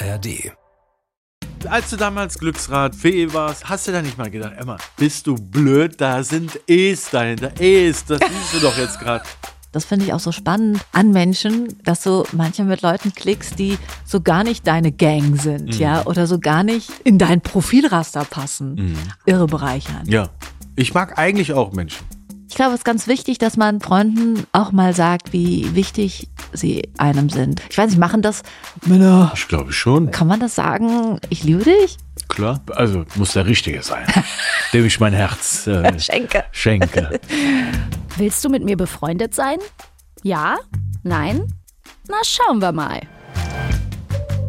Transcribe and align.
ARD. 0.00 0.52
Als 1.68 1.90
du 1.90 1.96
damals 1.96 2.38
Glücksrad-Fee 2.38 3.32
warst, 3.32 3.68
hast 3.68 3.88
du 3.88 3.92
da 3.92 4.02
nicht 4.02 4.18
mal 4.18 4.30
gedacht, 4.30 4.52
Emma, 4.58 4.76
bist 4.98 5.26
du 5.26 5.34
blöd? 5.36 5.98
Da 6.00 6.22
sind 6.22 6.60
E's 6.66 7.08
dahinter. 7.10 7.52
E's, 7.58 8.04
das 8.04 8.20
siehst 8.20 8.54
du 8.54 8.58
doch 8.66 8.76
jetzt 8.76 8.98
gerade. 9.00 9.24
Das 9.72 9.84
finde 9.86 10.04
ich 10.06 10.12
auch 10.12 10.20
so 10.20 10.30
spannend 10.30 10.84
an 10.92 11.10
Menschen, 11.10 11.74
dass 11.82 12.02
du 12.02 12.24
manchmal 12.32 12.68
mit 12.68 12.82
Leuten 12.82 13.12
klickst, 13.14 13.58
die 13.58 13.76
so 14.04 14.20
gar 14.20 14.44
nicht 14.44 14.66
deine 14.66 14.92
Gang 14.92 15.40
sind, 15.40 15.74
Mhm. 15.74 15.80
ja, 15.80 16.04
oder 16.06 16.26
so 16.26 16.38
gar 16.38 16.62
nicht 16.62 16.90
in 17.02 17.18
dein 17.18 17.40
Profilraster 17.40 18.24
passen. 18.24 18.96
Irre 19.26 19.46
bereichern. 19.46 20.02
Ja, 20.06 20.28
ich 20.76 20.92
mag 20.94 21.18
eigentlich 21.18 21.54
auch 21.54 21.72
Menschen. 21.72 22.04
Ich 22.48 22.56
glaube, 22.56 22.72
es 22.74 22.80
ist 22.80 22.84
ganz 22.84 23.06
wichtig, 23.08 23.38
dass 23.38 23.56
man 23.56 23.80
Freunden 23.80 24.46
auch 24.52 24.70
mal 24.70 24.94
sagt, 24.94 25.32
wie 25.32 25.74
wichtig 25.74 26.28
sie 26.52 26.88
einem 26.98 27.28
sind. 27.30 27.60
Ich 27.70 27.76
weiß 27.78 27.90
nicht, 27.90 27.98
machen 27.98 28.22
das 28.22 28.42
Männer? 28.86 29.32
Ich 29.34 29.48
glaube 29.48 29.72
schon. 29.72 30.10
Kann 30.12 30.28
man 30.28 30.38
das 30.40 30.54
sagen? 30.54 31.18
Ich 31.30 31.42
liebe 31.42 31.64
dich? 31.64 31.96
Klar. 32.28 32.60
Also 32.70 33.04
muss 33.16 33.32
der 33.32 33.46
Richtige 33.46 33.82
sein, 33.82 34.06
dem 34.72 34.84
ich 34.86 35.00
mein 35.00 35.12
Herz 35.14 35.66
äh, 35.66 35.98
Schenke. 35.98 36.44
schenke. 36.52 37.20
Willst 38.16 38.44
du 38.44 38.48
mit 38.50 38.62
mir 38.64 38.76
befreundet 38.76 39.34
sein? 39.34 39.58
Ja? 40.22 40.56
Nein? 41.02 41.52
Na, 42.08 42.16
schauen 42.24 42.60
wir 42.60 42.72
mal. 42.72 43.00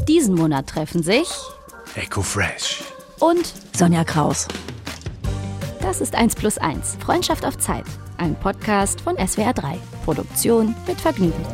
Diesen 0.08 0.36
Monat 0.36 0.68
treffen 0.68 1.02
sich 1.02 1.28
Echo 1.96 2.22
Fresh. 2.22 2.84
und 3.20 3.52
Sonja 3.76 4.04
Kraus. 4.04 4.48
Das 5.86 6.02
ist 6.02 6.16
1 6.16 6.34
plus 6.34 6.58
1. 6.58 6.98
Freundschaft 7.00 7.46
auf 7.46 7.60
Zeit. 7.60 7.86
Ein 8.18 8.34
Podcast 8.34 9.00
von 9.02 9.16
SWR 9.18 9.54
3. 9.54 9.78
Produktion 10.04 10.74
mit 10.88 11.00
Vergnügen. 11.00 11.46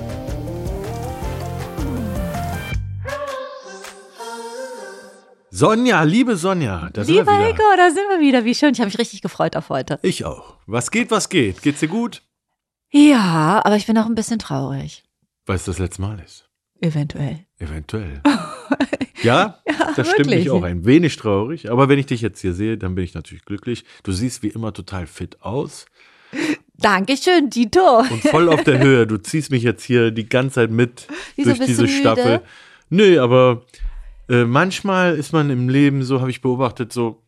Sonja, 5.49 6.03
liebe 6.03 6.37
Sonja, 6.37 6.89
da 6.93 7.03
sind 7.03 7.13
wir 7.13 7.21
Lieber 7.23 7.33
wieder. 7.33 7.43
Heiko, 7.43 7.63
da 7.75 7.91
sind 7.91 8.07
wir 8.09 8.21
wieder. 8.21 8.45
Wie 8.45 8.55
schön. 8.55 8.71
Ich 8.71 8.79
habe 8.79 8.87
mich 8.87 8.97
richtig 8.97 9.21
gefreut 9.21 9.57
auf 9.57 9.67
heute. 9.67 9.99
Ich 10.01 10.23
auch. 10.23 10.55
Was 10.65 10.91
geht, 10.91 11.11
was 11.11 11.27
geht? 11.27 11.61
Geht's 11.61 11.81
dir 11.81 11.89
gut? 11.89 12.23
Ja, 12.89 13.61
aber 13.65 13.75
ich 13.75 13.85
bin 13.85 13.97
auch 13.97 14.05
ein 14.05 14.15
bisschen 14.15 14.39
traurig. 14.39 15.03
Weil 15.45 15.57
es 15.57 15.65
das 15.65 15.77
letzte 15.77 16.03
Mal 16.03 16.21
ist. 16.21 16.49
Eventuell. 16.79 17.45
Eventuell. 17.61 18.21
Ja, 19.23 19.59
das 19.95 20.09
stimmt 20.09 20.31
mich 20.31 20.49
auch 20.49 20.63
ein 20.63 20.83
wenig 20.83 21.15
traurig. 21.15 21.69
Aber 21.69 21.89
wenn 21.89 21.99
ich 21.99 22.07
dich 22.07 22.21
jetzt 22.21 22.41
hier 22.41 22.53
sehe, 22.53 22.75
dann 22.79 22.95
bin 22.95 23.03
ich 23.03 23.13
natürlich 23.13 23.45
glücklich. 23.45 23.85
Du 24.01 24.11
siehst 24.11 24.41
wie 24.41 24.47
immer 24.47 24.73
total 24.73 25.05
fit 25.05 25.43
aus 25.43 25.85
Dankeschön, 26.79 27.51
Dito. 27.51 27.99
und 27.99 28.23
voll 28.23 28.49
auf 28.49 28.63
der 28.63 28.79
Höhe. 28.79 29.05
Du 29.05 29.17
ziehst 29.17 29.51
mich 29.51 29.61
jetzt 29.61 29.83
hier 29.83 30.09
die 30.09 30.27
ganze 30.27 30.55
Zeit 30.55 30.71
mit 30.71 31.07
Wieso 31.35 31.53
durch 31.53 31.65
diese? 31.67 31.87
Staffel. 31.87 32.41
Nö, 32.89 33.19
aber 33.21 33.61
äh, 34.27 34.43
manchmal 34.45 35.15
ist 35.15 35.33
man 35.33 35.51
im 35.51 35.69
Leben 35.69 36.01
so, 36.03 36.19
habe 36.19 36.31
ich 36.31 36.41
beobachtet, 36.41 36.91
so 36.91 37.21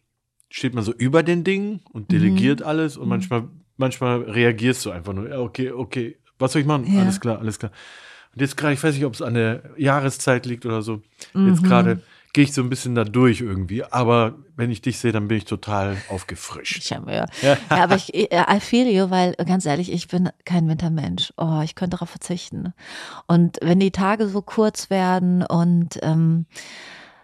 steht 0.49 0.73
man 0.73 0.83
so 0.83 0.93
über 0.93 1.21
den 1.21 1.43
Dingen 1.43 1.81
und 1.91 2.03
Mhm. 2.11 2.17
delegiert 2.17 2.63
alles 2.63 2.97
und 2.97 3.07
manchmal, 3.07 3.43
manchmal 3.77 4.21
reagierst 4.23 4.83
du 4.87 4.89
einfach 4.89 5.13
nur, 5.13 5.29
ja, 5.29 5.37
okay, 5.39 5.69
okay, 5.71 6.17
was 6.39 6.53
soll 6.53 6.61
ich 6.61 6.67
machen? 6.67 6.91
Ja. 6.91 7.01
Alles 7.01 7.19
klar, 7.19 7.37
alles 7.37 7.59
klar. 7.59 7.71
Und 8.33 8.41
jetzt 8.41 8.57
gerade, 8.57 8.73
ich 8.73 8.83
weiß 8.83 8.95
nicht, 8.95 9.05
ob 9.05 9.13
es 9.13 9.21
an 9.21 9.35
der 9.35 9.61
Jahreszeit 9.77 10.45
liegt 10.45 10.65
oder 10.65 10.81
so. 10.81 11.01
Mhm. 11.33 11.49
Jetzt 11.49 11.63
gerade 11.63 12.01
gehe 12.33 12.43
ich 12.43 12.53
so 12.53 12.61
ein 12.61 12.69
bisschen 12.69 12.95
da 12.95 13.03
durch 13.03 13.41
irgendwie. 13.41 13.83
Aber 13.83 14.33
wenn 14.55 14.71
ich 14.71 14.81
dich 14.81 14.97
sehe, 14.97 15.11
dann 15.11 15.27
bin 15.27 15.37
ich 15.37 15.45
total 15.45 15.97
aufgefrischt. 16.09 16.77
Ich 16.83 16.91
habe 16.91 17.13
ja. 17.13 17.25
ja, 17.41 17.57
aber 17.69 17.95
ich, 17.95 18.13
äh, 18.13 18.43
I 18.49 18.59
feel 18.59 18.87
you, 18.87 19.11
weil 19.11 19.33
ganz 19.35 19.65
ehrlich, 19.65 19.91
ich 19.91 20.07
bin 20.07 20.29
kein 20.43 20.67
Wintermensch. 20.67 21.31
Oh, 21.37 21.61
ich 21.63 21.75
könnte 21.75 21.97
darauf 21.97 22.09
verzichten. 22.09 22.73
Und 23.27 23.59
wenn 23.61 23.79
die 23.79 23.91
Tage 23.91 24.27
so 24.27 24.41
kurz 24.41 24.89
werden 24.89 25.45
und 25.45 25.99
ähm, 26.01 26.47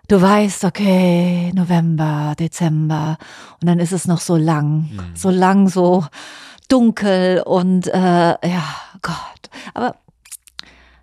du 0.08 0.22
weißt, 0.22 0.64
okay, 0.64 1.52
November, 1.56 2.36
Dezember 2.40 3.18
und 3.60 3.68
dann 3.68 3.80
ist 3.80 3.94
es 3.94 4.08
noch 4.08 4.22
so 4.22 4.36
lang, 4.36 4.90
so 5.16 5.32
lang, 5.32 5.70
so 5.70 6.06
dunkel 6.68 7.42
und 7.46 7.88
äh, 7.88 7.98
ja, 7.98 8.64
Gott. 9.02 9.50
Aber 9.74 9.96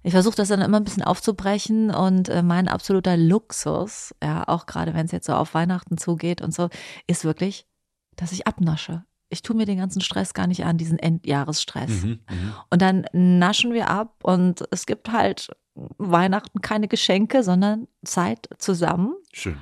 ich 0.07 0.13
versuche 0.13 0.37
das 0.37 0.47
dann 0.47 0.61
immer 0.63 0.77
ein 0.77 0.85
bisschen 0.85 1.03
aufzubrechen 1.03 1.91
und 1.91 2.29
äh, 2.29 2.45
mein 2.45 2.69
absoluter 2.69 3.17
Luxus, 3.17 4.15
ja, 4.23 4.47
auch 4.47 4.67
gerade 4.67 4.95
wenn 4.95 5.07
es 5.07 5.11
jetzt 5.11 5.27
so 5.27 5.33
auf 5.33 5.53
Weihnachten 5.53 5.99
zugeht 5.99 6.43
und 6.43 6.55
so, 6.55 6.69
ist 7.09 7.25
wirklich, 7.25 7.67
dass 8.15 8.31
ich 8.31 8.47
abnasche. 8.47 9.05
Ich 9.31 9.43
tue 9.43 9.57
mir 9.57 9.67
den 9.67 9.79
ganzen 9.79 10.01
Stress 10.01 10.33
gar 10.33 10.47
nicht 10.47 10.65
an, 10.65 10.79
diesen 10.79 11.01
Endjahresstress. 11.01 12.05
Mhm, 12.05 12.21
mhm. 12.31 12.55
Und 12.71 12.83
dann 12.83 13.07
naschen 13.13 13.73
wir 13.73 13.91
ab 13.91 14.23
und 14.23 14.63
es 14.71 14.87
gibt 14.87 15.11
halt 15.11 15.49
Weihnachten 15.75 16.61
keine 16.61 16.87
Geschenke, 16.87 17.43
sondern 17.43 17.89
Zeit 18.05 18.49
zusammen 18.59 19.13
Schön. 19.33 19.59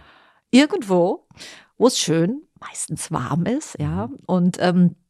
irgendwo, 0.50 1.26
wo 1.78 1.86
es 1.86 1.98
schön, 1.98 2.42
meistens 2.60 3.10
warm 3.10 3.46
ist, 3.46 3.78
ja. 3.80 4.10
Und 4.26 4.58
ähm, 4.60 4.90
äh, 4.90 5.03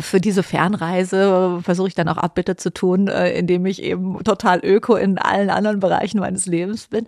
für 0.00 0.20
diese 0.20 0.42
Fernreise 0.42 1.60
versuche 1.62 1.88
ich 1.88 1.94
dann 1.94 2.08
auch 2.08 2.16
Abbitte 2.16 2.56
zu 2.56 2.72
tun, 2.72 3.08
äh, 3.08 3.32
indem 3.32 3.66
ich 3.66 3.82
eben 3.82 4.22
total 4.24 4.60
öko 4.64 4.96
in 4.96 5.18
allen 5.18 5.50
anderen 5.50 5.80
Bereichen 5.80 6.20
meines 6.20 6.46
Lebens 6.46 6.86
bin. 6.86 7.06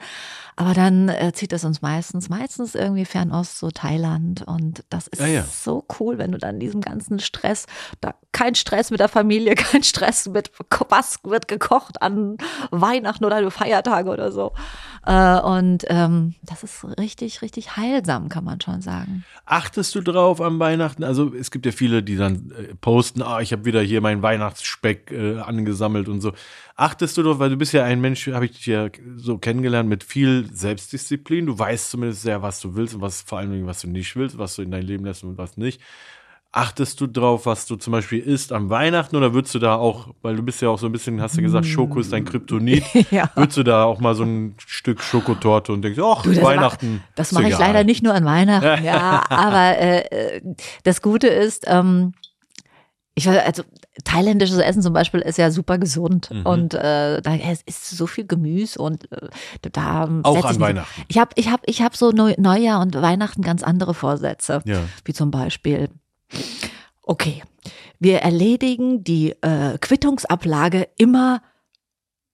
Aber 0.56 0.74
dann 0.74 1.08
äh, 1.08 1.32
zieht 1.32 1.52
es 1.52 1.64
uns 1.64 1.82
meistens, 1.82 2.28
meistens 2.28 2.74
irgendwie 2.74 3.04
Fernost, 3.04 3.58
so 3.58 3.70
Thailand. 3.70 4.42
Und 4.42 4.84
das 4.90 5.06
ist 5.08 5.20
Ja, 5.20 5.26
ja. 5.26 5.44
so 5.44 5.84
cool, 5.98 6.18
wenn 6.18 6.32
du 6.32 6.38
dann 6.38 6.60
diesem 6.60 6.80
ganzen 6.80 7.20
Stress, 7.20 7.66
da 8.00 8.14
kein 8.32 8.54
Stress 8.54 8.90
mit 8.90 9.00
der 9.00 9.08
Familie, 9.08 9.54
kein 9.56 9.82
Stress 9.82 10.28
mit 10.28 10.50
was 10.88 11.18
wird 11.24 11.48
gekocht 11.48 12.02
an 12.02 12.36
Weihnachten 12.70 13.24
oder 13.24 13.50
Feiertage 13.50 14.10
oder 14.10 14.30
so. 14.32 14.52
Äh, 15.04 15.40
und 15.40 15.84
ähm, 15.88 16.34
das 16.42 16.62
ist 16.62 16.84
richtig, 16.98 17.42
richtig 17.42 17.76
heilsam, 17.76 18.28
kann 18.28 18.44
man 18.44 18.60
schon 18.60 18.80
sagen. 18.82 19.24
Achtest 19.46 19.94
du 19.94 20.00
drauf 20.00 20.40
am 20.40 20.58
Weihnachten? 20.60 21.02
Also 21.02 21.34
es 21.34 21.50
gibt 21.50 21.66
ja 21.66 21.72
viele, 21.72 22.02
die 22.02 22.16
dann 22.16 22.52
äh, 22.52 22.74
posten, 22.74 23.22
ah, 23.22 23.40
ich 23.40 23.52
habe 23.52 23.64
wieder 23.64 23.80
hier 23.80 24.00
meinen 24.00 24.22
Weihnachtsspeck 24.22 25.10
äh, 25.10 25.38
angesammelt 25.40 26.08
und 26.08 26.20
so. 26.20 26.32
Achtest 26.82 27.16
du 27.16 27.22
drauf, 27.22 27.38
weil 27.38 27.50
du 27.50 27.56
bist 27.56 27.72
ja 27.72 27.84
ein 27.84 28.00
Mensch, 28.00 28.26
habe 28.26 28.46
ich 28.46 28.52
dich 28.56 28.66
ja 28.66 28.88
so 29.14 29.38
kennengelernt, 29.38 29.88
mit 29.88 30.02
viel 30.02 30.48
Selbstdisziplin. 30.52 31.46
Du 31.46 31.56
weißt 31.56 31.90
zumindest 31.92 32.22
sehr, 32.22 32.42
was 32.42 32.58
du 32.60 32.74
willst 32.74 32.96
und 32.96 33.02
was 33.02 33.22
vor 33.22 33.38
allem, 33.38 33.66
was 33.66 33.82
du 33.82 33.88
nicht 33.88 34.16
willst, 34.16 34.36
was 34.36 34.56
du 34.56 34.62
in 34.62 34.72
dein 34.72 34.82
Leben 34.82 35.04
lässt 35.04 35.22
und 35.22 35.38
was 35.38 35.56
nicht. 35.56 35.80
Achtest 36.50 37.00
du 37.00 37.06
drauf, 37.06 37.46
was 37.46 37.66
du 37.66 37.76
zum 37.76 37.92
Beispiel 37.92 38.18
isst 38.18 38.52
am 38.52 38.68
Weihnachten 38.68 39.14
oder 39.14 39.32
würdest 39.32 39.54
du 39.54 39.60
da 39.60 39.76
auch, 39.76 40.08
weil 40.22 40.34
du 40.34 40.42
bist 40.42 40.60
ja 40.60 40.70
auch 40.70 40.78
so 40.78 40.86
ein 40.86 40.92
bisschen, 40.92 41.22
hast 41.22 41.36
du 41.38 41.42
gesagt, 41.42 41.66
Schoko 41.66 42.00
ist 42.00 42.12
dein 42.12 42.24
Kryptonit, 42.24 42.82
Ja. 43.12 43.30
würdest 43.36 43.58
du 43.58 43.62
da 43.62 43.84
auch 43.84 44.00
mal 44.00 44.16
so 44.16 44.24
ein 44.24 44.56
Stück 44.66 45.02
Schokotorte 45.04 45.72
und 45.72 45.82
denkst, 45.82 46.00
ach, 46.02 46.24
das 46.24 46.42
Weihnachten. 46.42 46.96
Mach, 46.96 47.14
das 47.14 47.30
mache 47.30 47.44
ich 47.44 47.54
egal. 47.54 47.60
leider 47.68 47.84
nicht 47.84 48.02
nur 48.02 48.12
an 48.12 48.24
Weihnachten, 48.24 48.84
ja. 48.84 49.24
Aber 49.30 49.78
äh, 49.78 50.00
äh, 50.00 50.40
das 50.82 51.00
Gute 51.00 51.28
ist, 51.28 51.64
ähm, 51.68 52.12
ich 53.14 53.26
weiß, 53.26 53.38
also 53.46 53.62
thailändisches 54.04 54.58
Essen 54.58 54.80
zum 54.82 54.92
Beispiel 54.94 55.20
ist 55.20 55.36
ja 55.38 55.50
super 55.50 55.76
gesund 55.78 56.30
Mhm. 56.30 56.46
und 56.46 56.74
äh, 56.74 57.20
da 57.20 57.34
es 57.36 57.62
ist 57.62 57.90
so 57.90 58.06
viel 58.06 58.26
Gemüse 58.26 58.80
und 58.80 59.10
äh, 59.12 59.28
da 59.72 60.04
Auch 60.22 60.44
an 60.44 60.60
Weihnachten. 60.60 61.02
Ich 61.08 61.18
habe 61.18 61.30
ich 61.36 61.48
hab, 61.50 61.60
ich 61.66 61.82
hab 61.82 61.94
so 61.96 62.10
Neu 62.10 62.34
Neujahr 62.38 62.80
und 62.80 62.94
Weihnachten 62.94 63.42
ganz 63.42 63.62
andere 63.62 63.92
Vorsätze, 63.94 64.62
Ja. 64.64 64.80
wie 65.04 65.12
zum 65.12 65.30
Beispiel 65.30 65.88
okay, 67.02 67.42
wir 67.98 68.18
erledigen 68.20 69.04
die 69.04 69.32
äh, 69.42 69.76
Quittungsablage 69.78 70.88
immer 70.96 71.42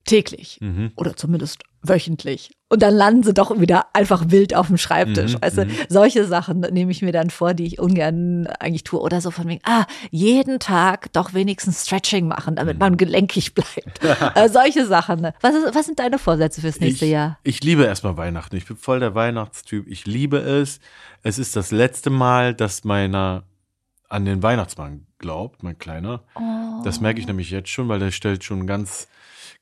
täglich 0.05 0.59
Mhm. 0.61 0.91
oder 0.95 1.15
zumindest 1.15 1.63
wöchentlich. 1.81 2.51
Und 2.69 2.83
dann 2.83 2.93
landen 2.93 3.23
sie 3.23 3.33
doch 3.33 3.59
wieder 3.59 3.87
einfach 3.93 4.25
wild 4.27 4.55
auf 4.55 4.67
dem 4.67 4.77
Schreibtisch. 4.77 5.33
Mhm, 5.33 5.41
weißt 5.41 5.57
du, 5.57 5.65
mhm. 5.65 5.71
solche 5.89 6.25
Sachen 6.25 6.59
nehme 6.59 6.91
ich 6.91 7.01
mir 7.01 7.11
dann 7.11 7.31
vor, 7.31 7.55
die 7.55 7.65
ich 7.65 7.79
ungern 7.79 8.45
eigentlich 8.59 8.83
tue. 8.83 8.99
Oder 9.01 9.21
so 9.21 9.31
von 9.31 9.47
wegen, 9.47 9.61
ah, 9.63 9.85
jeden 10.11 10.59
Tag 10.59 11.11
doch 11.13 11.33
wenigstens 11.33 11.85
Stretching 11.85 12.27
machen, 12.27 12.55
damit 12.55 12.75
Mhm. 12.75 12.79
man 12.79 12.97
gelenkig 12.97 13.55
bleibt. 13.55 13.99
äh, 14.35 14.49
solche 14.49 14.85
Sachen. 14.85 15.31
Was, 15.41 15.55
ist, 15.55 15.73
was 15.75 15.85
sind 15.87 15.97
deine 15.97 16.19
Vorsätze 16.19 16.61
fürs 16.61 16.79
nächste 16.79 17.05
ich, 17.05 17.11
Jahr? 17.11 17.39
Ich 17.43 17.63
liebe 17.63 17.85
erstmal 17.85 18.17
Weihnachten. 18.17 18.55
Ich 18.55 18.65
bin 18.67 18.77
voll 18.77 18.99
der 18.99 19.15
Weihnachtstyp. 19.15 19.87
Ich 19.87 20.05
liebe 20.05 20.37
es. 20.37 20.79
Es 21.23 21.39
ist 21.39 21.55
das 21.55 21.71
letzte 21.71 22.11
Mal, 22.11 22.53
dass 22.53 22.83
meiner 22.83 23.43
an 24.09 24.25
den 24.25 24.41
Weihnachtsmann 24.41 25.05
glaubt, 25.19 25.63
mein 25.63 25.77
Kleiner. 25.77 26.23
Oh. 26.35 26.83
Das 26.83 26.99
merke 26.99 27.19
ich 27.19 27.27
nämlich 27.27 27.51
jetzt 27.51 27.69
schon, 27.69 27.87
weil 27.89 27.99
der 27.99 28.11
stellt 28.11 28.43
schon 28.43 28.65
ganz, 28.65 29.07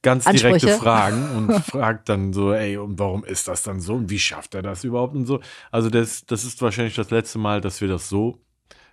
ganz 0.07 0.25
Ansprüche. 0.25 0.57
direkte 0.65 0.79
Fragen 0.83 1.29
und 1.35 1.53
fragt 1.65 2.07
dann 2.09 2.31
so, 2.33 2.53
ey, 2.53 2.77
und 2.77 2.97
warum 2.97 3.23
ist 3.25 3.47
das 3.47 3.63
dann 3.63 3.81
so 3.81 3.93
und 3.95 4.09
wie 4.09 4.19
schafft 4.19 4.55
er 4.55 4.61
das 4.61 4.83
überhaupt 4.83 5.15
und 5.15 5.25
so. 5.25 5.41
Also 5.69 5.89
das, 5.89 6.25
das 6.25 6.43
ist 6.45 6.61
wahrscheinlich 6.61 6.95
das 6.95 7.11
letzte 7.11 7.39
Mal, 7.39 7.59
dass 7.61 7.81
wir 7.81 7.87
das 7.89 8.07
so 8.09 8.39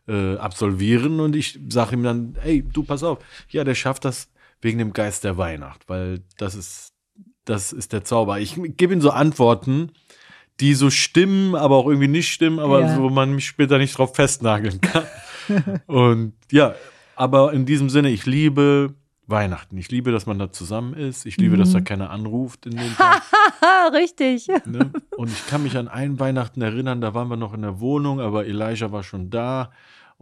äh, 0.08 0.36
absolvieren 0.36 1.20
und 1.20 1.36
ich 1.36 1.58
sage 1.68 1.94
ihm 1.94 2.02
dann, 2.02 2.36
ey, 2.42 2.62
du 2.62 2.82
pass 2.82 3.02
auf, 3.04 3.18
ja, 3.48 3.62
der 3.64 3.74
schafft 3.76 4.04
das 4.04 4.28
wegen 4.60 4.78
dem 4.78 4.92
Geist 4.92 5.24
der 5.24 5.36
Weihnacht, 5.38 5.88
weil 5.88 6.22
das 6.36 6.54
ist, 6.54 6.92
das 7.44 7.72
ist 7.72 7.92
der 7.92 8.04
Zauber. 8.04 8.40
Ich 8.40 8.58
gebe 8.76 8.92
ihm 8.92 9.00
so 9.00 9.10
Antworten, 9.10 9.92
die 10.60 10.74
so 10.74 10.90
stimmen, 10.90 11.54
aber 11.54 11.76
auch 11.76 11.86
irgendwie 11.86 12.08
nicht 12.08 12.32
stimmen, 12.32 12.58
aber 12.58 12.80
Ja. 12.80 12.96
so, 12.96 13.02
wo 13.02 13.10
man 13.10 13.34
mich 13.34 13.46
später 13.46 13.78
nicht 13.78 13.96
drauf 13.96 14.14
festnageln 14.16 14.80
kann. 14.80 15.04
und 15.86 16.32
ja, 16.50 16.74
aber 17.16 17.52
in 17.52 17.66
diesem 17.66 17.88
Sinne, 17.90 18.10
ich 18.10 18.26
liebe 18.26 18.94
Weihnachten. 19.26 19.78
Ich 19.78 19.90
liebe, 19.90 20.12
dass 20.12 20.26
man 20.26 20.38
da 20.38 20.52
zusammen 20.52 20.94
ist. 20.94 21.24
Ich 21.24 21.38
liebe, 21.38 21.56
dass 21.56 21.72
da 21.72 21.80
keiner 21.80 22.10
anruft 22.10 22.66
in 22.66 22.76
den 22.76 22.94
Tag. 22.94 23.22
Richtig. 23.94 24.48
Ne? 24.66 24.90
Und 25.16 25.30
ich 25.30 25.46
kann 25.46 25.62
mich 25.62 25.76
an 25.78 25.88
einen 25.88 26.20
Weihnachten 26.20 26.60
erinnern, 26.60 27.00
da 27.00 27.14
waren 27.14 27.28
wir 27.28 27.36
noch 27.36 27.54
in 27.54 27.62
der 27.62 27.80
Wohnung, 27.80 28.20
aber 28.20 28.46
Elijah 28.46 28.92
war 28.92 29.02
schon 29.02 29.30
da. 29.30 29.70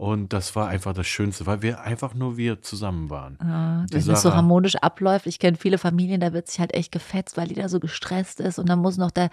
Und 0.03 0.33
das 0.33 0.53
war 0.53 0.67
einfach 0.67 0.91
das 0.91 1.07
Schönste, 1.07 1.45
weil 1.45 1.61
wir 1.61 1.79
einfach 1.79 2.13
nur 2.13 2.35
wir 2.35 2.61
zusammen 2.61 3.09
waren. 3.09 3.37
Ja, 3.41 3.85
Die 3.89 3.93
wenn 3.93 4.05
das 4.05 4.21
so 4.21 4.33
harmonisch 4.33 4.75
abläuft. 4.75 5.27
Ich 5.27 5.39
kenne 5.39 5.55
viele 5.57 5.77
Familien, 5.77 6.19
da 6.19 6.33
wird 6.33 6.49
sich 6.49 6.59
halt 6.59 6.73
echt 6.73 6.91
gefetzt, 6.91 7.37
weil 7.37 7.47
die 7.47 7.53
da 7.53 7.69
so 7.69 7.79
gestresst 7.79 8.41
ist 8.41 8.59
und 8.59 8.67
dann 8.67 8.79
muss 8.79 8.97
noch 8.97 9.11
der 9.11 9.29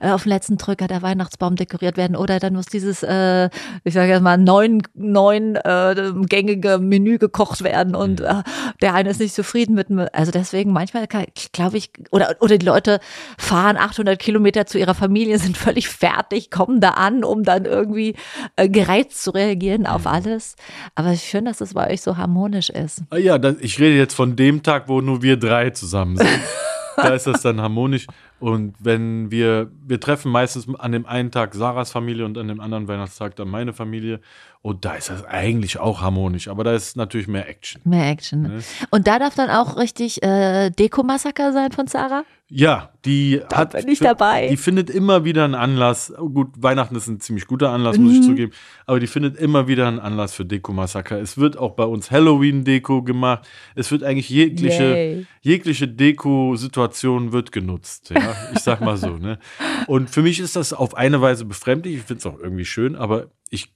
äh, 0.00 0.10
auf 0.10 0.24
den 0.24 0.30
letzten 0.30 0.56
Drücker 0.56 0.88
der 0.88 1.02
Weihnachtsbaum 1.02 1.54
dekoriert 1.54 1.96
werden 1.96 2.16
oder 2.16 2.40
dann 2.40 2.54
muss 2.54 2.66
dieses, 2.66 3.04
äh, 3.04 3.48
ich 3.84 3.94
sage 3.94 4.08
jetzt 4.10 4.22
mal, 4.22 4.38
neun, 4.38 4.82
neun 4.94 5.54
äh, 5.54 6.12
gängige 6.26 6.78
Menü 6.78 7.18
gekocht 7.18 7.62
werden 7.62 7.94
und 7.94 8.20
äh, 8.20 8.42
der 8.82 8.94
eine 8.94 9.10
ist 9.10 9.20
nicht 9.20 9.36
zufrieden 9.36 9.76
mit 9.76 9.88
dem, 9.88 10.04
also 10.12 10.32
deswegen 10.32 10.72
manchmal 10.72 11.06
glaube 11.52 11.76
ich, 11.76 11.92
oder, 12.10 12.34
oder 12.40 12.58
die 12.58 12.66
Leute 12.66 12.98
fahren 13.38 13.76
800 13.76 14.18
Kilometer 14.18 14.66
zu 14.66 14.80
ihrer 14.80 14.94
Familie, 14.94 15.38
sind 15.38 15.56
völlig 15.56 15.86
fertig, 15.86 16.50
kommen 16.50 16.80
da 16.80 16.90
an, 16.90 17.22
um 17.22 17.44
dann 17.44 17.66
irgendwie 17.66 18.16
äh, 18.56 18.68
gereizt 18.68 19.22
zu 19.22 19.30
reagieren 19.30 19.86
auf 19.86 20.07
alles. 20.08 20.56
Aber 20.94 21.14
schön, 21.16 21.44
dass 21.44 21.60
es 21.60 21.74
bei 21.74 21.90
euch 21.92 22.02
so 22.02 22.16
harmonisch 22.16 22.70
ist. 22.70 23.02
Ah 23.10 23.18
ja, 23.18 23.38
ich 23.60 23.78
rede 23.78 23.96
jetzt 23.96 24.14
von 24.14 24.36
dem 24.36 24.62
Tag, 24.62 24.88
wo 24.88 25.00
nur 25.00 25.22
wir 25.22 25.36
drei 25.36 25.70
zusammen 25.70 26.16
sind. 26.16 26.28
da 26.96 27.14
ist 27.14 27.26
das 27.26 27.42
dann 27.42 27.60
harmonisch. 27.60 28.06
Und 28.40 28.74
wenn 28.78 29.30
wir, 29.30 29.70
wir 29.86 30.00
treffen 30.00 30.30
meistens 30.30 30.66
an 30.78 30.92
dem 30.92 31.06
einen 31.06 31.30
Tag 31.30 31.54
Sarahs 31.54 31.90
Familie 31.90 32.24
und 32.24 32.38
an 32.38 32.48
dem 32.48 32.60
anderen 32.60 32.88
Weihnachtstag 32.88 33.36
dann 33.36 33.48
meine 33.48 33.72
Familie. 33.72 34.20
Und 34.62 34.84
da 34.84 34.94
ist 34.94 35.08
das 35.08 35.24
eigentlich 35.24 35.78
auch 35.78 36.00
harmonisch. 36.00 36.48
Aber 36.48 36.64
da 36.64 36.74
ist 36.74 36.96
natürlich 36.96 37.28
mehr 37.28 37.48
Action. 37.48 37.80
Mehr 37.84 38.10
Action. 38.10 38.42
Ne? 38.42 38.60
Und 38.90 39.06
da 39.06 39.18
darf 39.18 39.34
dann 39.34 39.50
auch 39.50 39.76
richtig 39.76 40.22
äh, 40.22 40.70
Deko-Massaker 40.70 41.52
sein 41.52 41.72
von 41.72 41.86
Sarah? 41.86 42.24
Ja, 42.50 42.90
die 43.04 43.42
Da 43.50 43.58
hat. 43.58 43.72
bin 43.72 43.88
ich 43.88 43.98
dabei. 43.98 44.48
Die 44.48 44.56
findet 44.56 44.88
immer 44.88 45.24
wieder 45.24 45.44
einen 45.44 45.54
Anlass. 45.54 46.14
Gut, 46.16 46.48
Weihnachten 46.56 46.96
ist 46.96 47.06
ein 47.06 47.20
ziemlich 47.20 47.46
guter 47.46 47.70
Anlass, 47.70 47.98
Mhm. 47.98 48.04
muss 48.04 48.14
ich 48.14 48.22
zugeben. 48.22 48.52
Aber 48.86 49.00
die 49.00 49.06
findet 49.06 49.36
immer 49.36 49.68
wieder 49.68 49.86
einen 49.86 49.98
Anlass 49.98 50.32
für 50.32 50.46
Deko-Massaker. 50.46 51.20
Es 51.20 51.36
wird 51.36 51.58
auch 51.58 51.72
bei 51.72 51.84
uns 51.84 52.10
Halloween-Deko 52.10 53.02
gemacht. 53.02 53.46
Es 53.74 53.90
wird 53.90 54.02
eigentlich 54.02 54.30
jegliche, 54.30 54.82
Yay. 54.82 55.26
jegliche 55.42 55.88
Deko-Situation 55.88 57.32
wird 57.32 57.52
genutzt. 57.52 58.10
Ja, 58.10 58.34
ich 58.54 58.60
sag 58.60 58.80
mal 58.80 58.96
so. 58.96 59.16
Ne? 59.18 59.38
Und 59.86 60.08
für 60.08 60.22
mich 60.22 60.40
ist 60.40 60.56
das 60.56 60.72
auf 60.72 60.96
eine 60.96 61.20
Weise 61.20 61.44
befremdlich. 61.44 61.96
Ich 61.96 62.02
finde 62.02 62.20
es 62.20 62.26
auch 62.26 62.38
irgendwie 62.38 62.64
schön, 62.64 62.96
aber 62.96 63.26
ich 63.50 63.72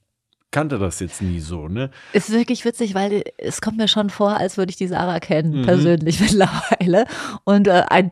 kannte 0.53 0.79
das 0.79 1.01
jetzt 1.01 1.21
nie 1.21 1.41
so. 1.41 1.67
Ne? 1.67 1.89
Ist 2.13 2.31
wirklich 2.31 2.63
witzig, 2.63 2.95
weil 2.95 3.23
es 3.37 3.59
kommt 3.59 3.75
mir 3.75 3.89
schon 3.89 4.09
vor, 4.09 4.37
als 4.37 4.55
würde 4.55 4.69
ich 4.69 4.77
die 4.77 4.87
Sarah 4.87 5.19
kennen, 5.19 5.59
Mhm. 5.61 5.65
persönlich 5.65 6.19
mittlerweile. 6.21 7.05
Und 7.43 7.67
äh, 7.67 7.83
I, 7.91 8.09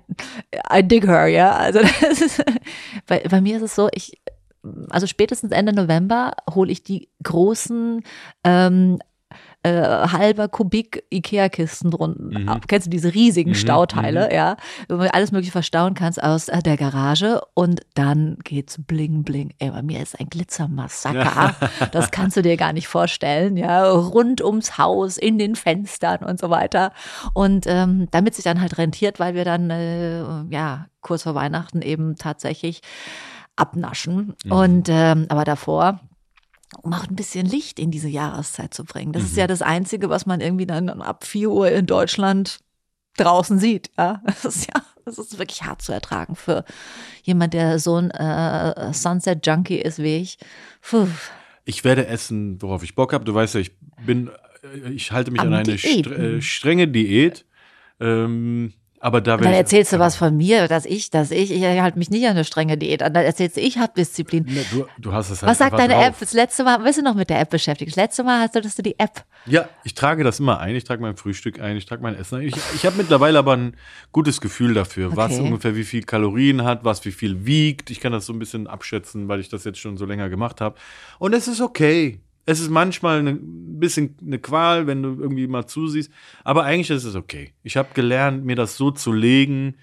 I 0.73 0.83
dig 0.85 1.07
her, 1.07 1.27
ja. 1.27 1.53
Also 1.55 1.79
das 2.01 2.19
ist, 2.21 2.43
bei, 3.07 3.19
bei 3.29 3.39
mir 3.39 3.55
ist 3.55 3.63
es 3.63 3.75
so, 3.75 3.87
ich, 3.93 4.19
also 4.89 5.07
spätestens 5.07 5.51
Ende 5.53 5.71
November 5.73 6.33
hole 6.53 6.71
ich 6.71 6.83
die 6.83 7.07
großen 7.23 8.03
ähm, 8.43 8.99
äh, 9.63 9.71
halber 10.07 10.47
Kubik 10.47 11.03
Ikea-Kisten 11.11 11.91
drunten. 11.91 12.43
Mhm. 12.43 12.49
ab. 12.49 12.67
Kennst 12.67 12.87
du 12.87 12.89
diese 12.89 13.13
riesigen 13.13 13.51
Mhm, 13.51 13.55
Stauteile, 13.55 14.33
ja, 14.33 14.57
wo 14.89 14.97
du 14.97 15.13
alles 15.13 15.31
mögliche 15.31 15.51
verstauen 15.51 15.93
kannst 15.93 16.21
aus 16.21 16.47
äh, 16.47 16.61
der 16.63 16.77
Garage 16.77 17.41
und 17.53 17.81
dann 17.93 18.37
geht's 18.43 18.77
bling 18.79 19.23
bling. 19.23 19.53
Ey, 19.59 19.69
bei 19.71 19.81
mir 19.81 20.01
ist 20.01 20.19
ein 20.19 20.29
Glitzermassaker. 20.29 21.55
Das 21.91 22.11
kannst 22.11 22.37
du 22.37 22.41
dir 22.41 22.57
gar 22.57 22.73
nicht 22.73 22.87
vorstellen, 22.87 23.57
ja, 23.57 23.89
rund 23.89 24.41
ums 24.41 24.77
Haus, 24.77 25.17
in 25.17 25.37
den 25.37 25.55
Fenstern 25.55 26.23
und 26.23 26.39
so 26.39 26.49
weiter. 26.49 26.91
Und 27.33 27.65
ähm, 27.67 28.07
damit 28.11 28.35
sich 28.35 28.43
dann 28.43 28.61
halt 28.61 28.77
rentiert, 28.77 29.19
weil 29.19 29.35
wir 29.35 29.45
dann 29.45 29.69
äh, 29.69 30.23
ja 30.49 30.87
kurz 31.01 31.23
vor 31.23 31.35
Weihnachten 31.35 31.81
eben 31.81 32.15
tatsächlich 32.15 32.81
abnaschen. 33.55 34.33
Mhm. 34.45 34.51
Und 34.51 34.89
ähm, 34.89 35.25
aber 35.29 35.43
davor 35.43 35.99
um 36.81 36.93
auch 36.93 37.07
ein 37.07 37.15
bisschen 37.15 37.45
Licht 37.45 37.79
in 37.79 37.91
diese 37.91 38.07
Jahreszeit 38.09 38.73
zu 38.73 38.85
bringen. 38.85 39.11
Das 39.11 39.23
ist 39.23 39.37
ja 39.37 39.47
das 39.47 39.61
Einzige, 39.61 40.09
was 40.09 40.25
man 40.25 40.41
irgendwie 40.41 40.65
dann 40.65 40.89
ab 40.89 41.25
4 41.25 41.49
Uhr 41.49 41.69
in 41.71 41.85
Deutschland 41.85 42.59
draußen 43.17 43.59
sieht. 43.59 43.91
Ja, 43.97 44.21
das 44.25 44.45
ist 44.45 44.67
ja, 44.67 44.81
das 45.05 45.17
ist 45.17 45.37
wirklich 45.37 45.63
hart 45.63 45.81
zu 45.81 45.91
ertragen 45.91 46.35
für 46.35 46.63
jemand, 47.23 47.53
der 47.53 47.79
so 47.79 47.97
ein 47.97 48.11
äh, 48.11 48.93
Sunset-Junkie 48.93 49.79
ist 49.79 49.99
wie 49.99 50.17
ich. 50.17 50.37
Puh. 50.81 51.07
Ich 51.65 51.83
werde 51.83 52.07
essen, 52.07 52.61
worauf 52.61 52.83
ich 52.83 52.95
Bock 52.95 53.13
habe. 53.13 53.25
Du 53.25 53.33
weißt 53.33 53.55
ja, 53.55 53.61
ich 53.61 53.77
bin, 54.05 54.29
äh, 54.63 54.89
ich 54.89 55.11
halte 55.11 55.31
mich 55.31 55.41
Am 55.41 55.47
an 55.47 55.53
eine 55.53 55.75
Diäten. 55.75 56.37
äh, 56.37 56.41
strenge 56.41 56.87
Diät. 56.87 57.45
Ähm, 57.99 58.73
aber 59.03 59.19
da 59.19 59.33
Und 59.35 59.43
dann 59.45 59.53
erzählst 59.53 59.91
du 59.93 59.99
was 59.99 60.15
von 60.15 60.37
mir, 60.37 60.67
dass 60.67 60.85
ich, 60.85 61.09
dass 61.09 61.31
ich, 61.31 61.51
ich 61.51 61.63
halte 61.63 61.97
mich 61.97 62.11
nicht 62.11 62.23
an 62.25 62.31
eine 62.31 62.45
strenge 62.45 62.77
Diät 62.77 63.01
an. 63.01 63.13
Dann 63.13 63.25
erzählst 63.25 63.57
du, 63.57 63.61
ich 63.61 63.79
habe 63.79 63.91
Disziplin. 63.97 64.43
Ne, 64.45 64.63
du, 64.71 64.85
du 64.99 65.11
hast 65.11 65.31
es 65.31 65.41
halt 65.41 65.49
Was 65.49 65.57
sagt 65.57 65.77
deine 65.79 65.95
drauf. 65.95 66.05
App? 66.05 66.15
Das 66.19 66.33
letzte 66.33 66.63
Mal, 66.63 66.77
bist 66.77 66.99
du 66.99 67.03
noch 67.03 67.15
mit 67.15 67.29
der 67.31 67.39
App 67.39 67.49
beschäftigt? 67.49 67.89
Das 67.91 67.95
letzte 67.95 68.23
Mal 68.23 68.41
hast 68.41 68.55
du, 68.55 68.61
dass 68.61 68.75
du 68.75 68.83
die 68.83 68.99
App. 68.99 69.23
Ja, 69.47 69.67
ich 69.83 69.95
trage 69.95 70.23
das 70.23 70.39
immer 70.39 70.59
ein. 70.59 70.75
Ich 70.75 70.83
trage 70.83 71.01
mein 71.01 71.17
Frühstück 71.17 71.59
ein, 71.59 71.77
ich 71.77 71.87
trage 71.87 72.03
mein 72.03 72.15
Essen 72.15 72.35
ein. 72.39 72.47
Ich, 72.47 72.55
ich 72.75 72.85
habe 72.85 72.95
mittlerweile 72.95 73.39
aber 73.39 73.57
ein 73.57 73.75
gutes 74.11 74.39
Gefühl 74.39 74.75
dafür, 74.75 75.15
was 75.17 75.31
Okay. 75.33 75.41
ungefähr 75.41 75.75
wie 75.75 75.83
viel 75.83 76.03
Kalorien 76.03 76.63
hat, 76.63 76.83
was 76.83 77.03
wie 77.03 77.11
viel 77.11 77.45
wiegt. 77.45 77.89
Ich 77.89 77.99
kann 78.01 78.11
das 78.11 78.27
so 78.27 78.33
ein 78.33 78.39
bisschen 78.39 78.67
abschätzen, 78.67 79.27
weil 79.27 79.39
ich 79.39 79.49
das 79.49 79.63
jetzt 79.63 79.79
schon 79.79 79.97
so 79.97 80.05
länger 80.05 80.29
gemacht 80.29 80.61
habe. 80.61 80.75
Und 81.17 81.33
es 81.33 81.47
ist 81.47 81.59
okay. 81.61 82.19
Es 82.45 82.59
ist 82.59 82.69
manchmal 82.69 83.19
ein 83.25 83.79
bisschen 83.79 84.15
eine 84.25 84.39
Qual, 84.39 84.87
wenn 84.87 85.03
du 85.03 85.17
irgendwie 85.19 85.47
mal 85.47 85.65
zusiehst. 85.65 86.11
Aber 86.43 86.63
eigentlich 86.63 86.89
ist 86.89 87.03
es 87.03 87.15
okay. 87.15 87.53
Ich 87.63 87.77
habe 87.77 87.89
gelernt, 87.93 88.45
mir 88.45 88.55
das 88.55 88.77
so 88.77 88.91
zu 88.91 89.11
legen, 89.11 89.75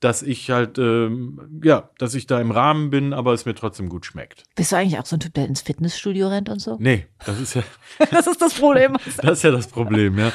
dass 0.00 0.22
ich 0.22 0.50
halt, 0.50 0.78
ähm, 0.78 1.60
ja, 1.64 1.88
dass 1.98 2.14
ich 2.14 2.26
da 2.26 2.38
im 2.40 2.50
Rahmen 2.50 2.90
bin, 2.90 3.14
aber 3.14 3.32
es 3.32 3.46
mir 3.46 3.54
trotzdem 3.54 3.88
gut 3.88 4.04
schmeckt. 4.04 4.42
Bist 4.54 4.72
du 4.72 4.76
eigentlich 4.76 4.98
auch 4.98 5.06
so 5.06 5.16
ein 5.16 5.20
Typ, 5.20 5.32
der 5.34 5.46
ins 5.46 5.62
Fitnessstudio 5.62 6.28
rennt 6.28 6.50
und 6.50 6.60
so? 6.60 6.76
Nee, 6.78 7.06
das 7.24 7.40
ist 7.40 7.54
ja, 7.54 7.62
Das 8.10 8.26
ist 8.26 8.40
das 8.40 8.54
Problem. 8.54 8.96
Das 9.22 9.38
ist 9.38 9.42
ja 9.42 9.50
das 9.50 9.68
Problem, 9.68 10.18
ja. 10.18 10.32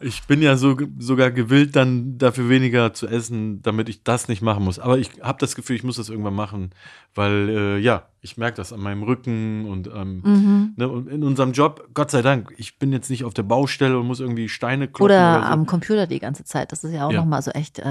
Ich 0.00 0.22
bin 0.24 0.40
ja 0.40 0.56
so, 0.56 0.76
sogar 0.98 1.30
gewillt, 1.30 1.76
dann 1.76 2.16
dafür 2.16 2.48
weniger 2.48 2.94
zu 2.94 3.06
essen, 3.06 3.62
damit 3.62 3.90
ich 3.90 4.02
das 4.02 4.28
nicht 4.28 4.40
machen 4.40 4.64
muss. 4.64 4.78
Aber 4.78 4.98
ich 4.98 5.10
habe 5.20 5.38
das 5.40 5.54
Gefühl, 5.54 5.76
ich 5.76 5.84
muss 5.84 5.96
das 5.96 6.08
irgendwann 6.08 6.34
machen, 6.34 6.70
weil, 7.14 7.48
äh, 7.50 7.78
ja, 7.78 8.08
ich 8.26 8.36
merke 8.36 8.56
das 8.56 8.72
an 8.72 8.80
meinem 8.80 9.02
Rücken 9.04 9.66
und, 9.66 9.86
ähm, 9.94 10.20
Mhm. 10.24 10.72
ne, 10.76 10.88
und 10.88 11.08
in 11.08 11.22
unserem 11.22 11.52
Job, 11.52 11.88
Gott 11.94 12.10
sei 12.10 12.22
Dank, 12.22 12.52
ich 12.56 12.78
bin 12.78 12.92
jetzt 12.92 13.08
nicht 13.08 13.24
auf 13.24 13.32
der 13.34 13.44
Baustelle 13.44 13.98
und 13.98 14.06
muss 14.06 14.18
irgendwie 14.20 14.48
Steine 14.48 14.88
kloppen 14.88 15.04
Oder 15.14 15.38
oder, 15.38 15.46
so. 15.46 15.52
am 15.52 15.66
Computer 15.66 16.06
die 16.06 16.18
ganze 16.18 16.42
Zeit. 16.44 16.72
Das 16.72 16.82
ist 16.84 16.92
ja 16.92 17.06
auch 17.06 17.12
Ja. 17.12 17.20
nochmal 17.20 17.40
so 17.42 17.52
echt 17.52 17.78
äh, 17.78 17.82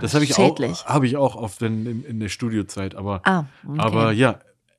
das 0.00 0.14
habe 0.14 0.24
ich 0.24 0.32
auch, 0.32 0.36
schädlich. 0.36 0.84
habe 0.86 1.06
ich 1.06 1.16
auch 1.18 1.36
oft 1.36 1.60
in, 1.62 1.86
in, 1.86 2.04
in 2.04 2.20
der 2.20 2.28
Studiozeit, 2.30 2.94
aber, 2.94 3.20
Ah, 3.24 3.44
okay. 3.68 3.78
aber 3.80 4.12
ja, 4.12 4.38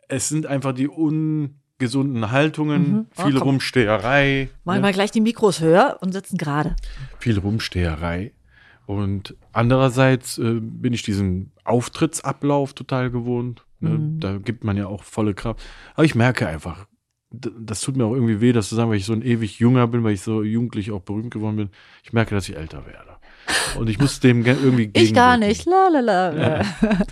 es 0.09 0.29
sind 0.29 0.45
einfach 0.47 0.73
die 0.73 0.87
ungesunden 0.87 2.31
Haltungen, 2.31 2.91
Mhm. 2.91 3.05
Oh, 3.17 3.23
viel 3.25 3.33
komm. 3.33 3.43
Rumsteherei. 3.49 4.49
Machen 4.63 4.81
ne? 4.81 4.87
wir 4.87 4.93
gleich 4.93 5.11
die 5.11 5.21
Mikros 5.21 5.61
höher 5.61 5.97
und 6.01 6.11
sitzen 6.11 6.37
gerade. 6.37 6.75
viel 7.19 7.37
Rumsteherei. 7.39 8.33
Und 8.85 9.35
andererseits 9.53 10.37
äh, 10.37 10.59
bin 10.59 10.91
ich 10.91 11.03
diesen 11.03 11.53
Auftrittsablauf 11.63 12.73
total 12.73 13.11
gewohnt. 13.11 13.63
Ne? 13.83 13.89
Mhm. 13.91 14.19
Da 14.19 14.37
gibt 14.37 14.63
man 14.63 14.77
ja 14.77 14.87
auch 14.87 15.03
volle 15.03 15.33
Kraft. 15.33 15.61
Aber 15.93 16.03
ich 16.05 16.15
merke 16.15 16.47
einfach, 16.47 16.85
das 17.31 17.81
tut 17.81 17.97
mir 17.97 18.05
auch 18.05 18.13
irgendwie 18.13 18.41
weh, 18.41 18.51
das 18.53 18.69
zu 18.69 18.75
sagen, 18.75 18.89
weil 18.89 18.97
ich 18.97 19.05
so 19.05 19.13
ein 19.13 19.21
ewig 19.23 19.59
junger 19.59 19.87
bin, 19.87 20.03
weil 20.03 20.13
ich 20.13 20.21
so 20.21 20.43
jugendlich 20.43 20.91
auch 20.91 21.01
berühmt 21.01 21.31
geworden 21.31 21.55
bin. 21.57 21.69
Ich 22.03 22.13
merke, 22.13 22.35
dass 22.35 22.47
ich 22.47 22.55
älter 22.55 22.85
werde. 22.85 23.13
Und 23.77 23.89
ich 23.89 23.99
muss 23.99 24.19
dem 24.19 24.43
ge- 24.43 24.55
irgendwie 24.61 24.91
Ich 24.93 25.13
gar 25.13 25.37
gegenwirken. 25.37 25.47
nicht. 25.49 25.65
La, 25.65 25.87
la, 25.89 25.99
la. 26.29 26.61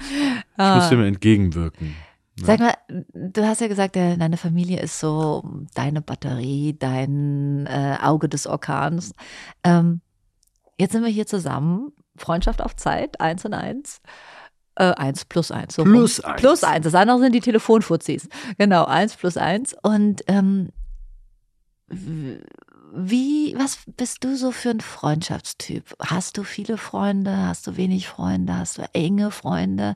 Ich 0.58 0.76
muss 0.76 0.90
dem 0.90 1.02
entgegenwirken. 1.04 1.96
Sag 2.44 2.60
mal, 2.60 2.74
du 3.14 3.46
hast 3.46 3.62
ja 3.62 3.68
gesagt, 3.68 3.96
deine 3.96 4.38
Familie 4.38 4.80
ist 4.80 5.00
so 5.00 5.44
deine 5.76 6.02
Batterie, 6.02 6.76
dein 6.80 7.66
äh, 7.68 7.98
Auge 8.02 8.30
des 8.30 8.48
Orkans. 8.48 9.14
Ähm, 9.64 10.02
jetzt 10.80 10.94
sind 10.94 11.04
wir 11.04 11.10
hier 11.12 11.28
zusammen. 11.28 11.92
Freundschaft 12.16 12.62
auf 12.62 12.76
Zeit, 12.76 13.20
eins 13.22 13.44
und 13.46 13.54
eins. 13.54 14.02
Äh, 14.82 14.94
eins 14.96 15.26
plus 15.26 15.52
eins. 15.52 15.76
So 15.76 15.84
Plus 15.84 16.24
rum. 16.24 16.32
eins. 16.32 16.42
Plus 16.42 16.64
eins. 16.64 16.84
Das 16.86 16.96
andere 16.96 17.20
sind 17.20 17.34
die 17.34 17.40
Telefonfuzis. 17.40 18.28
Genau, 18.58 18.86
eins 18.86 19.16
plus 19.16 19.38
eins. 19.38 19.76
Und 19.84 20.24
ähm, 20.28 20.70
wie, 22.94 23.56
was 23.58 23.80
bist 23.98 24.24
du 24.24 24.36
so 24.36 24.52
für 24.52 24.70
ein 24.72 24.82
Freundschaftstyp? 24.82 25.84
Hast 26.00 26.38
du 26.38 26.44
viele 26.44 26.78
Freunde? 26.78 27.36
Hast 27.38 27.68
du 27.68 27.78
wenig 27.78 28.08
Freunde? 28.08 28.58
Hast 28.58 28.78
du 28.78 28.84
enge 28.94 29.32
Freunde? 29.32 29.96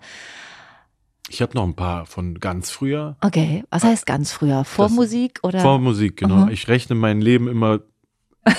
Ich 1.27 1.41
habe 1.41 1.53
noch 1.55 1.63
ein 1.63 1.75
paar 1.75 2.05
von 2.05 2.39
ganz 2.39 2.69
früher. 2.69 3.17
Okay, 3.21 3.63
was 3.71 3.83
heißt 3.83 4.05
ganz 4.05 4.31
früher? 4.31 4.63
Vor 4.63 4.85
Das- 4.85 4.93
Musik 4.93 5.39
oder? 5.43 5.59
Vor 5.59 5.79
Musik, 5.79 6.17
genau. 6.17 6.45
Mhm. 6.45 6.49
Ich 6.51 6.67
rechne 6.67 6.95
mein 6.95 7.19
Leben 7.21 7.47
immer 7.47 7.79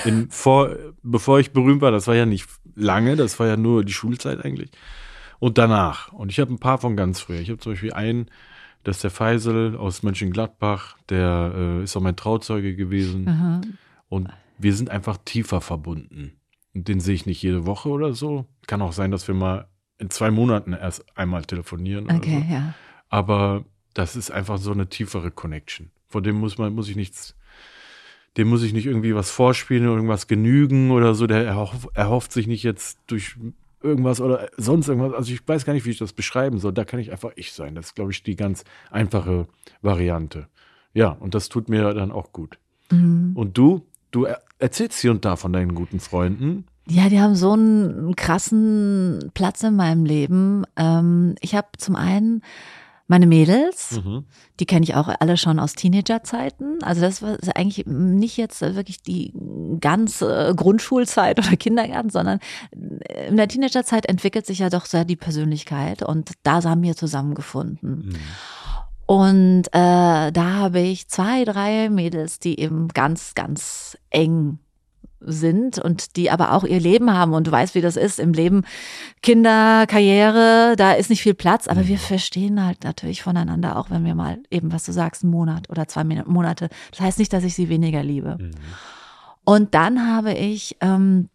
in, 0.05 0.27
vor, 0.29 0.75
bevor 1.01 1.39
ich 1.39 1.51
berühmt 1.53 1.81
war. 1.81 1.91
Das 1.91 2.07
war 2.07 2.15
ja 2.15 2.25
nicht 2.25 2.47
lange, 2.75 3.15
das 3.15 3.39
war 3.39 3.47
ja 3.47 3.55
nur 3.57 3.85
die 3.85 3.93
Schulzeit 3.93 4.43
eigentlich. 4.43 4.71
Und 5.39 5.57
danach. 5.57 6.11
Und 6.13 6.31
ich 6.31 6.39
habe 6.39 6.53
ein 6.53 6.59
paar 6.59 6.77
von 6.77 6.95
ganz 6.95 7.19
früher. 7.19 7.39
Ich 7.39 7.49
habe 7.49 7.59
zum 7.59 7.73
Beispiel 7.73 7.93
einen, 7.93 8.29
das 8.83 8.97
ist 8.97 9.03
der 9.03 9.11
Faisal 9.11 9.75
aus 9.75 10.03
Mönchengladbach. 10.03 10.97
Der 11.09 11.53
äh, 11.55 11.83
ist 11.83 11.95
auch 11.95 12.01
mein 12.01 12.15
Trauzeuge 12.15 12.75
gewesen. 12.75 13.25
Mhm. 13.25 13.77
Und 14.09 14.29
wir 14.57 14.73
sind 14.73 14.89
einfach 14.89 15.17
tiefer 15.23 15.61
verbunden. 15.61 16.33
den 16.73 16.99
sehe 16.99 17.15
ich 17.15 17.25
nicht 17.25 17.41
jede 17.41 17.65
Woche 17.65 17.89
oder 17.89 18.13
so. 18.13 18.45
Kann 18.65 18.81
auch 18.81 18.93
sein, 18.93 19.11
dass 19.11 19.27
wir 19.27 19.35
mal 19.35 19.67
in 19.99 20.09
zwei 20.09 20.31
Monaten 20.31 20.73
erst 20.73 21.05
einmal 21.17 21.43
telefonieren. 21.43 22.09
Okay, 22.11 22.45
so. 22.47 22.53
ja. 22.53 22.73
Aber 23.09 23.65
das 23.93 24.15
ist 24.15 24.31
einfach 24.31 24.57
so 24.57 24.71
eine 24.71 24.87
tiefere 24.87 25.31
Connection. 25.31 25.91
Vor 26.07 26.21
dem 26.21 26.35
muss 26.35 26.57
man, 26.57 26.73
muss 26.73 26.89
ich 26.89 26.95
nichts, 26.95 27.35
dem 28.37 28.47
muss 28.47 28.63
ich 28.63 28.73
nicht 28.73 28.85
irgendwie 28.85 29.15
was 29.15 29.31
vorspielen 29.31 29.85
oder 29.85 29.95
irgendwas 29.95 30.27
genügen 30.27 30.91
oder 30.91 31.15
so. 31.15 31.25
Der 31.25 31.45
erhoff, 31.45 31.89
erhofft 31.93 32.31
sich 32.31 32.47
nicht 32.47 32.63
jetzt 32.63 32.99
durch 33.07 33.35
irgendwas 33.87 34.21
oder 34.21 34.49
sonst 34.57 34.87
irgendwas. 34.87 35.13
Also 35.13 35.33
ich 35.33 35.47
weiß 35.47 35.65
gar 35.65 35.73
nicht, 35.73 35.85
wie 35.85 35.91
ich 35.91 35.97
das 35.97 36.13
beschreiben 36.13 36.59
soll. 36.59 36.73
Da 36.73 36.85
kann 36.85 36.99
ich 36.99 37.11
einfach 37.11 37.31
ich 37.35 37.53
sein. 37.53 37.75
Das 37.75 37.87
ist, 37.87 37.95
glaube 37.95 38.11
ich, 38.11 38.23
die 38.23 38.35
ganz 38.35 38.63
einfache 38.91 39.47
Variante. 39.81 40.47
Ja, 40.93 41.09
und 41.09 41.35
das 41.35 41.49
tut 41.49 41.69
mir 41.69 41.93
dann 41.93 42.11
auch 42.11 42.31
gut. 42.31 42.59
Mhm. 42.91 43.31
Und 43.35 43.57
du, 43.57 43.85
du 44.11 44.27
erzählst 44.59 44.99
hier 44.99 45.11
und 45.11 45.25
da 45.25 45.35
von 45.35 45.53
deinen 45.53 45.75
guten 45.75 45.99
Freunden. 45.99 46.65
Ja, 46.89 47.09
die 47.09 47.19
haben 47.19 47.35
so 47.35 47.51
einen 47.51 48.15
krassen 48.15 49.31
Platz 49.33 49.61
in 49.63 49.75
meinem 49.75 50.05
Leben. 50.05 50.63
Ähm, 50.77 51.35
ich 51.41 51.53
habe 51.53 51.67
zum 51.77 51.95
einen 51.95 52.41
meine 53.07 53.25
Mädels, 53.25 54.01
Mhm. 54.03 54.25
die 54.59 54.65
kenne 54.65 54.83
ich 54.83 54.95
auch 54.95 55.07
alle 55.19 55.37
schon 55.37 55.59
aus 55.59 55.73
Teenagerzeiten. 55.73 56.83
Also 56.83 57.01
das 57.01 57.21
war 57.21 57.37
eigentlich 57.55 57.85
nicht 57.87 58.37
jetzt 58.37 58.61
wirklich 58.61 59.01
die 59.01 59.33
ganze 59.79 60.53
Grundschulzeit 60.55 61.39
oder 61.39 61.55
Kindergarten, 61.57 62.09
sondern 62.09 62.39
in 62.71 63.37
der 63.37 63.47
Teenagerzeit 63.47 64.05
entwickelt 64.05 64.45
sich 64.45 64.59
ja 64.59 64.69
doch 64.69 64.85
sehr 64.85 65.05
die 65.05 65.15
Persönlichkeit 65.15 66.03
und 66.03 66.33
da 66.43 66.63
haben 66.63 66.83
wir 66.83 66.95
zusammengefunden. 66.95 68.09
Mhm. 68.09 68.15
Und 69.05 69.67
äh, 69.67 70.31
da 70.31 70.53
habe 70.55 70.81
ich 70.81 71.07
zwei, 71.07 71.45
drei 71.45 71.89
Mädels, 71.89 72.39
die 72.39 72.59
eben 72.59 72.89
ganz, 72.89 73.35
ganz 73.35 73.97
eng 74.09 74.59
sind 75.19 75.79
und 75.79 76.15
die 76.15 76.29
aber 76.29 76.53
auch 76.53 76.63
ihr 76.63 76.79
Leben 76.79 77.11
haben 77.11 77.33
und 77.33 77.47
du 77.47 77.51
weißt, 77.51 77.75
wie 77.75 77.81
das 77.81 77.97
ist 77.97 78.19
im 78.19 78.33
Leben. 78.33 78.63
Kinder, 79.21 79.85
Karriere, 79.87 80.75
da 80.77 80.93
ist 80.93 81.09
nicht 81.09 81.21
viel 81.21 81.33
Platz, 81.33 81.67
aber 81.67 81.87
wir 81.87 81.97
verstehen 81.97 82.63
halt 82.63 82.83
natürlich 82.83 83.23
voneinander, 83.23 83.77
auch 83.77 83.89
wenn 83.89 84.05
wir 84.05 84.15
mal 84.15 84.39
eben, 84.51 84.71
was 84.71 84.85
du 84.85 84.91
sagst, 84.91 85.23
einen 85.23 85.31
Monat 85.31 85.69
oder 85.69 85.87
zwei 85.87 86.03
Monate. 86.03 86.69
Das 86.91 87.01
heißt 87.01 87.19
nicht, 87.19 87.33
dass 87.33 87.43
ich 87.43 87.55
sie 87.55 87.69
weniger 87.69 88.03
liebe. 88.03 88.37
Mhm. 88.39 88.51
Und 89.43 89.73
dann 89.73 90.07
habe 90.07 90.33
ich 90.33 90.75
ähm, 90.81 91.29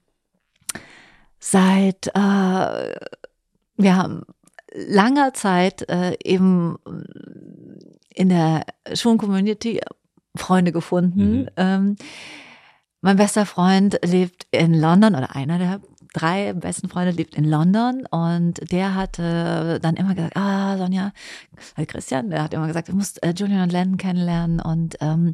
seit, 1.38 2.08
äh, 2.08 2.94
wir 3.76 3.96
haben 3.96 4.22
langer 4.74 5.34
Zeit 5.34 5.88
äh, 5.88 6.16
eben 6.22 6.76
in 8.14 8.28
der 8.28 8.64
Schwulen-Community 8.92 9.80
Freunde 10.36 10.72
gefunden. 10.72 11.42
Mhm. 11.42 11.48
Ähm, 11.56 11.96
mein 13.02 13.16
bester 13.16 13.44
Freund 13.46 13.98
lebt 14.04 14.46
in 14.50 14.72
London 14.74 15.14
oder 15.14 15.36
einer 15.36 15.58
der 15.58 15.80
drei 16.14 16.52
besten 16.52 16.88
Freunde 16.88 17.10
lebt 17.12 17.34
in 17.34 17.44
London 17.44 18.04
und 18.10 18.70
der 18.70 18.94
hatte 18.94 19.78
dann 19.80 19.96
immer 19.96 20.14
gesagt, 20.14 20.36
ah 20.36 20.76
Sonja, 20.76 21.12
Christian, 21.86 22.30
der 22.30 22.42
hat 22.42 22.52
immer 22.54 22.66
gesagt, 22.66 22.88
du 22.88 22.94
musst 22.94 23.22
äh, 23.22 23.32
Julian 23.36 23.62
und 23.62 23.72
Landon 23.72 23.96
kennenlernen 23.96 24.60
und 24.60 24.96
ähm, 25.00 25.32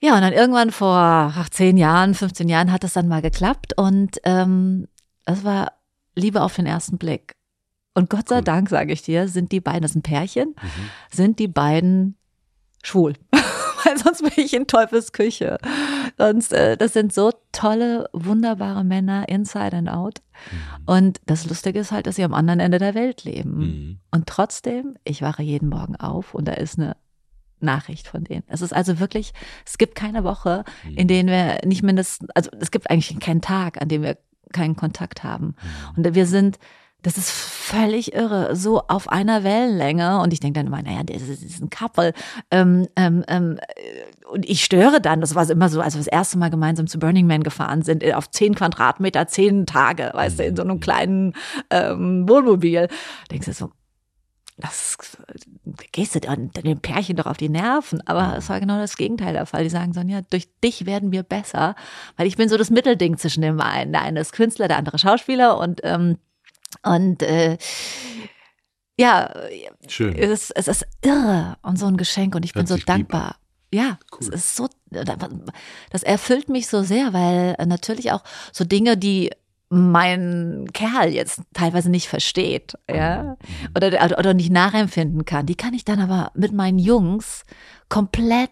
ja, 0.00 0.14
und 0.14 0.22
dann 0.22 0.32
irgendwann 0.32 0.70
vor 0.72 0.96
ach, 0.98 1.48
zehn 1.50 1.76
Jahren, 1.76 2.14
15 2.14 2.48
Jahren 2.48 2.72
hat 2.72 2.84
es 2.84 2.94
dann 2.94 3.06
mal 3.06 3.22
geklappt 3.22 3.76
und 3.76 4.18
ähm, 4.24 4.88
das 5.26 5.44
war 5.44 5.72
Liebe 6.16 6.42
auf 6.42 6.56
den 6.56 6.66
ersten 6.66 6.98
Blick. 6.98 7.34
Und 7.94 8.08
Gott 8.10 8.28
sei. 8.28 8.40
Dank, 8.40 8.68
sage 8.68 8.92
ich 8.92 9.02
dir, 9.02 9.28
sind 9.28 9.52
die 9.52 9.60
beiden, 9.60 9.82
das 9.82 9.92
ist 9.92 9.96
ein 9.96 10.02
Pärchen, 10.02 10.48
Mhm. 10.60 10.90
sind 11.12 11.38
die 11.38 11.48
beiden 11.48 12.16
schwul. 12.82 13.14
Weil 13.84 13.98
sonst 13.98 14.22
bin 14.22 14.44
ich 14.44 14.54
in 14.54 14.66
Teufels 14.66 15.12
Küche. 15.12 15.58
Sonst, 16.18 16.52
äh, 16.52 16.76
das 16.76 16.92
sind 16.92 17.12
so 17.12 17.32
tolle, 17.52 18.08
wunderbare 18.12 18.84
Männer, 18.84 19.28
inside 19.28 19.76
and 19.76 19.88
out. 19.88 20.20
Und 20.86 21.20
das 21.26 21.46
Lustige 21.46 21.78
ist 21.80 21.92
halt, 21.92 22.06
dass 22.06 22.16
sie 22.16 22.24
am 22.24 22.34
anderen 22.34 22.60
Ende 22.60 22.78
der 22.78 22.94
Welt 22.94 23.24
leben. 23.24 23.58
Mhm. 23.58 24.00
Und 24.10 24.26
trotzdem, 24.26 24.96
ich 25.04 25.22
wache 25.22 25.42
jeden 25.42 25.68
Morgen 25.68 25.96
auf 25.96 26.34
und 26.34 26.46
da 26.48 26.52
ist 26.52 26.78
eine 26.78 26.96
Nachricht 27.60 28.08
von 28.08 28.24
denen. 28.24 28.44
Es 28.46 28.62
ist 28.62 28.72
also 28.72 29.00
wirklich, 29.00 29.32
es 29.66 29.76
gibt 29.76 29.94
keine 29.94 30.24
Woche, 30.24 30.64
Mhm. 30.84 30.96
in 30.96 31.08
denen 31.08 31.28
wir 31.28 31.58
nicht 31.66 31.82
mindestens, 31.82 32.30
also 32.34 32.50
es 32.58 32.70
gibt 32.70 32.90
eigentlich 32.90 33.18
keinen 33.20 33.42
Tag, 33.42 33.80
an 33.82 33.88
dem 33.88 34.02
wir 34.02 34.16
keinen 34.52 34.76
Kontakt 34.76 35.22
haben. 35.22 35.54
Mhm. 35.96 36.04
Und 36.06 36.14
wir 36.14 36.26
sind, 36.26 36.58
das 37.02 37.16
ist 37.16 37.30
völlig 37.30 38.14
irre, 38.14 38.54
so 38.56 38.82
auf 38.88 39.08
einer 39.08 39.44
Wellenlänge. 39.44 40.20
Und 40.20 40.32
ich 40.32 40.40
denke 40.40 40.58
dann 40.58 40.66
immer, 40.66 40.82
naja, 40.82 41.02
das 41.02 41.22
ist, 41.22 41.62
ein 41.62 41.70
Couple. 41.70 42.12
Ähm, 42.50 42.88
ähm, 42.96 43.24
ähm, 43.28 43.58
äh, 43.58 44.26
und 44.30 44.48
ich 44.48 44.64
störe 44.64 45.00
dann, 45.00 45.20
das 45.20 45.34
war 45.34 45.48
immer 45.48 45.68
so, 45.68 45.80
als 45.80 45.94
wir 45.94 46.00
das 46.00 46.06
erste 46.06 46.38
Mal 46.38 46.50
gemeinsam 46.50 46.86
zu 46.86 46.98
Burning 46.98 47.26
Man 47.26 47.42
gefahren 47.42 47.82
sind, 47.82 48.02
äh, 48.02 48.14
auf 48.14 48.30
zehn 48.30 48.54
Quadratmeter, 48.54 49.26
zehn 49.26 49.66
Tage, 49.66 50.10
weißt 50.12 50.38
du, 50.38 50.44
in 50.44 50.56
so 50.56 50.62
einem 50.62 50.80
kleinen 50.80 51.34
ähm, 51.70 52.28
Wohnmobil. 52.28 52.88
Denkst 53.30 53.46
du 53.46 53.52
so, 53.52 53.70
das 54.60 54.98
gehst 55.92 56.14
du 56.14 56.20
dem 56.20 56.80
Pärchen 56.80 57.16
doch 57.16 57.26
auf 57.26 57.36
die 57.36 57.48
Nerven. 57.48 58.06
Aber 58.06 58.36
es 58.36 58.48
war 58.48 58.60
genau 58.60 58.78
das 58.78 58.96
Gegenteil 58.96 59.32
der 59.32 59.46
Fall. 59.46 59.64
Die 59.64 59.70
sagen 59.70 59.92
so, 59.92 60.00
ja, 60.00 60.20
durch 60.22 60.48
dich 60.62 60.86
werden 60.86 61.12
wir 61.12 61.22
besser, 61.22 61.74
weil 62.16 62.26
ich 62.26 62.36
bin 62.36 62.48
so 62.48 62.56
das 62.56 62.70
Mittelding 62.70 63.16
zwischen 63.16 63.42
dem 63.42 63.60
einen. 63.60 63.92
Der 63.92 64.02
eine 64.02 64.20
ist 64.20 64.32
Künstler, 64.32 64.68
der 64.68 64.76
andere 64.76 64.98
Schauspieler 64.98 65.58
und 65.58 65.80
ähm, 65.82 66.18
und 66.82 67.22
äh, 67.22 67.58
ja, 68.98 69.32
Schön. 69.88 70.14
es, 70.14 70.50
es 70.50 70.68
ist 70.68 70.86
irre 71.02 71.56
und 71.62 71.78
so 71.78 71.86
ein 71.86 71.96
Geschenk 71.96 72.34
und 72.34 72.44
ich 72.44 72.52
bin 72.52 72.60
Hört 72.60 72.68
so 72.68 72.74
sich 72.74 72.82
lieb 72.82 72.86
dankbar. 72.86 73.36
Ja, 73.72 73.98
es 74.20 74.28
Cool. 74.28 74.34
ist 74.34 74.56
so, 74.56 74.68
das 74.90 76.02
erfüllt 76.02 76.48
mich 76.48 76.66
so 76.66 76.82
sehr, 76.82 77.12
weil 77.12 77.56
natürlich 77.66 78.12
auch 78.12 78.22
so 78.52 78.64
Dinge, 78.64 78.96
die 78.96 79.30
mein 79.68 80.66
Kerl 80.72 81.10
jetzt 81.10 81.42
teilweise 81.54 81.88
nicht 81.90 82.08
versteht, 82.08 82.74
ja, 82.92 83.36
oder, 83.76 84.18
oder 84.18 84.34
nicht 84.34 84.50
nachempfinden 84.50 85.24
kann, 85.24 85.46
die 85.46 85.54
kann 85.54 85.74
ich 85.74 85.84
dann 85.84 86.00
aber 86.00 86.32
mit 86.34 86.52
meinen 86.52 86.80
Jungs 86.80 87.44
komplett 87.88 88.50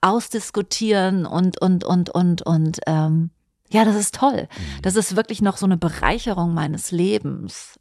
ausdiskutieren 0.00 1.24
und, 1.24 1.60
und, 1.60 1.84
und, 1.84 2.10
und, 2.10 2.42
und, 2.42 2.80
ähm, 2.86 3.30
ja, 3.70 3.84
das 3.84 3.96
ist 3.96 4.14
toll. 4.14 4.48
Das 4.82 4.96
ist 4.96 5.16
wirklich 5.16 5.42
noch 5.42 5.56
so 5.56 5.66
eine 5.66 5.76
Bereicherung 5.76 6.54
meines 6.54 6.90
Lebens. 6.90 7.78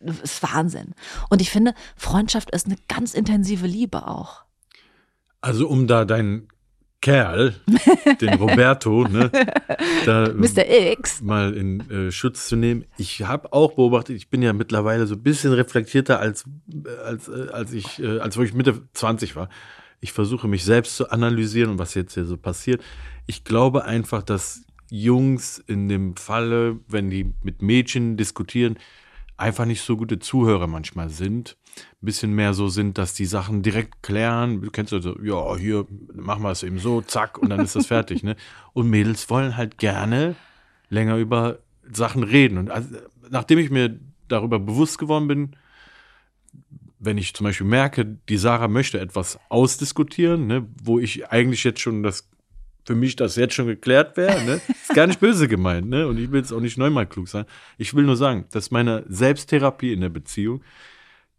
Das 0.00 0.20
ist 0.20 0.42
Wahnsinn. 0.42 0.94
Und 1.30 1.40
ich 1.40 1.50
finde, 1.50 1.74
Freundschaft 1.96 2.50
ist 2.50 2.66
eine 2.66 2.76
ganz 2.88 3.14
intensive 3.14 3.66
Liebe 3.66 4.06
auch. 4.06 4.44
Also 5.40 5.66
um 5.68 5.86
da 5.86 6.04
deinen 6.04 6.48
Kerl, 7.04 7.54
den 8.22 8.34
Roberto, 8.34 9.06
ne, 9.06 9.30
da 10.06 10.30
Mr. 10.32 10.66
X. 10.92 11.20
mal 11.20 11.54
in 11.54 11.80
äh, 11.90 12.10
Schutz 12.10 12.48
zu 12.48 12.56
nehmen. 12.56 12.86
Ich 12.96 13.22
habe 13.22 13.52
auch 13.52 13.74
beobachtet, 13.74 14.16
ich 14.16 14.30
bin 14.30 14.40
ja 14.40 14.54
mittlerweile 14.54 15.06
so 15.06 15.14
ein 15.14 15.22
bisschen 15.22 15.52
reflektierter 15.52 16.18
als 16.18 16.44
äh, 16.72 16.88
als 17.04 17.28
äh, 17.28 17.48
als 17.52 17.72
ich 17.74 18.02
äh, 18.02 18.20
als 18.20 18.38
wo 18.38 18.42
ich 18.42 18.54
Mitte 18.54 18.88
20 18.94 19.36
war. 19.36 19.50
Ich 20.00 20.12
versuche 20.12 20.48
mich 20.48 20.64
selbst 20.64 20.96
zu 20.96 21.10
analysieren 21.10 21.72
und 21.72 21.78
was 21.78 21.92
jetzt 21.92 22.14
hier 22.14 22.24
so 22.24 22.38
passiert. 22.38 22.82
Ich 23.26 23.44
glaube 23.44 23.84
einfach, 23.84 24.22
dass 24.22 24.64
Jungs 25.02 25.58
in 25.58 25.88
dem 25.88 26.16
Falle, 26.16 26.78
wenn 26.86 27.10
die 27.10 27.32
mit 27.42 27.62
Mädchen 27.62 28.16
diskutieren, 28.16 28.78
einfach 29.36 29.64
nicht 29.64 29.82
so 29.82 29.96
gute 29.96 30.20
Zuhörer 30.20 30.68
manchmal 30.68 31.10
sind. 31.10 31.56
Ein 31.76 32.06
bisschen 32.06 32.32
mehr 32.32 32.54
so 32.54 32.68
sind, 32.68 32.96
dass 32.96 33.14
die 33.14 33.24
Sachen 33.24 33.62
direkt 33.62 34.02
klären. 34.02 34.62
Du 34.62 34.70
kennst 34.70 34.92
also, 34.92 35.18
ja, 35.20 35.56
hier 35.56 35.86
machen 36.14 36.44
wir 36.44 36.52
es 36.52 36.62
eben 36.62 36.78
so, 36.78 37.00
zack, 37.00 37.38
und 37.38 37.50
dann 37.50 37.60
ist 37.60 37.74
das 37.74 37.86
fertig. 37.86 38.22
Ne? 38.22 38.36
Und 38.72 38.88
Mädels 38.88 39.28
wollen 39.30 39.56
halt 39.56 39.78
gerne 39.78 40.36
länger 40.90 41.16
über 41.16 41.58
Sachen 41.90 42.22
reden. 42.22 42.58
Und 42.58 42.70
also, 42.70 42.96
nachdem 43.28 43.58
ich 43.58 43.70
mir 43.70 43.98
darüber 44.28 44.60
bewusst 44.60 44.98
geworden 44.98 45.26
bin, 45.26 45.56
wenn 47.00 47.18
ich 47.18 47.34
zum 47.34 47.44
Beispiel 47.44 47.66
merke, 47.66 48.04
die 48.28 48.38
Sarah 48.38 48.68
möchte 48.68 49.00
etwas 49.00 49.38
ausdiskutieren, 49.48 50.46
ne, 50.46 50.66
wo 50.82 51.00
ich 51.00 51.28
eigentlich 51.30 51.64
jetzt 51.64 51.80
schon 51.80 52.02
das 52.02 52.30
für 52.84 52.94
mich 52.94 53.16
das 53.16 53.36
jetzt 53.36 53.54
schon 53.54 53.66
geklärt 53.66 54.16
wäre, 54.16 54.44
ne? 54.44 54.60
Ist 54.68 54.94
gar 54.94 55.06
nicht 55.06 55.20
böse 55.20 55.48
gemeint, 55.48 55.88
ne? 55.88 56.06
Und 56.06 56.18
ich 56.18 56.30
will 56.30 56.40
jetzt 56.40 56.52
auch 56.52 56.60
nicht 56.60 56.76
neunmal 56.78 57.06
klug 57.06 57.28
sein. 57.28 57.44
Ich 57.78 57.94
will 57.94 58.04
nur 58.04 58.16
sagen, 58.16 58.44
das 58.52 58.64
ist 58.66 58.70
meine 58.70 59.04
Selbsttherapie 59.08 59.92
in 59.92 60.00
der 60.00 60.10
Beziehung. 60.10 60.62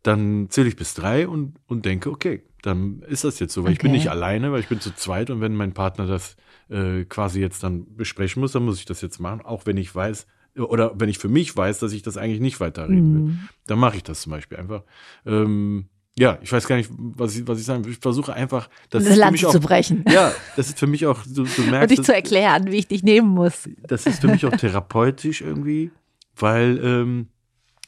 Dann 0.03 0.47
zähle 0.49 0.67
ich 0.67 0.75
bis 0.75 0.93
drei 0.93 1.27
und, 1.27 1.55
und 1.67 1.85
denke, 1.85 2.11
okay, 2.11 2.43
dann 2.61 3.01
ist 3.07 3.23
das 3.23 3.39
jetzt 3.39 3.53
so. 3.53 3.63
Weil 3.63 3.73
ich 3.73 3.79
bin 3.79 3.91
Okay. 3.91 3.97
nicht 3.97 4.09
alleine, 4.09 4.51
weil 4.51 4.59
ich 4.59 4.67
bin 4.67 4.79
zu 4.79 4.93
zweit 4.95 5.29
und 5.29 5.41
wenn 5.41 5.55
mein 5.55 5.73
Partner 5.73 6.05
das 6.07 6.35
äh, 6.69 7.05
quasi 7.05 7.39
jetzt 7.41 7.63
dann 7.63 7.95
besprechen 7.95 8.39
muss, 8.39 8.51
dann 8.51 8.63
muss 8.65 8.79
ich 8.79 8.85
das 8.85 9.01
jetzt 9.01 9.19
machen, 9.19 9.41
auch 9.41 9.65
wenn 9.65 9.77
ich 9.77 9.93
weiß, 9.93 10.27
oder 10.57 10.93
wenn 10.99 11.09
ich 11.09 11.17
für 11.17 11.27
mich 11.27 11.55
weiß, 11.55 11.79
dass 11.79 11.91
ich 11.91 12.01
das 12.01 12.17
eigentlich 12.17 12.39
nicht 12.39 12.59
weiterreden 12.59 13.13
will. 13.13 13.21
Mhm. 13.21 13.49
Dann 13.67 13.77
mache 13.79 13.97
ich 13.97 14.03
das 14.03 14.21
zum 14.21 14.31
Beispiel 14.31 14.57
einfach. 14.57 14.83
Ähm, 15.25 15.89
ja, 16.17 16.39
ich 16.41 16.51
weiß 16.51 16.67
gar 16.67 16.77
nicht, 16.77 16.89
was 16.97 17.35
ich, 17.35 17.45
was 17.47 17.59
ich 17.59 17.65
sagen 17.65 17.83
will. 17.83 17.91
Ich 17.91 17.99
versuche 17.99 18.33
einfach, 18.33 18.69
das 18.89 19.03
mich 19.31 19.45
auch, 19.45 19.51
zu 19.51 19.59
brechen. 19.59 20.05
ja, 20.09 20.31
das 20.55 20.69
ist 20.69 20.79
für 20.79 20.87
mich 20.87 21.05
auch, 21.05 21.21
du, 21.23 21.43
du 21.43 21.61
Und 21.61 21.71
merkst, 21.71 21.91
dich 21.91 21.97
das, 21.97 22.05
zu 22.05 22.15
erklären, 22.15 22.71
wie 22.71 22.77
ich 22.77 22.87
dich 22.87 23.03
nehmen 23.03 23.29
muss. 23.29 23.69
das 23.83 24.05
ist 24.05 24.21
für 24.21 24.27
mich 24.27 24.45
auch 24.45 24.55
therapeutisch 24.55 25.41
irgendwie, 25.41 25.91
weil 26.37 26.79
ähm, 26.83 27.27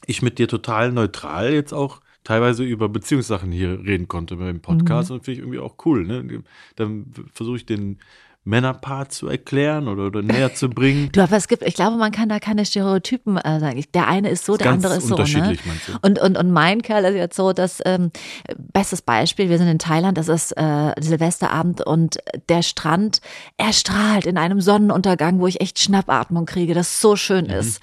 ich 0.06 0.20
mit 0.20 0.38
dir 0.38 0.46
total 0.46 0.92
neutral 0.92 1.52
jetzt 1.52 1.72
auch 1.72 2.00
teilweise 2.22 2.64
über 2.64 2.90
Beziehungssachen 2.90 3.50
hier 3.50 3.80
reden 3.80 4.08
konnte 4.08 4.36
beim 4.36 4.60
Podcast 4.60 5.10
und 5.10 5.24
finde 5.24 5.32
ich 5.32 5.38
irgendwie 5.38 5.60
auch 5.60 5.76
cool. 5.86 6.06
Ne? 6.06 6.42
Dann 6.76 7.06
versuche 7.32 7.56
ich 7.56 7.64
den 7.64 7.98
Männerpart 8.48 9.12
zu 9.12 9.28
erklären 9.28 9.88
oder, 9.88 10.06
oder 10.06 10.22
näher 10.22 10.54
zu 10.54 10.68
bringen. 10.70 11.10
Du, 11.12 11.22
aber 11.22 11.36
es 11.36 11.48
gibt, 11.48 11.62
ich 11.62 11.74
glaube, 11.74 11.96
man 11.96 12.12
kann 12.12 12.28
da 12.28 12.38
keine 12.38 12.64
Stereotypen 12.64 13.36
äh, 13.36 13.60
sagen. 13.60 13.84
Der 13.94 14.08
eine 14.08 14.30
ist 14.30 14.44
so, 14.46 14.56
der 14.56 14.66
Ganz 14.68 14.84
andere 14.84 14.98
ist 14.98 15.04
so. 15.04 15.08
Ne? 15.10 15.14
unterschiedlich, 15.16 15.66
meinst 15.66 15.88
du? 15.88 15.92
Und, 16.02 16.18
und, 16.18 16.36
und 16.38 16.50
mein 16.50 16.82
Kerl 16.82 17.04
ist 17.04 17.14
jetzt 17.14 17.36
so, 17.36 17.52
dass, 17.52 17.82
ähm, 17.84 18.10
bestes 18.56 19.02
Beispiel, 19.02 19.50
wir 19.50 19.58
sind 19.58 19.68
in 19.68 19.78
Thailand, 19.78 20.16
das 20.16 20.28
ist 20.28 20.52
äh, 20.56 20.92
Silvesterabend 20.98 21.82
und 21.86 22.18
der 22.48 22.62
Strand, 22.62 23.20
er 23.58 23.72
strahlt 23.72 24.24
in 24.26 24.38
einem 24.38 24.60
Sonnenuntergang, 24.60 25.38
wo 25.40 25.46
ich 25.46 25.60
echt 25.60 25.78
Schnappatmung 25.78 26.46
kriege, 26.46 26.74
das 26.74 27.00
so 27.00 27.14
schön 27.16 27.44
Mhm, 27.46 27.50
ist. 27.52 27.80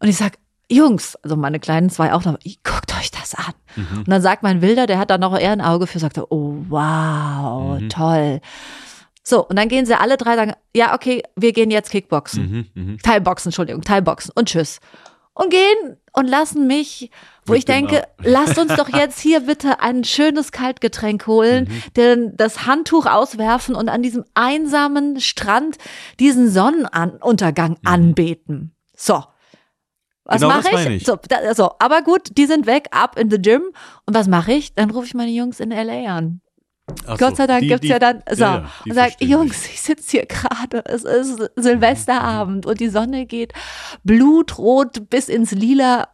Und 0.00 0.08
ich 0.08 0.16
sag, 0.16 0.32
Jungs, 0.70 1.16
also 1.22 1.36
meine 1.36 1.60
kleinen 1.60 1.90
zwei 1.90 2.12
auch 2.12 2.24
noch, 2.24 2.38
guckt 2.64 2.96
euch 2.98 3.10
das 3.12 3.34
an. 3.34 3.52
Mhm. 3.76 3.98
Und 3.98 4.08
dann 4.08 4.20
sagt 4.22 4.42
mein 4.42 4.62
Wilder, 4.62 4.86
der 4.86 4.98
hat 4.98 5.10
da 5.10 5.18
noch 5.18 5.38
eher 5.38 5.52
ein 5.52 5.60
Auge 5.60 5.86
für, 5.86 5.98
sagt 5.98 6.16
er, 6.16 6.32
oh 6.32 6.56
wow, 6.68 7.80
Mhm. 7.80 7.88
toll. 7.88 8.40
So, 9.28 9.44
und 9.44 9.56
dann 9.58 9.68
gehen 9.68 9.86
sie 9.86 9.98
alle 9.98 10.16
drei, 10.16 10.36
sagen, 10.36 10.52
ja, 10.72 10.94
okay, 10.94 11.20
wir 11.34 11.52
gehen 11.52 11.72
jetzt 11.72 11.90
Kickboxen. 11.90 12.68
Mhm, 12.74 12.82
mhm. 12.92 12.98
Thai-Boxen, 13.02 13.48
Entschuldigung, 13.48 13.82
Thai-Boxen 13.82 14.30
und 14.36 14.48
tschüss. 14.48 14.78
Und 15.34 15.50
gehen 15.50 15.96
und 16.12 16.28
lassen 16.28 16.68
mich, 16.68 17.10
wo 17.44 17.52
Mit 17.54 17.58
ich 17.58 17.64
denke, 17.64 18.04
Arm. 18.04 18.06
lasst 18.22 18.56
uns 18.56 18.76
doch 18.76 18.88
jetzt 18.88 19.18
hier 19.18 19.40
bitte 19.40 19.80
ein 19.80 20.04
schönes 20.04 20.52
Kaltgetränk 20.52 21.26
holen, 21.26 21.64
Mhm. 21.68 21.82
denn 21.96 22.36
das 22.36 22.66
Handtuch 22.66 23.06
auswerfen 23.06 23.74
und 23.74 23.88
an 23.88 24.00
diesem 24.00 24.24
einsamen 24.34 25.18
Strand 25.20 25.76
diesen 26.20 26.48
Sonnenuntergang 26.48 27.78
anbeten. 27.84 28.76
So. 28.94 29.24
Was 30.24 30.40
Genau 30.40 30.54
mache 30.54 30.70
ich? 30.72 30.86
ich. 31.02 31.04
So, 31.04 31.16
da, 31.28 31.52
so, 31.52 31.72
aber 31.80 32.02
gut, 32.02 32.36
die 32.38 32.46
sind 32.46 32.66
weg, 32.66 32.86
up 32.92 33.18
in 33.18 33.28
the 33.28 33.38
gym. 33.42 33.62
Und 34.06 34.14
was 34.14 34.28
mache 34.28 34.52
ich? 34.52 34.72
Dann 34.74 34.90
rufe 34.90 35.06
ich 35.06 35.14
meine 35.14 35.32
Jungs 35.32 35.58
in 35.58 35.70
LA 35.70 36.16
an. 36.16 36.40
Ach 37.06 37.18
Gott 37.18 37.30
so, 37.30 37.36
sei 37.36 37.46
Dank 37.46 37.60
die- 37.62 37.68
gibt's 37.68 37.82
die- 37.82 37.88
ja 37.88 37.98
dann 37.98 38.22
so 38.30 38.44
ja, 38.44 38.54
ja, 38.58 38.70
und 38.86 38.94
sagt, 38.94 39.20
Jungs, 39.20 39.66
ich 39.66 39.80
sitze 39.80 40.10
hier 40.12 40.26
gerade, 40.26 40.84
es 40.86 41.04
ist 41.04 41.50
Silvesterabend 41.56 42.64
und 42.66 42.78
die 42.80 42.88
Sonne 42.88 43.26
geht 43.26 43.52
blutrot 44.04 45.10
bis 45.10 45.28
ins 45.28 45.50
Lila 45.52 46.08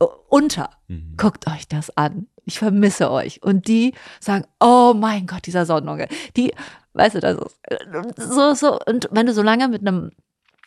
äh, 0.00 0.04
unter. 0.28 0.70
Mhm. 0.88 1.14
Guckt 1.16 1.46
euch 1.46 1.66
das 1.68 1.96
an. 1.96 2.26
Ich 2.44 2.58
vermisse 2.58 3.10
euch. 3.10 3.42
Und 3.42 3.66
die 3.68 3.94
sagen, 4.18 4.44
oh 4.60 4.92
mein 4.96 5.26
Gott, 5.26 5.46
dieser 5.46 5.66
Sonnenuntergang. 5.66 6.08
Die, 6.36 6.52
weißt 6.94 7.16
du, 7.16 7.20
das 7.20 7.36
ist 7.38 7.58
äh, 7.64 7.76
so, 8.16 8.54
so. 8.54 8.78
Und 8.86 9.08
wenn 9.12 9.26
du 9.26 9.32
so 9.32 9.42
lange 9.42 9.68
mit 9.68 9.80
einem 9.86 10.10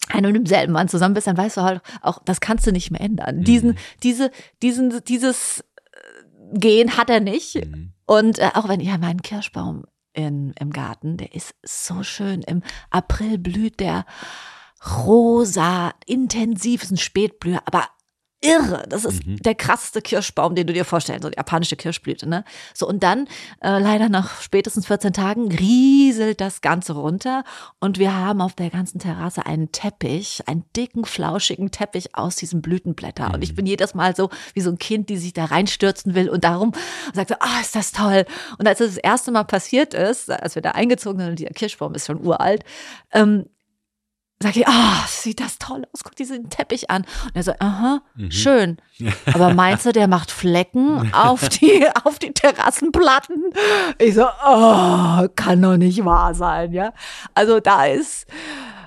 einem 0.10 0.28
und 0.28 0.34
demselben 0.34 0.74
Mann 0.74 0.90
zusammen 0.90 1.14
bist, 1.14 1.28
dann 1.28 1.38
weißt 1.38 1.58
du 1.58 1.62
halt 1.62 1.82
auch, 2.02 2.20
das 2.26 2.42
kannst 2.42 2.68
du 2.68 2.72
nicht 2.72 2.92
mehr 2.92 3.00
ändern. 3.02 3.38
Mhm. 3.38 3.44
Diesen, 3.46 3.78
diese, 4.04 4.32
diesen, 4.62 5.04
dieses 5.06 5.62
äh, 5.62 6.60
Gehen 6.60 6.98
hat 6.98 7.10
er 7.10 7.22
nicht. 7.22 7.56
Mhm. 7.56 7.93
Und 8.06 8.40
äh, 8.40 8.52
auch 8.54 8.68
wenn 8.68 8.80
ich 8.80 8.88
ja 8.88 8.98
meinen 8.98 9.22
Kirschbaum 9.22 9.86
in, 10.14 10.54
im 10.60 10.72
Garten, 10.72 11.18
der 11.18 11.34
ist 11.34 11.56
so 11.64 12.04
schön. 12.04 12.42
Im 12.42 12.62
April 12.90 13.38
blüht 13.38 13.80
der 13.80 14.06
rosa, 15.06 15.94
intensiv, 16.06 16.84
ist 16.84 16.92
ein 16.92 16.98
Spätblüher, 16.98 17.62
aber 17.66 17.88
irre. 18.44 18.84
Das 18.90 19.06
ist 19.06 19.26
Mhm. 19.26 19.38
der 19.38 19.56
krasseste 19.56 20.02
Kirschbaum, 20.02 20.56
den 20.56 20.68
du 20.68 20.74
dir 20.74 20.86
vorstellst, 20.86 21.24
so 21.24 21.30
die 21.30 21.38
japanische 21.38 21.76
Kirschblüte, 21.76 22.28
ne? 22.28 22.44
So, 22.74 22.88
und 22.88 23.02
dann, 23.04 23.28
äh, 23.62 23.80
leider 23.80 24.10
nach 24.10 24.42
spätestens 24.42 24.86
14 24.88 25.14
Tagen, 25.14 25.52
rieselt 25.52 26.42
das 26.42 26.62
Ganze 26.62 26.94
runter 26.94 27.44
und 27.80 27.98
wir 28.00 28.16
haben 28.16 28.42
auf 28.42 28.54
der 28.54 28.70
ganzen 28.70 29.00
Terrasse 29.00 29.46
einen 29.46 29.72
Teppich, 29.72 30.42
einen 30.48 30.66
dicken, 30.76 31.06
flauschigen 31.06 31.72
Teppich 31.72 32.16
aus 32.16 32.36
diesen 32.36 32.62
Blütenblätter. 32.62 33.34
Und 33.34 33.44
ich 33.44 33.56
bin 33.56 33.66
jedes 33.66 33.94
Mal 33.94 34.16
so 34.16 34.30
wie 34.54 34.62
so 34.62 34.70
ein 34.70 34.78
Kind, 34.78 35.10
die 35.10 35.18
sich 35.18 35.34
da 35.34 35.46
reinstürzen 35.46 36.14
will 36.16 36.30
und 36.30 36.44
darum 36.44 36.74
sagt 37.14 37.30
so, 37.30 37.36
ah, 37.40 37.62
ist 37.62 37.76
das 37.76 37.92
toll. 37.92 38.26
Und 38.58 38.68
als 38.68 38.80
es 38.82 38.96
das 38.96 38.98
erste 38.98 39.32
Mal 39.32 39.44
passiert 39.44 39.94
ist, 39.94 40.30
als 40.30 40.56
wir 40.56 40.62
da 40.62 40.72
eingezogen 40.72 41.20
sind 41.20 41.30
und 41.30 41.40
der 41.40 41.50
Kirschbaum 41.52 41.94
ist 41.96 42.08
schon 42.08 42.24
uralt, 42.26 42.64
ähm, 43.14 43.46
sag 44.44 44.56
ich, 44.56 44.68
ah, 44.68 45.04
sieht 45.08 45.40
das 45.40 45.58
toll 45.58 45.84
aus, 45.92 46.04
guck 46.04 46.16
diesen 46.16 46.50
Teppich 46.50 46.90
an. 46.92 47.04
Und 47.26 47.32
er 47.36 47.44
so, 47.44 47.54
aha, 47.60 48.02
schön. 48.30 48.78
Aber 49.34 49.54
meinst 49.54 49.86
du, 49.86 49.92
der 49.92 50.08
macht 50.08 50.30
Flecken 50.32 51.12
auf 51.14 51.50
die, 51.50 51.86
auf 52.04 52.20
die 52.20 52.32
Terrassenplatten? 52.32 53.42
Ich 53.98 54.14
so, 54.16 54.26
oh, 54.46 55.28
kann 55.36 55.62
doch 55.62 55.78
nicht 55.78 56.06
wahr 56.06 56.36
sein, 56.36 56.72
ja. 56.74 56.94
Also 57.34 57.60
da 57.60 57.86
ist, 57.86 58.28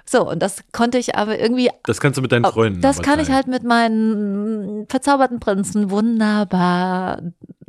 so, 0.09 0.29
und 0.31 0.41
das 0.41 0.63
konnte 0.73 0.99
ich 0.99 1.17
aber 1.17 1.39
irgendwie 1.39 1.69
Das 1.83 2.01
kannst 2.01 2.17
du 2.19 2.23
mit 2.23 2.31
deinen 2.31 2.45
Freunden. 2.45 2.81
das 2.81 3.03
kann 3.03 3.19
ich 3.19 3.31
halt 3.31 3.49
mit 3.49 3.65
meinen 3.65 4.87
verzauberten 4.89 5.41
Prinzen 5.41 5.91
wunderbar 5.91 7.23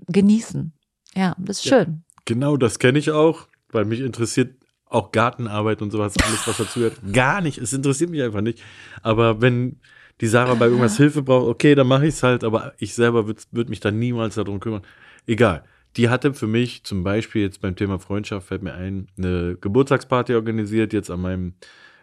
genießen. 0.07 0.73
Ja, 1.15 1.33
das 1.39 1.57
ist 1.59 1.65
Ja. 1.65 1.79
schön. 1.79 2.03
Genau, 2.25 2.57
das 2.57 2.77
kenne 2.79 2.99
ich 2.99 3.09
auch, 3.11 3.47
weil 3.71 3.85
mich 3.85 4.01
interessiert 4.01 4.53
auch 4.89 5.11
Gartenarbeit 5.11 5.81
und 5.81 5.91
sowas, 5.91 6.13
alles, 6.23 6.47
was 6.47 6.57
dazu 6.57 6.79
gehört. 6.79 6.97
Gar 7.13 7.41
nicht. 7.41 7.57
Es 7.57 7.73
interessiert 7.73 8.09
mich 8.09 8.21
einfach 8.21 8.41
nicht. 8.41 8.61
Aber 9.01 9.41
wenn 9.41 9.77
die 10.21 10.27
Sarah 10.27 10.55
bei 10.55 10.65
irgendwas 10.65 10.97
Hilfe 10.97 11.21
braucht, 11.21 11.47
okay, 11.47 11.75
dann 11.75 11.87
mache 11.87 12.07
ich 12.07 12.15
es 12.15 12.23
halt, 12.23 12.43
aber 12.43 12.73
ich 12.79 12.93
selber 12.95 13.27
würde 13.27 13.41
würd 13.51 13.69
mich 13.69 13.79
dann 13.79 13.99
niemals 13.99 14.35
darum 14.35 14.59
kümmern. 14.59 14.81
Egal. 15.27 15.63
Die 15.95 16.09
hatte 16.09 16.33
für 16.33 16.47
mich 16.47 16.83
zum 16.83 17.03
Beispiel 17.03 17.41
jetzt 17.41 17.61
beim 17.61 17.75
Thema 17.75 17.99
Freundschaft, 17.99 18.47
fällt 18.47 18.61
mir 18.63 18.73
ein, 18.73 19.07
eine 19.17 19.57
Geburtstagsparty 19.59 20.35
organisiert, 20.35 20.93
jetzt 20.93 21.09
an 21.09 21.21
meinem 21.21 21.53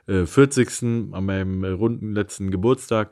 äh, 0.06 0.26
40. 0.26 1.12
an 1.12 1.24
meinem 1.24 1.64
äh, 1.64 1.68
runden 1.68 2.12
letzten 2.12 2.50
Geburtstag. 2.50 3.10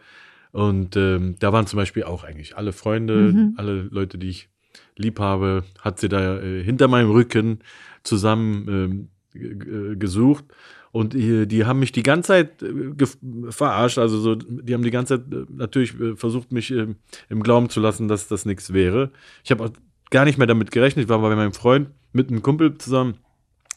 Und 0.50 0.96
ähm, 0.96 1.36
da 1.38 1.52
waren 1.52 1.66
zum 1.66 1.78
Beispiel 1.78 2.04
auch 2.04 2.24
eigentlich 2.24 2.56
alle 2.56 2.72
Freunde, 2.72 3.32
Mhm. 3.32 3.54
alle 3.56 3.82
Leute, 3.90 4.18
die 4.18 4.28
ich 4.28 4.50
lieb 4.96 5.18
habe, 5.18 5.64
hat 5.80 5.98
sie 5.98 6.08
da 6.08 6.38
äh, 6.40 6.62
hinter 6.62 6.88
meinem 6.88 7.10
Rücken 7.10 7.60
zusammen 8.02 8.66
ähm, 8.68 9.08
gesucht. 9.34 10.44
Und 10.90 11.14
die, 11.14 11.46
die 11.48 11.64
haben 11.64 11.78
mich 11.78 11.92
die 11.92 12.02
ganze 12.02 12.28
Zeit 12.28 12.62
äh, 12.62 13.06
verarscht. 13.50 13.98
Also 13.98 14.18
so, 14.18 14.34
die 14.34 14.74
haben 14.74 14.82
die 14.82 14.90
ganze 14.90 15.18
Zeit 15.18 15.32
äh, 15.32 15.44
natürlich 15.50 15.98
äh, 15.98 16.16
versucht, 16.16 16.52
mich 16.52 16.70
ähm, 16.70 16.96
im 17.30 17.42
Glauben 17.42 17.70
zu 17.70 17.80
lassen, 17.80 18.08
dass 18.08 18.28
das 18.28 18.44
nichts 18.44 18.72
wäre. 18.72 19.10
Ich 19.42 19.50
habe 19.50 19.64
auch 19.64 19.70
gar 20.10 20.24
nicht 20.26 20.36
mehr 20.36 20.46
damit 20.46 20.70
gerechnet. 20.70 21.04
Ich 21.04 21.08
war 21.08 21.18
bei 21.20 21.34
meinem 21.34 21.54
Freund 21.54 21.88
mit 22.12 22.28
einem 22.28 22.42
Kumpel 22.42 22.76
zusammen 22.76 23.14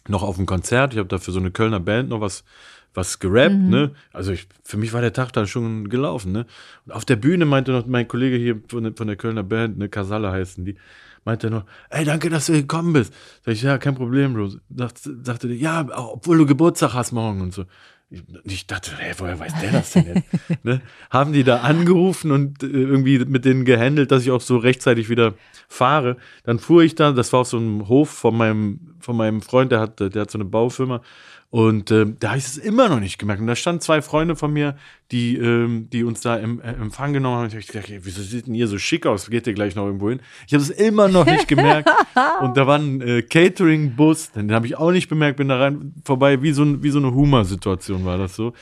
noch 0.09 0.23
auf 0.23 0.37
einem 0.37 0.45
Konzert. 0.45 0.91
Ich 0.93 0.99
habe 0.99 1.07
da 1.07 1.17
für 1.17 1.31
so 1.31 1.39
eine 1.39 1.51
Kölner 1.51 1.79
Band 1.79 2.09
noch 2.09 2.21
was 2.21 2.43
was 2.97 3.19
gerappt, 3.19 3.55
Mhm. 3.55 3.69
ne? 3.69 3.91
Also 4.13 4.31
ich, 4.31 4.47
für 4.63 4.77
mich 4.77 4.93
war 4.93 5.01
der 5.01 5.11
Tag 5.11 5.33
dann 5.33 5.47
schon 5.47 5.89
gelaufen, 5.89 6.31
ne? 6.31 6.45
Und 6.85 6.93
auf 6.93 7.03
der 7.03 7.17
Bühne 7.17 7.43
meinte 7.43 7.73
noch 7.73 7.85
mein 7.85 8.07
Kollege 8.07 8.37
hier 8.37 8.61
von, 8.69 8.83
der- 8.85 8.93
von 8.95 9.07
der 9.07 9.17
Kölner 9.17 9.43
Band, 9.43 9.77
ne, 9.77 9.89
Kasala 9.89 10.31
heißen 10.31 10.63
die, 10.63 10.75
meinte 11.25 11.49
noch, 11.49 11.65
ey, 11.89 12.05
danke, 12.05 12.29
dass 12.29 12.45
du 12.45 12.53
gekommen 12.53 12.93
bist. 12.93 13.13
Sag 13.43 13.53
ich, 13.53 13.61
ja, 13.63 13.77
kein 13.77 13.95
Problem, 13.95 14.33
Bro. 14.33 14.51
Sagt, 14.75 15.01
sagte 15.23 15.47
die, 15.47 15.55
ja, 15.55 15.85
obwohl 15.95 16.37
du 16.37 16.45
Geburtstag 16.45 16.93
hast 16.93 17.11
morgen 17.11 17.41
und 17.41 17.53
so. 17.53 17.65
Ich, 18.11 18.21
ich 18.43 18.67
dachte, 18.67 18.91
hey, 18.97 19.13
woher 19.17 19.39
weiß 19.39 19.53
der 19.59 19.71
das 19.71 19.91
denn 19.93 20.05
jetzt? 20.05 20.23
ne? 20.63 20.81
Haben 21.09 21.33
die 21.33 21.43
da 21.43 21.57
angerufen 21.57 22.31
und 22.31 22.61
äh, 22.61 22.67
irgendwie 22.67 23.19
mit 23.19 23.45
denen 23.45 23.65
gehandelt, 23.65 24.11
dass 24.11 24.21
ich 24.21 24.31
auch 24.31 24.41
so 24.41 24.57
rechtzeitig 24.57 25.09
wieder 25.09 25.33
fahre. 25.67 26.17
Dann 26.43 26.59
fuhr 26.59 26.83
ich 26.83 26.93
da, 26.93 27.11
das 27.11 27.33
war 27.33 27.41
auf 27.41 27.47
so 27.47 27.57
einem 27.57 27.87
Hof 27.87 28.09
von 28.11 28.37
meinem, 28.37 28.95
von 28.99 29.17
meinem 29.17 29.41
Freund, 29.41 29.71
der 29.71 29.79
hat, 29.79 29.99
der 29.99 30.21
hat 30.21 30.31
so 30.31 30.37
eine 30.37 30.45
Baufirma. 30.45 31.01
Und 31.51 31.89
ähm, 31.91 32.17
da 32.19 32.29
habe 32.29 32.37
ich 32.37 32.45
es 32.45 32.57
immer 32.57 32.89
noch 32.89 32.99
nicht 32.99 33.17
gemerkt. 33.17 33.39
Und 33.39 33.47
da 33.47 33.55
standen 33.55 33.79
zwei 33.79 34.01
Freunde 34.01 34.35
von 34.35 34.51
mir, 34.51 34.75
die, 35.11 35.37
ähm, 35.37 35.87
die 35.89 36.03
uns 36.03 36.19
da 36.19 36.35
im 36.35 36.59
äh, 36.59 36.73
Empfang 36.73 37.13
genommen 37.13 37.37
haben. 37.37 37.43
Und 37.45 37.53
ich 37.53 37.67
dachte, 37.67 37.97
wieso 38.01 38.23
sieht 38.23 38.47
denn 38.47 38.55
ihr 38.55 38.67
so 38.67 38.77
schick 38.77 39.05
aus? 39.05 39.29
Geht 39.29 39.47
ihr 39.47 39.53
gleich 39.53 39.73
noch 39.75 39.85
irgendwo 39.85 40.09
hin? 40.09 40.19
Ich 40.47 40.53
habe 40.53 40.61
es 40.61 40.69
immer 40.69 41.07
noch 41.07 41.25
nicht 41.25 41.47
gemerkt. 41.47 41.89
und 42.41 42.57
da 42.57 42.67
war 42.67 42.77
ein 42.77 42.99
äh, 42.99 43.21
Catering-Bus, 43.21 44.31
den 44.31 44.51
habe 44.51 44.65
ich 44.65 44.77
auch 44.77 44.91
nicht 44.91 45.07
bemerkt, 45.07 45.37
bin 45.37 45.47
da 45.47 45.57
rein 45.57 45.93
vorbei, 46.03 46.41
wie 46.41 46.51
so, 46.51 46.63
ein, 46.63 46.83
wie 46.83 46.89
so 46.89 46.99
eine 46.99 47.13
Humor-Situation 47.13 48.03
war 48.03 48.17
das 48.17 48.35
so. 48.35 48.53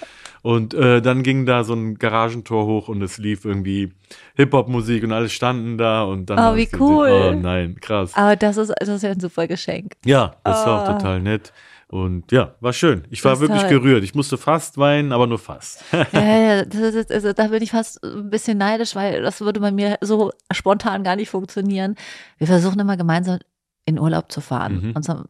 Und 0.43 0.73
äh, 0.73 1.01
dann 1.01 1.23
ging 1.23 1.45
da 1.45 1.63
so 1.63 1.73
ein 1.73 1.95
Garagentor 1.95 2.65
hoch 2.65 2.89
und 2.89 3.01
es 3.01 3.17
lief 3.17 3.45
irgendwie 3.45 3.93
Hip-Hop-Musik 4.35 5.03
und 5.03 5.13
alle 5.13 5.29
standen 5.29 5.77
da 5.77 6.03
und 6.03 6.29
dann. 6.29 6.37
Oh, 6.37 6.55
wie 6.55 6.63
ich 6.63 6.71
gesehen, 6.71 6.85
cool. 6.85 7.31
Oh 7.31 7.33
nein, 7.33 7.77
krass. 7.79 8.11
Aber 8.13 8.35
das 8.35 8.57
ist, 8.57 8.73
das 8.77 8.89
ist 8.89 9.03
ja 9.03 9.11
ein 9.11 9.19
super 9.21 9.47
Geschenk. 9.47 9.93
Ja, 10.05 10.35
das 10.43 10.65
war 10.67 10.83
auch 10.83 10.97
total 10.97 11.21
nett. 11.21 11.53
Und 11.93 12.31
ja, 12.31 12.55
war 12.59 12.73
schön. 12.73 13.03
Ich 13.11 13.23
war 13.23 13.33
Das 13.33 13.41
wirklich 13.41 13.61
toll. 13.61 13.69
gerührt. 13.69 14.03
Ich 14.03 14.15
musste 14.15 14.35
fast 14.39 14.79
weinen, 14.79 15.11
aber 15.11 15.27
nur 15.27 15.37
fast. 15.37 15.83
Ja, 16.11 16.21
ja, 16.21 16.59
ist, 16.61 17.11
also, 17.11 17.33
da 17.33 17.49
bin 17.49 17.61
ich 17.61 17.69
fast 17.69 18.03
ein 18.03 18.31
bisschen 18.31 18.57
neidisch, 18.57 18.95
weil 18.95 19.21
das 19.21 19.41
würde 19.41 19.59
bei 19.59 19.71
mir 19.71 19.99
so 20.01 20.31
spontan 20.51 21.03
gar 21.03 21.15
nicht 21.15 21.29
funktionieren. 21.29 21.93
Wir 22.39 22.47
versuchen 22.47 22.79
immer 22.79 22.97
gemeinsam 22.97 23.37
in 23.85 23.99
Urlaub 23.99 24.31
zu 24.31 24.41
fahren. 24.41 24.87
Mhm. 24.87 24.91
Und 24.95 25.05
so 25.05 25.21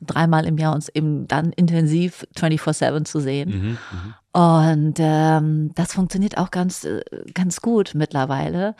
dreimal 0.00 0.46
im 0.46 0.56
Jahr 0.56 0.74
uns 0.74 0.88
eben 0.88 1.28
dann 1.28 1.52
intensiv 1.52 2.26
24-7 2.38 3.04
zu 3.04 3.20
sehen. 3.20 3.50
Mhm, 3.50 3.68
mhm. 3.68 4.14
Und 4.32 4.94
ähm, 4.98 5.72
das 5.74 5.92
funktioniert 5.92 6.38
auch 6.38 6.50
ganz, 6.50 6.84
äh, 6.84 7.02
ganz 7.34 7.60
gut 7.60 7.92
mittlerweile. 7.94 8.76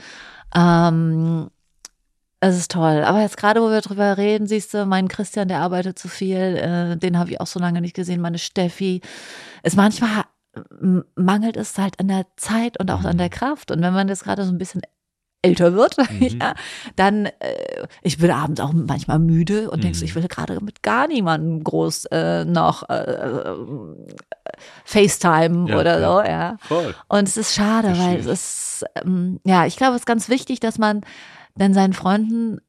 Ähm, 0.55 1.51
es 2.43 2.57
ist 2.59 2.73
toll. 2.73 3.05
Aber 3.05 3.21
jetzt 3.21 3.37
gerade, 3.37 3.63
wo 3.63 3.71
wir 3.71 3.81
drüber 3.81 4.17
reden, 4.19 4.47
siehst 4.47 4.75
du, 4.75 4.85
mein 4.85 5.09
Christian, 5.09 5.49
der 5.49 5.61
arbeitet 5.61 5.99
zu 5.99 6.09
viel. 6.09 6.37
Äh, 6.57 6.97
den 6.97 7.17
habe 7.19 7.31
ich 7.31 7.41
auch 7.41 7.47
so 7.47 7.61
lange 7.61 7.81
nicht 7.81 7.95
gesehen. 7.95 8.21
Meine 8.21 8.39
Steffi. 8.39 9.01
Es 9.63 9.77
manchmal 9.77 10.25
mangelt 11.15 11.57
es 11.57 11.79
halt 11.79 11.99
an 12.01 12.09
der 12.09 12.27
Zeit 12.37 12.79
und 12.81 12.91
auch 12.91 13.05
an 13.05 13.17
der 13.17 13.31
Kraft. 13.31 13.71
Und 13.71 13.81
wenn 13.81 13.95
man 13.95 14.09
das 14.09 14.25
gerade 14.25 14.45
so 14.45 14.51
ein 14.53 14.59
bisschen 14.59 14.83
älter 15.41 15.75
wird, 15.75 15.97
ja, 16.21 16.55
dann, 16.97 17.27
äh, 17.27 17.87
ich 18.03 18.19
bin 18.19 18.31
abends 18.31 18.61
auch 18.61 18.73
manchmal 18.73 19.19
müde 19.21 19.71
und 19.71 19.83
denkst, 19.85 20.01
Mhm. 20.01 20.05
ich 20.05 20.15
will 20.15 20.27
gerade 20.29 20.59
mit 20.63 20.83
gar 20.83 21.07
niemandem 21.09 21.63
groß 21.65 22.07
äh, 22.07 22.45
noch 22.45 22.89
äh, 22.89 23.55
FaceTime 24.85 25.71
Ja, 25.71 25.79
oder 25.79 26.01
ja. 26.01 26.09
so, 26.13 26.23
ja. 26.29 26.57
Voll. 26.61 26.95
Und 27.09 27.29
es 27.29 27.37
ist 27.37 27.55
schade, 27.55 27.97
weil 27.99 28.19
es 28.19 28.27
ist, 28.27 28.85
ähm, 29.05 29.41
ja, 29.45 29.67
ich 29.67 29.77
glaube, 29.77 29.95
es 29.95 30.03
ist 30.03 30.07
ganz 30.07 30.29
wichtig, 30.29 30.61
dass 30.61 30.79
man 30.79 31.03
dann 31.57 31.75
seinen 31.75 31.93
Freunden 31.93 32.61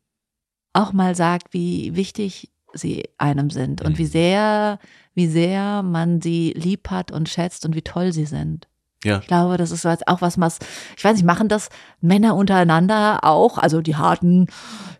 auch 0.74 0.94
mal 0.94 1.16
sagt, 1.16 1.54
wie 1.54 1.96
wichtig 1.96 2.52
sie 2.74 3.04
einem 3.18 3.50
sind 3.52 3.82
und 3.84 3.98
wie 4.00 4.04
Mhm. 4.04 4.08
sehr, 4.08 4.80
wie 5.14 5.28
sehr 5.28 5.84
man 5.84 6.22
sie 6.22 6.54
lieb 6.56 6.90
hat 6.90 7.12
und 7.12 7.30
schätzt 7.30 7.66
und 7.66 7.76
wie 7.76 7.84
toll 7.84 8.12
sie 8.14 8.26
sind. 8.26 8.68
Ja. 9.04 9.20
Ich 9.20 9.28
glaube, 9.28 9.58
das 9.58 9.70
ist 9.72 9.86
auch 9.86 10.22
was, 10.22 10.40
was, 10.40 10.60
ich 10.98 11.04
weiß 11.04 11.16
nicht, 11.18 11.26
machen 11.26 11.50
das 11.50 11.70
Männer 12.02 12.36
untereinander 12.36 13.20
auch, 13.24 13.58
also 13.58 13.82
die 13.82 13.96
harten 13.98 14.48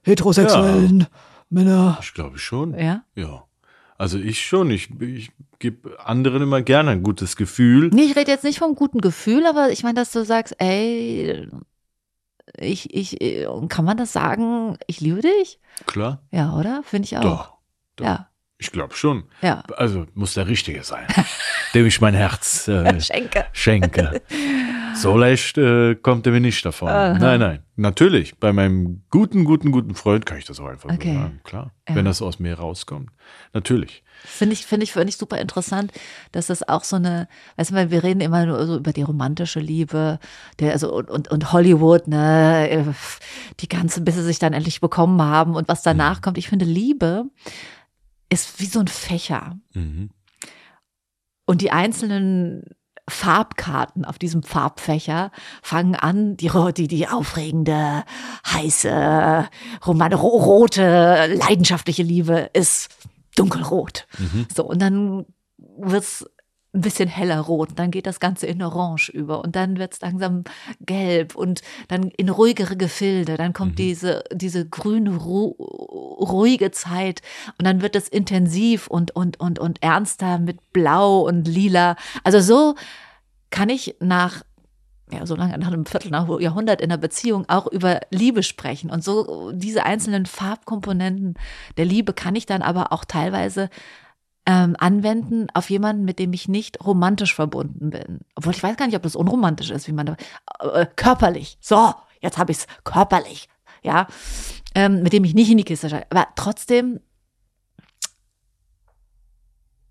heterosexuellen 0.04 1.08
Männer. 1.50 1.98
Ich 2.02 2.14
glaube 2.14 2.38
schon. 2.38 2.78
Ja. 2.78 3.04
Ja. 3.16 3.44
Also 3.98 4.18
ich 4.18 4.44
schon. 4.46 4.70
Ich, 4.72 4.90
ich 5.00 5.32
gebe 5.60 5.98
anderen 6.04 6.42
immer 6.44 6.62
gerne 6.62 6.92
ein 6.92 7.04
gutes 7.04 7.36
Gefühl. 7.38 7.90
Nee, 7.94 8.04
ich 8.04 8.16
rede 8.16 8.32
jetzt 8.32 8.44
nicht 8.44 8.60
vom 8.60 8.76
guten 8.76 9.00
Gefühl, 9.02 9.46
aber 9.46 9.72
ich 9.72 9.84
meine, 9.84 9.96
dass 9.96 10.12
du 10.12 10.26
sagst, 10.26 10.56
ey, 10.60 11.48
ich, 12.58 12.94
ich, 12.94 13.22
äh, 13.22 13.48
kann 13.70 13.86
man 13.86 13.98
das 13.98 14.14
sagen, 14.14 14.78
ich 14.88 15.02
liebe 15.02 15.22
dich? 15.22 15.60
Klar. 15.86 16.22
Ja, 16.32 16.54
oder? 16.54 16.84
Finde 16.84 17.06
ich 17.06 17.18
auch. 17.18 17.22
Doch. 17.22 17.54
doch. 17.96 18.06
Ja, 18.06 18.30
Ich 18.60 18.72
glaube 18.72 18.96
schon. 18.96 19.24
ja. 19.42 19.64
Also 19.78 20.06
muss 20.14 20.34
der 20.36 20.48
Richtige 20.48 20.84
sein, 20.84 21.08
dem 21.74 21.86
ich 21.86 22.00
mein 22.02 22.14
Herz 22.14 22.68
äh, 22.68 23.00
Schenke. 23.02 23.46
schenke. 23.54 24.22
So 24.96 25.18
leicht 25.18 25.58
äh, 25.58 25.96
kommt 25.96 26.26
er 26.26 26.32
mir 26.34 26.40
nicht 26.40 26.64
davon. 26.66 26.90
Aha. 26.90 27.18
Nein, 27.18 27.40
nein. 27.40 27.64
Natürlich, 27.76 28.38
bei 28.40 28.54
meinem 28.54 29.04
guten, 29.10 29.44
guten, 29.46 29.72
guten 29.72 29.96
Freund 29.96 30.26
kann 30.26 30.38
ich 30.38 30.46
das 30.46 30.60
auch 30.60 30.68
einfach 30.68 30.90
Okay. 30.92 31.14
sagen. 31.16 31.40
Klar, 31.44 31.72
Ja. 31.90 31.96
wenn 31.96 32.06
das 32.06 32.22
aus 32.22 32.40
mir 32.40 32.56
rauskommt. 32.60 33.10
Natürlich. 33.54 34.04
Finde 34.26 34.54
ich, 34.54 34.66
finde 34.66 34.84
ich, 34.84 34.94
finde 34.94 35.10
ich 35.10 35.18
super 35.18 35.38
interessant, 35.40 35.92
dass 36.32 36.48
das 36.48 36.68
auch 36.68 36.84
so 36.84 36.96
eine, 36.98 37.28
weißt 37.58 37.72
du, 37.72 37.92
wir 37.92 38.04
reden 38.04 38.22
immer 38.22 38.46
nur 38.46 38.66
so 38.66 38.78
über 38.78 38.94
die 38.94 39.02
romantische 39.02 39.60
Liebe, 39.60 40.20
der, 40.60 40.72
also, 40.74 40.94
und, 40.94 41.10
und, 41.10 41.30
und 41.30 41.52
Hollywood, 41.52 42.08
ne, 42.08 42.70
äh, 42.70 42.84
die 43.60 43.68
ganze, 43.68 44.02
bis 44.02 44.16
sie 44.16 44.24
sich 44.24 44.40
dann 44.40 44.54
endlich 44.54 44.80
bekommen 44.82 45.22
haben 45.22 45.56
und 45.56 45.68
was 45.68 45.82
danach 45.82 46.22
kommt. 46.22 46.38
Ich 46.38 46.48
finde, 46.48 46.66
Liebe 46.66 47.26
ist 48.30 48.60
wie 48.60 48.66
so 48.66 48.80
ein 48.80 48.88
Fächer. 48.88 49.58
Mhm. 49.74 50.10
Und 51.46 51.62
die 51.62 51.72
einzelnen 51.72 52.64
Farbkarten 53.14 54.04
auf 54.06 54.18
diesem 54.18 54.44
Farbfächer 54.44 55.32
fangen 55.62 55.96
an, 55.96 56.36
die, 56.36 56.52
die, 56.76 56.88
die 56.88 57.08
aufregende, 57.08 58.04
heiße, 58.46 59.48
roman 59.86 60.14
ro 60.14 60.28
rote, 60.28 61.28
leidenschaftliche 61.28 62.04
Liebe 62.04 62.50
ist 62.54 62.90
dunkelrot. 63.36 64.08
Mhm. 64.18 64.48
So, 64.54 64.66
und 64.66 64.82
dann 64.82 65.26
wird's 65.78 66.26
ein 66.74 66.82
bisschen 66.82 67.08
heller 67.08 67.40
rot, 67.40 67.70
dann 67.76 67.92
geht 67.92 68.08
das 68.08 68.20
Ganze 68.20 68.48
in 68.48 68.64
Orange 68.64 69.10
über 69.10 69.44
und 69.44 69.56
dann 69.56 69.78
wird's 69.78 70.02
langsam 70.02 70.44
gelb 70.82 71.36
und 71.36 71.62
dann 71.88 72.10
in 72.10 72.30
ruhigere 72.30 72.76
Gefilde, 72.76 73.38
dann 73.38 73.54
kommt 73.54 73.78
diese, 73.78 74.24
diese 74.34 74.68
grüne, 74.68 75.16
ru 75.16 75.50
ruhige 76.24 76.72
Zeit 76.72 77.22
und 77.60 77.66
dann 77.66 77.82
wird 77.82 77.96
es 77.96 78.08
intensiv 78.08 78.88
und, 78.88 79.16
und, 79.16 79.40
und, 79.40 79.60
und 79.60 79.84
ernster 79.84 80.40
mit 80.40 80.74
blau 80.74 81.22
und 81.22 81.48
lila. 81.48 81.96
Also 82.24 82.40
so 82.40 82.76
kann 83.54 83.70
ich 83.70 83.96
nach 84.00 84.44
ja, 85.12 85.28
so 85.28 85.36
lange 85.36 85.56
nach 85.60 85.68
einem 85.68 85.86
Viertel 85.86 86.10
nach 86.10 86.28
Jahrhundert 86.40 86.82
in 86.82 86.92
einer 86.92 87.00
Beziehung 87.00 87.48
auch 87.48 87.68
über 87.68 88.00
Liebe 88.10 88.42
sprechen. 88.42 88.90
Und 88.90 89.04
so 89.04 89.52
diese 89.52 89.84
einzelnen 89.84 90.26
Farbkomponenten 90.26 91.36
der 91.78 91.86
Liebe 91.86 92.14
kann 92.14 92.36
ich 92.36 92.48
dann 92.48 92.64
aber 92.64 92.92
auch 92.92 93.06
teilweise 93.06 93.70
ähm, 94.48 94.76
anwenden 94.80 95.48
auf 95.54 95.70
jemanden, 95.70 96.04
mit 96.04 96.18
dem 96.18 96.34
ich 96.34 96.48
nicht 96.48 96.84
romantisch 96.84 97.36
verbunden 97.36 97.92
bin. 97.92 98.22
Obwohl 98.36 98.54
ich 98.54 98.64
weiß 98.64 98.76
gar 98.76 98.88
nicht, 98.88 98.96
ob 98.96 99.04
das 99.04 99.16
unromantisch 99.16 99.70
ist, 99.70 99.88
wie 99.88 99.94
man 99.94 100.08
da, 100.08 100.18
äh, 100.60 100.88
körperlich. 100.96 101.58
So, 101.62 101.94
jetzt 102.22 102.40
habe 102.40 102.52
ich 102.52 102.58
es 102.58 102.68
körperlich. 102.84 103.50
Ja, 103.84 104.08
ähm, 104.74 105.04
mit 105.04 105.14
dem 105.14 105.26
ich 105.26 105.36
nicht 105.36 105.52
in 105.52 105.58
die 105.58 105.64
Kiste 105.64 105.90
steige. 105.90 106.08
Aber 106.10 106.28
trotzdem 106.36 107.02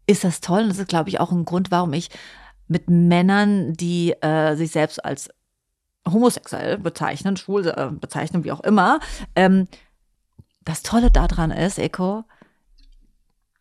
ist 0.06 0.24
das 0.24 0.40
toll. 0.40 0.62
Und 0.62 0.70
das 0.70 0.78
ist, 0.78 0.88
glaube 0.88 1.10
ich, 1.10 1.20
auch 1.20 1.30
ein 1.30 1.44
Grund, 1.44 1.70
warum 1.70 1.92
ich 1.92 2.08
mit 2.72 2.88
Männern, 2.90 3.74
die 3.74 4.12
äh, 4.22 4.56
sich 4.56 4.70
selbst 4.72 5.04
als 5.04 5.28
homosexuell 6.10 6.78
bezeichnen, 6.78 7.36
schwul 7.36 7.66
äh, 7.68 7.90
bezeichnen, 7.92 8.42
wie 8.44 8.50
auch 8.52 8.60
immer. 8.60 8.98
Ähm, 9.36 9.68
das 10.64 10.82
Tolle 10.82 11.10
daran 11.10 11.50
ist, 11.52 11.78
Eko, 11.78 12.24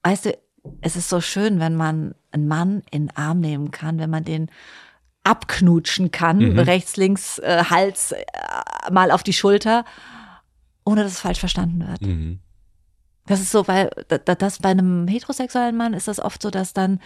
weißt 0.04 0.26
du, 0.26 0.38
es 0.82 0.96
ist 0.96 1.10
so 1.10 1.22
schön, 1.22 1.60
wenn 1.60 1.76
man 1.76 2.16
einen 2.32 2.48
Mann 2.48 2.84
in 2.92 3.08
den 3.08 3.16
Arm 3.18 3.40
nehmen 3.40 3.72
kann, 3.72 4.00
wenn 4.00 4.10
man 4.10 4.24
den 4.24 4.50
abknutschen 5.24 6.10
kann, 6.12 6.38
Mhm. 6.40 6.60
rechts, 6.60 6.98
links, 6.98 7.38
äh, 7.40 7.64
Hals, 7.70 8.12
äh, 8.14 8.24
mal 8.92 9.12
auf 9.12 9.22
die 9.24 9.34
Schulter, 9.34 9.86
ohne 10.86 11.04
dass 11.04 11.12
es 11.14 11.20
falsch 11.20 11.40
verstanden 11.40 11.88
wird. 11.88 12.02
Mhm. 12.02 12.40
Das 13.28 13.40
ist 13.40 13.52
so, 13.52 13.68
weil 13.68 13.92
da- 14.08 14.18
da- 14.18 14.34
das 14.36 14.60
bei 14.60 14.70
einem 14.70 15.08
heterosexuellen 15.08 15.78
Mann 15.78 15.94
ist 15.94 16.08
das 16.08 16.20
oft 16.20 16.42
so, 16.42 16.50
dass 16.50 16.74
dann 16.74 17.00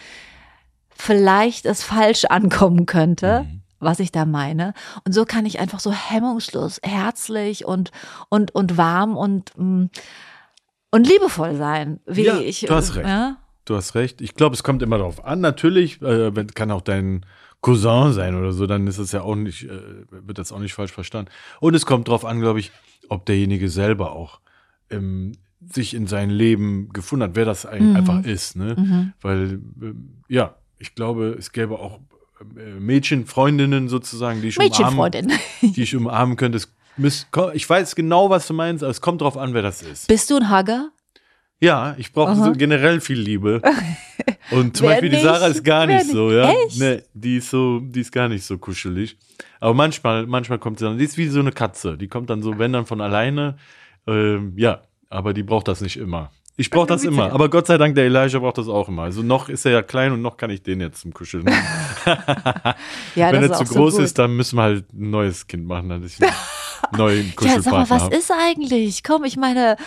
vielleicht 0.95 1.65
es 1.65 1.83
falsch 1.83 2.25
ankommen 2.25 2.85
könnte, 2.85 3.43
Mhm. 3.47 3.61
was 3.79 3.99
ich 3.99 4.11
da 4.11 4.25
meine. 4.25 4.73
Und 5.05 5.11
so 5.13 5.25
kann 5.25 5.45
ich 5.45 5.59
einfach 5.59 5.79
so 5.79 5.91
hemmungslos, 5.91 6.79
herzlich 6.83 7.65
und 7.65 7.91
und 8.29 8.55
und 8.55 8.77
warm 8.77 9.17
und 9.17 9.51
mm, 9.57 9.85
und 10.91 11.07
liebevoll 11.07 11.55
sein, 11.55 11.99
wie 12.05 12.23
Ja, 12.25 12.37
ich. 12.39 12.61
du 12.61 12.73
hast 12.73 12.95
recht. 12.95 13.07
Ja? 13.07 13.37
Du 13.65 13.75
hast 13.75 13.95
recht. 13.95 14.21
Ich 14.21 14.35
glaube, 14.35 14.55
es 14.55 14.63
kommt 14.63 14.81
immer 14.81 14.97
darauf 14.97 15.25
an. 15.25 15.41
Natürlich, 15.41 16.01
äh, 16.01 16.35
wenn, 16.35 16.47
kann 16.53 16.71
auch 16.71 16.81
dein 16.81 17.25
Cousin 17.61 18.13
sein 18.13 18.35
oder 18.35 18.51
so, 18.53 18.67
dann 18.67 18.85
ist 18.87 18.99
es 18.99 19.11
ja 19.11 19.21
auch 19.23 19.35
nicht, 19.35 19.63
äh, 19.63 19.69
wird 20.09 20.37
das 20.37 20.51
auch 20.51 20.59
nicht 20.59 20.73
falsch 20.75 20.91
verstanden. 20.93 21.31
Und 21.59 21.73
es 21.73 21.85
kommt 21.85 22.07
darauf 22.07 22.23
an, 22.25 22.39
glaube 22.39 22.59
ich, 22.59 22.71
ob 23.09 23.25
derjenige 23.25 23.69
selber 23.69 24.11
auch 24.13 24.39
ähm, 24.91 25.31
sich 25.67 25.95
in 25.95 26.05
sein 26.05 26.29
Leben 26.29 26.89
gefunden 26.93 27.23
hat, 27.23 27.35
wer 27.35 27.45
das 27.45 27.65
ein, 27.65 27.89
Mhm. 27.89 27.95
einfach 27.95 28.23
ist. 28.23 28.55
Ne? 28.55 28.75
Mhm. 28.77 29.13
Weil, 29.19 29.59
ähm, 29.81 30.21
ja, 30.29 30.55
ich 30.85 30.95
glaube, 30.95 31.35
es 31.37 31.51
gäbe 31.51 31.79
auch 31.79 31.99
äh, 32.39 32.79
Mädchen, 32.79 33.25
Freundinnen 33.25 33.89
sozusagen, 33.89 34.41
die 34.41 34.49
ich 34.49 34.59
umarmen, 34.59 35.31
die 35.61 35.83
ich 35.83 35.95
umarmen 35.95 36.37
könnte. 36.37 36.61
Müsst, 36.97 37.27
ich 37.53 37.69
weiß 37.69 37.95
genau, 37.95 38.29
was 38.29 38.47
du 38.47 38.53
meinst, 38.53 38.83
aber 38.83 38.91
es 38.91 39.01
kommt 39.01 39.21
darauf 39.21 39.35
an, 39.35 39.53
wer 39.53 39.61
das 39.61 39.81
ist. 39.81 40.07
Bist 40.07 40.29
du 40.29 40.37
ein 40.37 40.49
Hugger? 40.49 40.91
Ja, 41.59 41.95
ich 41.97 42.13
brauche 42.13 42.35
so 42.35 42.51
generell 42.51 43.01
viel 43.01 43.19
Liebe. 43.19 43.61
Und 44.51 44.77
zum 44.77 44.87
Beispiel 44.87 45.09
die 45.09 45.15
nicht? 45.15 45.25
Sarah 45.25 45.47
ist 45.47 45.63
gar 45.63 45.87
Wer 45.87 45.97
nicht 45.97 46.11
so, 46.11 46.31
ja. 46.31 46.47
nicht? 46.47 46.79
Nee, 46.79 47.01
die 47.13 47.37
ist 47.37 47.49
so, 47.49 47.79
die 47.79 48.01
ist 48.01 48.11
gar 48.11 48.29
nicht 48.29 48.45
so 48.45 48.57
kuschelig. 48.57 49.17
Aber 49.59 49.73
manchmal, 49.73 50.27
manchmal 50.27 50.59
kommt 50.59 50.79
sie 50.79 50.85
dann, 50.85 50.97
die 50.97 51.05
ist 51.05 51.17
wie 51.17 51.27
so 51.27 51.39
eine 51.39 51.51
Katze. 51.51 51.97
Die 51.97 52.07
kommt 52.07 52.29
dann 52.29 52.43
so, 52.43 52.59
wenn 52.59 52.71
dann 52.71 52.85
von 52.85 53.01
alleine. 53.01 53.57
Ähm, 54.05 54.53
ja, 54.55 54.83
aber 55.09 55.33
die 55.33 55.43
braucht 55.43 55.67
das 55.67 55.81
nicht 55.81 55.97
immer. 55.97 56.31
Ich 56.57 56.69
brauche 56.69 56.87
das 56.87 57.03
immer. 57.03 57.33
Aber 57.33 57.49
Gott 57.49 57.67
sei 57.67 57.77
Dank, 57.77 57.95
der 57.95 58.05
Elijah 58.05 58.39
braucht 58.39 58.57
das 58.57 58.67
auch 58.69 58.87
immer. 58.87 59.03
Also 59.03 59.21
noch 59.23 59.49
ist 59.49 59.65
er 59.65 59.71
ja 59.73 59.81
klein 59.81 60.13
und 60.13 60.21
noch 60.21 60.37
kann 60.37 60.49
ich 60.49 60.63
den 60.63 60.79
jetzt 60.79 61.01
zum 61.01 61.13
Kuscheln. 61.13 61.45
Ja, 63.15 63.31
wenn 63.31 63.43
er 63.43 63.53
zu 63.53 63.65
so 63.65 63.73
groß 63.75 63.95
gut. 63.95 64.03
ist, 64.03 64.19
dann 64.19 64.35
müssen 64.35 64.57
wir 64.57 64.63
halt 64.63 64.93
ein 64.93 65.09
neues 65.09 65.47
Kind 65.47 65.65
machen, 65.67 65.89
dass 65.89 66.03
ich 66.03 66.21
einen 66.21 66.31
neuen 66.97 67.27
Ja, 67.27 67.33
Kuschelpartner 67.35 67.61
sag 67.63 67.73
mal, 67.73 67.89
was 67.89 68.03
habe. 68.03 68.15
ist 68.15 68.31
eigentlich? 68.31 69.03
Komm, 69.03 69.23
ich 69.23 69.37
meine, 69.37 69.77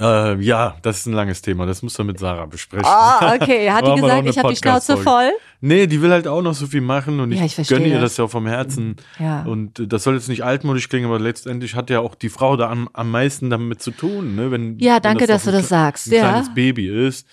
Äh, 0.00 0.40
ja, 0.42 0.76
das 0.82 0.98
ist 1.00 1.06
ein 1.06 1.12
langes 1.12 1.42
Thema. 1.42 1.66
Das 1.66 1.82
muss 1.82 1.96
man 1.98 2.08
mit 2.08 2.18
Sarah 2.18 2.46
besprechen. 2.46 2.86
ah, 2.86 3.34
okay, 3.34 3.70
hat 3.70 3.86
die 3.86 4.00
gesagt, 4.00 4.26
ich 4.26 4.38
habe 4.38 4.48
die 4.50 4.56
Schnauze 4.56 4.96
voll? 4.96 5.30
Nee, 5.60 5.86
die 5.86 6.02
will 6.02 6.10
halt 6.10 6.26
auch 6.26 6.42
noch 6.42 6.54
so 6.54 6.66
viel 6.66 6.80
machen 6.80 7.20
und 7.20 7.30
Ja, 7.32 7.44
ich 7.44 7.58
ich, 7.58 7.68
gönne 7.68 7.86
ihr 7.86 8.00
das. 8.00 8.12
das 8.12 8.16
ja 8.16 8.26
vom 8.26 8.46
Herzen. 8.46 8.96
Ja. 9.20 9.42
Und 9.42 9.92
das 9.92 10.02
soll 10.02 10.14
jetzt 10.14 10.28
nicht 10.28 10.42
altmodisch 10.44 10.88
klingen, 10.88 11.06
aber 11.06 11.20
letztendlich 11.20 11.76
hat 11.76 11.88
ja 11.90 12.00
auch 12.00 12.14
die 12.14 12.30
Frau 12.30 12.56
da 12.56 12.68
am, 12.68 12.88
am 12.92 13.10
meisten 13.10 13.48
damit 13.50 13.80
zu 13.82 13.92
tun. 13.92 14.34
Ne? 14.34 14.50
Wenn, 14.50 14.78
Ja, 14.78 14.96
wenn 14.96 15.02
danke, 15.02 15.26
dass 15.26 15.44
du 15.44 15.52
das 15.52 15.68
sagst, 15.68 16.08
Ein 16.08 16.12
ja. 16.14 16.20
kleines 16.30 16.54
Baby 16.54 16.88
ist. 17.06 17.26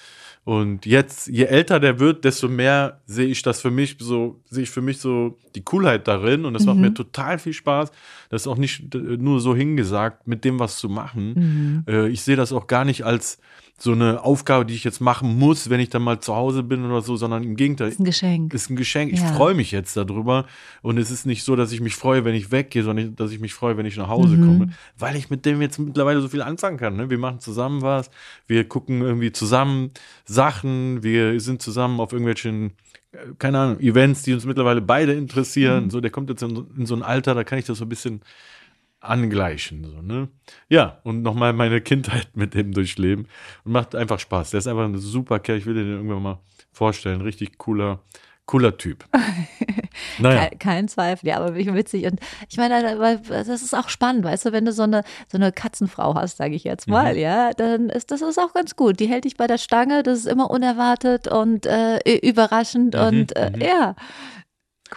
Und 0.50 0.88
jetzt, 0.88 1.28
je 1.28 1.44
älter 1.44 1.80
der 1.80 2.00
wird, 2.00 2.26
desto 2.26 2.48
mehr 2.48 3.02
sehe 3.06 3.28
ich 3.28 3.44
das 3.44 3.62
für 3.62 3.70
mich 3.70 3.98
so, 4.00 4.42
sehe 4.50 4.64
ich 4.64 4.72
für 4.72 4.82
mich 4.82 4.98
so 4.98 5.38
die 5.54 5.62
Coolheit 5.64 6.08
darin 6.08 6.44
und 6.44 6.56
das 6.56 6.66
macht 6.66 6.78
Mhm. 6.78 6.82
mir 6.82 6.94
total 6.96 7.38
viel 7.38 7.54
Spaß. 7.54 7.92
Das 8.32 8.42
ist 8.42 8.48
auch 8.48 8.58
nicht 8.58 8.96
äh, 8.96 8.98
nur 8.98 9.42
so 9.42 9.56
hingesagt, 9.56 10.28
mit 10.28 10.44
dem 10.44 10.58
was 10.58 10.78
zu 10.80 10.90
machen. 10.90 11.34
Mhm. 11.36 11.84
Äh, 11.88 12.08
ich 12.10 12.24
sehe 12.24 12.36
das 12.36 12.52
auch 12.52 12.66
gar 12.66 12.84
nicht 12.84 13.06
als 13.06 13.38
so 13.82 13.94
eine 13.94 14.24
Aufgabe, 14.24 14.66
die 14.66 14.74
ich 14.76 14.84
jetzt 14.84 15.00
machen 15.00 15.38
muss, 15.40 15.70
wenn 15.70 15.80
ich 15.80 15.90
dann 15.90 16.02
mal 16.02 16.20
zu 16.20 16.36
Hause 16.36 16.64
bin 16.64 16.84
oder 16.86 17.02
so, 17.02 17.16
sondern 17.16 17.44
im 17.44 17.56
Gegenteil, 17.56 17.88
ist 17.88 18.00
ein 18.00 18.04
Geschenk. 18.04 18.54
ist 18.54 18.70
ein 18.70 18.76
Geschenk. 18.76 19.14
Ich 19.14 19.22
Ja. 19.22 19.28
freue 19.34 19.54
mich 19.56 19.72
jetzt 19.72 19.96
darüber. 19.96 20.46
Und 20.82 20.98
es 20.98 21.12
ist 21.12 21.26
nicht 21.26 21.44
so, 21.44 21.56
dass 21.56 21.72
ich 21.72 21.80
mich 21.80 21.96
freue, 21.96 22.26
wenn 22.26 22.36
ich 22.36 22.52
weggehe, 22.52 22.84
sondern 22.84 23.16
dass 23.16 23.32
ich 23.32 23.40
mich 23.40 23.54
freue, 23.54 23.78
wenn 23.78 23.86
ich 23.86 23.96
nach 23.96 24.10
Hause 24.10 24.36
Mhm. 24.36 24.46
komme. 24.46 24.70
Weil 24.98 25.16
ich 25.16 25.30
mit 25.30 25.46
dem 25.46 25.62
jetzt 25.62 25.80
mittlerweile 25.80 26.20
so 26.22 26.28
viel 26.28 26.42
anfangen 26.42 26.78
kann. 26.78 26.98
Ne? 26.98 27.10
Wir 27.10 27.18
machen 27.18 27.40
zusammen 27.40 27.82
was. 27.82 28.12
Wir 28.48 28.68
gucken 28.68 29.02
irgendwie 29.02 29.32
zusammen 29.32 29.92
Sachen. 30.26 31.02
Wir 31.04 31.40
sind 31.40 31.62
zusammen 31.62 32.00
auf 32.00 32.12
irgendwelchen, 32.12 32.74
äh, 33.14 33.18
keine 33.38 33.60
Ahnung, 33.60 33.80
Events, 33.80 34.24
die 34.24 34.34
uns 34.34 34.46
mittlerweile 34.46 34.82
beide 34.82 35.14
interessieren. 35.14 35.86
Mhm. 35.86 35.90
So, 35.90 36.02
der 36.02 36.12
kommt 36.12 36.30
jetzt 36.30 36.44
in, 36.44 36.66
in 36.78 36.86
so 36.86 36.96
ein 36.96 37.02
Alter, 37.04 37.34
da 37.34 37.44
kann 37.44 37.60
ich 37.60 37.66
das 37.66 37.78
so 37.78 37.86
ein 37.86 37.90
bisschen 37.90 38.22
angleichen. 39.02 39.86
So, 39.86 40.02
ne? 40.02 40.30
Ja, 40.68 41.00
und 41.04 41.22
nochmal 41.22 41.54
meine 41.54 41.82
Kindheit 41.82 42.30
mit 42.36 42.54
dem 42.54 42.74
durchleben. 42.74 43.28
Und 43.64 43.72
macht 43.72 43.96
einfach 43.96 44.20
Spaß. 44.20 44.52
Der 44.52 44.60
ist 44.60 44.68
einfach 44.68 44.86
ein 44.86 44.98
super 44.98 45.40
Kerl. 45.40 45.58
Ich 45.58 45.66
will 45.66 45.76
den 45.76 45.88
irgendwann 45.88 46.22
mal 46.22 46.40
vorstellen. 46.72 47.22
Richtig 47.22 47.58
cooler, 47.58 48.00
cooler 48.46 48.78
Typ. 48.78 49.06
naja. 50.20 50.48
Kein, 50.50 50.60
kein, 50.60 50.88
Zweifel, 50.88 51.30
ja, 51.30 51.38
aber 51.38 51.56
witzig. 51.56 52.06
Und 52.06 52.20
ich 52.50 52.58
meine, 52.58 53.20
das 53.30 53.48
ist 53.48 53.74
auch 53.74 53.90
spannend, 53.90 54.24
weißt 54.26 54.46
du, 54.46 54.52
wenn 54.52 54.66
du 54.66 54.74
so 54.74 54.84
eine, 54.84 55.04
so 55.32 55.38
eine 55.38 55.52
Katzenfrau 55.52 56.16
hast, 56.16 56.38
sage 56.38 56.56
ich 56.56 56.64
jetzt 56.64 56.88
mal, 56.88 57.14
mhm. 57.14 57.20
ja, 57.20 57.52
dann 57.54 57.90
ist 57.90 58.12
das 58.12 58.22
ist 58.22 58.38
auch 58.38 58.54
ganz 58.54 58.76
gut. 58.76 59.00
Die 59.00 59.08
hält 59.08 59.26
dich 59.26 59.38
bei 59.38 59.48
der 59.48 59.58
Stange, 59.58 60.04
das 60.04 60.20
ist 60.20 60.28
immer 60.28 60.50
unerwartet 60.50 61.28
und 61.28 61.66
äh, 61.66 62.00
überraschend 62.20 62.96
mhm, 62.96 63.02
und 63.02 63.36
äh, 63.36 63.52
mhm. 63.52 63.62
ja, 63.62 63.96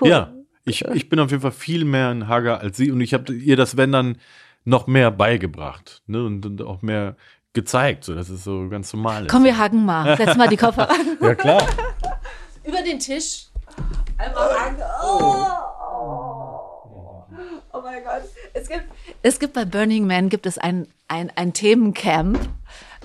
cool. 0.01 0.09
Ja, 0.09 0.33
ich, 0.65 0.85
ich 0.85 1.09
bin 1.09 1.19
auf 1.21 1.31
jeden 1.31 1.43
Fall 1.43 1.53
viel 1.53 1.85
mehr 1.85 2.09
ein 2.09 2.29
Hager 2.29 2.61
als 2.61 2.77
sie 2.77 2.91
und 2.91 3.01
ich 3.01 3.15
habe 3.15 3.33
ihr 3.33 3.57
das, 3.57 3.77
wenn 3.77 3.93
dann, 3.93 4.17
noch 4.65 4.87
mehr 4.87 5.11
beigebracht 5.11 6.03
ne? 6.07 6.25
und, 6.25 6.47
und 6.47 6.63
auch 6.63 6.83
mehr 6.83 7.17
gezeigt, 7.53 8.05
so 8.05 8.15
dass 8.15 8.29
es 8.29 8.45
so 8.45 8.69
ganz 8.69 8.93
normal 8.93 9.27
ist. 9.27 9.31
Komm, 9.31 9.45
wir 9.45 9.59
hacken 9.59 9.85
mal. 9.85 10.17
Setz 10.17 10.37
mal 10.37 10.49
die 10.49 10.57
Koffer 10.57 10.91
an. 10.91 10.97
ja, 11.21 11.35
klar. 11.35 11.67
Über 12.65 12.83
den 12.83 12.99
Tisch. 12.99 13.49
Einmal 14.19 14.51
hacken. 14.51 14.83
Oh. 15.05 15.47
oh 17.73 17.81
mein 17.83 18.03
Gott. 18.05 18.23
Es 18.55 18.69
gibt, 18.69 18.85
es 19.23 19.39
gibt 19.39 19.53
bei 19.53 19.65
Burning 19.65 20.07
Man 20.07 20.29
gibt 20.29 20.47
es 20.47 20.59
ein, 20.59 20.87
ein, 21.09 21.31
ein 21.35 21.53
Themencamp 21.53 22.39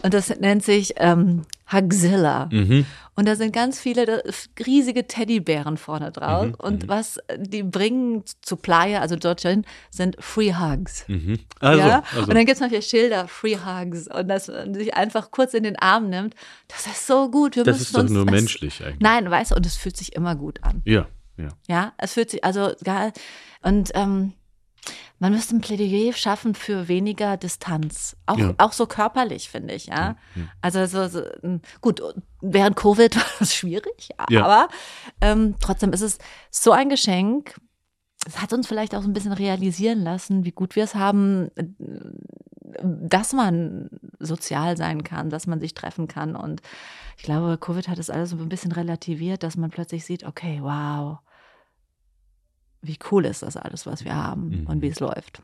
und 0.03 0.13
das 0.13 0.29
nennt 0.39 0.63
sich 0.63 0.93
ähm, 0.97 1.43
Hugzilla. 1.71 2.49
Mhm. 2.51 2.85
Und 3.15 3.27
da 3.27 3.35
sind 3.35 3.51
ganz 3.51 3.79
viele 3.79 4.23
riesige 4.65 5.07
Teddybären 5.07 5.77
vorne 5.77 6.11
drauf. 6.11 6.47
Mhm. 6.47 6.55
Und 6.55 6.83
mhm. 6.83 6.87
was 6.87 7.19
die 7.37 7.63
bringen 7.63 8.23
zu 8.41 8.57
Playa, 8.57 9.01
also 9.01 9.15
dorthin, 9.15 9.65
sind 9.89 10.15
Free 10.19 10.53
Hugs. 10.53 11.03
Mhm. 11.07 11.39
Also, 11.59 11.79
ja? 11.79 12.03
also. 12.11 12.21
Und 12.21 12.29
dann 12.29 12.45
gibt 12.45 12.51
es 12.51 12.59
manchmal 12.59 12.83
Schilder, 12.83 13.27
Free 13.27 13.57
Hugs. 13.57 14.07
Und 14.07 14.27
dass 14.27 14.47
man 14.47 14.73
sich 14.75 14.93
einfach 14.93 15.31
kurz 15.31 15.55
in 15.55 15.63
den 15.63 15.77
Arm 15.77 16.09
nimmt. 16.09 16.35
Das 16.67 16.85
ist 16.85 17.07
so 17.07 17.31
gut. 17.31 17.55
Wir 17.55 17.63
das 17.63 17.81
ist 17.81 17.97
doch 17.97 18.07
nur 18.07 18.25
menschlich 18.25 18.83
eigentlich. 18.83 18.99
Nein, 18.99 19.29
weißt 19.29 19.51
du, 19.51 19.55
und 19.55 19.65
es 19.65 19.75
fühlt 19.75 19.97
sich 19.97 20.15
immer 20.15 20.35
gut 20.35 20.63
an. 20.63 20.83
Ja, 20.85 21.07
ja. 21.37 21.49
Ja, 21.67 21.93
es 21.97 22.13
fühlt 22.13 22.29
sich, 22.29 22.43
also, 22.43 22.71
und 23.63 23.91
ähm, 23.95 24.33
man 25.19 25.33
müsste 25.33 25.55
ein 25.55 25.61
Plädoyer 25.61 26.13
schaffen 26.13 26.53
für 26.53 26.87
weniger 26.87 27.37
Distanz. 27.37 28.15
Auch, 28.25 28.37
ja. 28.37 28.53
auch 28.57 28.71
so 28.71 28.85
körperlich, 28.85 29.49
finde 29.49 29.73
ich, 29.73 29.87
ja. 29.87 30.15
ja. 30.35 30.43
Also 30.61 30.85
so, 30.85 31.07
so, 31.07 31.23
gut, 31.81 32.01
während 32.41 32.75
Covid 32.75 33.15
war 33.15 33.23
das 33.39 33.55
schwierig, 33.55 34.09
aber 34.17 34.69
ähm, 35.21 35.55
trotzdem 35.59 35.93
ist 35.93 36.01
es 36.01 36.17
so 36.51 36.71
ein 36.71 36.89
Geschenk. 36.89 37.59
Es 38.25 38.41
hat 38.41 38.53
uns 38.53 38.67
vielleicht 38.67 38.93
auch 38.93 39.01
so 39.01 39.07
ein 39.07 39.13
bisschen 39.13 39.33
realisieren 39.33 40.03
lassen, 40.03 40.43
wie 40.43 40.51
gut 40.51 40.75
wir 40.75 40.83
es 40.83 40.95
haben, 40.95 41.49
dass 42.83 43.33
man 43.33 43.89
sozial 44.19 44.75
sein 44.77 45.03
kann, 45.03 45.29
dass 45.29 45.47
man 45.47 45.59
sich 45.59 45.73
treffen 45.73 46.07
kann. 46.07 46.35
Und 46.35 46.61
ich 47.17 47.23
glaube, 47.23 47.57
Covid 47.57 47.87
hat 47.87 47.99
es 47.99 48.09
alles 48.09 48.31
so 48.31 48.37
ein 48.37 48.49
bisschen 48.49 48.71
relativiert, 48.71 49.43
dass 49.43 49.57
man 49.57 49.69
plötzlich 49.69 50.05
sieht, 50.05 50.25
okay, 50.25 50.59
wow, 50.61 51.19
wie 52.81 52.97
cool 53.11 53.25
ist 53.25 53.43
das 53.43 53.57
alles, 53.57 53.85
was 53.85 54.05
wir 54.05 54.15
haben 54.15 54.61
mhm. 54.61 54.67
und 54.67 54.81
wie 54.81 54.87
es 54.87 54.99
läuft. 54.99 55.41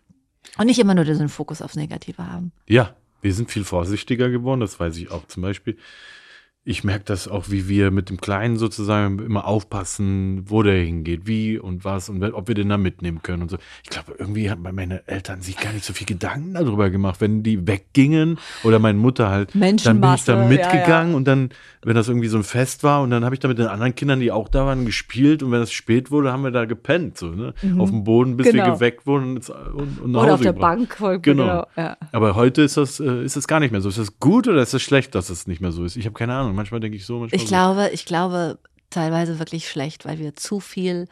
Und 0.58 0.68
nicht 0.68 0.80
immer 0.80 0.94
nur 0.94 1.06
diesen 1.06 1.30
Fokus 1.30 1.62
aufs 1.62 1.76
Negative 1.76 2.26
haben. 2.26 2.52
Ja, 2.68 2.96
wir 3.22 3.34
sind 3.34 3.50
viel 3.50 3.64
vorsichtiger 3.64 4.30
geworden, 4.30 4.60
das 4.60 4.80
weiß 4.80 4.98
ich 4.98 5.10
auch 5.10 5.26
zum 5.28 5.44
Beispiel 5.44 5.78
ich 6.66 6.86
merke 6.86 7.04
das 7.06 7.28
auch, 7.28 7.50
wie 7.50 7.68
wir 7.68 7.92
mit 7.92 8.10
dem 8.10 8.22
Kleinen 8.22 8.58
sozusagen 8.58 9.20
immer 9.20 9.46
aufpassen, 9.46 10.50
wo 10.50 10.64
der 10.64 10.82
hingeht, 10.82 11.28
wie 11.28 11.60
und 11.60 11.84
was 11.84 12.08
und 12.08 12.24
ob 12.24 12.48
wir 12.48 12.56
den 12.56 12.70
da 12.70 12.78
mitnehmen 12.78 13.22
können 13.22 13.44
und 13.44 13.50
so. 13.50 13.58
Ich 13.84 13.90
glaube, 13.90 14.16
irgendwie 14.18 14.50
haben 14.50 14.64
meine 14.64 15.06
Eltern 15.08 15.42
sich 15.42 15.58
gar 15.58 15.74
nicht 15.74 15.84
so 15.84 15.92
viel 15.92 16.08
Gedanken 16.08 16.54
darüber 16.54 16.90
gemacht, 16.90 17.20
wenn 17.20 17.44
die 17.44 17.68
weggingen 17.68 18.38
oder 18.64 18.80
meine 18.80 18.98
Mutter 18.98 19.30
halt, 19.30 19.54
dann 19.54 20.00
bin 20.00 20.14
ich 20.16 20.24
da 20.24 20.48
mitgegangen 20.48 20.88
ja, 20.88 21.10
ja. 21.10 21.16
und 21.16 21.26
dann, 21.26 21.50
wenn 21.82 21.96
das 21.96 22.08
irgendwie 22.08 22.30
so 22.30 22.38
ein 22.38 22.46
Fest 22.46 22.84
war 22.84 23.02
und 23.02 23.10
dann 23.10 23.26
habe 23.26 23.36
ich 23.36 23.40
da 23.40 23.50
mit 23.50 23.60
den 23.60 23.68
anderen 23.68 23.94
Kindern, 23.94 24.22
die 24.22 24.32
auch 24.32 24.48
da 24.48 24.66
waren, 24.66 24.86
gespielt 24.86 25.44
und 25.44 25.52
wenn 25.52 25.62
es 25.62 25.74
spät 25.74 26.12
wurde, 26.12 26.32
haben 26.32 26.46
wir 26.46 26.52
da 26.52 26.64
gepennt, 26.64 27.18
so, 27.18 27.28
ne? 27.28 27.54
Mhm. 27.62 27.82
Auf 27.82 27.90
dem 27.90 28.06
Boden, 28.06 28.38
bis 28.38 28.48
genau. 28.48 28.66
wir 28.66 28.74
geweckt 28.74 29.06
wurden 29.06 29.36
und, 29.36 29.50
und, 29.50 30.00
und 30.00 30.12
nach 30.12 30.22
Oder 30.22 30.32
Hause 30.32 30.34
auf 30.34 30.42
der 30.42 30.54
gebracht. 30.54 30.78
Bank. 30.78 30.96
Voll, 30.96 31.20
genau. 31.20 31.44
genau 31.44 31.68
ja. 31.76 31.98
Aber 32.14 32.36
heute 32.36 32.62
ist 32.62 32.78
das, 32.78 33.02
äh, 33.02 33.24
ist 33.24 33.36
das 33.36 33.48
gar 33.48 33.60
nicht 33.60 33.72
mehr 33.72 33.82
so. 33.82 33.90
Ist 33.90 33.98
das 33.98 34.20
gut 34.20 34.48
oder 34.48 34.62
ist 34.62 34.74
das 34.74 34.82
schlecht, 34.82 35.14
dass 35.14 35.30
es 35.30 35.46
nicht 35.46 35.60
mehr 35.60 35.74
so 35.74 35.84
ist? 35.84 35.98
Ich 35.98 36.06
habe 36.06 36.14
keine 36.14 36.34
Ahnung. 36.34 36.53
Manchmal 36.54 36.80
denke 36.80 36.98
ich 36.98 37.06
so, 37.06 37.20
manchmal 37.20 37.38
Ich 37.38 37.48
so. 37.48 37.48
glaube, 37.50 37.90
ich 37.94 38.06
glaube 38.06 38.60
teilweise 38.90 39.40
wirklich 39.40 39.70
schlecht, 39.70 40.06
weil 40.06 40.20
wir 40.20 40.36
zu 40.36 40.60
viel 40.60 41.08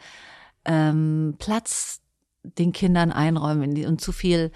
ähm, 0.64 1.34
Platz 1.38 2.00
den 2.42 2.72
Kindern 2.72 3.12
einräumen 3.12 3.84
und 3.86 4.00
zu 4.00 4.12
viel 4.12 4.52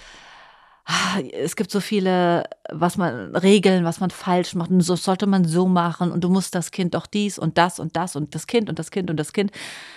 ah, 0.87 1.20
es 1.33 1.57
gibt 1.57 1.70
so 1.70 1.81
viele, 1.81 2.44
was 2.70 2.96
man 2.96 3.35
Regeln, 3.37 3.85
was 3.85 4.01
man 4.01 4.11
falsch 4.11 4.55
macht 4.55 4.70
und 4.70 4.81
so 4.81 4.96
sollte 4.96 5.27
man 5.27 5.44
so 5.44 5.66
machen 5.66 6.12
und 6.12 6.22
du 6.22 6.29
musst 6.29 6.55
das 6.55 6.70
Kind 6.70 6.94
doch 6.94 7.07
dies 7.07 7.38
und 7.38 7.59
das 7.59 7.79
und 7.79 7.96
das 7.96 8.16
und 8.16 8.35
das 8.35 8.46
Kind 8.46 8.68
und 8.70 8.79
das 8.79 8.90
Kind 8.90 9.11
und 9.11 9.16
das 9.18 9.33
Kind. 9.33 9.51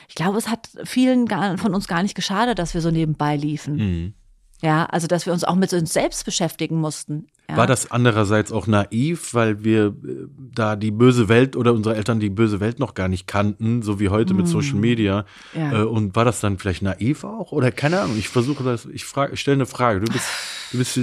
Ich 0.08 0.16
glaube, 0.16 0.38
es 0.38 0.50
hat 0.50 0.70
vielen 0.84 1.28
von 1.58 1.74
uns 1.74 1.88
gar 1.88 2.04
nicht 2.04 2.16
geschadet, 2.16 2.60
dass 2.60 2.74
wir 2.74 2.82
so 2.82 2.92
nebenbei 2.92 3.36
liefen. 3.36 3.76
Mhm. 3.76 4.14
Ja, 4.62 4.86
also 4.86 5.08
dass 5.08 5.26
wir 5.26 5.34
uns 5.34 5.44
auch 5.44 5.56
mit 5.56 5.72
uns 5.74 5.94
selbst 5.94 6.26
beschäftigen 6.26 6.80
mussten. 6.80 7.28
Ja. 7.50 7.58
War 7.58 7.68
das 7.68 7.92
andererseits 7.92 8.52
auch 8.52 8.68
naiv, 8.68 9.34
weil 9.34 9.64
wir 9.64 9.88
äh, 9.88 10.28
da 10.54 10.76
die 10.76 10.92
böse 10.92 11.30
Welt 11.30 11.56
oder 11.56 11.74
unsere 11.74 11.96
Eltern 11.96 12.20
die 12.20 12.30
böse 12.30 12.60
Welt 12.60 12.78
noch 12.78 12.94
gar 12.94 13.08
nicht 13.08 13.26
kannten, 13.26 13.82
so 13.82 14.00
wie 14.00 14.10
heute 14.10 14.34
mm. 14.34 14.38
mit. 14.38 14.48
Social 14.48 14.76
Media? 14.76 15.26
Ja. 15.54 15.82
Äh, 15.82 15.84
und 15.86 16.16
war 16.16 16.26
das 16.26 16.42
dann 16.42 16.58
vielleicht 16.58 16.82
naiv 16.82 17.24
auch? 17.24 17.52
Oder 17.52 17.72
keine 17.72 18.02
Ahnung, 18.02 18.18
ich 18.18 18.30
versuche 18.30 18.64
das, 18.64 18.86
ich 18.86 19.06
frage, 19.06 19.38
stelle 19.38 19.56
eine 19.56 19.66
Frage. 19.66 20.02
Du 20.02 20.12
bist, 20.12 20.28
du 20.72 20.78
bist 20.78 21.00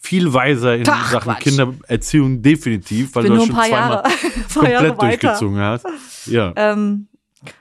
viel 0.00 0.34
weiser 0.34 0.76
in 0.76 0.84
Ach, 0.88 1.10
Sachen 1.10 1.32
Quatsch. 1.32 1.44
Kindererziehung, 1.44 2.42
definitiv, 2.42 3.14
weil 3.14 3.24
du 3.24 3.36
das 3.36 3.46
schon 3.46 3.54
zweimal 3.54 4.02
komplett 4.52 5.00
durchgezogen 5.00 5.58
hast. 5.58 5.86
Ja. 6.26 6.52
Ähm, 6.56 7.06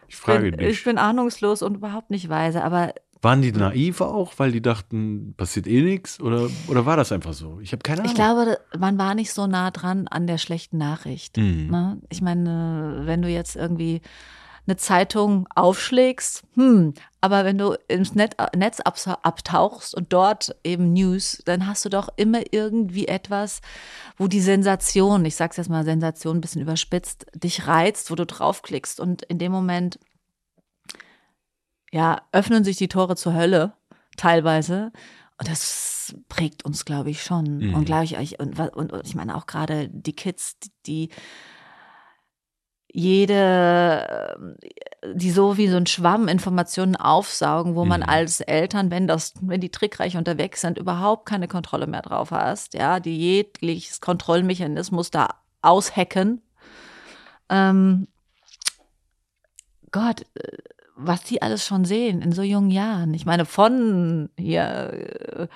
ich 0.08 0.16
frage 0.16 0.50
bin, 0.50 0.60
dich. 0.60 0.70
Ich 0.70 0.84
bin 0.84 0.98
ahnungslos 0.98 1.62
und 1.62 1.76
überhaupt 1.76 2.10
nicht 2.10 2.28
weise, 2.28 2.64
aber 2.64 2.94
waren 3.22 3.42
die 3.42 3.52
naiv 3.52 4.02
auch, 4.02 4.34
weil 4.38 4.52
die 4.52 4.62
dachten, 4.62 5.34
passiert 5.38 5.68
eh 5.68 5.82
nichts? 5.82 6.20
Oder, 6.20 6.50
oder 6.68 6.86
war 6.86 6.98
das 6.98 7.12
einfach 7.12 7.34
so? 7.34 7.60
Ich 7.62 7.72
habe 7.72 7.84
keine 7.84 8.02
Ahnung. 8.02 8.12
Ich 8.12 8.16
glaube, 8.16 8.60
man 8.78 8.98
war 8.98 9.14
nicht 9.14 9.32
so 9.32 9.46
nah 9.46 9.70
dran 9.70 10.08
an 10.08 10.26
der 10.26 10.40
schlechten 10.40 10.78
Nachricht. 10.78 11.38
Mhm. 11.38 11.68
Ne? 11.70 12.02
Ich 12.10 12.22
meine, 12.22 13.02
wenn 13.06 13.22
du 13.22 13.30
jetzt 13.30 13.56
irgendwie 13.56 14.02
eine 14.68 14.78
Zeitung 14.78 15.48
aufschlägst, 15.56 16.44
hm, 16.56 16.94
aber 17.20 17.46
wenn 17.46 17.58
du 17.58 17.76
ins 17.88 18.16
Netz 18.16 18.80
abtauchst 18.80 19.96
und 19.96 20.14
dort 20.14 20.56
eben 20.64 20.94
News, 20.94 21.42
dann 21.46 21.68
hast 21.68 21.84
du 21.86 21.90
doch 21.90 22.10
immer 22.16 22.42
irgendwie 22.52 23.08
etwas, 23.08 23.62
wo 24.18 24.28
die 24.28 24.40
Sensation, 24.40 25.26
ich 25.26 25.36
sag's 25.36 25.58
jetzt 25.58 25.70
mal 25.70 25.84
Sensation 25.84 26.38
ein 26.38 26.42
bisschen 26.42 26.62
überspitzt, 26.62 27.26
dich 27.36 27.68
reizt, 27.68 28.12
wo 28.12 28.16
du 28.16 28.26
draufklickst 28.26 29.00
und 29.00 29.24
in 29.24 29.40
dem 29.40 29.52
Moment 29.52 30.00
ja, 31.92 32.22
öffnen 32.32 32.64
sich 32.64 32.78
die 32.78 32.88
Tore 32.88 33.16
zur 33.16 33.34
Hölle 33.34 33.74
teilweise. 34.18 34.92
Und 35.38 35.50
das 35.50 36.16
prägt 36.30 36.66
uns, 36.66 36.86
glaube 36.86 37.10
ich, 37.10 37.24
schon. 37.24 37.58
Mhm. 37.58 37.74
Und 37.74 37.86
glaube 37.86 38.06
ich, 38.06 38.40
und, 38.40 38.60
und, 38.60 38.94
und 38.94 39.06
ich 39.06 39.16
meine 39.16 39.36
auch 39.36 39.46
gerade 39.46 39.90
die 39.90 40.16
Kids, 40.16 40.58
die 40.86 41.10
jede, 42.94 44.38
die 45.14 45.32
so 45.32 45.58
wie 45.58 45.70
so 45.70 45.78
ein 45.78 45.88
Schwamm 45.88 46.28
Informationen 46.28 46.96
aufsaugen, 46.96 47.76
wo 47.76 47.86
man 47.86 48.02
mhm. 48.02 48.10
als 48.10 48.42
Eltern, 48.42 48.92
wenn 48.92 49.08
das, 49.08 49.34
wenn 49.42 49.62
die 49.62 49.72
trickreich 49.72 50.18
unterwegs 50.18 50.62
sind, 50.62 50.78
überhaupt 50.78 51.26
keine 51.26 51.48
Kontrolle 51.48 51.88
mehr 51.88 52.02
drauf 52.02 52.32
hast, 52.32 52.74
ja, 52.74 53.00
die 53.00 53.18
jegliches 53.18 54.02
Kontrollmechanismus 54.02 55.10
da 55.10 55.30
aushacken. 55.62 56.42
Ähm, 57.50 58.08
Gott, 59.92 60.26
äh, 60.36 60.58
was 61.04 61.24
die 61.24 61.42
alles 61.42 61.66
schon 61.66 61.86
sehen 61.86 62.22
in 62.22 62.32
so 62.32 62.42
jungen 62.42 62.72
Jahren. 62.72 63.14
Ich 63.14 63.26
meine, 63.26 63.46
von 63.46 64.30
hier 64.38 64.94
äh, 64.94 65.48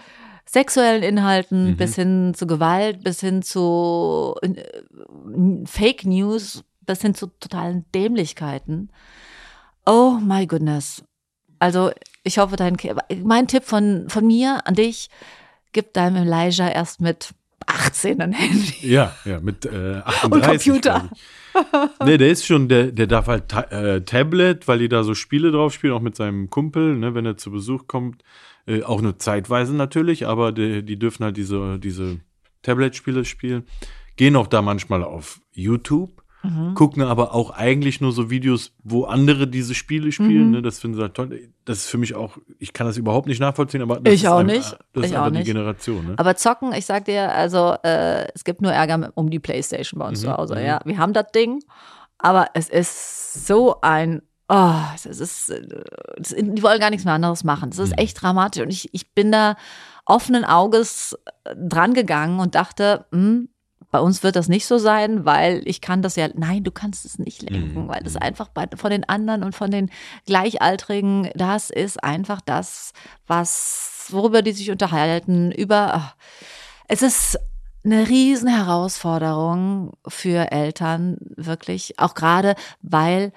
sexuellen 0.45 1.03
Inhalten 1.03 1.71
mhm. 1.71 1.77
bis 1.77 1.95
hin 1.95 2.33
zu 2.35 2.47
Gewalt, 2.47 3.03
bis 3.03 3.19
hin 3.19 3.41
zu 3.41 4.35
äh, 4.41 4.63
Fake 5.65 6.05
News, 6.05 6.63
bis 6.81 7.01
hin 7.01 7.15
zu 7.15 7.27
totalen 7.39 7.85
Dämlichkeiten. 7.93 8.89
Oh 9.85 10.17
my 10.21 10.45
goodness. 10.47 11.03
Also 11.59 11.91
ich 12.23 12.37
hoffe, 12.37 12.55
dein 12.55 12.77
mein 13.23 13.47
Tipp 13.47 13.63
von, 13.63 14.09
von 14.09 14.25
mir 14.25 14.65
an 14.65 14.75
dich, 14.75 15.09
gib 15.71 15.93
deinem 15.93 16.27
Elijah 16.27 16.69
erst 16.69 17.01
mit 17.01 17.33
18 17.67 18.21
ein 18.21 18.33
Handy. 18.33 18.87
Ja, 18.87 19.15
ja, 19.25 19.39
mit 19.39 19.65
äh, 19.65 20.01
38. 20.03 20.23
Und 20.25 20.41
Computer. 20.41 21.09
nee, 22.05 22.17
der 22.17 22.29
ist 22.29 22.45
schon, 22.45 22.67
der, 22.67 22.91
der 22.91 23.07
darf 23.07 23.27
halt 23.27 23.49
ta 23.49 23.61
äh, 23.61 24.01
Tablet, 24.01 24.67
weil 24.67 24.79
die 24.79 24.89
da 24.89 25.03
so 25.03 25.13
Spiele 25.15 25.51
drauf 25.51 25.73
spielen, 25.73 25.93
auch 25.93 26.01
mit 26.01 26.15
seinem 26.15 26.49
Kumpel, 26.49 26.95
ne, 26.95 27.15
wenn 27.15 27.25
er 27.25 27.37
zu 27.37 27.51
Besuch 27.51 27.87
kommt. 27.87 28.23
Äh, 28.67 28.83
auch 28.83 29.01
nur 29.01 29.19
zeitweise 29.19 29.75
natürlich, 29.75 30.27
aber 30.27 30.51
die, 30.51 30.83
die 30.83 30.97
dürfen 30.97 31.23
halt 31.23 31.37
diese, 31.37 31.79
diese 31.79 32.19
Tablet-Spiele 32.63 33.25
spielen. 33.25 33.63
Gehen 34.15 34.35
auch 34.35 34.47
da 34.47 34.61
manchmal 34.61 35.03
auf 35.03 35.39
YouTube. 35.51 36.24
Gucken 36.75 37.03
aber 37.03 37.33
auch 37.33 37.51
eigentlich 37.51 38.01
nur 38.01 38.11
so 38.11 38.29
Videos, 38.29 38.71
wo 38.83 39.03
andere 39.05 39.47
diese 39.47 39.73
Spiele 39.75 40.11
spielen. 40.11 40.47
Mhm. 40.47 40.51
Ne? 40.51 40.61
Das 40.61 40.79
finden 40.79 40.97
sie 40.97 41.01
halt 41.01 41.13
toll. 41.13 41.49
Das 41.65 41.79
ist 41.79 41.87
für 41.87 41.97
mich 41.97 42.15
auch, 42.15 42.37
ich 42.59 42.73
kann 42.73 42.87
das 42.87 42.97
überhaupt 42.97 43.27
nicht 43.27 43.39
nachvollziehen, 43.39 43.81
aber 43.81 43.99
das 43.99 44.13
Ich 44.13 44.23
ist 44.23 44.29
auch 44.29 44.37
einfach, 44.39 44.53
nicht. 44.53 44.71
Das 44.93 45.05
Ich 45.05 45.11
ist 45.11 45.17
auch 45.17 45.21
einfach 45.23 45.31
die 45.31 45.37
nicht. 45.39 45.47
Generation. 45.47 46.05
Ne? 46.07 46.13
Aber 46.17 46.35
zocken, 46.35 46.73
ich 46.73 46.85
sag 46.85 47.05
dir, 47.05 47.31
also 47.33 47.75
äh, 47.83 48.27
es 48.33 48.43
gibt 48.43 48.61
nur 48.61 48.71
Ärger 48.71 49.11
um 49.15 49.29
die 49.29 49.39
Playstation 49.39 49.99
bei 49.99 50.07
uns 50.07 50.21
Mhm, 50.21 50.25
zu 50.25 50.33
Hause. 50.37 50.61
Ja, 50.61 50.79
wir 50.85 50.97
haben 50.97 51.13
das 51.13 51.31
Ding, 51.33 51.63
aber 52.17 52.47
es 52.53 52.69
ist 52.69 53.47
so 53.47 53.81
ein, 53.81 54.21
oh, 54.49 54.73
es 54.95 55.05
ist, 55.05 55.49
ist, 55.49 56.35
die 56.39 56.63
wollen 56.63 56.79
gar 56.79 56.89
nichts 56.89 57.05
mehr 57.05 57.13
anderes 57.15 57.43
machen. 57.43 57.69
Das 57.71 57.79
ist 57.79 57.89
Mhm. 57.91 57.97
echt 57.97 58.21
dramatisch 58.21 58.61
und 58.61 58.69
ich, 58.69 58.93
ich 58.93 59.13
bin 59.13 59.31
da 59.31 59.55
offenen 60.05 60.45
Auges 60.45 61.17
dran 61.55 61.93
gegangen 61.95 62.39
und 62.39 62.53
dachte, 62.55 63.05
hm, 63.11 63.49
bei 63.95 64.01
uns 64.01 64.23
wird 64.23 64.35
das 64.35 64.49
nicht 64.49 64.65
so 64.65 64.77
sein, 64.77 65.23
weil 65.23 65.61
ich 65.63 65.79
kann 65.79 66.01
das 66.01 66.17
ja, 66.17 66.27
nein, 66.35 66.65
du 66.65 66.71
kannst 66.71 67.05
es 67.05 67.17
nicht 67.17 67.49
lenken, 67.49 67.83
Mhm, 67.83 67.87
weil 67.87 68.03
das 68.03 68.15
mhm. 68.15 68.23
einfach 68.23 68.49
bei, 68.49 68.67
von 68.75 68.91
den 68.91 69.07
anderen 69.07 69.41
und 69.41 69.55
von 69.55 69.71
den 69.71 69.89
Gleichaltrigen, 70.25 71.29
das 71.33 71.69
ist 71.69 72.03
einfach 72.03 72.41
das, 72.41 72.91
was, 73.25 74.07
worüber 74.09 74.41
die 74.41 74.51
sich 74.51 74.69
unterhalten, 74.69 75.53
über, 75.53 75.93
ach, 75.93 76.15
es 76.89 77.03
ist 77.03 77.39
eine 77.85 78.09
riesen 78.09 78.49
Herausforderung 78.49 79.93
für 80.05 80.51
Eltern, 80.51 81.15
wirklich, 81.37 81.97
auch 81.97 82.15
gerade, 82.15 82.55
weil 82.81 83.31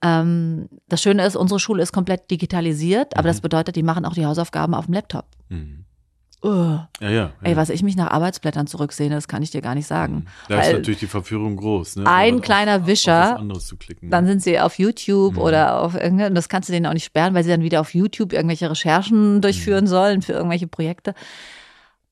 ähm, 0.00 0.70
das 0.88 1.02
Schöne 1.02 1.26
ist, 1.26 1.36
unsere 1.36 1.60
Schule 1.60 1.82
ist 1.82 1.92
komplett 1.92 2.30
digitalisiert, 2.30 3.14
aber 3.14 3.24
Mhm. 3.28 3.32
das 3.32 3.40
bedeutet, 3.42 3.76
die 3.76 3.82
machen 3.82 4.06
auch 4.06 4.14
die 4.14 4.24
Hausaufgaben 4.24 4.72
auf 4.72 4.86
dem 4.86 4.94
Laptop. 4.94 5.26
Mhm. 5.50 5.84
Ugh. 6.42 6.86
Ja, 7.00 7.10
ja. 7.10 7.30
Ey, 7.42 7.52
ja. 7.52 7.56
was 7.56 7.68
ich 7.68 7.82
mich 7.82 7.96
nach 7.96 8.10
Arbeitsblättern 8.12 8.66
zurücksehne, 8.68 9.14
das 9.14 9.26
kann 9.26 9.42
ich 9.42 9.50
dir 9.50 9.60
gar 9.60 9.74
nicht 9.74 9.88
sagen. 9.88 10.26
Da 10.48 10.60
ist 10.60 10.66
Weil 10.68 10.72
natürlich 10.74 11.00
die 11.00 11.06
Verführung 11.08 11.56
groß. 11.56 11.96
Ne? 11.96 12.06
ein 12.06 12.34
Aber 12.34 12.42
kleiner 12.42 12.76
auf, 12.76 12.86
Wischer, 12.86 13.32
Auf 13.34 13.40
anderes 13.40 13.66
zu 13.66 13.76
klicken. 13.76 14.08
Dann 14.10 14.26
sind 14.26 14.42
sie 14.42 14.60
auf 14.60 14.78
YouTube 14.78 15.34
Mhm. 15.34 15.40
oder 15.40 15.80
auf 15.80 15.94
irgendein, 15.94 16.28
und 16.28 16.34
das 16.36 16.48
kannst 16.48 16.68
du 16.68 16.72
denen 16.72 16.86
auch 16.86 16.92
nicht 16.94 17.04
sperren, 17.06 17.34
weil 17.34 17.42
sie 17.42 17.50
dann 17.50 17.62
wieder 17.62 17.80
auf 17.80 17.92
YouTube 17.94 18.32
irgendwelche 18.32 18.70
Recherchen 18.70 19.40
durchführen 19.40 19.84
Mhm. 19.84 19.88
sollen 19.88 20.22
für 20.22 20.32
irgendwelche 20.34 20.68
Projekte. 20.68 21.14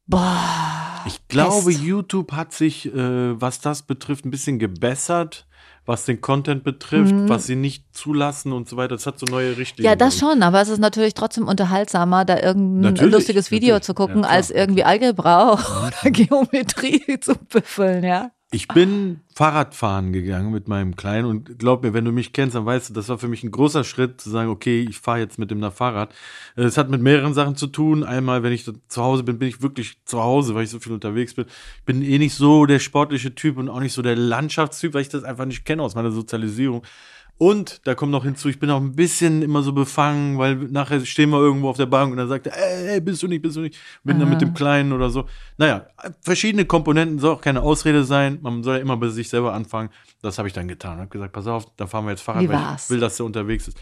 Boah. 0.07 1.03
Ich 1.07 1.27
glaube, 1.29 1.67
Pest. 1.71 1.83
YouTube 1.83 2.33
hat 2.33 2.53
sich, 2.53 2.87
äh, 2.87 3.41
was 3.41 3.61
das 3.61 3.83
betrifft, 3.83 4.25
ein 4.25 4.31
bisschen 4.31 4.59
gebessert, 4.59 5.46
was 5.87 6.05
den 6.05 6.21
Content 6.21 6.65
betrifft, 6.65 7.13
Mhm. 7.15 7.29
was 7.29 7.47
sie 7.47 7.57
nicht 7.57 7.85
zulassen 7.97 8.53
und 8.53 8.69
so 8.69 8.77
weiter. 8.77 8.95
Das 8.97 9.07
hat 9.07 9.19
so 9.19 9.27
neue 9.27 9.57
Richtlinien. 9.57 9.91
Ja, 9.91 9.97
das 9.97 10.19
schon, 10.19 10.43
aber 10.43 10.61
es 10.61 10.69
ist 10.69 10.81
natürlich 10.81 11.15
trotzdem 11.15 11.47
unterhaltsamer, 11.49 12.25
da 12.25 12.37
irgendein 12.41 12.93
Natürlich, 12.93 13.15
lustiges 13.15 13.51
Video 13.51 13.69
natürlich. 13.77 13.85
zu 13.87 13.95
gucken, 13.95 14.23
Ja, 14.23 14.29
als 14.29 14.51
irgendwie 14.51 14.85
Algebra 14.85 15.53
oder 15.87 16.11
Geometrie 16.11 17.21
zu 17.21 17.35
büffeln, 17.37 18.05
ja. 18.05 18.31
Ich 18.53 18.69
bin 18.69 19.21
Fahrradfahren 19.35 20.13
gegangen 20.13 20.53
mit 20.53 20.69
meinem 20.69 20.95
Kleinen 20.95 21.27
und 21.27 21.59
glaub 21.59 21.83
mir, 21.83 21.95
wenn 21.95 22.05
du 22.05 22.13
mich 22.13 22.33
kennst, 22.33 22.55
dann 22.55 22.65
weißt 22.65 22.89
du, 22.89 22.95
das 22.95 23.09
war 23.09 23.19
für 23.19 23.27
mich 23.27 23.43
ein 23.43 23.51
großer 23.51 23.83
Schritt 23.83 24.21
zu 24.21 24.31
sagen, 24.31 24.51
okay, 24.51 24.87
ich 24.89 24.99
fahre 24.99 25.19
jetzt 25.19 25.37
mit 25.37 25.51
dem 25.51 25.59
nach 25.59 25.73
Fahrrad. 25.73 26.15
Es 26.55 26.79
hat 26.79 26.89
mit 26.89 27.03
mehreren 27.03 27.35
Sachen 27.35 27.57
zu 27.57 27.67
tun. 27.67 28.05
Einmal, 28.05 28.45
wenn 28.45 28.53
ich 28.53 28.65
zu 28.65 29.03
Hause 29.03 29.25
bin, 29.25 29.41
bin 29.41 29.49
ich 29.49 29.63
wirklich 29.63 29.99
zu 30.05 30.23
Hause, 30.23 30.55
weil 30.55 30.63
ich 30.63 30.71
so 30.71 30.79
viel 30.79 30.93
unterwegs 30.93 31.35
bin. 31.35 31.47
Ich 31.79 31.85
bin 31.85 32.03
eh 32.03 32.19
nicht 32.19 32.35
so 32.35 32.67
der 32.67 32.79
sportliche 32.79 33.35
Typ 33.35 33.59
und 33.59 33.69
auch 33.69 33.81
nicht 33.81 33.93
so 33.93 34.01
der 34.01 34.15
Landschaftstyp, 34.15 34.95
weil 34.95 35.03
ich 35.03 35.09
das 35.09 35.25
einfach 35.25 35.45
nicht 35.45 35.65
kenne 35.65 35.83
aus 35.83 35.97
meiner 35.97 36.13
Sozialisierung. 36.13 36.83
Und 37.39 37.87
da 37.87 37.95
kommt 37.95 38.13
noch 38.13 38.25
hinzu, 38.25 38.49
ich 38.49 38.59
bin 38.59 38.71
auch 38.71 38.81
ein 38.81 38.97
bisschen 38.97 39.43
immer 39.43 39.63
so 39.63 39.75
befangen, 39.75 40.39
weil 40.39 40.55
nachher 40.55 41.05
stehen 41.05 41.29
wir 41.31 41.39
irgendwo 41.39 41.69
auf 41.69 41.77
der 41.77 41.85
Bank 41.85 42.11
und 42.11 42.17
dann 42.17 42.29
sagt 42.29 42.47
er, 42.47 42.57
ey, 42.57 42.89
ey, 42.95 43.01
bist 43.01 43.23
du 43.23 43.29
nicht, 43.29 43.43
bist 43.43 43.57
du 43.57 43.61
nicht, 43.61 43.79
bin 44.05 44.19
dann 44.19 44.31
mit 44.31 44.41
dem 44.41 44.55
Kleinen 44.55 44.93
oder 44.93 45.11
so. 45.11 45.27
Naja, 45.59 45.87
verschiedene 46.23 46.65
Komponenten 46.65 47.19
soll 47.19 47.35
auch 47.35 47.43
keine 47.43 47.61
Ausrede 47.61 48.05
sein. 48.05 48.39
Man 48.41 48.63
soll 48.63 48.77
ja 48.77 48.81
immer 48.81 48.97
bei 48.97 49.09
sich 49.09 49.29
selber 49.29 49.53
anfangen. 49.53 49.91
Das 50.23 50.39
habe 50.39 50.49
ich 50.49 50.55
dann 50.55 50.67
getan. 50.67 50.99
Habe 50.99 51.09
gesagt, 51.09 51.35
pass 51.35 51.47
auf, 51.47 51.67
da 51.77 51.87
fahren 51.87 52.07
wir 52.07 52.13
jetzt 52.13 52.23
Fahrrad, 52.23 52.43
Wie 52.43 52.49
weil 52.49 52.57
war's? 52.57 52.85
ich 52.85 52.91
will, 52.91 53.01
dass 53.01 53.19
der 53.19 53.27
unterwegs 53.27 53.69
ist. 53.69 53.79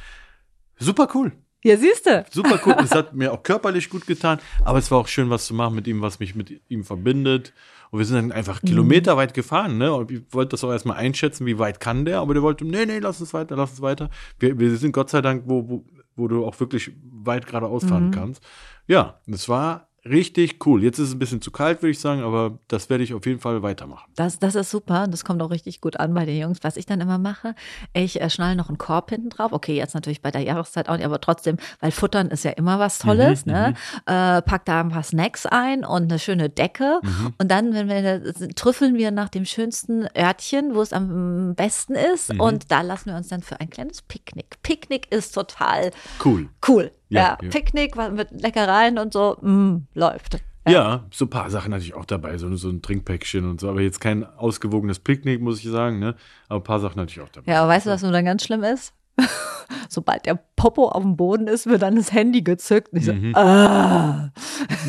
Super 0.79 1.09
cool. 1.15 1.31
Ja, 1.63 1.77
siehst 1.79 2.07
du. 2.07 2.25
Super 2.31 2.61
cool. 2.67 2.75
Es 2.83 2.91
hat 2.91 3.15
mir 3.15 3.33
auch 3.33 3.43
körperlich 3.43 3.89
gut 3.89 4.07
getan, 4.07 4.39
aber 4.65 4.79
es 4.79 4.91
war 4.91 4.99
auch 4.99 5.09
schön, 5.09 5.31
was 5.31 5.47
zu 5.47 5.55
machen 5.55 5.77
mit 5.77 5.87
ihm, 5.87 6.03
was 6.03 6.19
mich 6.19 6.35
mit 6.35 6.61
ihm 6.69 6.85
verbindet. 6.85 7.53
Und 7.95 8.01
wir 8.01 8.07
sind 8.07 8.17
dann 8.17 8.33
einfach 8.33 8.61
Mhm. 8.61 8.67
kilometerweit 8.67 9.35
gefahren, 9.35 9.79
ne? 9.79 9.95
Und 9.95 10.11
ich 10.11 10.21
wollte 10.33 10.49
das 10.49 10.65
auch 10.65 10.73
erstmal 10.73 10.97
einschätzen, 10.97 11.47
wie 11.47 11.61
weit 11.61 11.79
kann 11.79 12.05
der, 12.05 12.19
aber 12.19 12.35
der 12.35 12.43
wollte, 12.43 12.65
nee, 12.65 12.87
nee, 12.87 12.99
lass 12.99 13.21
uns 13.21 13.33
weiter, 13.33 13.55
lass 13.55 13.71
uns 13.71 13.83
weiter. 13.83 14.11
Wir, 14.41 14.59
wir 14.59 14.75
sind 14.77 14.91
Gott 14.91 15.11
sei 15.11 15.21
Dank, 15.23 15.45
wo, 15.47 15.69
wo, 15.69 15.85
wo 16.17 16.27
du 16.27 16.45
auch 16.45 16.59
wirklich 16.59 16.91
weit 17.23 17.47
geradeaus 17.47 17.85
fahren 17.85 18.07
Mhm. 18.09 18.11
kannst. 18.11 18.43
Ja, 18.89 19.21
das 19.29 19.49
war 19.49 19.87
richtig 20.09 20.65
cool. 20.67 20.83
Jetzt 20.83 20.99
ist 20.99 21.09
es 21.09 21.15
ein 21.15 21.19
bisschen 21.19 21.41
zu 21.41 21.51
kalt, 21.51 21.83
würde 21.83 21.91
ich 21.91 21.99
sagen, 21.99 22.23
aber 22.23 22.59
das 22.69 22.91
werde 22.91 23.05
ich 23.05 23.15
auf 23.15 23.25
jeden 23.27 23.41
Fall 23.41 23.63
weitermachen. 23.63 24.11
Das, 24.17 24.39
das 24.39 24.55
ist 24.55 24.71
super. 24.71 25.07
Das 25.09 25.25
kommt 25.25 25.43
auch 25.43 25.51
richtig 25.51 25.81
gut 25.81 25.99
an 25.99 26.15
bei 26.15 26.25
den 26.25 26.39
Jungs. 26.39 26.59
Was 26.63 26.77
ich 26.77 26.87
dann 26.87 27.01
immer 27.01 27.19
mache, 27.19 27.55
ich 27.93 28.21
äh, 28.21 28.31
schnall 28.31 28.57
noch 28.57 28.69
einen 28.69 28.79
Korb 28.79 29.11
hinten 29.11 29.31
drauf. 29.31 29.53
Okay, 29.53 29.75
jetzt 29.77 29.95
natürlich 29.95 30.23
bei 30.23 30.31
der 30.31 30.43
Jahreszeit 30.43 30.89
auch 30.89 30.97
nicht, 30.97 31.07
aber 31.07 31.21
trotzdem, 31.21 31.57
weil 31.81 31.91
Futtern 31.91 32.29
ist 32.29 32.45
ja 32.45 32.53
immer 32.53 32.79
was 32.79 32.99
Tolles. 32.99 33.47
Mhm, 33.47 33.53
ne? 33.53 33.75
Äh, 34.07 34.43
pack 34.43 34.65
da 34.65 34.81
ein 34.81 34.91
paar 34.91 35.03
Snacks 35.03 35.47
ein 35.47 35.85
und 35.85 36.11
eine 36.11 36.19
schöne 36.19 36.51
Decke. 36.51 37.01
Mhm. 37.03 37.35
Und 37.39 37.51
dann, 37.51 37.73
wenn 37.75 37.89
wir 37.89 38.55
trüffeln 38.55 38.97
wir 38.97 39.11
nach 39.11 39.29
dem 39.29 39.45
schönsten 39.45 40.07
Örtchen, 40.17 40.75
wo 40.75 40.83
es 40.83 40.93
am 40.93 41.55
besten 41.55 41.95
ist. 41.95 42.33
Mhm. 42.33 42.41
Und 42.41 42.71
da 42.71 42.83
lassen 42.83 43.11
wir 43.11 43.17
uns 43.17 43.29
dann 43.29 43.43
für 43.43 43.61
ein 43.61 43.71
kleines 43.71 44.03
Picknick. 44.03 44.63
Picknick 44.63 45.11
ist 45.13 45.35
total 45.35 45.91
Cool. 46.25 46.49
cool. 46.69 46.91
Ja, 47.09 47.21
Ja, 47.21 47.39
ja. 47.43 47.49
Picknick 47.51 47.97
mit 47.97 48.31
Leckereien 48.31 48.99
und 48.99 49.13
so, 49.13 49.37
mm, 49.41 49.87
läuft. 49.95 50.39
Ja. 50.67 51.05
so 51.13 51.27
ein 51.27 51.31
paar 51.31 51.51
Sachen 51.51 51.75
hatte 51.75 51.85
ich 51.85 51.95
auch 51.95 52.07
dabei, 52.07 52.39
so, 52.39 52.55
so 52.57 52.71
ein 52.71 52.81
Trinkpäckchen 52.81 53.49
und 53.49 53.61
so, 53.61 53.69
aber 53.69 53.83
jetzt 53.83 54.01
kein 54.01 54.25
ausgewogenes 54.25 54.99
Picknick, 54.99 55.41
muss 55.41 55.59
ich 55.59 55.71
sagen, 55.71 55.99
ne? 55.99 56.15
Aber 56.49 56.61
ein 56.61 56.65
paar 56.65 56.81
Sachen 56.81 57.01
hatte 57.01 57.11
ich 57.11 57.21
auch 57.21 57.29
dabei. 57.29 57.53
Ja, 57.53 57.63
aber 57.63 57.69
weißt 57.69 57.87
du, 57.87 57.91
was 57.91 58.03
nur 58.03 58.13
dann 58.13 58.25
ganz 58.25 58.45
schlimm 58.45 58.63
ist? 58.65 58.95
Sobald 59.89 60.27
der 60.27 60.39
Popo 60.57 60.89
auf 60.89 61.03
dem 61.03 61.17
Boden 61.17 61.47
ist, 61.47 61.67
wird 61.67 61.83
dann 61.83 61.97
das 61.97 62.13
Handy 62.13 62.43
gezückt. 62.43 62.93
Und 62.93 62.99
ich 62.99 63.05
so, 63.07 63.13
Mhm. 63.13 63.35
ah. 63.35 64.31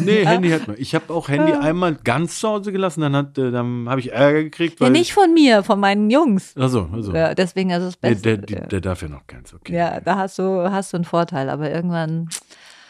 Nee, 0.04 0.26
Handy 0.26 0.50
hat 0.50 0.68
man. 0.68 0.76
Ich 0.80 0.96
habe 0.96 1.14
auch 1.14 1.28
Handy 1.30 1.52
einmal 1.54 1.96
ganz 1.96 2.40
zu 2.40 2.48
Hause 2.48 2.72
gelassen, 2.72 3.02
dann, 3.02 3.16
hat, 3.16 3.38
äh, 3.38 3.52
dann 3.52 3.88
habe 3.88 4.00
ich 4.00 4.12
Ärger 4.12 4.44
gekriegt, 4.44 4.80
Ja, 4.80 4.86
weil. 4.88 4.92
nicht 4.94 5.14
von 5.14 5.34
mir, 5.34 5.64
von 5.64 5.80
meinen 5.80 6.10
Jungs. 6.10 6.56
Also, 6.58 6.90
also. 6.92 7.14
Ja, 7.14 7.36
deswegen 7.36 7.70
ist 7.70 7.84
es 7.84 7.98
besser. 7.98 8.22
der, 8.22 8.38
der, 8.38 8.68
der 8.68 8.82
darf 8.82 9.02
ja 9.02 9.08
noch 9.10 9.28
keins, 9.28 9.54
okay. 9.54 9.76
ja, 9.76 10.00
da 10.00 10.18
hast 10.18 10.40
du, 10.40 10.70
hast 10.72 10.94
du 10.94 10.98
einen 10.98 11.06
Vorteil, 11.06 11.50
aber 11.50 11.70
irgendwann. 11.72 12.30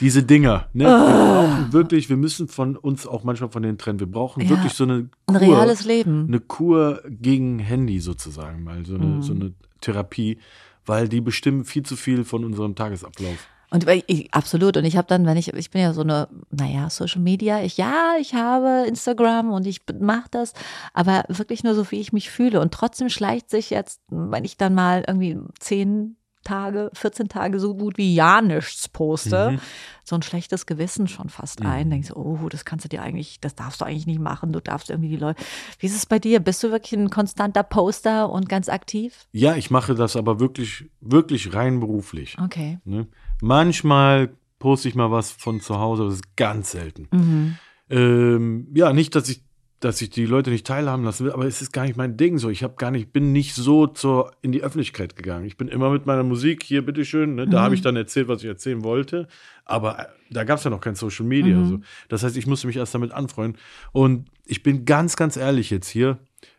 Diese 0.01 0.23
Dinger, 0.23 0.67
ne? 0.73 0.87
Ah. 0.87 1.07
Wir 1.07 1.47
brauchen 1.47 1.73
wirklich, 1.73 2.09
wir 2.09 2.17
müssen 2.17 2.47
von 2.49 2.75
uns 2.75 3.07
auch 3.07 3.23
manchmal 3.23 3.49
von 3.49 3.63
den 3.63 3.77
trennen. 3.77 3.99
Wir 3.99 4.11
brauchen 4.11 4.41
Ja, 4.43 4.49
wirklich 4.49 4.73
so 4.73 4.83
eine 4.83 5.09
Ein 5.27 5.37
Kur, 5.37 5.39
reales 5.39 5.85
Leben. 5.85 6.25
eine 6.27 6.39
Kur 6.41 7.01
gegen 7.07 7.59
Handy 7.59 7.99
sozusagen, 7.99 8.63
mal 8.63 8.85
so 8.85 8.95
eine, 8.95 9.05
Mhm. 9.05 9.21
so 9.21 9.33
eine 9.33 9.53
Therapie, 9.79 10.37
weil 10.85 11.07
die 11.07 11.21
bestimmen 11.21 11.65
viel 11.65 11.83
zu 11.83 11.95
viel 11.95 12.23
von 12.23 12.43
unserem 12.45 12.75
Tagesablauf. 12.75 13.47
Und 13.71 13.87
ich, 14.07 14.33
absolut. 14.33 14.77
Und 14.77 14.85
ich 14.85 14.95
habe 14.95 15.07
dann, 15.07 15.25
wenn 15.25 15.37
ich, 15.37 15.51
ich 15.53 15.71
bin 15.71 15.81
ja 15.81 15.93
so 15.93 16.01
eine, 16.01 16.29
naja, 16.51 16.89
Social 16.89 17.21
Media, 17.21 17.61
ich, 17.61 17.77
ja, 17.77 18.13
ich 18.19 18.33
habe 18.33 18.85
Instagram 18.87 19.51
und 19.51 19.65
ich 19.65 19.81
mache 19.99 20.29
das, 20.31 20.53
aber 20.93 21.25
wirklich 21.27 21.63
nur 21.63 21.75
so, 21.75 21.89
wie 21.91 21.99
ich 21.99 22.13
mich 22.13 22.29
fühle. 22.29 22.61
Und 22.61 22.73
trotzdem 22.73 23.09
schleicht 23.09 23.49
sich 23.49 23.71
jetzt, 23.71 24.01
wenn 24.09 24.45
ich 24.45 24.57
dann 24.57 24.75
mal 24.75 25.03
irgendwie 25.07 25.37
zehn 25.59 26.15
Tage, 26.45 26.89
14 26.93 27.27
Tage 27.27 27.59
so 27.59 27.75
gut 27.75 27.97
wie 27.97 28.15
ja 28.15 28.41
nichts 28.41 28.87
poste, 28.87 29.51
Mhm. 29.51 29.59
so 30.05 30.15
ein 30.15 30.21
schlechtes 30.21 30.65
Gewissen 30.65 31.09
schon 31.09 31.27
fast 31.27 31.61
ein. 31.63 31.89
Denkst 31.89 32.09
du, 32.09 32.15
oh, 32.15 32.47
das 32.49 32.63
kannst 32.63 32.85
du 32.85 32.89
dir 32.89 33.01
eigentlich, 33.01 33.41
das 33.41 33.55
darfst 33.55 33.81
du 33.81 33.85
eigentlich 33.85 34.07
nicht 34.07 34.21
machen. 34.21 34.53
Du 34.53 34.61
darfst 34.61 34.89
irgendwie 34.89 35.09
die 35.09 35.17
Leute. 35.17 35.43
Wie 35.79 35.87
ist 35.87 35.95
es 35.95 36.05
bei 36.05 36.19
dir? 36.19 36.39
Bist 36.39 36.63
du 36.63 36.71
wirklich 36.71 36.93
ein 36.93 37.09
konstanter 37.09 37.63
Poster 37.63 38.29
und 38.29 38.47
ganz 38.47 38.69
aktiv? 38.69 39.25
Ja, 39.33 39.55
ich 39.55 39.69
mache 39.71 39.93
das 39.95 40.15
aber 40.15 40.39
wirklich, 40.39 40.85
wirklich 41.01 41.53
rein 41.53 41.81
beruflich. 41.81 42.37
Okay. 42.41 42.79
Ne? 42.85 43.07
Manchmal 43.41 44.29
poste 44.59 44.87
ich 44.87 44.95
mal 44.95 45.11
was 45.11 45.31
von 45.31 45.59
zu 45.59 45.79
Hause, 45.79 46.03
aber 46.03 46.09
das 46.11 46.19
ist 46.19 46.35
ganz 46.37 46.71
selten. 46.71 47.07
Mhm. 47.11 47.57
Ähm, 47.89 48.67
ja, 48.73 48.93
nicht, 48.93 49.15
dass 49.15 49.29
ich, 49.29 49.43
dass 49.85 50.01
ich 50.01 50.09
die 50.09 50.25
Leute 50.25 50.49
nicht 50.49 50.65
teilhaben 50.65 51.03
lassen 51.03 51.25
will, 51.25 51.31
aber 51.31 51.45
es 51.45 51.61
ist 51.61 51.71
gar 51.71 51.83
nicht 51.83 51.95
mein 51.95 52.17
Ding 52.17 52.39
so. 52.39 52.49
Ich 52.49 52.63
habe 52.63 52.73
gar 52.75 52.89
nicht, 52.89 53.13
bin 53.13 53.31
nicht 53.31 53.53
so 53.53 53.85
zur, 53.85 54.31
in 54.41 54.51
die 54.51 54.63
Öffentlichkeit 54.63 55.15
gegangen. 55.15 55.45
Ich 55.45 55.57
bin 55.57 55.67
immer 55.67 55.91
mit 55.91 56.07
meiner 56.07 56.23
Musik 56.23 56.63
hier, 56.63 56.83
bitteschön. 56.83 57.35
Ne? 57.35 57.47
Da 57.47 57.59
Mhm. 57.59 57.63
habe 57.63 57.75
ich 57.75 57.81
dann 57.81 57.95
erzählt, 57.95 58.27
was 58.27 58.41
ich 58.41 58.47
erzählen 58.47 58.83
wollte. 58.83 59.27
Aber 59.63 59.99
äh, 59.99 60.05
da 60.31 60.43
gab 60.43 60.57
es 60.57 60.63
ja 60.63 60.71
noch 60.71 60.81
kein 60.81 60.95
Social 60.95 61.25
Media. 61.25 61.55
Mhm. 61.57 61.65
So. 61.67 61.79
Das 62.09 62.23
heißt, 62.23 62.35
ich 62.35 62.47
musste 62.47 62.65
mich 62.67 62.77
erst 62.77 62.95
damit 62.95 63.11
anfreunden. 63.11 63.61
Und 63.91 64.25
ich 64.45 64.63
bin 64.63 64.85
ganz, 64.85 65.15
ganz 65.15 65.37
ehrlich 65.37 65.69
jetzt 65.69 65.87
hier 65.87 66.17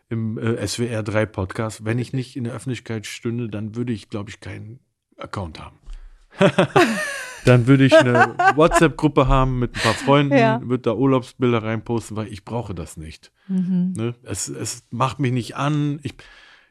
im 0.09 0.37
äh, 0.37 0.65
SWR 0.65 1.03
3 1.03 1.25
Podcast. 1.25 1.83
Wenn 1.83 1.99
ich 1.99 2.13
nicht 2.13 2.37
in 2.37 2.45
der 2.45 2.53
Öffentlichkeit 2.53 3.05
stünde, 3.05 3.49
dann 3.49 3.75
würde 3.75 3.91
ich, 3.91 4.09
glaube 4.09 4.29
ich, 4.29 4.39
keinen 4.39 4.79
Account 5.17 5.59
haben. 5.59 5.75
Dann 7.45 7.65
würde 7.65 7.85
ich 7.85 7.95
eine 7.97 8.35
WhatsApp-Gruppe 8.55 9.27
haben 9.29 9.59
mit 9.59 9.73
ein 9.75 9.81
paar 9.81 9.93
Freunden, 9.93 10.37
Ja. 10.37 10.59
würde 10.61 10.79
da 10.83 10.93
Urlaubsbilder 10.93 11.63
reinposten, 11.63 12.17
weil 12.17 12.27
ich 12.27 12.43
brauche 12.43 12.75
das 12.75 12.97
nicht. 12.97 13.31
Mhm. 13.47 13.93
Ne? 13.95 14.15
Es, 14.23 14.49
es 14.49 14.83
macht 14.91 15.19
mich 15.19 15.31
nicht 15.31 15.55
an. 15.55 15.99
Ich, 16.03 16.13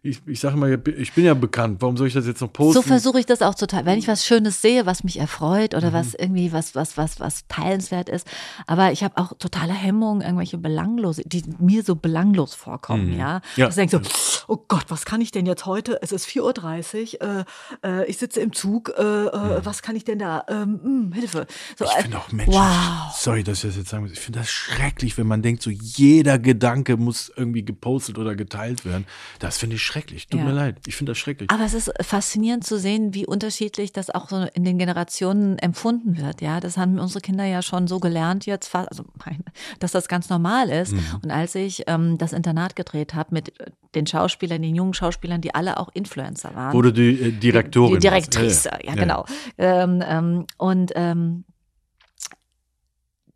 ich, 0.03 0.21
ich 0.27 0.39
sage 0.39 0.57
mal, 0.59 0.79
ich 0.99 1.13
bin 1.15 1.25
ja 1.25 1.33
bekannt. 1.33 1.79
Warum 1.81 1.97
soll 1.97 2.09
ich 2.09 2.13
das 2.13 2.27
jetzt 2.27 2.43
noch 2.43 2.53
posten? 2.53 2.75
So 2.75 2.83
versuche 2.83 3.19
ich 3.19 3.25
das 3.27 3.41
auch 3.41 3.55
zu 3.55 3.67
teilen. 3.67 3.87
Wenn 3.87 3.99
ich 3.99 4.07
was 4.07 4.27
Schönes 4.27 4.61
sehe, 4.61 4.85
was 4.85 5.03
mich 5.03 5.19
erfreut 5.19 5.73
Mhm. 5.73 5.79
oder 5.79 5.93
was 5.95 6.13
irgendwie 6.15 6.53
was, 6.53 6.75
was, 6.75 6.99
was, 6.99 7.21
was 7.21 7.47
teilenswert 7.49 8.11
ist. 8.11 8.27
Aber 8.67 8.93
ich 8.93 9.03
habe 9.03 9.17
auch 9.17 9.33
totale 9.39 9.73
Hemmungen, 9.73 10.21
irgendwelche 10.21 10.59
belanglose, 10.59 11.23
die 11.25 11.43
mir 11.59 11.85
so 11.85 11.97
belanglos 11.97 12.55
vorkommen, 12.55 13.13
Mhm. 13.13 13.19
ja. 13.19 13.41
Ja. 13.57 13.67
Das 13.67 13.77
denke 13.77 13.97
so, 13.97 14.36
oh 14.49 14.59
Gott, 14.69 14.85
was 14.89 15.05
kann 15.05 15.21
ich 15.21 15.31
denn 15.33 15.47
jetzt 15.47 15.67
heute? 15.67 15.99
Es 16.03 16.13
ist 16.13 16.27
4.30 16.27 17.21
Uhr, 17.23 17.45
äh, 17.83 18.01
äh, 18.03 18.07
ich 18.07 18.19
sitze 18.19 18.41
im 18.41 18.53
Zug, 18.53 18.93
äh, 18.97 19.03
äh, 19.03 19.65
was 19.65 19.83
kann 19.83 19.97
ich 19.97 20.05
denn 20.05 20.19
da? 20.19 20.45
Ähm, 20.49 21.09
mh, 21.11 21.15
Hilfe. 21.17 21.47
So, 21.79 21.85
Ich 21.85 21.91
äh, 21.93 22.03
finde 22.03 22.19
auch 22.19 22.31
Menschen, 22.33 22.55
Wow. 22.55 23.15
sorry, 23.17 23.43
dass 23.45 23.59
ich 23.65 23.71
das 23.71 23.77
jetzt 23.77 23.89
sagen 23.91 24.05
muss, 24.05 24.13
ich 24.13 24.21
finde 24.21 24.39
das 24.41 24.51
schrecklich, 24.51 25.17
wenn 25.19 25.27
man 25.27 25.43
denkt, 25.43 25.63
so 25.63 25.71
jeder 25.71 26.39
Gedanke 26.39 26.97
muss 26.97 27.33
irgendwie 27.37 27.65
gepostet 27.65 28.19
oder 28.19 28.35
geteilt 28.37 28.85
werden. 28.85 29.07
Das 29.39 29.59
finde 29.59 29.77
ich 29.77 29.83
schrecklich. 29.83 30.29
Tut 30.29 30.41
Ja. 30.41 30.47
mir 30.47 30.53
leid. 30.53 30.77
Ich 30.87 30.97
finde 30.97 31.13
das 31.13 31.19
schrecklich. 31.19 31.51
Aber 31.51 31.65
es 31.65 31.75
ist 31.75 31.93
faszinierend 32.01 32.65
zu 32.65 32.79
sehen, 32.79 33.15
wie 33.15 33.27
unterschiedlich 33.27 33.93
das 33.93 34.11
auch 34.11 34.29
so 34.29 34.47
in 34.55 34.65
den 34.65 34.79
Generationen 34.79 35.59
empfunden 35.59 36.19
wird. 36.19 36.41
Ja, 36.41 36.61
das 36.61 36.77
haben 36.77 36.99
unsere 36.99 37.21
Kinder 37.21 37.45
ja 37.45 37.63
schon 37.63 37.87
so 37.89 37.99
gelernt 38.01 38.47
jetzt, 38.47 38.75
also 38.75 39.05
dass 39.81 39.93
das 39.93 40.09
ganz 40.09 40.29
normal 40.29 40.71
ist. 40.71 40.93
Mhm. 40.93 41.05
Und 41.23 41.31
als 41.31 41.55
ich 41.55 41.85
ähm, 41.87 42.19
das 42.19 42.33
Internat 42.33 42.77
gedreht 42.77 43.15
habe 43.15 43.31
mit 43.35 43.53
den 43.95 44.07
Schauspielern, 44.07 44.36
den 44.41 44.75
jungen 44.75 44.95
Schauspielern, 44.95 45.41
die 45.41 45.55
alle 45.55 45.79
auch 45.79 45.89
Influencer 45.95 46.55
waren. 46.55 46.73
Wurde 46.73 46.93
die 46.93 47.21
äh, 47.21 47.33
Direktorin. 47.33 47.95
Die 47.95 47.99
Direktrice, 48.01 48.69
ja, 48.71 48.79
ja. 48.83 48.95
genau. 48.95 49.25
Ähm, 49.59 50.03
ähm, 50.07 50.47
und 50.59 50.93
ähm, 50.95 51.45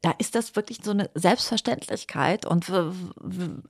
da 0.03 0.12
ist 0.18 0.34
das 0.34 0.57
wirklich 0.57 0.80
so 0.82 0.92
eine 0.92 1.11
Selbstverständlichkeit 1.14 2.46
und 2.46 2.66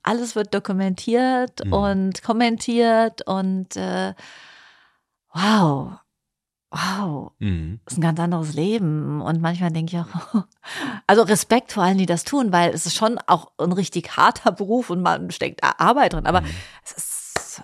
alles 0.04 0.36
wird 0.36 0.54
dokumentiert 0.54 1.64
Mhm. 1.64 1.72
und 1.72 2.22
kommentiert 2.22 3.26
und 3.26 3.76
äh, 3.76 4.14
wow, 5.34 5.94
wow, 6.70 7.32
Mhm. 7.40 7.80
ist 7.84 7.98
ein 7.98 8.02
ganz 8.02 8.20
anderes 8.20 8.54
Leben. 8.54 9.20
Und 9.20 9.40
manchmal 9.40 9.72
denke 9.72 9.96
ich 9.96 10.00
auch, 10.02 10.44
also 11.08 11.22
Respekt 11.22 11.72
vor 11.72 11.82
allen, 11.82 11.98
die 11.98 12.06
das 12.06 12.22
tun, 12.22 12.52
weil 12.52 12.70
es 12.72 12.86
ist 12.86 12.94
schon 12.94 13.18
auch 13.26 13.50
ein 13.58 13.72
richtig 13.72 14.16
harter 14.16 14.52
Beruf 14.52 14.88
und 14.90 15.02
man 15.02 15.32
steckt 15.32 15.64
Arbeit 15.64 16.12
drin, 16.12 16.20
Mhm. 16.22 16.26
aber 16.28 16.42
es, 16.84 16.92
ist, 16.92 17.09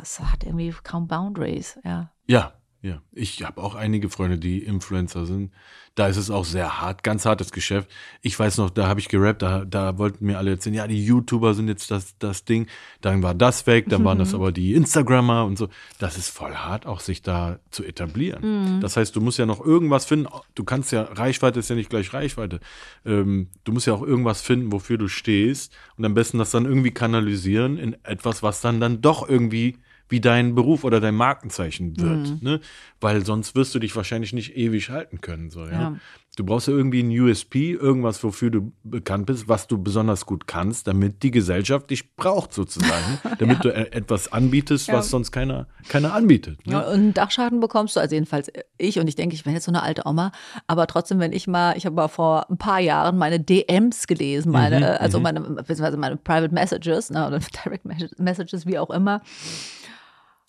es 0.03 0.20
hat 0.20 0.44
irgendwie 0.44 0.74
kaum 0.82 1.07
Boundaries, 1.07 1.78
ja. 1.84 2.11
Ja, 2.26 2.55
ja. 2.82 3.03
Ich 3.12 3.42
habe 3.42 3.61
auch 3.62 3.74
einige 3.74 4.09
Freunde, 4.11 4.38
die 4.38 4.59
Influencer 4.59 5.26
sind. 5.26 5.51
Da 5.97 6.09
ist 6.09 6.18
es 6.18 6.30
auch 6.30 6.44
sehr 6.44 6.80
hart, 6.80 7.03
ganz 7.03 7.24
hartes 7.24 7.51
Geschäft. 7.51 7.90
Ich 8.20 8.38
weiß 8.38 8.59
noch, 8.59 8.68
da 8.70 8.86
habe 8.86 9.01
ich 9.01 9.09
gerappt, 9.09 9.40
da, 9.40 9.64
da 9.64 9.97
wollten 9.99 10.26
mir 10.26 10.36
alle 10.36 10.51
erzählen, 10.51 10.74
ja, 10.74 10.86
die 10.86 11.05
YouTuber 11.05 11.55
sind 11.55 11.68
jetzt 11.68 11.90
das, 11.90 12.18
das 12.18 12.44
Ding. 12.44 12.66
Dann 13.01 13.22
war 13.22 13.34
das 13.34 13.66
weg, 13.66 13.86
dann 13.88 14.05
waren 14.05 14.18
das 14.18 14.34
aber 14.34 14.53
die 14.53 14.74
Instagrammer 14.74 15.47
und 15.47 15.57
so. 15.57 15.68
Das 15.99 16.18
ist 16.18 16.28
voll 16.28 16.55
hart, 16.55 16.86
auch 16.86 17.01
sich 17.01 17.22
da 17.22 17.59
zu 17.70 17.82
etablieren. 17.82 18.80
Das 18.80 18.97
heißt, 18.97 19.16
du 19.16 19.20
musst 19.22 19.38
ja 19.38 19.47
noch 19.47 19.64
irgendwas 19.64 20.05
finden. 20.05 20.28
Du 20.55 20.64
kannst 20.64 20.92
ja, 20.92 21.03
Reichweite 21.03 21.59
ist 21.59 21.70
ja 21.70 21.76
nicht 21.76 21.90
gleich 21.90 22.12
Reichweite. 22.12 22.61
Ähm, 23.05 23.49
du 23.64 23.72
musst 23.72 23.86
ja 23.86 23.94
auch 23.94 24.03
irgendwas 24.03 24.42
finden, 24.42 24.70
wofür 24.70 24.99
du 24.99 25.09
stehst 25.09 25.74
und 25.97 26.05
am 26.05 26.14
besten 26.14 26.38
das 26.38 26.51
dann 26.51 26.66
irgendwie 26.66 26.92
kanalisieren 26.92 27.78
in 27.78 27.97
etwas, 28.05 28.42
was 28.42 28.61
dann 28.61 28.78
dann 28.80 29.01
doch 29.01 29.28
irgendwie 29.28 29.78
wie 30.09 30.20
dein 30.20 30.54
Beruf 30.54 30.84
oder 30.84 31.00
dein 31.00 31.14
Markenzeichen 31.14 31.98
wird, 32.00 32.42
ne? 32.42 32.61
Weil 33.00 33.24
sonst 33.26 33.54
wirst 33.54 33.74
du 33.74 33.78
dich 33.78 33.94
wahrscheinlich 33.96 34.32
nicht 34.32 34.57
ewig 34.57 34.90
halten 34.90 35.20
können, 35.20 35.50
so, 35.50 35.64
ja. 35.66 35.72
Ja. 35.72 35.96
Du 36.36 36.44
brauchst 36.44 36.68
ja 36.68 36.74
irgendwie 36.74 37.02
ein 37.02 37.09
USP, 37.18 37.72
irgendwas, 37.72 38.22
wofür 38.22 38.50
du 38.50 38.70
bekannt 38.84 39.24
bist, 39.24 39.48
was 39.48 39.68
du 39.68 39.82
besonders 39.82 40.26
gut 40.26 40.46
kannst, 40.46 40.86
damit 40.86 41.22
die 41.22 41.30
Gesellschaft 41.30 41.88
dich 41.90 42.14
braucht, 42.14 42.52
sozusagen. 42.52 43.18
damit 43.38 43.64
du 43.64 43.70
e- 43.70 43.90
etwas 43.90 44.30
anbietest, 44.30 44.92
was 44.92 45.09
sonst 45.09 45.32
keiner, 45.32 45.66
keiner 45.88 46.12
anbietet. 46.12 46.66
Ne? 46.66 46.74
Ja, 46.74 46.80
und 46.88 46.92
einen 46.92 47.14
Dachschaden 47.14 47.61
bekommst 47.61 47.96
du, 47.96 48.00
also 48.00 48.14
jedenfalls 48.14 48.52
ich, 48.76 48.98
und 48.98 49.09
ich 49.09 49.14
denke, 49.14 49.34
ich 49.34 49.44
bin 49.44 49.54
jetzt 49.54 49.64
so 49.64 49.70
eine 49.70 49.82
alte 49.82 50.02
Oma, 50.04 50.30
aber 50.66 50.86
trotzdem, 50.86 51.20
wenn 51.20 51.32
ich 51.32 51.46
mal, 51.46 51.74
ich 51.78 51.86
habe 51.86 51.96
mal 51.96 52.09
vor 52.09 52.50
ein 52.50 52.59
paar 52.59 52.80
Jahren 52.80 53.16
meine 53.16 53.40
DMs 53.40 54.07
gelesen, 54.07 54.52
meine, 54.52 54.76
Mhm, 54.76 54.82
äh, 54.82 54.86
also 54.86 55.20
meine, 55.20 55.40
beziehungsweise 55.40 55.96
meine 55.96 56.18
Private 56.18 56.52
Messages, 56.52 57.09
ne, 57.09 57.26
oder 57.26 57.38
Direct 57.64 57.86
Mes- 57.86 58.14
Messages, 58.18 58.66
wie 58.66 58.78
auch 58.78 58.90
immer. 58.90 59.22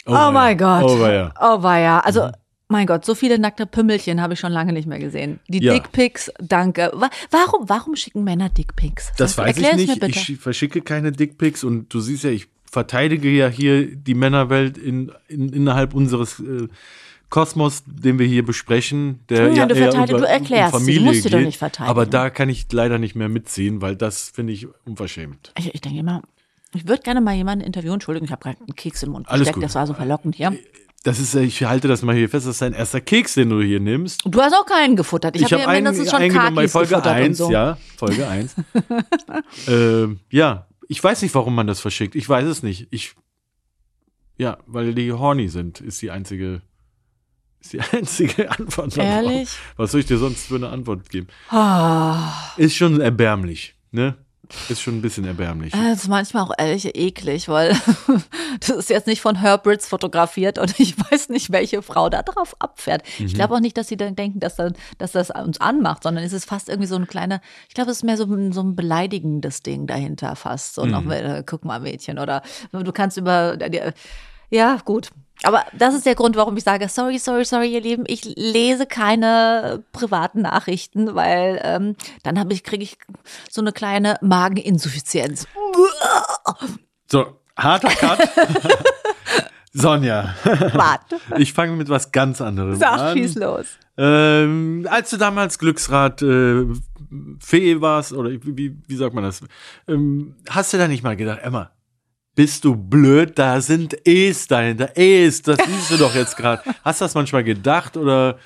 Oh, 0.07 0.13
weia. 0.13 0.31
mein 0.31 0.57
Gott. 0.57 0.83
Oh, 0.83 0.99
weia. 0.99 1.33
Oh, 1.39 1.61
weia. 1.63 1.99
Also, 1.99 2.29
mein 2.69 2.85
Gott, 2.85 3.05
so 3.05 3.15
viele 3.15 3.39
nackte 3.39 3.65
Pümmelchen 3.65 4.21
habe 4.21 4.33
ich 4.33 4.39
schon 4.39 4.51
lange 4.51 4.73
nicht 4.73 4.87
mehr 4.87 4.99
gesehen. 4.99 5.39
Die 5.47 5.63
Ja. 5.63 5.73
Dickpics, 5.73 6.31
danke. 6.41 6.91
Wa 6.93 7.09
warum, 7.31 7.69
warum 7.69 7.95
schicken 7.95 8.23
Männer 8.23 8.49
Dickpics? 8.49 9.11
Das 9.17 9.35
Sag- 9.35 9.45
weiß 9.47 9.57
ich 9.57 9.73
nicht. 10.01 10.03
Ich 10.29 10.37
verschicke 10.37 10.81
keine 10.81 11.11
Dickpics 11.11 11.63
und 11.63 11.93
du 11.93 11.99
siehst 12.01 12.23
ja, 12.25 12.29
ich 12.29 12.47
verteidige 12.69 13.29
ja 13.29 13.47
hier 13.47 13.95
die 13.95 14.13
Männerwelt 14.15 14.77
in, 14.77 15.11
in, 15.29 15.47
innerhalb 15.49 15.93
unseres 15.93 16.39
äh, 16.41 16.67
Kosmos, 17.29 17.83
den 17.85 18.19
wir 18.19 18.25
hier 18.27 18.45
besprechen. 18.45 19.19
Der 19.29 19.51
Ja, 19.53 19.65
du 19.65 19.75
eher 19.75 19.91
verteidigst- 19.93 20.09
über- 20.11 20.19
du 20.19 20.27
erklärst 20.27 20.73
sie, 20.73 20.79
du 20.79 20.85
Familie 20.85 21.01
musst 21.01 21.23
sie 21.23 21.29
doch 21.29 21.39
nicht 21.39 21.57
verteidigen. 21.57 21.89
Aber 21.89 22.05
da 22.05 22.29
kann 22.29 22.49
ich 22.49 22.67
leider 22.71 22.99
nicht 22.99 23.15
mehr 23.15 23.29
mitziehen, 23.29 23.81
weil 23.81 23.95
das 23.95 24.29
finde 24.29 24.53
ich 24.53 24.67
unverschämt. 24.85 25.53
Ich, 25.57 25.73
ich 25.73 25.81
denke 25.81 25.99
immer, 25.99 26.21
ich 26.73 26.87
würde 26.87 27.01
gerne 27.03 27.21
mal 27.21 27.33
jemanden 27.35 27.65
interviewen. 27.65 27.95
Entschuldigung, 27.95 28.25
ich 28.25 28.31
habe 28.31 28.41
gerade 28.43 28.59
einen 28.59 28.75
Keks 28.75 29.03
im 29.03 29.11
Mund 29.11 29.27
Alles 29.29 29.39
gesteckt. 29.41 29.55
gut. 29.55 29.63
Das 29.63 29.75
war 29.75 29.87
so 29.87 29.93
verlockend 29.93 30.35
hier. 30.35 30.57
Das 31.03 31.19
ist, 31.19 31.35
äh, 31.35 31.43
ich 31.43 31.63
halte 31.63 31.87
das 31.87 32.01
mal 32.01 32.15
hier 32.15 32.27
fest, 32.27 32.45
das 32.47 32.55
ist 32.55 32.61
dein 32.61 32.73
erster 32.73 32.99
Keks, 32.99 33.35
den 33.35 33.49
du 33.49 33.61
hier 33.61 33.79
nimmst. 33.79 34.23
Du 34.25 34.41
hast 34.41 34.53
auch 34.53 34.65
keinen 34.65 34.95
gefuttert. 34.95 35.35
Ich, 35.35 35.43
Ich 35.43 35.53
habe 35.53 35.61
ja 35.63 35.67
einen 35.69 35.83
mindestens 35.83 36.09
schon 36.11 36.19
eingenommen 36.21 36.55
bei 36.55 36.61
Kakis 36.63 36.71
Folge 36.73 36.89
gefuttert 36.89 37.13
1, 37.15 37.27
und 37.39 37.45
so. 37.47 37.51
ja, 37.51 37.77
Folge 37.97 38.27
1. 38.27 38.55
ähm, 39.67 40.19
ja, 40.29 40.67
ich 40.87 41.03
weiß 41.03 41.21
nicht, 41.21 41.33
warum 41.35 41.55
man 41.55 41.67
das 41.67 41.79
verschickt. 41.79 42.15
Ich 42.15 42.27
weiß 42.27 42.45
es 42.45 42.63
nicht. 42.63 42.87
Ich, 42.91 43.13
ja, 44.37 44.57
weil 44.65 44.93
die 44.93 45.11
horny 45.13 45.47
sind, 45.49 45.79
ist 45.81 46.01
die 46.01 46.11
einzige, 46.11 46.61
ist 47.61 47.73
die 47.73 47.81
einzige 47.93 48.49
Antwort. 48.51 48.97
darauf. 48.97 49.09
Ehrlich? 49.09 49.49
Was 49.77 49.91
soll 49.91 50.01
ich 50.01 50.07
dir 50.07 50.17
sonst 50.17 50.47
für 50.47 50.55
eine 50.55 50.69
Antwort 50.69 51.09
geben? 51.09 51.27
Ah, 51.49 52.33
Ist 52.57 52.75
schon 52.75 52.99
erbärmlich, 52.99 53.75
ne? 53.91 54.15
Ist 54.69 54.81
schon 54.81 54.95
ein 54.97 55.01
bisschen 55.01 55.25
erbärmlich. 55.25 55.73
das 55.73 56.03
ist 56.03 56.07
manchmal 56.07 56.43
auch 56.43 56.51
ehrlich 56.57 56.95
eklig, 56.95 57.49
weil 57.49 57.75
das 58.59 58.69
ist 58.69 58.89
jetzt 58.89 59.07
nicht 59.07 59.21
von 59.21 59.35
Herbrits 59.39 59.87
fotografiert 59.87 60.57
und 60.57 60.79
ich 60.79 60.95
weiß 60.97 61.29
nicht, 61.29 61.51
welche 61.51 61.81
Frau 61.81 62.09
da 62.09 62.23
drauf 62.23 62.55
abfährt. 62.59 63.03
Mhm. 63.19 63.25
Ich 63.27 63.33
glaube 63.35 63.55
auch 63.55 63.59
nicht, 63.59 63.77
dass 63.77 63.87
sie 63.87 63.97
dann 63.97 64.15
denken, 64.15 64.39
dass, 64.39 64.55
dann, 64.55 64.73
dass 64.97 65.11
das 65.11 65.29
uns 65.31 65.59
anmacht, 65.61 66.03
sondern 66.03 66.23
es 66.23 66.33
ist 66.33 66.45
fast 66.45 66.69
irgendwie 66.69 66.87
so 66.87 66.95
ein 66.95 67.07
kleiner, 67.07 67.41
ich 67.67 67.73
glaube, 67.75 67.91
es 67.91 67.97
ist 67.97 68.03
mehr 68.03 68.17
so, 68.17 68.23
ein- 68.25 68.51
so 68.53 68.61
ein 68.61 68.75
beleidigendes 68.75 69.63
Ding 69.63 69.87
dahinter 69.87 70.35
fast. 70.35 70.75
So 70.75 70.85
noch, 70.85 71.01
Mhm. 71.01 71.11
äh, 71.11 71.43
guck 71.45 71.65
mal, 71.65 71.79
Mädchen, 71.79 72.19
oder 72.19 72.41
du 72.71 72.91
kannst 72.91 73.17
über, 73.17 73.57
ja, 74.49 74.77
gut. 74.85 75.09
Aber 75.43 75.65
das 75.77 75.93
ist 75.93 76.05
der 76.05 76.15
Grund, 76.15 76.35
warum 76.35 76.57
ich 76.57 76.63
sage, 76.63 76.89
sorry, 76.89 77.19
sorry, 77.19 77.45
sorry, 77.45 77.71
ihr 77.71 77.81
Lieben, 77.81 78.03
ich 78.07 78.23
lese 78.35 78.85
keine 78.87 79.83
privaten 79.91 80.41
Nachrichten, 80.41 81.13
weil 81.15 81.61
ähm, 81.63 81.95
dann 82.23 82.39
habe 82.39 82.53
ich, 82.53 82.63
kriege 82.63 82.83
ich 82.83 82.97
so 83.49 83.61
eine 83.61 83.71
kleine 83.71 84.17
Mageninsuffizienz. 84.21 85.47
So, 87.11 87.39
harter 87.55 87.89
Cut. 87.89 88.29
Sonja, 89.73 90.33
Warte, 90.73 91.19
ich 91.37 91.53
fange 91.53 91.73
mit 91.73 91.87
was 91.87 92.11
ganz 92.11 92.41
anderem 92.41 92.75
sag, 92.75 92.99
an. 92.99 93.17
schieß 93.17 93.35
los. 93.35 93.65
Ähm, 93.95 94.87
als 94.89 95.11
du 95.11 95.17
damals 95.17 95.59
Glücksrad 95.59 96.23
äh, 96.23 96.65
Fee 97.39 97.79
warst, 97.79 98.11
oder 98.13 98.31
wie, 98.31 98.75
wie 98.87 98.95
sagt 98.95 99.13
man 99.13 99.23
das, 99.23 99.41
ähm, 99.87 100.35
hast 100.49 100.73
du 100.73 100.77
da 100.79 100.87
nicht 100.87 101.03
mal 101.03 101.15
gedacht, 101.15 101.39
Emma, 101.43 101.69
bist 102.37 102.65
du 102.65 102.75
blöd? 102.75 103.37
Da 103.39 103.59
sind 103.61 103.97
E's 104.07 104.47
dahinter. 104.47 104.95
E's, 104.95 105.41
das 105.41 105.57
siehst 105.57 105.89
du 105.89 105.97
doch 105.97 106.13
jetzt 106.13 106.37
gerade. 106.37 106.61
Hast 106.83 107.01
du 107.01 107.05
das 107.05 107.15
manchmal 107.15 107.43
gedacht 107.43 107.97
oder? 107.97 108.37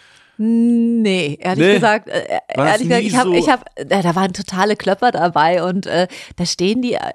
Nee, 0.44 1.38
ehrlich 1.40 1.66
Nee. 1.68 1.74
gesagt, 1.76 2.08
äh, 2.10 2.40
das 2.56 2.68
ehrlich 2.82 2.88
gesagt, 2.88 3.04
ich 3.04 3.16
habe, 3.16 3.30
so? 3.30 3.36
ich 3.36 3.50
habe, 3.50 3.64
äh, 3.76 3.86
da 4.02 4.16
waren 4.16 4.34
totale 4.34 4.76
Klöpper 4.76 5.12
dabei 5.12 5.64
und 5.64 5.86
äh, 5.86 6.08
da 6.36 6.46
stehen 6.46 6.82
die. 6.82 6.94
Äh, 6.96 7.12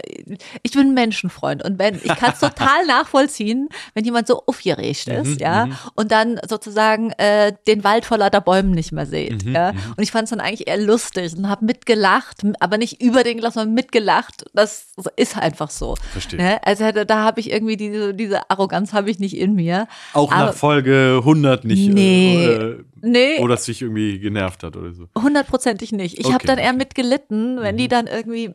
ich 0.62 0.72
bin 0.72 0.88
ein 0.88 0.94
Menschenfreund 0.94 1.64
und 1.64 1.78
wenn 1.80 1.96
ich 1.96 2.14
kann 2.14 2.32
es 2.34 2.40
total 2.40 2.86
nachvollziehen, 2.86 3.68
wenn 3.94 4.04
jemand 4.04 4.28
so 4.28 4.42
aufgeregt 4.46 5.08
ist, 5.08 5.26
Mhm, 5.26 5.36
ja, 5.40 5.68
und 5.96 6.12
dann 6.12 6.38
sozusagen 6.48 7.10
äh, 7.18 7.52
den 7.66 7.82
Wald 7.82 8.04
vor 8.04 8.18
lauter 8.18 8.40
Bäumen 8.40 8.70
nicht 8.70 8.92
mehr 8.92 9.06
sieht, 9.06 9.44
Mhm, 9.44 9.54
ja. 9.54 9.70
Und 9.70 10.02
ich 10.02 10.12
fand 10.12 10.24
es 10.24 10.30
dann 10.30 10.40
eigentlich 10.40 10.68
eher 10.68 10.78
lustig 10.78 11.36
und 11.36 11.48
habe 11.48 11.64
mitgelacht, 11.64 12.42
aber 12.60 12.78
nicht 12.78 13.02
über 13.02 13.24
den 13.24 13.38
gelacht, 13.38 13.54
sondern 13.54 13.74
mitgelacht. 13.74 14.44
Das 14.54 14.86
ist 15.16 15.36
einfach 15.36 15.70
so. 15.70 15.96
Verstehe. 16.12 16.40
Ne? 16.40 16.64
Also 16.64 16.92
da, 16.92 17.04
da 17.04 17.24
habe 17.24 17.40
ich 17.40 17.50
irgendwie 17.50 17.76
diese, 17.76 18.14
diese 18.14 18.48
Arroganz 18.50 18.92
habe 18.92 19.10
ich 19.10 19.18
nicht 19.18 19.36
in 19.36 19.54
mir. 19.54 19.88
Auch 20.12 20.30
Aber- 20.30 20.46
nach 20.46 20.54
Folge 20.54 21.16
100 21.24 21.64
nicht, 21.64 21.88
Nee. 21.92 22.76
Nee. 23.08 23.36
wo 23.38 23.46
das 23.46 23.64
dich 23.66 23.82
irgendwie 23.82 24.18
genervt 24.18 24.62
hat 24.62 24.76
oder 24.76 24.92
so. 24.92 25.08
Hundertprozentig 25.16 25.92
nicht. 25.92 26.18
Ich 26.18 26.26
habe 26.26 26.36
Okay. 26.36 26.46
dann 26.48 26.58
eher 26.58 26.72
mitgelitten, 26.72 27.60
wenn 27.60 27.76
die 27.76 27.88
dann 27.88 28.06
irgendwie 28.06 28.54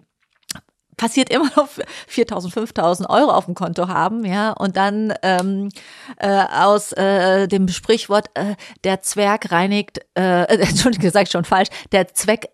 passiert 0.97 1.29
immer 1.31 1.49
noch 1.55 1.67
4.000, 2.13 2.53
5.000 2.53 3.09
Euro 3.09 3.31
auf 3.31 3.45
dem 3.45 3.55
Konto 3.55 3.87
haben, 3.87 4.23
ja, 4.25 4.51
und 4.51 4.75
dann 4.77 5.13
ähm, 5.23 5.69
äh, 6.17 6.27
aus 6.29 6.91
äh, 6.91 7.47
dem 7.47 7.67
Sprichwort, 7.69 8.27
äh, 8.35 8.55
der 8.83 9.01
Zwerg 9.01 9.51
reinigt, 9.51 9.99
äh, 10.15 10.43
Entschuldigung, 10.59 11.09
sag 11.09 11.23
ich 11.23 11.31
schon 11.31 11.45
falsch, 11.45 11.69
der 11.91 12.13
Zweck 12.13 12.49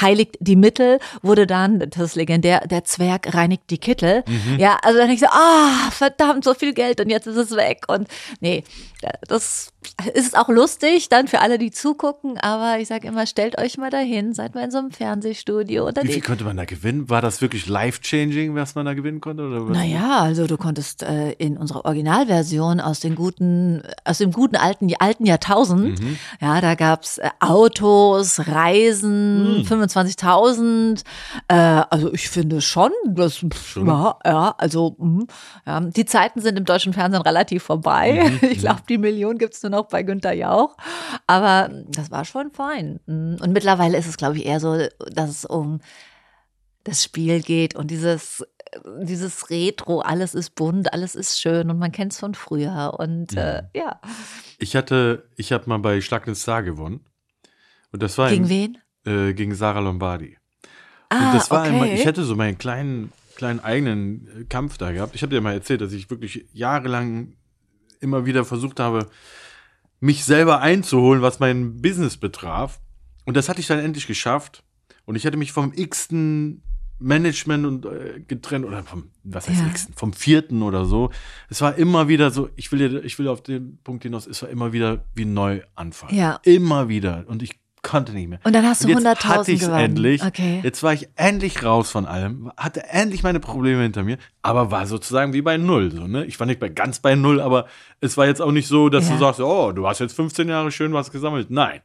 heiligt 0.00 0.36
die 0.40 0.56
Mittel, 0.56 0.98
wurde 1.22 1.46
dann, 1.46 1.78
das 1.78 2.02
ist 2.02 2.14
legendär, 2.16 2.66
der 2.66 2.84
Zwerg 2.84 3.32
reinigt 3.34 3.70
die 3.70 3.78
Kittel. 3.78 4.24
Ja, 4.58 4.78
also 4.82 4.98
dann 4.98 5.08
ich 5.08 5.20
so, 5.20 5.26
ah, 5.30 5.90
verdammt, 5.90 6.44
so 6.44 6.52
viel 6.54 6.74
Geld 6.74 7.00
und 7.00 7.08
jetzt 7.08 7.26
ist 7.26 7.36
es 7.36 7.56
weg. 7.56 7.84
Und 7.88 8.06
nee, 8.40 8.62
das 9.28 9.70
ist 10.14 10.36
auch 10.36 10.48
lustig 10.48 11.08
dann 11.08 11.28
für 11.28 11.40
alle, 11.40 11.58
die 11.58 11.70
zugucken, 11.70 12.38
aber 12.38 12.78
ich 12.80 12.88
sage 12.88 13.06
immer, 13.08 13.26
stellt 13.26 13.58
euch 13.58 13.78
mal 13.78 13.90
dahin, 13.90 14.34
seid 14.34 14.54
mal 14.54 14.64
in 14.64 14.70
so 14.70 14.78
einem 14.78 14.90
Fernsehstudio. 14.90 15.90
Dann 15.92 16.06
Wie 16.08 16.12
viel 16.12 16.22
konnte 16.22 16.44
man 16.44 16.56
da 16.56 16.64
gewinnen? 16.64 17.08
War 17.08 17.22
das 17.22 17.40
wirklich 17.40 17.66
life-changing, 17.66 18.54
was 18.54 18.74
man 18.74 18.86
da 18.86 18.94
gewinnen 18.94 19.20
konnte? 19.20 19.44
Oder 19.46 19.68
was? 19.68 19.76
Naja, 19.76 20.20
also 20.20 20.46
du 20.46 20.56
konntest 20.56 21.02
äh, 21.02 21.32
in 21.32 21.56
unserer 21.56 21.84
Originalversion 21.84 22.80
aus 22.80 23.00
den 23.00 23.14
guten, 23.14 23.82
aus 24.04 24.18
dem 24.18 24.32
guten 24.32 24.56
alten, 24.56 24.92
alten 24.98 25.24
Jahrtausend, 25.26 26.00
Mhm. 26.00 26.18
ja, 26.40 26.60
da 26.60 26.74
gab's 26.74 27.18
äh, 27.18 27.30
Autos, 27.40 28.40
Reisen, 28.46 29.58
Mhm. 29.58 29.62
25.000. 29.62 31.02
Äh, 31.48 31.54
also 31.54 32.12
ich 32.12 32.28
finde 32.28 32.60
schon, 32.60 32.90
das, 33.06 33.36
Schon? 33.64 33.86
ja, 33.86 34.16
ja, 34.24 34.54
also 34.58 34.96
mh, 34.98 35.24
ja, 35.66 35.80
die 35.80 36.04
Zeiten 36.04 36.40
sind 36.40 36.58
im 36.58 36.64
deutschen 36.64 36.92
Fernsehen 36.92 37.22
relativ 37.22 37.62
vorbei. 37.62 38.30
Mhm, 38.42 38.48
Ich 38.56 38.58
glaube, 38.58 38.82
die 38.88 38.95
Million 38.98 39.38
gibt's 39.38 39.62
nur 39.62 39.70
noch 39.70 39.88
bei 39.88 40.02
Günther 40.02 40.32
Jauch. 40.32 40.76
Aber 41.26 41.70
das 41.88 42.10
war 42.10 42.24
schon 42.24 42.50
fein. 42.50 43.00
Mhm. 43.06 43.38
Und 43.40 43.52
mittlerweile 43.52 43.98
ist 43.98 44.06
es, 44.06 44.16
glaube 44.16 44.36
ich, 44.36 44.46
eher 44.46 44.60
so, 44.60 44.78
dass 45.10 45.30
es 45.30 45.44
um 45.44 45.80
das 46.84 47.02
Spiel 47.02 47.40
geht 47.42 47.74
und 47.74 47.90
dieses 47.90 48.44
dieses 49.02 49.50
Retro, 49.50 50.00
alles 50.00 50.34
ist 50.34 50.54
bunt, 50.54 50.92
alles 50.92 51.14
ist 51.14 51.40
schön 51.40 51.70
und 51.70 51.78
man 51.78 51.92
kennt 51.92 52.12
es 52.12 52.18
von 52.18 52.34
früher 52.34 52.94
und 52.98 53.36
äh, 53.36 53.62
ja. 53.74 54.00
Ich 54.58 54.76
hatte, 54.76 55.28
ich 55.36 55.52
habe 55.52 55.68
mal 55.68 55.78
bei 55.78 56.00
Schlag 56.00 56.24
den 56.24 56.34
Star 56.34 56.62
gewonnen. 56.62 57.00
Und 57.92 58.02
das 58.02 58.18
war 58.18 58.28
Gegen 58.30 58.44
im, 58.44 58.50
wen? 58.50 58.78
Äh, 59.04 59.32
gegen 59.34 59.54
Sarah 59.54 59.80
Lombardi. 59.80 60.36
Ah, 61.08 61.28
und 61.28 61.34
das 61.34 61.50
war 61.50 61.62
okay. 61.62 61.70
immer, 61.70 61.86
ich 61.86 62.04
hätte 62.04 62.24
so 62.24 62.34
meinen 62.34 62.58
kleinen, 62.58 63.12
kleinen 63.36 63.60
eigenen 63.60 64.42
äh, 64.42 64.44
Kampf 64.44 64.78
da 64.78 64.92
gehabt. 64.92 65.14
Ich 65.14 65.22
habe 65.22 65.34
dir 65.34 65.40
mal 65.40 65.52
erzählt, 65.52 65.80
dass 65.80 65.92
ich 65.92 66.10
wirklich 66.10 66.46
jahrelang 66.52 67.36
immer 68.00 68.26
wieder 68.26 68.44
versucht 68.44 68.80
habe, 68.80 69.08
mich 70.00 70.24
selber 70.24 70.60
einzuholen, 70.60 71.22
was 71.22 71.40
mein 71.40 71.80
Business 71.80 72.16
betraf. 72.16 72.80
Und 73.24 73.36
das 73.36 73.48
hatte 73.48 73.60
ich 73.60 73.66
dann 73.66 73.78
endlich 73.78 74.06
geschafft. 74.06 74.62
Und 75.04 75.16
ich 75.16 75.26
hatte 75.26 75.36
mich 75.36 75.52
vom 75.52 75.72
x-ten 75.74 76.62
Management 76.98 77.66
und 77.66 77.84
äh, 77.86 78.20
getrennt 78.26 78.64
oder 78.64 78.82
vom 78.82 79.10
was 79.22 79.48
heißt 79.48 79.60
Ja. 79.60 79.66
x 79.68 79.88
vom 79.94 80.12
vierten 80.12 80.62
oder 80.62 80.86
so. 80.86 81.10
Es 81.50 81.60
war 81.60 81.76
immer 81.76 82.08
wieder 82.08 82.30
so, 82.30 82.48
ich 82.56 82.72
will 82.72 83.02
ich 83.04 83.18
will 83.18 83.28
auf 83.28 83.42
den 83.42 83.78
Punkt 83.84 84.02
hinaus, 84.04 84.26
es 84.26 84.40
war 84.42 84.48
immer 84.48 84.72
wieder 84.72 85.04
wie 85.14 85.26
neu 85.26 85.60
anfangen. 85.74 86.16
Ja. 86.16 86.40
Immer 86.44 86.88
wieder 86.88 87.24
und 87.28 87.42
ich 87.42 87.58
konnte 87.86 88.12
nicht 88.12 88.28
mehr. 88.28 88.38
Und 88.44 88.54
dann 88.54 88.66
hast 88.66 88.82
du 88.84 88.88
Und 88.88 88.94
jetzt 89.02 89.06
100.000 89.06 89.24
hatte 89.28 89.52
ich's 89.52 89.60
gewonnen. 89.66 89.80
endlich. 89.84 90.22
Okay. 90.24 90.60
Jetzt 90.62 90.82
war 90.82 90.92
ich 90.92 91.08
endlich 91.16 91.62
raus 91.64 91.90
von 91.90 92.04
allem, 92.06 92.50
hatte 92.56 92.84
endlich 92.88 93.22
meine 93.22 93.40
Probleme 93.40 93.82
hinter 93.82 94.02
mir, 94.02 94.18
aber 94.42 94.70
war 94.70 94.86
sozusagen 94.86 95.32
wie 95.32 95.42
bei 95.42 95.56
Null. 95.56 95.90
So, 95.92 96.06
ne? 96.06 96.24
Ich 96.24 96.38
war 96.40 96.46
nicht 96.46 96.60
bei, 96.60 96.68
ganz 96.68 96.98
bei 96.98 97.14
Null, 97.14 97.40
aber 97.40 97.66
es 98.00 98.16
war 98.16 98.26
jetzt 98.26 98.42
auch 98.42 98.52
nicht 98.52 98.68
so, 98.68 98.88
dass 98.88 99.08
Ja. 99.08 99.14
du 99.14 99.20
sagst, 99.20 99.40
oh, 99.40 99.72
du 99.72 99.86
hast 99.86 100.00
jetzt 100.00 100.14
15 100.16 100.48
Jahre 100.48 100.70
schön 100.70 100.92
was 100.92 101.10
gesammelt. 101.10 101.50
Nein. 101.50 101.80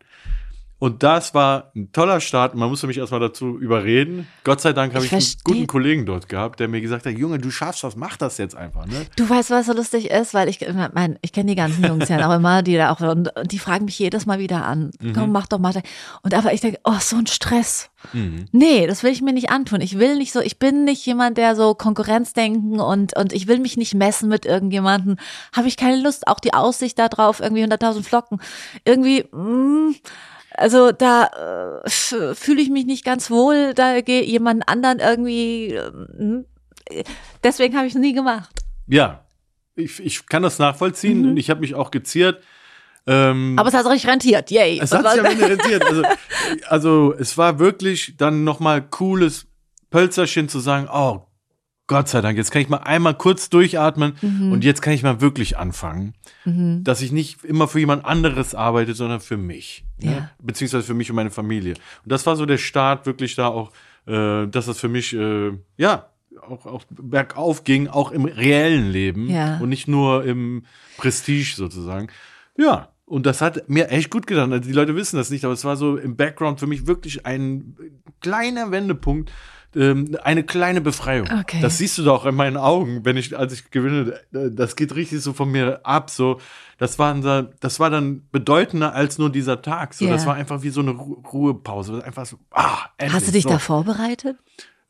Und 0.82 1.04
das 1.04 1.36
war 1.36 1.72
ein 1.76 1.92
toller 1.92 2.20
Start. 2.22 2.56
Man 2.56 2.68
musste 2.68 2.88
mich 2.88 2.98
erstmal 2.98 3.20
dazu 3.20 3.60
überreden. 3.60 4.28
Gott 4.44 4.62
sei 4.62 4.74
Dank 4.74 4.96
habe 4.96 5.06
Ich 5.06 5.12
ich, 5.12 5.36
einen 5.36 5.44
guten 5.44 5.68
Kollegen 5.68 6.08
dort 6.08 6.28
gehabt, 6.28 6.60
der 6.60 6.68
mir 6.68 6.82
gesagt 6.82 7.06
hat, 7.06 7.16
Junge, 7.16 7.38
du 7.38 7.52
schaffst 7.52 7.84
das, 7.84 7.96
mach 7.96 8.18
das 8.18 8.40
jetzt 8.40 8.56
einfach. 8.56 8.88
Ne? 8.88 9.06
Du 9.16 9.30
weißt, 9.30 9.52
was 9.52 9.68
so 9.68 9.74
lustig 9.74 10.10
ist, 10.10 10.34
weil 10.34 10.50
ich 10.50 10.66
mein, 10.96 11.20
ich 11.22 11.34
kenne 11.34 11.52
die 11.52 11.56
ganzen 11.56 11.86
Jungs 11.86 12.10
ja 12.10 12.28
auch 12.28 12.36
immer, 12.36 12.64
die 12.64 12.78
da 12.78 12.90
auch 12.92 13.00
und 13.00 13.32
die 13.46 13.60
fragen 13.60 13.86
mich 13.86 14.00
jedes 14.00 14.26
Mal 14.26 14.40
wieder 14.40 14.66
an. 14.66 14.90
Mhm. 15.00 15.14
Komm, 15.14 15.32
mach 15.32 15.46
doch 15.46 15.60
mal. 15.60 15.72
Und 16.24 16.34
aber 16.34 16.52
ich 16.52 16.62
denke, 16.62 16.80
oh, 16.84 16.98
so 17.00 17.16
ein 17.16 17.28
Stress. 17.28 17.92
Mhm. 18.14 18.48
Nee, 18.52 18.88
das 18.88 19.04
will 19.04 19.12
ich 19.12 19.22
mir 19.22 19.34
nicht 19.34 19.52
antun. 19.52 19.82
Ich 19.82 20.00
will 20.00 20.18
nicht 20.18 20.34
so, 20.34 20.40
ich 20.40 20.58
bin 20.58 20.84
nicht 20.84 21.06
jemand, 21.06 21.38
der 21.38 21.56
so 21.56 21.76
Konkurrenzdenken 21.76 22.80
und, 22.80 23.16
und 23.16 23.34
ich 23.34 23.48
will 23.48 23.60
mich 23.60 23.78
nicht 23.78 23.94
messen 23.94 24.30
mit 24.30 24.48
irgendjemandem. 24.48 25.18
Habe 25.56 25.68
ich 25.68 25.78
keine 25.78 26.02
Lust. 26.02 26.28
Auch 26.28 26.40
die 26.40 26.56
Aussicht 26.56 26.98
da 26.98 27.08
drauf, 27.08 27.40
irgendwie 27.40 27.64
100.000 27.64 28.02
Flocken. 28.02 28.42
Irgendwie, 28.84 29.26
mm, 29.32 29.94
also 30.56 30.92
da 30.92 31.82
äh, 31.84 31.90
fühle 31.90 32.62
ich 32.62 32.70
mich 32.70 32.86
nicht 32.86 33.06
ganz 33.06 33.30
wohl, 33.32 33.74
da 33.74 34.02
gehe 34.02 34.24
jemand 34.24 34.68
anderen 34.68 35.00
irgendwie, 35.00 35.74
äh, 35.74 37.04
deswegen 37.44 37.76
habe 37.76 37.88
ich 37.88 37.94
es 37.94 38.00
nie 38.00 38.14
gemacht. 38.14 38.52
Ja, 38.88 39.26
ich, 39.76 40.00
ich 40.04 40.26
kann 40.26 40.44
das 40.44 40.60
nachvollziehen 40.60 41.30
und 41.30 41.38
ich 41.38 41.50
habe 41.50 41.62
mich 41.62 41.76
auch 41.76 41.92
geziert. 41.92 42.44
Ähm, 43.08 43.54
Mhm. 43.54 43.60
Aber 43.60 43.70
es 43.70 43.74
hat 43.74 43.86
sich 43.88 44.06
rentiert, 44.06 44.52
yay. 44.52 44.80
Es 44.80 44.92
hat 44.92 45.10
sich 45.10 45.20
am 45.20 45.26
Ende 45.26 45.50
rentiert. 45.50 45.84
Also, 45.84 46.04
also 46.68 47.14
es 47.18 47.38
war 47.38 47.60
wirklich 47.60 48.16
dann 48.18 48.44
nochmal 48.44 48.82
cooles 48.82 49.48
Pölzerchen 49.90 50.50
zu 50.50 50.60
sagen, 50.60 50.88
oh 50.92 51.26
Gott 51.92 52.08
sei 52.10 52.22
Dank, 52.22 52.38
jetzt 52.38 52.52
kann 52.52 52.62
ich 52.62 52.70
mal 52.70 52.78
einmal 52.78 53.14
kurz 53.16 53.50
durchatmen 53.50 54.14
Mhm. 54.22 54.52
und 54.54 54.64
jetzt 54.64 54.82
kann 54.82 54.94
ich 54.94 55.04
mal 55.04 55.20
wirklich 55.22 55.58
anfangen, 55.58 56.14
dass 56.46 57.02
ich 57.02 57.12
nicht 57.12 57.44
immer 57.44 57.68
für 57.68 57.80
jemand 57.80 58.06
anderes 58.06 58.56
arbeite, 58.56 58.94
sondern 58.94 59.20
für 59.20 59.38
mich. 59.38 59.84
Ja. 60.00 60.12
Ne? 60.12 60.30
Beziehungsweise 60.42 60.86
für 60.86 60.94
mich 60.94 61.10
und 61.10 61.16
meine 61.18 61.32
Familie. 61.32 61.74
Und 62.04 62.12
das 62.12 62.26
war 62.26 62.36
so 62.38 62.46
der 62.46 62.58
Start 62.58 63.06
wirklich 63.06 63.36
da 63.36 63.48
auch, 63.48 63.72
äh, 64.08 64.48
dass 64.48 64.66
das 64.68 64.80
für 64.80 64.88
mich, 64.88 65.14
äh, 65.14 65.52
ja, 65.78 66.08
auch, 66.50 66.66
auch 66.66 66.84
bergauf 66.90 67.64
ging, 67.66 67.88
auch 67.90 68.12
im 68.12 68.24
reellen 68.26 68.90
Leben 68.90 69.30
Ja. 69.30 69.58
und 69.60 69.70
nicht 69.70 69.88
nur 69.88 70.24
im 70.24 70.64
Prestige 70.98 71.54
sozusagen. 71.56 72.08
Ja, 72.58 72.88
und 73.06 73.26
das 73.26 73.42
hat 73.42 73.68
mir 73.70 73.90
echt 73.90 74.10
gut 74.10 74.26
getan. 74.28 74.54
Also 74.54 74.68
die 74.68 74.74
Leute 74.74 74.96
wissen 74.96 75.18
das 75.18 75.30
nicht, 75.30 75.44
aber 75.44 75.54
es 75.54 75.66
war 75.66 75.76
so 75.76 75.98
im 75.98 76.16
Background 76.16 76.60
für 76.62 76.68
mich 76.68 76.88
wirklich 76.88 77.26
ein 77.26 77.76
kleiner 78.22 78.72
Wendepunkt, 78.72 79.32
ähm, 79.76 80.18
eine 80.24 80.44
kleine 80.44 80.82
Befreiung. 80.82 81.28
Okay. 81.42 81.60
Das 81.62 81.78
siehst 81.78 81.98
du 81.98 82.04
doch 82.04 82.26
in 82.26 82.36
meinen 82.36 82.58
Augen, 82.58 83.06
wenn 83.06 83.18
ich, 83.18 83.38
als 83.38 83.54
ich 83.54 83.72
gewinne, 83.72 84.14
äh, 84.34 84.50
das 84.52 84.76
geht 84.76 84.96
richtig 84.96 85.22
so 85.22 85.34
von 85.34 85.50
mir 85.52 85.80
ab. 85.84 86.10
So, 86.10 86.40
das 86.78 87.00
war, 87.00 87.14
unser, 87.14 87.44
das 87.60 87.80
war 87.80 87.90
dann 87.90 88.24
bedeutender 88.32 88.94
als 88.94 89.18
nur 89.18 89.30
dieser 89.32 89.62
Tag. 89.62 89.94
So, 89.94 90.06
Ja. 90.06 90.12
das 90.12 90.26
war 90.26 90.36
einfach 90.36 90.62
wie 90.64 90.70
so 90.70 90.82
eine 90.82 90.92
Ru 90.92 91.22
Ruhepause. 91.32 92.04
Einfach 92.04 92.26
so, 92.26 92.38
ah, 92.52 92.78
endlich, 92.98 93.16
Hast 93.16 93.28
du 93.28 93.32
dich 93.32 93.44
so. 93.44 93.50
da 93.50 93.60
vorbereitet? 93.60 94.38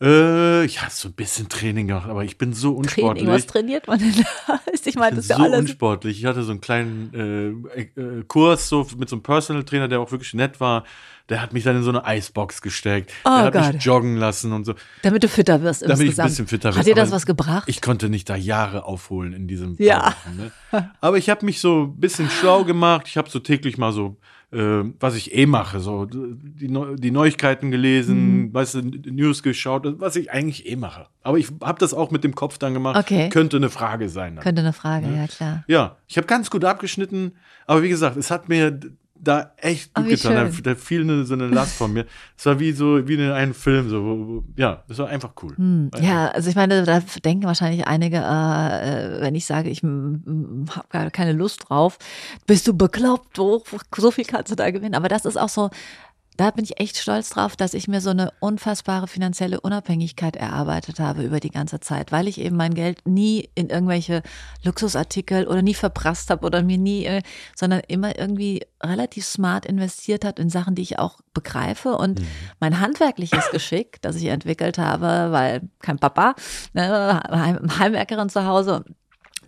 Äh, 0.02 0.66
ich 0.66 0.82
hatte 0.82 0.95
so 0.95 1.10
ein 1.10 1.14
bisschen 1.14 1.47
Training 1.47 1.88
gemacht, 1.88 2.10
aber 2.10 2.24
ich 2.24 2.38
bin 2.38 2.54
so 2.54 2.74
unsportlich. 2.74 3.24
Training, 3.26 3.28
was 3.39 3.45
trainiert 3.45 3.88
man 3.88 3.99
denn 3.99 4.14
da? 4.47 4.60
Ich 4.84 4.95
meine, 4.95 5.16
das 5.18 5.26
ist 5.26 5.30
ja 5.30 5.38
so 5.38 5.43
alles. 5.43 5.60
unsportlich. 5.60 6.18
Ich 6.20 6.26
hatte 6.26 6.41
so 6.41 6.52
einen 6.52 6.60
kleinen 6.60 7.64
äh, 7.76 7.82
äh, 8.02 8.24
Kurs 8.28 8.68
so 8.68 8.88
mit 8.97 9.10
so 9.10 9.16
einem 9.16 9.24
Personal 9.24 9.64
Trainer, 9.64 9.88
der 9.88 9.99
auch 9.99 10.12
wirklich 10.12 10.34
nett 10.34 10.60
war. 10.60 10.86
Der 11.30 11.39
hat 11.41 11.54
mich 11.54 11.64
dann 11.64 11.76
in 11.78 11.84
so 11.84 11.89
eine 11.89 12.04
Eisbox 12.04 12.62
gesteckt. 12.64 13.12
Oh 13.26 13.30
der 13.30 13.38
hat 13.43 13.54
Gott. 13.54 13.74
mich 13.76 13.84
joggen 13.86 14.18
lassen 14.18 14.52
und 14.54 14.66
so. 14.66 14.74
Damit 15.04 15.24
du 15.24 15.30
fitter 15.30 15.62
wirst 15.62 15.84
Damit 15.84 15.97
ich 15.97 16.02
ein 16.02 16.06
insgesamt. 16.08 16.30
bisschen 16.30 16.47
fitter 16.47 16.70
Hat 16.70 16.76
werde. 16.78 16.89
dir 16.89 16.95
das 16.95 17.12
was 17.12 17.26
gebracht? 17.28 17.66
Ich 17.68 17.82
konnte 17.82 18.10
nicht 18.10 18.28
da 18.28 18.36
Jahre 18.36 18.86
aufholen 18.86 19.34
in 19.34 19.47
diesem 19.47 19.76
Ja. 19.78 20.16
ne? 20.36 20.52
Aber 20.99 21.18
ich 21.20 21.30
habe 21.30 21.45
mich 21.45 21.62
so 21.62 21.84
ein 21.84 21.99
bisschen 21.99 22.30
schlau 22.30 22.64
gemacht. 22.66 23.06
Ich 23.08 23.18
habe 23.18 23.30
so 23.30 23.38
täglich 23.39 23.78
mal 23.78 23.93
so, 23.93 24.18
äh, 24.52 24.84
was 24.99 25.16
ich 25.16 25.34
eh 25.36 25.45
mache, 25.45 25.80
so 25.80 26.06
die, 26.06 26.68
Neu 26.68 26.95
die 26.95 27.12
Neuigkeiten 27.12 27.72
gelesen, 27.72 28.41
Mhm. 28.47 28.54
weißt 28.54 28.76
du, 28.76 28.82
News 29.12 29.43
geschaut, 29.43 29.86
was 29.99 30.16
ich 30.16 30.32
eigentlich 30.32 30.68
eh 30.70 30.76
mache. 30.76 31.08
Aber 31.24 31.38
ich 31.38 31.47
habe 31.62 31.80
das 31.80 31.93
auch 31.93 32.12
mit 32.12 32.24
dem 32.24 32.36
Kopf 32.36 32.58
dann 32.58 32.74
gemacht. 32.74 32.97
Okay. 32.97 33.30
Könnte 33.30 33.58
eine 33.58 33.70
Frage 33.70 34.10
sein. 34.10 34.36
Dann. 34.36 34.43
Könnte 34.43 34.62
eine 34.62 34.74
Frage, 34.74 35.08
ja 35.16 35.28
klar. 35.28 35.64
Ja, 35.68 35.97
ich 36.08 36.18
habe 36.18 36.28
ganz 36.28 36.49
gut 36.49 36.66
abgeschnitten, 36.66 37.34
aber 37.66 37.82
wie 37.84 37.89
gesagt, 37.89 38.18
es 38.18 38.30
hat 38.32 38.49
mir 38.49 38.80
da 39.24 39.54
echt 39.58 39.92
Oh, 39.96 40.02
gut 40.02 40.10
wie 40.10 40.16
getan. 40.16 40.52
Da, 40.64 40.74
da 40.74 40.76
fiel 40.76 41.02
eine, 41.02 41.26
so 41.26 41.34
eine 41.34 41.48
Last 41.48 41.76
von 41.78 41.94
mir. 41.94 42.06
Es 42.38 42.46
war 42.46 42.60
wie 42.60 42.72
so 42.72 43.08
wie 43.08 43.14
in 43.14 43.32
einem 43.32 43.54
Film, 43.54 43.90
so 43.90 44.04
wo, 44.04 44.28
wo, 44.28 44.44
ja, 44.56 44.84
es 44.90 44.98
war 44.98 45.08
einfach 45.08 45.32
cool. 45.44 45.56
Hm, 45.56 45.92
ja, 46.00 46.30
also 46.30 46.50
ich 46.50 46.56
meine, 46.56 46.84
da 46.84 47.02
denken 47.24 47.46
wahrscheinlich 47.46 47.88
einige, 47.88 48.18
äh, 48.18 49.22
wenn 49.22 49.36
ich 49.36 49.46
sage, 49.46 49.70
ich 49.70 49.84
habe 49.84 50.88
gar 50.90 51.12
keine 51.12 51.34
Lust 51.34 51.70
drauf, 51.70 51.98
bist 52.48 52.68
du 52.68 52.76
bekloppt, 52.76 53.38
wo, 53.38 53.64
so 53.96 54.12
viel 54.12 54.26
kannst 54.26 54.52
du 54.52 54.56
da 54.56 54.72
gewinnen. 54.72 54.96
Aber 54.96 55.08
das 55.08 55.26
ist 55.26 55.38
auch 55.38 55.50
so, 55.50 55.70
da 56.42 56.50
bin 56.50 56.66
ich 56.66 56.80
echt 56.80 56.98
stolz 56.98 57.30
drauf, 57.30 57.56
dass 57.56 57.76
ich 57.76 57.88
mir 57.88 58.02
so 58.02 58.10
eine 58.10 58.34
unfassbare 58.39 59.08
finanzielle 59.08 59.62
Unabhängigkeit 59.62 60.36
erarbeitet 60.36 61.00
habe 61.00 61.22
über 61.22 61.39
die 61.39 61.52
ganze 61.52 61.80
Zeit, 61.80 62.12
weil 62.12 62.28
ich 62.28 62.39
eben 62.39 62.56
mein 62.58 62.74
Geld 62.74 63.08
nie 63.08 63.52
in 63.54 63.70
irgendwelche 63.70 64.24
Luxusartikel 64.64 65.46
oder 65.46 65.62
nie 65.62 65.76
verprasst 65.76 66.32
habe 66.32 66.44
oder 66.44 66.64
mir 66.64 66.80
nie, 66.80 67.06
äh, 67.06 67.22
sondern 67.56 67.82
immer 67.88 68.18
irgendwie 68.18 68.66
relativ 68.82 69.24
smart 69.24 69.68
investiert 69.68 70.26
hat 70.26 70.39
in 70.39 70.50
Sachen, 70.50 70.74
die 70.74 70.82
ich 70.82 70.98
auch 70.98 71.20
begreife. 71.36 71.96
Und 71.96 72.24
mein 72.60 72.80
handwerkliches 72.80 73.52
Geschick, 73.52 74.02
das 74.02 74.16
ich 74.16 74.26
entwickelt 74.26 74.80
habe, 74.80 75.32
weil 75.32 75.70
kein 75.84 76.00
Papa, 76.00 76.34
ne, 76.74 77.22
Heim, 77.30 77.78
Heimwerkerin 77.78 78.30
zu 78.30 78.46
Hause, 78.48 78.84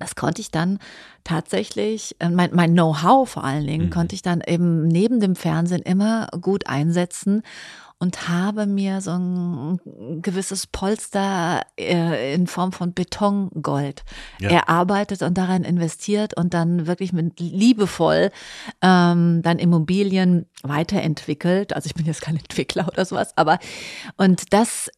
das 0.03 0.15
konnte 0.15 0.41
ich 0.41 0.51
dann 0.51 0.79
tatsächlich, 1.23 2.15
äh, 2.19 2.29
mein, 2.29 2.51
mein 2.53 2.73
Know-how 2.73 3.29
vor 3.29 3.43
allen 3.43 3.65
Dingen, 3.65 3.89
konnte 3.89 4.15
ich 4.15 4.21
dann 4.21 4.41
eben 4.45 4.87
neben 4.87 5.19
dem 5.21 5.35
Fernsehen 5.35 5.81
immer 5.81 6.27
gut 6.41 6.67
einsetzen. 6.67 7.41
und 7.99 8.27
habe 8.27 8.65
mir 8.65 8.99
so 8.99 9.11
ein 9.11 9.79
gewisses 10.21 10.67
Polster 10.67 11.61
äh, 11.79 12.33
in 12.33 12.47
Form 12.47 12.73
von 12.73 12.93
Betongold 12.93 14.03
Ja. 14.41 14.49
erarbeitet 14.49 15.21
und 15.21 15.37
daran 15.37 15.63
investiert 15.63 16.35
und 16.35 16.53
dann 16.53 16.85
wirklich 16.85 17.13
mit 17.13 17.39
liebevoll 17.39 18.29
ähm, 18.81 19.41
dann 19.41 19.57
Immobilien 19.57 20.47
weiterentwickelt. 20.63 21.73
Also 21.73 21.85
ich 21.87 21.93
bin 21.93 22.05
jetzt 22.05 22.21
kein 22.21 22.35
Entwickler 22.43 22.89
oder 22.89 23.05
sowas, 23.05 23.31
aber 23.37 23.57
und 24.17 24.51
das 24.51 24.89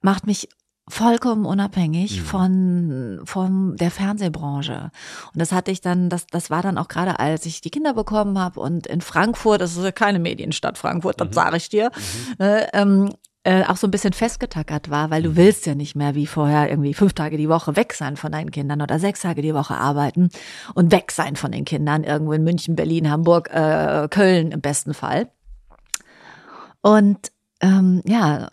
macht 0.00 0.26
mich 0.26 0.48
vollkommen 0.92 1.46
unabhängig 1.46 2.20
Mhm. 2.20 2.24
von, 2.26 3.20
von 3.24 3.76
der 3.76 3.90
Fernsehbranche. 3.90 4.90
Und 5.32 5.40
das 5.40 5.50
hatte 5.50 5.70
ich 5.70 5.80
dann, 5.80 6.10
das, 6.10 6.26
das 6.26 6.50
war 6.50 6.60
dann 6.60 6.76
auch 6.76 6.88
gerade, 6.88 7.18
als 7.18 7.46
ich 7.46 7.62
die 7.62 7.70
Kinder 7.70 7.94
bekommen 7.94 8.38
habe 8.38 8.60
und 8.60 8.86
in 8.86 9.00
Frankfurt, 9.00 9.62
das 9.62 9.74
ist 9.76 9.84
ja 9.84 9.90
keine 9.92 10.18
Medienstadt 10.18 10.76
Frankfurt, 10.76 11.18
das 11.18 11.34
sage 11.34 11.56
ich 11.56 11.70
dir, 11.70 11.90
äh, 12.38 12.66
ähm, 12.74 13.10
äh, 13.44 13.64
auch 13.64 13.78
so 13.78 13.86
ein 13.86 13.90
bisschen 13.90 14.12
festgetackert 14.12 14.90
war, 14.90 15.10
weil 15.10 15.22
du 15.22 15.34
willst 15.34 15.64
ja 15.64 15.74
nicht 15.74 15.96
mehr 15.96 16.14
wie 16.14 16.26
vorher 16.26 16.68
irgendwie 16.68 16.92
fünf 16.92 17.14
Tage 17.14 17.38
die 17.38 17.48
Woche 17.48 17.74
weg 17.74 17.94
sein 17.94 18.16
von 18.16 18.30
deinen 18.30 18.50
Kindern 18.50 18.82
oder 18.82 18.98
sechs 18.98 19.20
Tage 19.20 19.40
die 19.40 19.54
Woche 19.54 19.74
arbeiten 19.74 20.28
und 20.74 20.92
weg 20.92 21.10
sein 21.10 21.36
von 21.36 21.52
den 21.52 21.64
Kindern 21.64 22.04
irgendwo 22.04 22.34
in 22.34 22.44
München, 22.44 22.76
Berlin, 22.76 23.10
Hamburg, 23.10 23.48
äh, 23.50 24.08
Köln 24.10 24.52
im 24.52 24.60
besten 24.60 24.92
Fall. 24.92 25.30
Und 26.82 27.32
ähm, 27.60 28.02
ja, 28.04 28.50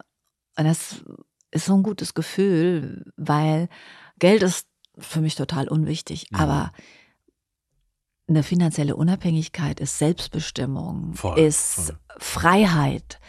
und 0.58 0.66
das 0.66 1.04
ist 1.52 1.66
so 1.66 1.76
ein 1.76 1.84
gutes 1.84 2.14
Gefühl, 2.14 3.12
weil 3.18 3.70
Geld 4.20 4.44
ist 4.44 4.68
für 4.98 5.22
mich 5.22 5.36
total 5.36 5.68
unwichtig, 5.68 6.28
Mhm. 6.32 6.40
aber 6.40 6.72
eine 8.28 8.44
finanzielle 8.44 8.96
Unabhängigkeit 8.96 9.80
ist 9.80 9.98
Selbstbestimmung, 9.98 11.14
Voll, 11.14 11.40
ist 11.40 11.74
voll. 11.74 11.98
Freiheit, 12.20 13.20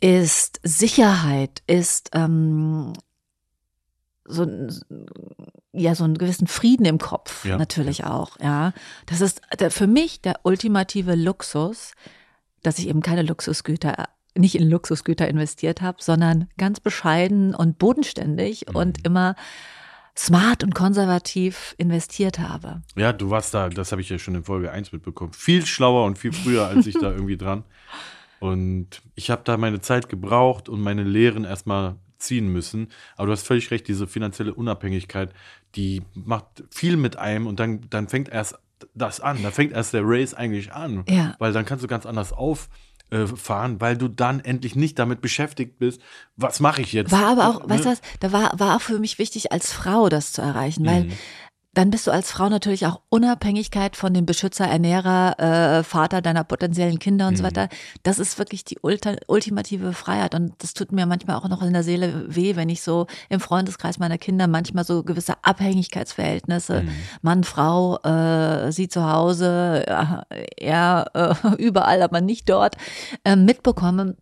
ist 0.00 0.60
Sicherheit, 0.62 1.62
ist 1.66 2.10
ähm, 2.12 2.92
so, 4.24 4.44
ein- 4.44 4.80
ja, 5.72 5.94
so 5.96 6.04
einen 6.04 6.16
gewissen 6.18 6.46
Frieden 6.46 6.84
im 6.86 6.98
Kopf 6.98 7.44
Ja, 7.44 7.56
natürlich 7.58 8.04
auch, 8.04 8.38
ja. 8.38 8.72
Das 9.06 9.20
ist 9.20 9.40
der, 9.58 9.70
für 9.72 9.86
mich 9.88 10.20
der 10.20 10.40
ultimative 10.44 11.16
Luxus, 11.16 11.92
dass 12.62 12.78
ich 12.78 12.86
eben 12.88 13.00
keine 13.02 13.22
Luxusgüter, 13.22 14.08
nicht 14.40 14.54
in 14.56 14.68
Luxusgüter 14.68 15.28
investiert 15.28 15.80
habe, 15.82 15.98
sondern 16.00 16.48
ganz 16.58 16.80
bescheiden 16.80 17.54
und 17.54 17.78
bodenständig 17.78 18.66
Mhm. 18.68 18.76
und 18.76 19.06
immer 19.06 19.36
smart 20.16 20.64
und 20.64 20.74
konservativ 20.74 21.74
investiert 21.78 22.38
habe. 22.40 22.82
Ja, 22.96 23.12
du 23.12 23.30
warst 23.30 23.54
da, 23.54 23.68
das 23.68 23.92
habe 23.92 24.02
ich 24.02 24.08
ja 24.10 24.18
schon 24.18 24.34
in 24.34 24.44
Folge 24.44 24.70
1 24.72 24.92
mitbekommen. 24.92 25.32
Viel 25.32 25.64
schlauer 25.64 26.04
und 26.04 26.18
viel 26.18 26.32
früher 26.32 26.66
als 26.66 26.86
ich 26.86 26.94
da 26.94 27.10
irgendwie 27.12 27.36
dran. 27.36 27.64
Und 28.38 29.02
ich 29.14 29.30
habe 29.30 29.42
da 29.44 29.56
meine 29.56 29.80
Zeit 29.80 30.08
gebraucht 30.08 30.68
und 30.68 30.80
meine 30.80 31.04
Lehren 31.04 31.44
erstmal 31.44 31.96
ziehen 32.18 32.48
müssen. 32.52 32.88
Aber 33.16 33.26
du 33.26 33.32
hast 33.32 33.46
völlig 33.46 33.70
recht, 33.70 33.88
diese 33.88 34.06
finanzielle 34.06 34.54
Unabhängigkeit, 34.54 35.32
die 35.74 36.02
macht 36.14 36.64
viel 36.70 36.96
mit 36.96 37.16
einem 37.16 37.46
und 37.46 37.60
dann, 37.60 37.86
dann 37.90 38.08
fängt 38.08 38.28
erst 38.28 38.58
das 38.94 39.20
an. 39.20 39.42
Da 39.42 39.50
fängt 39.50 39.72
erst 39.72 39.92
der 39.94 40.02
Race 40.04 40.34
eigentlich 40.34 40.72
an. 40.72 41.04
Ja. 41.08 41.34
Weil 41.38 41.52
dann 41.52 41.64
kannst 41.66 41.84
du 41.84 41.88
ganz 41.88 42.06
anders 42.06 42.32
auffahren, 43.12 43.80
weil 43.80 43.96
du 43.96 44.08
dann 44.08 44.40
endlich 44.40 44.76
nicht 44.76 44.98
damit 44.98 45.20
beschäftigt 45.20 45.78
bist, 45.78 46.00
was 46.36 46.60
mache 46.60 46.82
ich 46.82 46.92
jetzt? 46.92 47.12
War 47.12 47.26
aber 47.26 47.48
auch, 47.48 47.60
Ne? 47.66 47.70
weißt 47.70 47.84
du 47.84 47.90
was, 47.90 48.00
da 48.20 48.32
war, 48.32 48.58
war 48.58 48.76
auch 48.76 48.80
für 48.80 48.98
mich 48.98 49.18
wichtig, 49.18 49.52
als 49.52 49.72
Frau 49.72 50.08
das 50.08 50.32
zu 50.32 50.42
erreichen, 50.42 50.86
weil 50.86 51.04
Mhm. 51.04 51.12
Dann 51.72 51.90
bist 51.90 52.06
du 52.08 52.10
als 52.10 52.32
Frau 52.32 52.48
natürlich 52.48 52.84
auch 52.86 53.00
Unabhängigkeit 53.10 53.94
von 53.94 54.12
dem 54.12 54.26
Beschützer, 54.26 54.66
Ernährer, 54.66 55.38
äh, 55.78 55.82
Vater 55.84 56.20
deiner 56.20 56.42
potenziellen 56.42 56.98
Kinder 56.98 57.28
und 57.28 57.36
so 57.36 57.42
Mhm. 57.44 57.46
weiter. 57.46 57.68
Das 58.02 58.18
ist 58.18 58.38
wirklich 58.40 58.64
die 58.64 58.78
ulta, 58.82 59.14
ultimative 59.28 59.92
Freiheit. 59.92 60.34
Und 60.34 60.52
das 60.58 60.74
tut 60.74 60.90
mir 60.90 61.06
manchmal 61.06 61.36
auch 61.36 61.48
noch 61.48 61.62
in 61.62 61.72
der 61.72 61.84
Seele 61.84 62.24
weh, 62.26 62.56
wenn 62.56 62.68
ich 62.70 62.82
so 62.82 63.06
im 63.28 63.38
Freundeskreis 63.38 64.00
meiner 64.00 64.18
Kinder 64.18 64.48
manchmal 64.48 64.84
so 64.84 65.04
gewisse 65.04 65.34
Abhängigkeitsverhältnisse, 65.44 66.82
Mhm. 66.82 66.90
Mann, 67.22 67.44
Frau, 67.44 67.98
äh, 68.02 68.72
sie 68.72 68.88
zu 68.88 69.08
Hause, 69.10 69.84
äh, 69.86 70.46
er 70.56 71.06
äh, 71.14 71.54
überall, 71.58 72.02
aber 72.02 72.20
nicht 72.20 72.48
dort, 72.48 72.76
äh, 73.24 73.36
mitbekomme. 73.36 74.16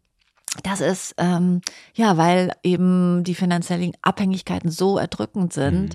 Das 0.64 0.80
ist, 0.80 1.14
ähm, 1.18 1.60
ja, 1.94 2.16
weil 2.16 2.52
eben 2.62 3.22
die 3.24 3.34
finanziellen 3.34 3.92
Abhängigkeiten 4.02 4.70
so 4.70 4.98
erdrückend 4.98 5.52
sind. 5.52 5.94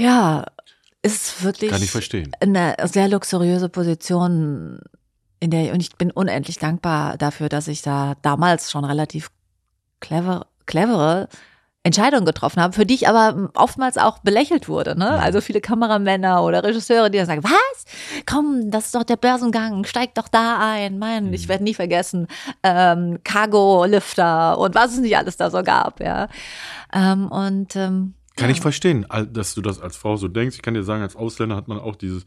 Ja, 0.00 0.44
ist 1.02 1.42
wirklich 1.44 1.70
Mhm. 1.70 1.74
Kann 1.74 1.82
ich 1.82 1.90
verstehen. 1.90 2.32
eine 2.40 2.76
sehr 2.84 3.08
luxuriöse 3.08 3.68
Position, 3.68 4.80
in 5.40 5.50
der, 5.50 5.72
und 5.72 5.80
ich 5.80 5.96
bin 5.96 6.10
unendlich 6.10 6.58
dankbar 6.58 7.16
dafür, 7.16 7.48
dass 7.48 7.68
ich 7.68 7.82
da 7.82 8.14
damals 8.22 8.70
schon 8.70 8.84
relativ 8.84 9.30
clever, 10.00 10.46
clevere 10.66 11.28
Entscheidungen 11.82 12.26
getroffen 12.26 12.60
habe, 12.60 12.74
für 12.74 12.84
die 12.84 12.92
ich 12.94 13.08
aber 13.08 13.48
oftmals 13.54 13.96
auch 13.96 14.18
belächelt 14.18 14.68
wurde. 14.68 14.98
Ne? 14.98 15.08
Also 15.08 15.40
viele 15.40 15.62
Kameramänner 15.62 16.42
oder 16.44 16.62
Regisseure, 16.62 17.10
die 17.10 17.16
dann 17.16 17.26
sagen, 17.26 17.42
was? 17.42 17.84
Komm, 18.26 18.70
das 18.70 18.86
ist 18.86 18.94
doch 18.94 19.02
der 19.02 19.16
Börsengang, 19.16 19.84
steig 19.84 20.14
doch 20.14 20.28
da 20.28 20.58
ein. 20.60 20.98
Mein, 20.98 21.32
ich 21.32 21.48
werde 21.48 21.64
nie 21.64 21.72
vergessen, 21.72 22.26
ähm, 22.62 23.20
Cargo-Lifter 23.24 24.58
und 24.58 24.74
was 24.74 24.92
es 24.92 24.98
nicht 24.98 25.16
alles 25.16 25.38
da 25.38 25.48
so 25.50 25.62
gab. 25.62 26.00
Ja, 26.00 26.28
ähm, 26.92 27.28
Und 27.32 27.74
ähm, 27.76 28.12
Kann 28.36 28.48
ja. 28.48 28.54
ich 28.54 28.60
verstehen, 28.60 29.06
dass 29.32 29.54
du 29.54 29.60
das 29.60 29.80
als 29.80 29.96
Frau 29.96 30.16
so 30.16 30.28
denkst. 30.28 30.56
Ich 30.56 30.62
kann 30.62 30.74
dir 30.74 30.82
sagen, 30.82 31.02
als 31.02 31.16
Ausländer 31.16 31.56
hat 31.56 31.68
man 31.68 31.78
auch 31.78 31.96
dieses, 31.96 32.24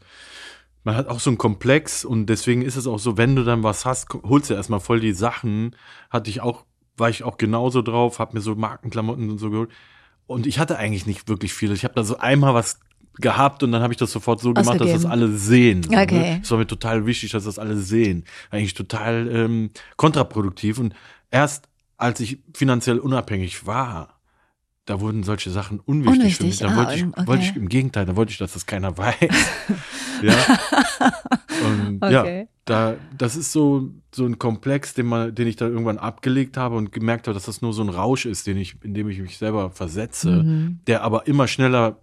man 0.84 0.96
hat 0.96 1.08
auch 1.08 1.20
so 1.20 1.30
einen 1.30 1.38
Komplex 1.38 2.04
und 2.04 2.26
deswegen 2.26 2.62
ist 2.62 2.76
es 2.76 2.86
auch 2.86 2.98
so, 2.98 3.16
wenn 3.16 3.36
du 3.36 3.42
dann 3.42 3.62
was 3.62 3.84
hast, 3.84 4.08
holst 4.22 4.50
du 4.50 4.54
erstmal 4.54 4.80
voll 4.80 5.00
die 5.00 5.12
Sachen. 5.12 5.74
Hatte 6.10 6.30
ich 6.30 6.40
auch, 6.40 6.64
war 6.96 7.08
ich 7.08 7.24
auch 7.24 7.38
genauso 7.38 7.82
drauf, 7.82 8.18
hab 8.18 8.34
mir 8.34 8.40
so 8.40 8.54
Markenklamotten 8.54 9.30
und 9.30 9.38
so 9.38 9.50
geholt. 9.50 9.70
Und 10.26 10.46
ich 10.46 10.58
hatte 10.58 10.78
eigentlich 10.78 11.06
nicht 11.06 11.28
wirklich 11.28 11.52
viel. 11.52 11.72
Ich 11.72 11.84
habe 11.84 11.94
da 11.94 12.04
so 12.04 12.18
einmal 12.18 12.54
was 12.54 12.80
gehabt 13.16 13.62
und 13.62 13.72
dann 13.72 13.82
habe 13.82 13.92
ich 13.92 13.98
das 13.98 14.10
sofort 14.12 14.40
so 14.40 14.52
gemacht, 14.52 14.80
dass 14.80 14.88
das 14.88 15.04
Ausgegeben. 15.04 15.10
alle 15.10 15.28
sehen. 15.32 15.82
So, 15.84 15.90
Okay. 15.90 16.18
Ne? 16.18 16.40
Es 16.42 16.50
war 16.50 16.58
mir 16.58 16.66
total 16.66 17.06
wichtig, 17.06 17.30
dass 17.32 17.44
das 17.44 17.58
alle 17.58 17.76
sehen. 17.76 18.24
Eigentlich 18.50 18.74
total 18.74 19.28
ähm, 19.30 19.70
kontraproduktiv. 19.96 20.78
Und 20.78 20.94
erst 21.30 21.68
als 21.96 22.20
ich 22.20 22.38
finanziell 22.52 22.98
unabhängig 22.98 23.66
war, 23.66 24.13
da 24.86 25.00
wurden 25.00 25.22
solche 25.22 25.50
Sachen 25.50 25.80
unwichtig, 25.80 26.36
für 26.36 26.44
mich. 26.44 26.60
Unwichtig, 26.60 26.66
Da 26.66 26.72
ah, 26.72 26.76
wollte 26.76 26.94
ich, 26.94 27.04
okay. 27.06 27.26
wollte 27.26 27.42
ich 27.44 27.56
im 27.56 27.68
Gegenteil, 27.68 28.04
da 28.06 28.16
wollte 28.16 28.32
ich, 28.32 28.38
dass 28.38 28.52
das 28.52 28.66
keiner 28.66 28.96
weiß. 28.98 29.16
ja. 30.22 30.34
Und 31.66 32.00
ja, 32.10 32.20
Okay. 32.20 32.48
da, 32.64 32.96
das 33.16 33.36
ist 33.36 33.52
so, 33.52 33.90
so 34.14 34.24
ein 34.26 34.38
Komplex, 34.38 34.94
den, 34.94 35.06
man, 35.06 35.34
den 35.34 35.46
ich 35.48 35.56
da 35.56 35.66
irgendwann 35.66 35.98
abgelegt 35.98 36.56
habe 36.56 36.76
und 36.76 36.92
gemerkt 36.92 37.26
habe, 37.26 37.34
dass 37.34 37.44
das 37.46 37.62
nur 37.62 37.72
so 37.72 37.82
ein 37.82 37.88
Rausch 37.88 38.26
ist, 38.26 38.46
den 38.46 38.56
ich, 38.58 38.76
in 38.82 38.94
dem 38.94 39.08
ich 39.08 39.20
mich 39.20 39.38
selber 39.38 39.70
versetze, 39.70 40.42
Mhm. 40.42 40.80
der 40.86 41.02
aber 41.02 41.26
immer 41.26 41.48
schneller 41.48 42.00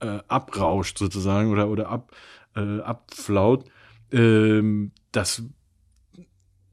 äh, 0.00 0.18
abrauscht 0.28 0.98
sozusagen 0.98 1.50
oder, 1.52 1.68
oder 1.68 1.88
ab, 1.88 2.12
äh, 2.56 2.80
abflaut. 2.80 3.64
Ähm, 4.12 4.90
das, 5.12 5.42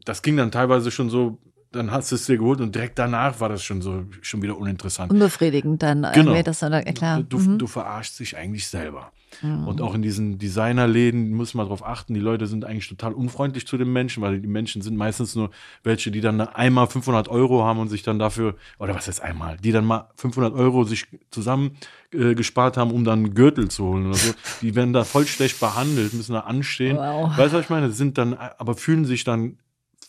das 0.05 0.21
ging 0.23 0.37
dann 0.37 0.51
teilweise 0.51 0.89
schon 0.91 1.09
so, 1.09 1.37
dann 1.71 1.89
hast 1.91 2.11
du 2.11 2.15
es 2.15 2.25
dir 2.25 2.37
geholt 2.37 2.59
und 2.61 2.75
direkt 2.75 2.99
danach 2.99 3.39
war 3.39 3.47
das 3.49 3.63
schon 3.63 3.81
so 3.81 4.03
schon 4.21 4.41
wieder 4.41 4.57
uninteressant. 4.57 5.11
unbefriedigend 5.11 5.81
dann 5.81 5.99
Genau. 6.13 6.15
irgendwie 6.31 6.43
das 6.43 6.61
oder 6.63 6.81
klar. 6.83 7.23
Du, 7.23 7.37
Mhm. 7.39 7.57
du 7.59 7.67
verarschst 7.67 8.19
dich 8.19 8.35
eigentlich 8.37 8.67
selber. 8.67 9.11
Mhm. 9.41 9.65
Und 9.67 9.79
auch 9.81 9.95
in 9.95 10.01
diesen 10.01 10.37
Designerläden 10.37 11.31
muss 11.31 11.53
man 11.53 11.65
darauf 11.65 11.85
achten, 11.85 12.13
die 12.13 12.19
Leute 12.19 12.47
sind 12.47 12.65
eigentlich 12.65 12.89
total 12.89 13.13
unfreundlich 13.13 13.65
zu 13.65 13.77
den 13.77 13.91
Menschen, 13.93 14.21
weil 14.21 14.41
die 14.41 14.47
Menschen 14.47 14.81
sind 14.81 14.97
meistens 14.97 15.35
nur 15.35 15.51
welche, 15.83 16.11
die 16.11 16.19
dann 16.19 16.41
einmal 16.41 16.87
500 16.87 17.29
Euro 17.29 17.63
haben 17.63 17.79
und 17.79 17.87
sich 17.87 18.03
dann 18.03 18.19
dafür, 18.19 18.55
oder 18.77 18.93
was 18.93 19.07
heißt 19.07 19.21
einmal, 19.21 19.55
die 19.55 19.71
dann 19.71 19.85
mal 19.85 20.09
500 20.17 20.53
Euro 20.53 20.83
sich 20.83 21.05
zusammen 21.31 21.71
äh, 22.13 22.35
gespart 22.35 22.75
haben, 22.75 22.91
um 22.91 23.05
dann 23.05 23.19
einen 23.19 23.33
Gürtel 23.33 23.69
zu 23.69 23.85
holen 23.85 24.07
oder 24.07 24.15
so. 24.17 24.33
Die 24.61 24.75
werden 24.75 24.91
da 24.91 25.05
voll 25.05 25.25
schlecht 25.25 25.61
behandelt, 25.61 26.13
müssen 26.13 26.33
da 26.33 26.41
anstehen. 26.41 26.97
Wow. 26.97 27.37
Weißt 27.37 27.53
du, 27.53 27.57
was 27.57 27.63
ich 27.63 27.69
meine? 27.69 27.91
Sind 27.91 28.17
dann, 28.17 28.33
aber 28.33 28.75
fühlen 28.75 29.05
sich 29.05 29.23
dann 29.23 29.57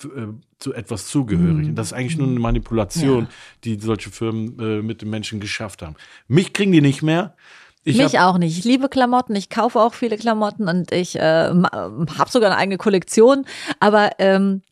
äh, 0.08 0.28
zu 0.58 0.72
etwas 0.74 1.06
zugehörig. 1.06 1.64
Mhm. 1.64 1.68
Und 1.70 1.74
das 1.76 1.88
ist 1.88 1.92
eigentlich 1.92 2.18
nur 2.18 2.28
eine 2.28 2.40
Manipulation, 2.40 3.24
Ja. 3.24 3.28
die 3.64 3.78
solche 3.80 4.10
Firmen 4.10 4.58
äh, 4.58 4.82
mit 4.82 5.02
den 5.02 5.10
Menschen 5.10 5.40
geschafft 5.40 5.82
haben. 5.82 5.96
Mich 6.28 6.52
kriegen 6.52 6.72
die 6.72 6.80
nicht 6.80 7.02
mehr. 7.02 7.34
Ich 7.84 7.96
Mich 7.98 8.20
auch 8.20 8.38
nicht. 8.38 8.56
Ich 8.56 8.64
liebe 8.64 8.88
Klamotten, 8.88 9.34
ich 9.34 9.50
kaufe 9.50 9.80
auch 9.80 9.94
viele 9.94 10.16
Klamotten 10.16 10.68
und 10.68 10.92
ich 10.92 11.16
äh, 11.16 11.20
habe 11.20 12.30
sogar 12.30 12.50
eine 12.52 12.58
eigene 12.60 12.78
Kollektion, 12.78 13.44
aber 13.80 14.10
ähm, 14.18 14.62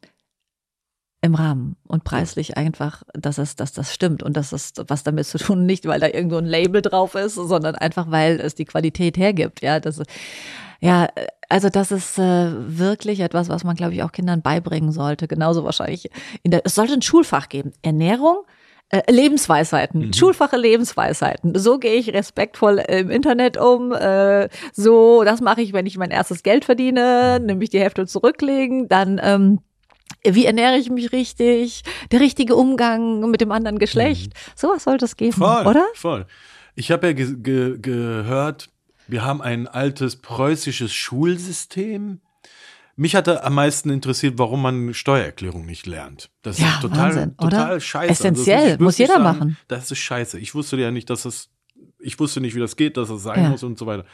im 1.22 1.34
Rahmen 1.34 1.76
und 1.86 2.04
preislich 2.04 2.56
einfach, 2.56 3.02
dass 3.12 3.38
es, 3.38 3.54
dass 3.54 3.72
das 3.72 3.92
stimmt 3.92 4.22
und 4.22 4.36
dass 4.36 4.50
das 4.50 4.72
was 4.88 5.02
damit 5.02 5.26
zu 5.26 5.38
tun, 5.38 5.66
nicht 5.66 5.86
weil 5.86 6.00
da 6.00 6.06
irgendwo 6.06 6.36
ein 6.36 6.46
Label 6.46 6.80
drauf 6.80 7.14
ist, 7.14 7.34
sondern 7.34 7.74
einfach 7.74 8.10
weil 8.10 8.40
es 8.40 8.54
die 8.54 8.64
Qualität 8.64 9.18
hergibt. 9.18 9.60
Ja, 9.60 9.80
das 9.80 10.02
ja, 10.80 11.08
also 11.50 11.68
das 11.68 11.92
ist 11.92 12.18
äh, 12.18 12.48
wirklich 12.78 13.20
etwas, 13.20 13.50
was 13.50 13.64
man, 13.64 13.76
glaube 13.76 13.92
ich, 13.92 14.02
auch 14.02 14.12
Kindern 14.12 14.40
beibringen 14.40 14.92
sollte. 14.92 15.28
Genauso 15.28 15.62
wahrscheinlich. 15.62 16.10
In 16.42 16.52
der, 16.52 16.62
es 16.64 16.74
sollte 16.74 16.94
ein 16.94 17.02
Schulfach 17.02 17.50
geben. 17.50 17.72
Ernährung, 17.82 18.38
äh, 18.88 19.02
Lebensweisheiten, 19.12 20.06
Mhm. 20.06 20.12
Schulfache 20.14 20.56
Lebensweisheiten. 20.56 21.58
So 21.58 21.78
gehe 21.78 21.94
ich 21.94 22.14
respektvoll 22.14 22.78
im 22.78 23.10
Internet 23.10 23.58
um. 23.58 23.92
Äh, 23.92 24.48
so, 24.72 25.22
das 25.22 25.42
mache 25.42 25.60
ich, 25.60 25.74
wenn 25.74 25.84
ich 25.84 25.98
mein 25.98 26.10
erstes 26.10 26.42
Geld 26.42 26.64
verdiene, 26.64 27.40
nämlich 27.40 27.68
die 27.68 27.80
Hälfte 27.80 28.06
zurücklegen. 28.06 28.88
Dann 28.88 29.20
ähm, 29.22 29.60
Wie 30.24 30.44
ernähre 30.46 30.76
ich 30.76 30.90
mich 30.90 31.12
richtig? 31.12 31.82
Der 32.12 32.20
richtige 32.20 32.54
Umgang 32.56 33.30
mit 33.30 33.40
dem 33.40 33.52
anderen 33.52 33.78
Geschlecht. 33.78 34.32
Sowas 34.54 34.84
sollte 34.84 35.04
es 35.06 35.16
geben, 35.16 35.34
Mhm. 35.36 35.42
Voll, 35.44 35.66
oder? 35.66 35.86
voll. 35.94 36.26
Ich 36.74 36.90
habe 36.90 37.08
ja 37.08 37.12
ge 37.12 37.34
ge 37.38 37.78
gehört, 37.80 38.70
wir 39.08 39.24
haben 39.24 39.40
ein 39.42 39.66
altes 39.66 40.16
preußisches 40.16 40.92
Schulsystem. 40.92 42.20
Mich 42.96 43.16
hatte 43.16 43.44
am 43.44 43.54
meisten 43.54 43.88
interessiert, 43.90 44.34
warum 44.36 44.62
man 44.62 44.92
Steuererklärung 44.94 45.64
nicht 45.64 45.86
lernt. 45.86 46.28
Das 46.42 46.58
Ja, 46.58 46.74
ist 46.74 46.80
total, 46.82 46.98
Wahnsinn, 46.98 47.34
oder? 47.38 47.50
total 47.50 47.80
scheiße. 47.80 48.10
Essentiell, 48.10 48.64
das 48.66 48.74
ich 48.74 48.80
muss 48.80 48.98
jeder 48.98 49.18
machen. 49.18 49.56
Das 49.68 49.90
ist 49.90 49.98
scheiße. 50.00 50.38
Ich 50.38 50.54
wusste 50.54 50.76
ja 50.76 50.90
nicht, 50.90 51.08
dass 51.08 51.22
das, 51.22 51.48
ich 51.98 52.18
wusste 52.20 52.40
nicht, 52.42 52.54
wie 52.54 52.60
das 52.60 52.76
geht, 52.76 52.96
dass 52.98 53.08
das 53.08 53.22
sein 53.22 53.42
Ja. 53.42 53.48
muss 53.50 53.62
und 53.62 53.78
so 53.78 53.86
weiter. 53.86 54.04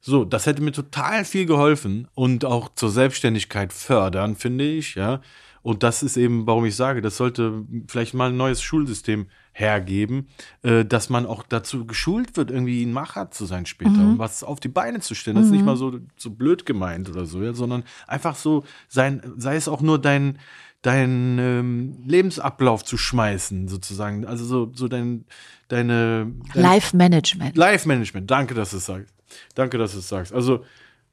So, 0.00 0.24
das 0.24 0.46
hätte 0.46 0.62
mir 0.62 0.70
total 0.70 1.24
viel 1.24 1.46
geholfen 1.46 2.06
und 2.14 2.44
auch 2.44 2.68
zur 2.76 2.90
Selbstständigkeit 2.90 3.72
fördern, 3.72 4.36
finde 4.36 4.64
ich, 4.64 4.94
ja. 4.94 5.20
Und 5.68 5.82
das 5.82 6.02
ist 6.02 6.16
eben, 6.16 6.46
warum 6.46 6.64
ich 6.64 6.74
sage, 6.76 7.02
das 7.02 7.18
sollte 7.18 7.62
vielleicht 7.88 8.14
mal 8.14 8.30
ein 8.30 8.38
neues 8.38 8.62
Schulsystem 8.62 9.26
hergeben, 9.52 10.28
äh, 10.62 10.86
dass 10.86 11.10
man 11.10 11.26
auch 11.26 11.42
dazu 11.42 11.84
geschult 11.84 12.38
wird, 12.38 12.50
irgendwie 12.50 12.82
ein 12.82 12.92
Macher 12.94 13.30
zu 13.30 13.44
sein 13.44 13.66
später 13.66 13.90
Mhm. 13.90 14.12
und 14.12 14.18
was 14.18 14.42
auf 14.42 14.60
die 14.60 14.68
Beine 14.68 15.00
zu 15.00 15.14
stellen. 15.14 15.36
Das 15.36 15.44
ist 15.44 15.52
nicht 15.52 15.66
mal 15.66 15.76
so, 15.76 15.98
so 16.16 16.30
blöd 16.30 16.64
gemeint 16.64 17.10
oder 17.10 17.26
so, 17.26 17.42
ja, 17.42 17.52
sondern 17.52 17.84
einfach 18.06 18.34
so 18.34 18.64
sein, 18.88 19.20
sei 19.36 19.56
es 19.56 19.68
auch 19.68 19.82
nur 19.82 19.98
dein, 20.00 20.38
dein 20.80 21.38
ähm, 21.38 21.98
Lebensablauf 22.06 22.82
zu 22.82 22.96
schmeißen, 22.96 23.68
sozusagen. 23.68 24.24
Also 24.24 24.46
so, 24.46 24.72
so 24.74 24.88
dein, 24.88 25.26
deine, 25.68 26.32
dein 26.54 26.62
Life-Management. 26.62 27.58
Live-Management, 27.58 28.30
danke, 28.30 28.54
dass 28.54 28.70
du 28.70 28.78
es 28.78 28.86
sagst. 28.86 29.12
Danke, 29.54 29.76
dass 29.76 29.92
du 29.92 29.98
es 29.98 30.08
sagst. 30.08 30.32
Also, 30.32 30.64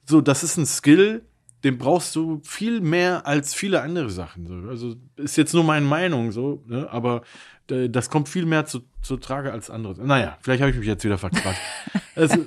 so, 0.06 0.22
das 0.22 0.44
ist 0.46 0.56
ein 0.56 0.66
Skill, 0.66 1.24
den 1.66 1.80
brauchst 1.80 2.16
du 2.16 2.42
viel 2.44 2.80
mehr 2.80 3.26
als 3.26 3.56
viele 3.56 3.82
andere 3.82 4.12
Sachen. 4.12 4.46
So. 4.46 4.70
Also, 4.70 4.96
ist 5.16 5.36
jetzt 5.36 5.52
nur 5.52 5.64
meine 5.64 5.86
Meinung, 5.86 6.32
so, 6.32 6.64
ne? 6.68 6.88
aber 6.92 7.24
äh, 7.72 7.90
das 7.90 8.12
kommt 8.12 8.30
viel 8.30 8.46
mehr 8.46 8.68
zu, 8.68 8.82
zu 9.02 9.18
Trage 9.18 9.52
als 9.52 9.72
anderes. 9.72 9.98
Naja, 9.98 10.38
vielleicht 10.42 10.62
habe 10.62 10.70
ich 10.70 10.78
mich 10.78 10.86
jetzt 10.86 11.04
wieder 11.04 11.18
verquatscht. 11.18 11.60
Also, 12.18 12.46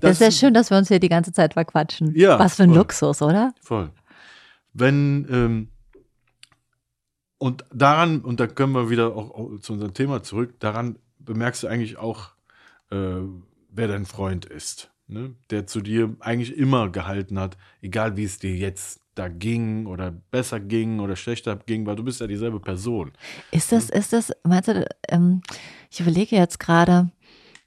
Das 0.00 0.12
ist 0.12 0.20
ja 0.22 0.30
schön, 0.30 0.54
dass 0.54 0.70
wir 0.70 0.78
uns 0.78 0.88
hier 0.88 0.98
die 0.98 1.10
ganze 1.10 1.30
Zeit 1.30 1.52
verquatschen. 1.52 2.14
Ja, 2.16 2.38
Was 2.38 2.56
für 2.56 2.62
ein 2.62 2.70
voll. 2.70 2.78
Luxus, 2.78 3.20
oder? 3.20 3.52
Voll. 3.60 3.90
Wenn, 4.72 5.26
ähm, 5.30 5.68
und 7.36 7.66
daran, 7.70 8.22
und 8.22 8.40
da 8.40 8.46
können 8.46 8.72
wir 8.72 8.88
wieder 8.88 9.14
auch, 9.14 9.30
auch 9.32 9.58
zu 9.60 9.74
unserem 9.74 9.92
Thema 9.92 10.22
zurück, 10.22 10.58
daran 10.60 10.98
bemerkst 11.18 11.62
du 11.62 11.66
eigentlich 11.66 11.98
auch, 11.98 12.30
äh, 12.90 13.18
wer 13.68 13.88
dein 13.88 14.06
Freund 14.06 14.46
ist, 14.46 14.90
ne? 15.10 15.34
der 15.50 15.66
zu 15.66 15.80
dir 15.80 16.16
eigentlich 16.20 16.56
immer 16.56 16.90
gehalten 16.90 17.38
hat, 17.38 17.56
egal 17.82 18.16
wie 18.16 18.24
es 18.24 18.38
dir 18.38 18.54
jetzt 18.54 19.00
da 19.14 19.28
ging 19.28 19.86
oder 19.86 20.10
besser 20.10 20.60
ging 20.60 21.00
oder 21.00 21.16
schlechter 21.16 21.56
ging, 21.56 21.84
weil 21.86 21.96
du 21.96 22.04
bist 22.04 22.20
ja 22.20 22.26
dieselbe 22.26 22.60
Person. 22.60 23.12
Ist 23.50 23.72
das, 23.72 23.90
ist 23.90 24.12
das, 24.12 24.32
meinst 24.44 24.68
du, 24.68 24.86
ähm, 25.08 25.42
ich 25.90 26.00
überlege 26.00 26.36
jetzt 26.36 26.58
gerade, 26.58 27.10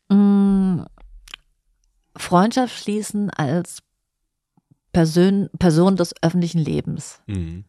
mh, 0.09 0.87
Freundschaft 2.15 2.77
schließen 2.77 3.29
als 3.29 3.83
Person, 4.91 5.49
Person 5.57 5.95
des 5.95 6.13
öffentlichen 6.21 6.59
Lebens. 6.59 7.21
Mhm. 7.27 7.65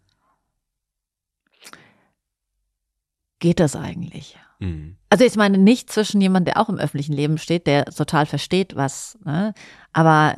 Geht 3.38 3.60
das 3.60 3.76
eigentlich? 3.76 4.38
Mhm. 4.64 4.96
Also 5.10 5.24
ich 5.24 5.36
meine 5.36 5.58
nicht 5.58 5.90
zwischen 5.92 6.20
jemand, 6.20 6.48
der 6.48 6.58
auch 6.60 6.68
im 6.68 6.76
öffentlichen 6.78 7.12
Leben 7.12 7.38
steht, 7.38 7.66
der 7.66 7.84
total 7.86 8.26
versteht, 8.26 8.74
was, 8.76 9.18
ne? 9.24 9.54
aber 9.92 10.36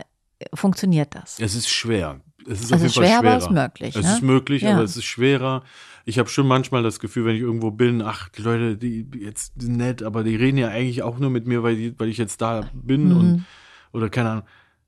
funktioniert 0.54 1.14
das? 1.14 1.38
Es 1.40 1.54
ist 1.54 1.68
schwer. 1.68 2.20
Es 2.48 2.60
ist 2.60 2.66
Es 2.66 2.72
auf 2.72 2.78
jeden 2.78 2.86
ist 2.86 2.94
Fall 2.94 3.04
schwer, 3.06 3.18
schwerer. 3.18 3.28
aber 3.32 3.36
es 3.38 3.44
ist 3.44 3.50
möglich, 3.50 3.96
Es 3.96 4.04
ne? 4.04 4.12
ist 4.12 4.22
möglich, 4.22 4.62
Ja. 4.62 4.74
aber 4.74 4.82
es 4.84 4.96
ist 4.96 5.04
schwerer. 5.04 5.62
Ich 6.04 6.18
habe 6.18 6.28
schon 6.28 6.46
manchmal 6.46 6.82
das 6.84 7.00
Gefühl, 7.00 7.24
wenn 7.24 7.34
ich 7.34 7.42
irgendwo 7.42 7.70
bin, 7.72 8.00
ach, 8.02 8.28
die 8.28 8.42
Leute, 8.42 8.76
die 8.76 9.08
jetzt 9.18 9.54
sind 9.60 9.76
nett, 9.76 10.02
aber 10.04 10.22
die 10.22 10.36
reden 10.36 10.56
ja 10.58 10.68
eigentlich 10.68 11.02
auch 11.02 11.18
nur 11.18 11.30
mit 11.30 11.46
mir, 11.46 11.62
weil, 11.64 11.74
die, 11.76 11.98
weil 11.98 12.08
ich 12.08 12.18
jetzt 12.18 12.40
da 12.40 12.68
bin 12.74 13.08
Mhm. 13.08 13.16
und 13.16 13.44
oder 13.92 14.08
keine 14.10 14.30
Ahnung. 14.30 14.44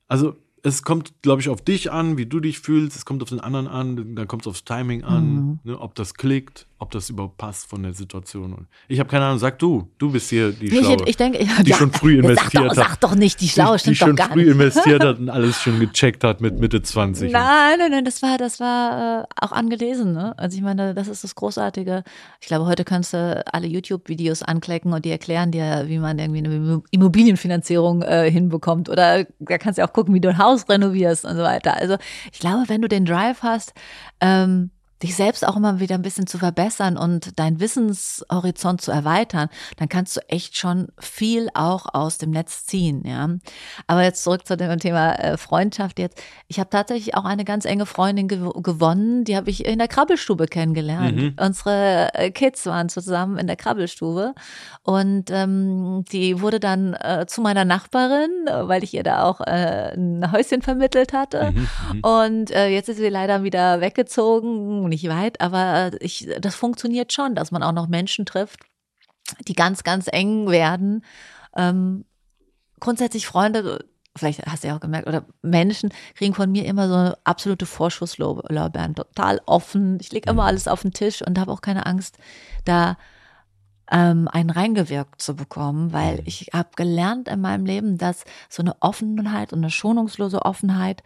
Also 0.07 0.37
es 0.63 0.83
kommt, 0.83 1.21
glaube 1.21 1.41
ich, 1.41 1.49
auf 1.49 1.61
dich 1.61 1.91
an, 1.91 2.17
wie 2.17 2.25
du 2.25 2.39
dich 2.39 2.59
fühlst. 2.59 2.95
Es 2.95 3.03
kommt 3.05 3.21
auf 3.23 3.29
den 3.29 3.39
anderen 3.41 3.67
an, 3.67 4.15
dann 4.15 4.27
kommt 4.27 4.43
es 4.43 4.47
aufs 4.47 4.63
Timing 4.63 5.03
an, 5.03 5.33
Mhm. 5.35 5.59
ne, 5.63 5.79
ob 5.79 5.95
das 5.95 6.13
klickt, 6.13 6.67
ob 6.81 6.91
das 6.91 7.09
überhaupt 7.09 7.37
passt 7.37 7.69
von 7.69 7.83
der 7.83 7.93
Situation. 7.93 8.53
Und 8.53 8.67
ich 8.87 8.99
habe 8.99 9.09
keine 9.09 9.25
Ahnung. 9.25 9.37
Sag 9.39 9.59
du, 9.59 9.91
du 9.97 10.11
bist 10.11 10.29
hier 10.29 10.51
die 10.53 10.69
Nee, 10.71 10.79
Schlaue. 10.79 10.95
ich, 11.03 11.07
ich 11.09 11.17
denke, 11.17 11.45
Die 11.63 11.73
schon 11.73 11.91
früh 11.91 12.17
investiert 12.19 12.51
sag 12.53 12.61
doch, 12.63 12.69
hat. 12.69 12.75
Sag 12.75 12.99
doch 13.01 13.15
nicht, 13.15 13.41
die 13.41 13.49
Schlaue 13.49 13.77
die, 13.77 13.89
die 13.89 13.95
schon 13.95 14.17
früh 14.17 14.45
nicht. 14.45 14.53
investiert 14.53 15.03
hat 15.03 15.19
und 15.19 15.29
alles 15.29 15.61
schon 15.61 15.79
gecheckt 15.79 16.23
hat 16.23 16.39
mit 16.41 16.59
Mitte 16.59 16.81
20. 16.81 17.31
Nein, 17.31 17.77
nein, 17.79 17.91
nein, 17.91 18.05
das 18.05 18.21
war, 18.21 18.37
das 18.37 18.59
war 18.61 19.23
äh, 19.23 19.25
auch 19.41 19.51
angelesen. 19.51 20.13
Ne? 20.13 20.33
Also 20.39 20.55
ich 20.57 20.63
meine, 20.63 20.93
das 20.93 21.07
ist 21.09 21.23
das 21.23 21.35
Großartige. 21.35 22.03
Ich 22.39 22.47
glaube, 22.47 22.65
heute 22.65 22.85
kannst 22.85 23.13
du 23.13 23.43
alle 23.51 23.67
YouTube-Videos 23.67 24.41
anklicken 24.43 24.93
und 24.93 25.03
die 25.03 25.11
erklären 25.11 25.51
dir, 25.51 25.83
wie 25.87 25.99
man 25.99 26.17
irgendwie 26.17 26.39
eine 26.45 26.81
Immobilienfinanzierung 26.91 28.01
äh, 28.03 28.31
hinbekommt. 28.31 28.87
Oder 28.89 29.25
da 29.39 29.57
kannst 29.57 29.79
du 29.79 29.83
auch 29.83 29.91
gucken, 29.93 30.13
wie 30.13 30.21
du 30.21 30.29
ein 30.29 30.37
Haus 30.37 30.67
renovierst 30.69 31.25
und 31.25 31.35
so 31.35 31.43
weiter. 31.43 31.75
Also 31.75 31.97
ich 32.31 32.39
glaube, 32.39 32.63
wenn 32.67 32.81
du 32.81 32.87
den 32.87 33.05
Drive 33.05 33.43
hast, 33.43 33.73
ähm, 34.21 34.71
dich 35.01 35.15
selbst 35.15 35.47
auch 35.47 35.55
immer 35.55 35.79
wieder 35.79 35.95
ein 35.95 36.01
bisschen 36.01 36.27
zu 36.27 36.37
verbessern 36.37 36.97
und 36.97 37.39
deinen 37.39 37.59
Wissenshorizont 37.59 38.81
zu 38.81 38.91
erweitern, 38.91 39.49
dann 39.77 39.89
kannst 39.89 40.17
du 40.17 40.21
echt 40.29 40.57
schon 40.57 40.89
viel 40.99 41.49
auch 41.53 41.93
aus 41.93 42.17
dem 42.17 42.31
Netz 42.31 42.65
ziehen, 42.65 43.03
ja. 43.05 43.29
Aber 43.87 44.03
jetzt 44.03 44.23
zurück 44.23 44.45
zu 44.45 44.57
dem 44.57 44.79
Thema 44.79 45.13
äh, 45.13 45.37
Freundschaft 45.37 45.99
jetzt. 45.99 46.21
Ich 46.47 46.59
habe 46.59 46.69
tatsächlich 46.69 47.15
auch 47.15 47.25
eine 47.25 47.45
ganz 47.45 47.65
enge 47.65 47.85
Freundin 47.85 48.27
gew 48.27 48.49
gewonnen, 48.61 49.23
die 49.23 49.37
habe 49.37 49.49
ich 49.49 49.65
in 49.65 49.79
der 49.79 49.87
Krabbelstube 49.87 50.47
kennengelernt. 50.47 51.15
Mhm. 51.15 51.35
Unsere 51.39 52.13
äh, 52.13 52.31
Kids 52.31 52.65
waren 52.65 52.89
zusammen 52.89 53.37
in 53.37 53.47
der 53.47 53.55
Krabbelstube 53.55 54.33
und 54.83 55.29
ähm, 55.31 56.03
die 56.11 56.41
wurde 56.41 56.59
dann 56.59 56.93
äh, 56.93 57.25
zu 57.27 57.41
meiner 57.41 57.63
Nachbarin, 57.63 58.31
äh, 58.47 58.67
weil 58.67 58.83
ich 58.83 58.93
ihr 58.93 59.03
da 59.03 59.23
auch 59.23 59.39
äh, 59.41 59.93
ein 59.93 60.31
Häuschen 60.31 60.61
vermittelt 60.61 61.13
hatte. 61.13 61.51
Mhm, 61.51 61.67
mhm. 61.93 61.99
Und 62.01 62.51
äh, 62.51 62.67
jetzt 62.67 62.89
ist 62.89 62.97
sie 62.97 63.09
leider 63.09 63.43
wieder 63.43 63.81
weggezogen, 63.81 64.88
nicht 64.89 65.07
weit, 65.07 65.41
aber 65.41 65.93
äh, 65.93 65.97
ich, 65.99 66.27
das 66.39 66.55
funktioniert 66.55 67.13
schon, 67.13 67.35
dass 67.35 67.51
man 67.51 67.63
auch 67.63 67.71
noch 67.71 67.87
Menschen 67.87 68.25
trifft, 68.25 68.59
die 69.47 69.53
ganz, 69.53 69.83
ganz 69.83 70.07
eng 70.11 70.49
werden. 70.49 71.03
Ähm, 71.55 72.05
grundsätzlich 72.79 73.27
Freunde, 73.27 73.85
vielleicht 74.15 74.45
hast 74.45 74.63
du 74.63 74.69
ja 74.69 74.75
auch 74.75 74.81
gemerkt, 74.81 75.07
oder 75.07 75.25
Menschen 75.41 75.93
kriegen 76.15 76.33
von 76.33 76.51
mir 76.51 76.65
immer 76.65 76.87
so 76.87 77.15
absolute 77.23 77.65
Vorschusslorbeeren, 77.65 78.95
total 78.95 79.41
offen. 79.45 79.97
Ich 80.01 80.11
lege 80.11 80.29
immer 80.29 80.45
alles 80.45 80.67
auf 80.67 80.81
den 80.81 80.93
Tisch 80.93 81.21
und 81.21 81.39
habe 81.39 81.51
auch 81.51 81.61
keine 81.61 81.85
Angst, 81.85 82.17
da 82.65 82.97
ähm, 83.91 84.27
einen 84.27 84.49
reingewirkt 84.49 85.21
zu 85.21 85.35
bekommen, 85.35 85.93
weil 85.93 86.21
ich 86.25 86.49
habe 86.53 86.69
gelernt 86.75 87.27
in 87.27 87.41
meinem 87.41 87.65
Leben, 87.65 87.97
dass 87.97 88.23
so 88.47 88.61
eine 88.61 88.75
Offenheit 88.81 89.51
und 89.53 89.59
eine 89.59 89.71
schonungslose 89.71 90.43
Offenheit 90.43 91.03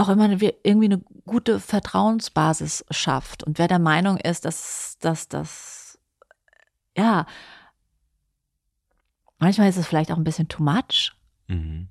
auch 0.00 0.08
immer 0.08 0.30
irgendwie 0.30 0.86
eine 0.86 0.98
gute 1.26 1.60
Vertrauensbasis 1.60 2.84
schafft. 2.90 3.44
Und 3.44 3.58
wer 3.58 3.68
der 3.68 3.78
Meinung 3.78 4.16
ist, 4.16 4.44
dass 4.44 4.96
dass 5.00 5.28
das, 5.28 5.98
ja, 6.96 7.26
manchmal 9.38 9.68
ist 9.68 9.76
es 9.76 9.86
vielleicht 9.86 10.10
auch 10.10 10.16
ein 10.16 10.24
bisschen 10.24 10.48
too 10.48 10.62
much, 10.62 11.12
Mhm. 11.48 11.88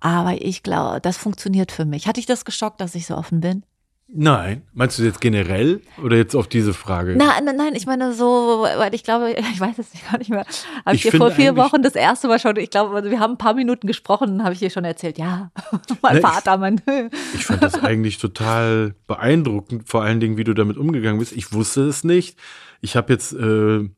aber 0.00 0.40
ich 0.42 0.62
glaube, 0.62 1.00
das 1.00 1.16
funktioniert 1.16 1.70
für 1.70 1.84
mich. 1.84 2.06
Hatte 2.06 2.20
ich 2.20 2.26
das 2.26 2.44
geschockt, 2.44 2.80
dass 2.80 2.94
ich 2.94 3.06
so 3.06 3.16
offen 3.16 3.40
bin? 3.40 3.64
Nein. 4.08 4.62
Meinst 4.72 4.98
du 4.98 5.02
jetzt 5.02 5.20
generell 5.20 5.82
oder 6.02 6.16
jetzt 6.16 6.36
auf 6.36 6.46
diese 6.46 6.72
Frage? 6.74 7.16
Nein, 7.16 7.44
nein, 7.44 7.56
nein, 7.56 7.74
ich 7.74 7.86
meine 7.86 8.12
so, 8.12 8.64
weil 8.76 8.94
ich 8.94 9.02
glaube, 9.02 9.32
ich 9.52 9.60
weiß 9.60 9.78
es 9.78 9.88
gar 10.08 10.18
nicht 10.18 10.30
mehr. 10.30 10.46
Habe 10.84 10.94
ich, 10.96 11.04
Ich 11.04 11.10
dir 11.10 11.18
vor 11.18 11.32
vier 11.32 11.56
Wochen 11.56 11.82
das 11.82 11.94
erste 11.96 12.28
Mal 12.28 12.38
schon, 12.38 12.56
ich 12.56 12.70
glaube, 12.70 12.94
also 12.94 13.10
wir 13.10 13.18
haben 13.18 13.32
ein 13.32 13.38
paar 13.38 13.54
Minuten 13.54 13.86
gesprochen, 13.86 14.44
habe 14.44 14.52
ich 14.52 14.60
dir 14.60 14.70
schon 14.70 14.84
erzählt, 14.84 15.18
ja, 15.18 15.50
mein 16.02 16.16
ich- 16.16 16.22
Vater, 16.22 16.56
mein, 16.56 16.80
Ich 17.34 17.46
fand 17.46 17.62
das 17.62 17.82
eigentlich 17.82 18.18
total 18.18 18.94
beeindruckend, 19.08 19.88
vor 19.88 20.02
allen 20.02 20.20
Dingen, 20.20 20.36
wie 20.36 20.44
du 20.44 20.54
damit 20.54 20.76
umgegangen 20.76 21.18
bist. 21.18 21.32
Ich 21.32 21.52
wusste 21.52 21.82
es 21.82 22.04
nicht. 22.04 22.38
Ich 22.80 22.94
habe 22.96 23.12
jetzt, 23.12 23.32
äh, 23.32 23.88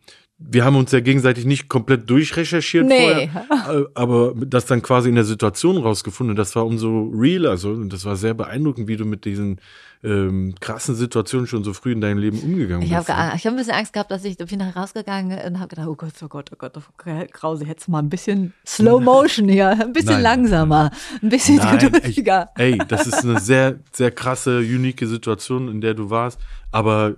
wir 0.41 0.65
haben 0.65 0.77
uns 0.77 0.93
ja 0.93 1.01
gegenseitig 1.01 1.45
nicht 1.47 1.69
komplett 1.69 2.09
durchrecherchiert 2.09 2.87
Nee. 2.87 3.29
vorher, 3.29 3.81
äh, 3.81 3.85
aber 3.95 4.35
das 4.37 4.67
dann 4.67 4.83
quasi 4.83 5.09
in 5.09 5.17
der 5.17 5.25
Situation 5.25 5.77
rausgefunden. 5.79 6.31
Und 6.31 6.37
das 6.37 6.55
war 6.55 6.65
umso 6.65 7.11
realer 7.13 7.57
so. 7.57 7.71
Und 7.71 7.93
das 7.93 8.05
war 8.05 8.15
sehr 8.15 8.35
beeindruckend, 8.35 8.87
wie 8.87 8.97
du 8.97 9.05
mit 9.05 9.25
diesen 9.25 9.61
ähm, 10.05 10.55
krassen 10.61 10.95
Situationen 10.95 11.49
schon 11.49 11.65
so 11.65 11.73
früh 11.73 11.91
in 11.91 12.01
deinem 12.01 12.19
Leben 12.19 12.39
umgegangen 12.39 12.87
Ich 12.87 12.95
habe 12.95 13.05
bist. 13.05 13.19
ne? 13.19 13.33
ich 13.35 13.45
hab 13.47 13.53
ein 13.53 13.57
bisschen 13.57 13.73
Angst 13.75 13.93
gehabt, 13.93 14.13
dass 14.13 14.25
ich, 14.25 14.39
ich 14.39 14.47
bin 14.47 14.61
nachher 14.61 14.77
rausgegangen 14.81 15.37
und 15.45 15.59
habe 15.59 15.69
gedacht, 15.71 15.89
oh 15.89 15.97
Gott, 15.97 16.13
oh 16.23 16.29
Gott, 16.29 16.51
oh 16.53 16.57
Gott, 16.57 16.73
oh 16.77 17.25
Krause, 17.33 17.65
jetzt 17.65 17.89
mal 17.89 17.99
ein 17.99 18.09
bisschen 18.09 18.55
Slow 18.65 19.01
Motion 19.05 19.49
hier, 19.49 19.71
ein 19.71 19.93
bisschen 19.93 20.13
Nein. 20.13 20.23
langsamer, 20.23 20.93
ein 21.21 21.31
bisschen 21.31 21.57
Nein, 21.57 21.79
geduldiger. 21.79 22.49
ey, 22.55 22.75
ey, 22.75 22.79
das 22.87 23.09
ist 23.09 23.25
eine 23.25 23.41
sehr, 23.41 23.81
sehr 23.91 24.13
krasse, 24.13 24.59
unique 24.61 25.05
Situation, 25.05 25.67
in 25.69 25.81
der 25.81 25.95
du 25.95 26.11
warst. 26.11 26.39
Aber 26.71 27.17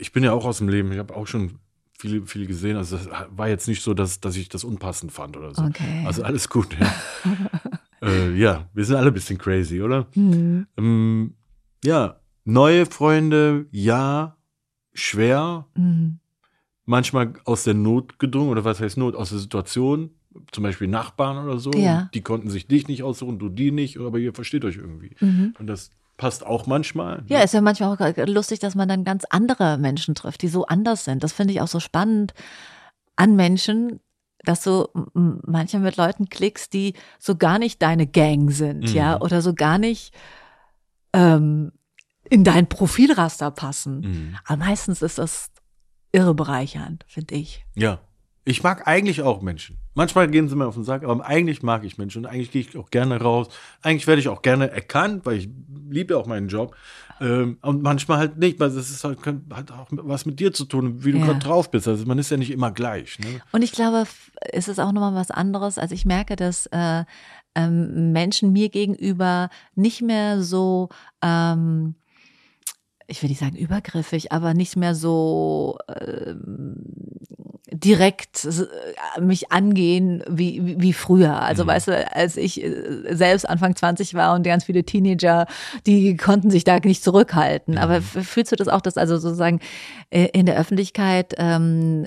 ich 0.00 0.10
bin 0.10 0.24
ja 0.24 0.32
auch 0.32 0.44
aus 0.44 0.58
dem 0.58 0.68
Leben. 0.68 0.90
Ich 0.90 0.98
habe 0.98 1.14
auch 1.14 1.28
schon 1.28 1.60
viel, 1.98 2.26
viel 2.26 2.46
gesehen. 2.46 2.76
Also 2.76 2.96
das 2.96 3.08
war 3.30 3.48
jetzt 3.48 3.68
nicht 3.68 3.82
so, 3.82 3.94
dass, 3.94 4.20
dass 4.20 4.36
ich 4.36 4.48
das 4.48 4.64
unpassend 4.64 5.12
fand 5.12 5.36
oder 5.36 5.54
so. 5.54 5.62
Okay. 5.62 6.04
Also 6.06 6.22
alles 6.22 6.48
gut. 6.48 6.76
Ja. 6.78 6.94
äh, 8.08 8.34
ja, 8.36 8.68
wir 8.74 8.84
sind 8.84 8.96
alle 8.96 9.08
ein 9.08 9.14
bisschen 9.14 9.38
crazy, 9.38 9.82
oder? 9.82 10.06
Hm. 10.14 10.66
Ähm, 10.76 11.34
ja, 11.84 12.20
Neue 12.48 12.86
Freunde, 12.86 13.66
ja, 13.72 14.36
schwer. 14.94 15.66
Mhm. 15.74 16.20
Manchmal 16.84 17.32
aus 17.44 17.64
der 17.64 17.74
Not 17.74 18.20
gedrungen, 18.20 18.50
oder 18.50 18.64
was 18.64 18.80
heißt 18.80 18.96
Not? 18.96 19.16
Aus 19.16 19.30
der 19.30 19.40
Situation, 19.40 20.10
zum 20.52 20.62
Beispiel 20.62 20.86
Nachbarn 20.86 21.44
oder 21.44 21.58
so. 21.58 21.72
Ja. 21.72 22.08
Die 22.14 22.20
konnten 22.20 22.48
sich 22.48 22.68
dich 22.68 22.86
nicht 22.86 23.02
aussuchen, 23.02 23.40
du 23.40 23.48
die 23.48 23.72
nicht, 23.72 23.98
aber 23.98 24.18
ihr 24.18 24.32
versteht 24.32 24.64
euch 24.64 24.76
irgendwie. 24.76 25.16
Und 25.58 25.66
das 25.66 25.90
passt 26.16 26.44
auch 26.46 26.66
manchmal. 26.66 27.22
Ja, 27.26 27.40
ist 27.40 27.54
ja 27.54 27.60
manchmal 27.60 27.94
auch 27.96 28.26
lustig, 28.26 28.58
dass 28.60 28.74
man 28.74 28.88
dann 28.88 29.04
ganz 29.04 29.24
andere 29.30 29.78
Menschen 29.78 30.14
trifft, 30.14 30.42
die 30.42 30.48
so 30.48 30.66
anders 30.66 31.04
sind. 31.04 31.22
Das 31.22 31.32
finde 31.32 31.52
ich 31.52 31.60
auch 31.60 31.68
so 31.68 31.80
spannend 31.80 32.32
an 33.16 33.36
Menschen, 33.36 34.00
dass 34.44 34.62
du 34.62 34.86
manchmal 35.14 35.82
mit 35.82 35.96
Leuten 35.96 36.28
klickst, 36.28 36.72
die 36.72 36.94
so 37.18 37.36
gar 37.36 37.58
nicht 37.58 37.82
deine 37.82 38.06
Gang 38.06 38.50
sind, 38.52 38.90
Mhm. 38.90 38.94
ja, 38.94 39.20
oder 39.20 39.42
so 39.42 39.54
gar 39.54 39.78
nicht 39.78 40.14
ähm, 41.12 41.72
in 42.28 42.44
dein 42.44 42.68
Profilraster 42.68 43.50
passen. 43.50 44.00
Mhm. 44.00 44.36
Aber 44.44 44.58
meistens 44.64 45.02
ist 45.02 45.18
das 45.18 45.50
irre 46.12 46.34
bereichernd, 46.34 47.04
finde 47.08 47.34
ich. 47.34 47.64
Ja. 47.74 47.98
Ich 48.48 48.62
mag 48.62 48.86
eigentlich 48.86 49.22
auch 49.22 49.42
Menschen. 49.42 49.76
Manchmal 49.94 50.28
gehen 50.28 50.48
sie 50.48 50.54
mir 50.54 50.68
auf 50.68 50.74
den 50.74 50.84
Sack, 50.84 51.02
aber 51.02 51.26
eigentlich 51.26 51.64
mag 51.64 51.82
ich 51.82 51.98
Menschen 51.98 52.24
und 52.24 52.30
eigentlich 52.30 52.52
gehe 52.52 52.60
ich 52.62 52.76
auch 52.78 52.90
gerne 52.90 53.20
raus. 53.20 53.48
Eigentlich 53.82 54.06
werde 54.06 54.20
ich 54.20 54.28
auch 54.28 54.40
gerne 54.40 54.70
erkannt, 54.70 55.26
weil 55.26 55.38
ich 55.38 55.48
liebe 55.90 56.14
ja 56.14 56.20
auch 56.20 56.26
meinen 56.26 56.46
Job. 56.46 56.76
Ähm, 57.20 57.58
und 57.62 57.82
manchmal 57.82 58.18
halt 58.18 58.38
nicht, 58.38 58.60
weil 58.60 58.68
das 58.70 58.88
ist 58.88 59.02
halt, 59.02 59.18
hat 59.52 59.72
auch 59.72 59.88
was 59.90 60.26
mit 60.26 60.38
dir 60.38 60.52
zu 60.52 60.64
tun, 60.64 61.04
wie 61.04 61.10
du 61.10 61.18
Ja. 61.18 61.24
gerade 61.26 61.38
drauf 61.40 61.72
bist. 61.72 61.88
Also 61.88 62.06
man 62.06 62.18
ist 62.20 62.30
ja 62.30 62.36
nicht 62.36 62.52
immer 62.52 62.70
gleich. 62.70 63.18
Ne? 63.18 63.40
Und 63.50 63.62
ich 63.62 63.72
glaube, 63.72 64.04
es 64.52 64.68
ist 64.68 64.78
auch 64.78 64.92
nochmal 64.92 65.14
was 65.16 65.32
anderes. 65.32 65.76
Also 65.76 65.94
ich 65.96 66.04
merke, 66.04 66.36
dass 66.36 66.66
äh, 66.66 67.04
ähm, 67.56 68.12
Menschen 68.12 68.52
mir 68.52 68.68
gegenüber 68.68 69.48
nicht 69.74 70.02
mehr 70.02 70.40
so, 70.42 70.90
ähm, 71.20 71.96
ich 73.08 73.22
will 73.22 73.28
nicht 73.30 73.40
sagen 73.40 73.56
übergriffig, 73.56 74.32
aber 74.32 74.52
nicht 74.54 74.76
mehr 74.76 74.94
so 74.94 75.78
ähm, 75.88 76.76
direkt 77.72 78.44
äh, 78.44 79.20
mich 79.20 79.52
angehen 79.52 80.22
wie, 80.28 80.64
wie, 80.64 80.80
wie 80.80 80.92
früher. 80.92 81.40
Also 81.42 81.64
Mhm. 81.64 81.68
weißt 81.68 81.88
du, 81.88 82.14
als 82.14 82.36
ich 82.36 82.62
äh, 82.62 83.14
selbst 83.14 83.48
Anfang 83.48 83.76
20 83.76 84.14
war 84.14 84.34
und 84.34 84.42
ganz 84.44 84.64
viele 84.64 84.84
Teenager, 84.84 85.46
die 85.86 86.16
konnten 86.16 86.50
sich 86.50 86.64
da 86.64 86.78
nicht 86.78 87.02
zurückhalten. 87.02 87.78
Aber 87.78 87.96
f- 87.96 88.18
fühlst 88.26 88.52
du 88.52 88.56
das 88.56 88.68
auch, 88.68 88.80
dass 88.80 88.96
also 88.96 89.18
sozusagen 89.18 89.60
äh, 90.10 90.28
in 90.32 90.46
der 90.46 90.56
Öffentlichkeit 90.58 91.34
ähm, 91.38 92.06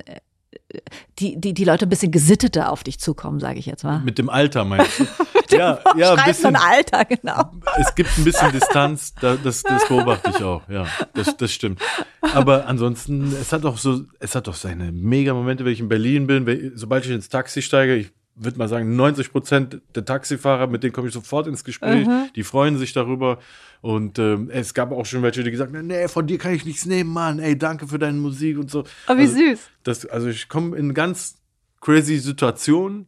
die, 1.18 1.40
die, 1.40 1.54
die 1.54 1.64
Leute 1.64 1.86
ein 1.86 1.90
bisschen 1.90 2.12
gesitteter 2.12 2.72
auf 2.72 2.84
dich 2.84 3.00
zukommen, 3.00 3.40
sage 3.40 3.60
ich 3.60 3.66
jetzt 3.66 3.84
mal. 3.84 4.00
Mit 4.00 4.18
dem 4.18 4.30
Alter 4.30 4.66
meinst 4.66 5.00
du? 5.00 5.06
ja, 5.56 5.80
ja, 5.98 6.14
ein 6.14 6.26
bisschen. 6.26 6.54
von 6.54 6.56
Alter, 6.56 7.06
genau. 7.06 7.52
Es 7.78 7.94
gibt 7.96 8.10
ein 8.18 8.24
bisschen 8.24 8.52
Distanz, 8.52 9.14
da, 9.16 9.36
das, 9.36 9.64
das 9.64 9.88
beobachte 9.88 10.32
ich 10.36 10.44
auch, 10.44 10.62
ja, 10.70 10.86
das, 11.14 11.36
das 11.36 11.52
stimmt. 11.52 11.82
Aber 12.22 12.68
ansonsten, 12.68 13.34
es 13.34 13.52
hat 13.52 13.66
auch 13.66 13.78
so, 13.78 14.02
es 14.20 14.36
hat 14.36 14.48
auch 14.48 14.56
seine 14.56 14.92
mega 14.92 15.34
Momente, 15.34 15.66
wenn 15.66 15.74
ich 15.74 15.80
in 15.80 15.90
Berlin 15.90 16.28
bin, 16.28 16.46
wenn, 16.46 16.72
sobald 16.76 17.06
ich 17.06 17.12
ins 17.12 17.30
Taxi 17.30 17.62
steige, 17.62 17.96
ich 17.96 18.12
würde 18.40 18.58
mal 18.58 18.68
sagen, 18.68 18.96
90 18.96 19.32
Prozent 19.32 19.82
der 19.96 20.06
Taxifahrer, 20.06 20.68
mit 20.68 20.84
denen 20.84 20.94
komme 20.94 21.08
ich 21.08 21.14
sofort 21.14 21.48
ins 21.48 21.64
Gespräch, 21.64 22.08
die 22.36 22.44
freuen 22.44 22.78
sich 22.78 22.94
darüber. 22.94 23.40
Und 23.82 24.20
ähm, 24.20 24.50
es 24.52 24.74
gab 24.74 24.92
auch 24.92 25.06
schon 25.06 25.22
welche, 25.22 25.44
die 25.44 25.52
gesagt 25.52 25.74
haben, 25.74 25.88
nee, 25.88 26.08
von 26.08 26.28
dir 26.28 26.38
kann 26.38 26.54
ich 26.54 26.66
nichts 26.66 26.86
nehmen, 26.86 27.12
Mann, 27.14 27.40
ey, 27.40 27.58
danke 27.58 27.88
für 27.88 28.00
deine 28.00 28.18
Musik 28.18 28.58
und 28.58 28.72
so. 28.72 28.84
Oh, 29.08 29.16
wie 29.16 29.22
also, 29.22 29.36
süß. 29.38 29.60
Das, 29.84 30.06
also 30.06 30.28
ich 30.28 30.50
komme 30.50 30.76
in 30.78 30.94
ganz 30.94 31.38
crazy 31.82 32.18
Situationen. 32.18 33.08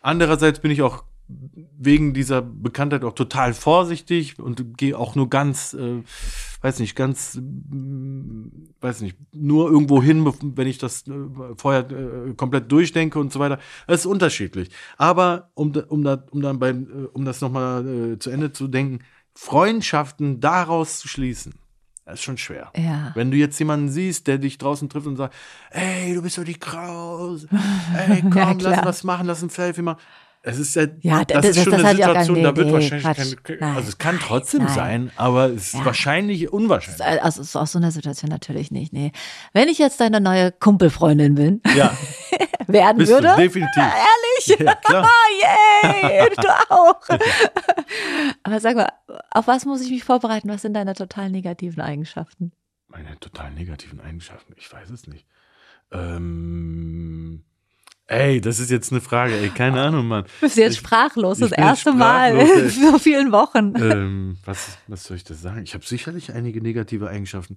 Andererseits 0.00 0.60
bin 0.60 0.70
ich 0.70 0.82
auch 0.82 1.04
wegen 1.26 2.12
dieser 2.12 2.42
Bekanntheit 2.42 3.02
auch 3.04 3.14
total 3.14 3.54
vorsichtig 3.54 4.38
und 4.38 4.76
gehe 4.76 4.98
auch 4.98 5.14
nur 5.14 5.30
ganz, 5.30 5.72
äh, 5.74 6.02
weiß 6.60 6.80
nicht, 6.80 6.94
ganz, 6.96 7.38
mm, 7.40 8.48
weiß 8.80 9.00
nicht, 9.00 9.16
nur 9.32 9.70
irgendwo 9.70 10.02
hin, 10.02 10.30
wenn 10.56 10.66
ich 10.68 10.78
das 10.78 11.06
äh, 11.08 11.12
vorher 11.56 11.90
äh, 11.90 12.34
komplett 12.34 12.70
durchdenke 12.70 13.18
und 13.18 13.32
so 13.32 13.40
weiter. 13.40 13.58
Das 13.86 14.00
ist 14.00 14.06
unterschiedlich. 14.06 14.68
Aber 14.98 15.50
um, 15.54 15.72
um, 15.88 16.04
da, 16.04 16.22
um 16.30 16.42
dann 16.42 16.58
beim, 16.58 16.82
äh, 16.84 17.06
um 17.12 17.24
das 17.24 17.40
nochmal 17.40 18.12
äh, 18.14 18.18
zu 18.18 18.30
Ende 18.30 18.52
zu 18.52 18.68
denken, 18.68 18.98
Freundschaften 19.34 20.40
daraus 20.40 20.98
zu 20.98 21.08
schließen, 21.08 21.54
das 22.04 22.16
ist 22.16 22.22
schon 22.24 22.36
schwer. 22.36 22.70
Ja. 22.76 23.12
Wenn 23.14 23.30
du 23.30 23.38
jetzt 23.38 23.58
jemanden 23.58 23.88
siehst, 23.88 24.26
der 24.26 24.36
dich 24.36 24.58
draußen 24.58 24.90
trifft 24.90 25.06
und 25.06 25.16
sagt, 25.16 25.34
ey, 25.70 26.12
du 26.14 26.20
bist 26.20 26.36
doch 26.36 26.44
die 26.44 26.54
Kraus, 26.58 27.46
ey, 28.08 28.20
komm, 28.20 28.32
Ja, 28.36 28.52
lass 28.52 28.58
klar. 28.58 28.84
was 28.84 29.04
machen, 29.04 29.26
lass 29.26 29.42
ein 29.42 29.48
Selfie 29.48 29.80
machen. 29.80 30.00
Es 30.46 30.58
ist 30.58 30.76
ja, 30.76 30.84
Ja, 31.00 31.24
das, 31.24 31.40
das- 31.40 31.56
ist 31.56 31.64
schon 31.64 31.72
das 31.72 31.84
eine 31.84 31.88
auch 31.88 31.96
gar- 31.98 32.22
Situation, 32.24 32.42
da 32.42 32.54
wird 32.54 32.66
nee, 32.66 32.72
wahrscheinlich 32.74 33.36
Nein, 33.60 33.76
also 33.76 33.88
es 33.88 33.96
kann 33.96 34.18
trotzdem 34.20 34.64
nein. 34.64 34.74
sein, 34.74 35.10
aber 35.16 35.46
es 35.46 35.68
ist 35.68 35.74
Ja. 35.74 35.84
wahrscheinlich 35.86 36.52
unwahrscheinlich. 36.52 37.02
Also 37.22 37.40
ist 37.40 37.56
aus 37.56 37.72
so 37.72 37.78
einer 37.78 37.90
Situation 37.90 38.28
natürlich 38.30 38.70
nicht. 38.70 38.92
Nee. 38.92 39.12
Wenn 39.54 39.68
ich 39.68 39.78
jetzt 39.78 40.00
deine 40.00 40.20
neue 40.20 40.52
Kumpelfreundin 40.52 41.34
bin, 41.34 41.62
Ja, 41.74 41.96
werden 42.66 42.98
bist 42.98 43.10
würde. 43.10 43.28
du, 43.28 43.36
definitiv. 43.36 43.76
Ehrlich? 43.82 44.60
Ja, 44.60 44.74
klar. 44.74 45.06
Ah, 45.06 45.92
yay, 46.02 46.28
du 46.36 46.48
auch. 46.70 47.00
Aber 48.42 48.60
sag 48.60 48.76
mal, 48.76 48.88
auf 49.30 49.46
was 49.46 49.64
muss 49.64 49.80
ich 49.80 49.90
mich 49.90 50.04
vorbereiten? 50.04 50.50
Was 50.50 50.60
sind 50.60 50.74
deine 50.74 50.92
total 50.92 51.30
negativen 51.30 51.80
Eigenschaften? 51.82 52.52
Meine 52.88 53.18
total 53.18 53.50
negativen 53.52 53.98
Eigenschaften, 54.00 54.52
ich 54.58 54.70
weiß 54.70 54.90
es 54.90 55.06
nicht. 55.06 55.26
Ähm, 55.90 57.44
ey, 58.06 58.40
das 58.40 58.58
ist 58.60 58.70
jetzt 58.70 58.92
eine 58.92 59.00
Frage, 59.00 59.34
ey, 59.36 59.48
keine 59.50 59.80
Ahnung, 59.82 60.06
Mann. 60.08 60.24
Bist 60.40 60.56
du 60.56 60.60
jetzt 60.62 60.74
Ich- 60.74 60.78
sprachlos, 60.80 61.38
das 61.38 61.52
erste 61.52 61.92
Mal 61.92 62.32
sprachlos, 62.32 62.58
in 62.58 62.64
ey. 62.84 62.90
so 62.92 62.98
vielen 62.98 63.32
Wochen. 63.32 63.72
ähm, 63.76 64.36
was, 64.44 64.78
was 64.88 65.04
soll 65.04 65.16
ich 65.16 65.24
das 65.24 65.40
sagen? 65.40 65.62
Ich 65.64 65.74
habe 65.74 65.84
sicherlich 65.84 66.32
einige 66.32 66.60
negative 66.60 67.08
Eigenschaften, 67.08 67.56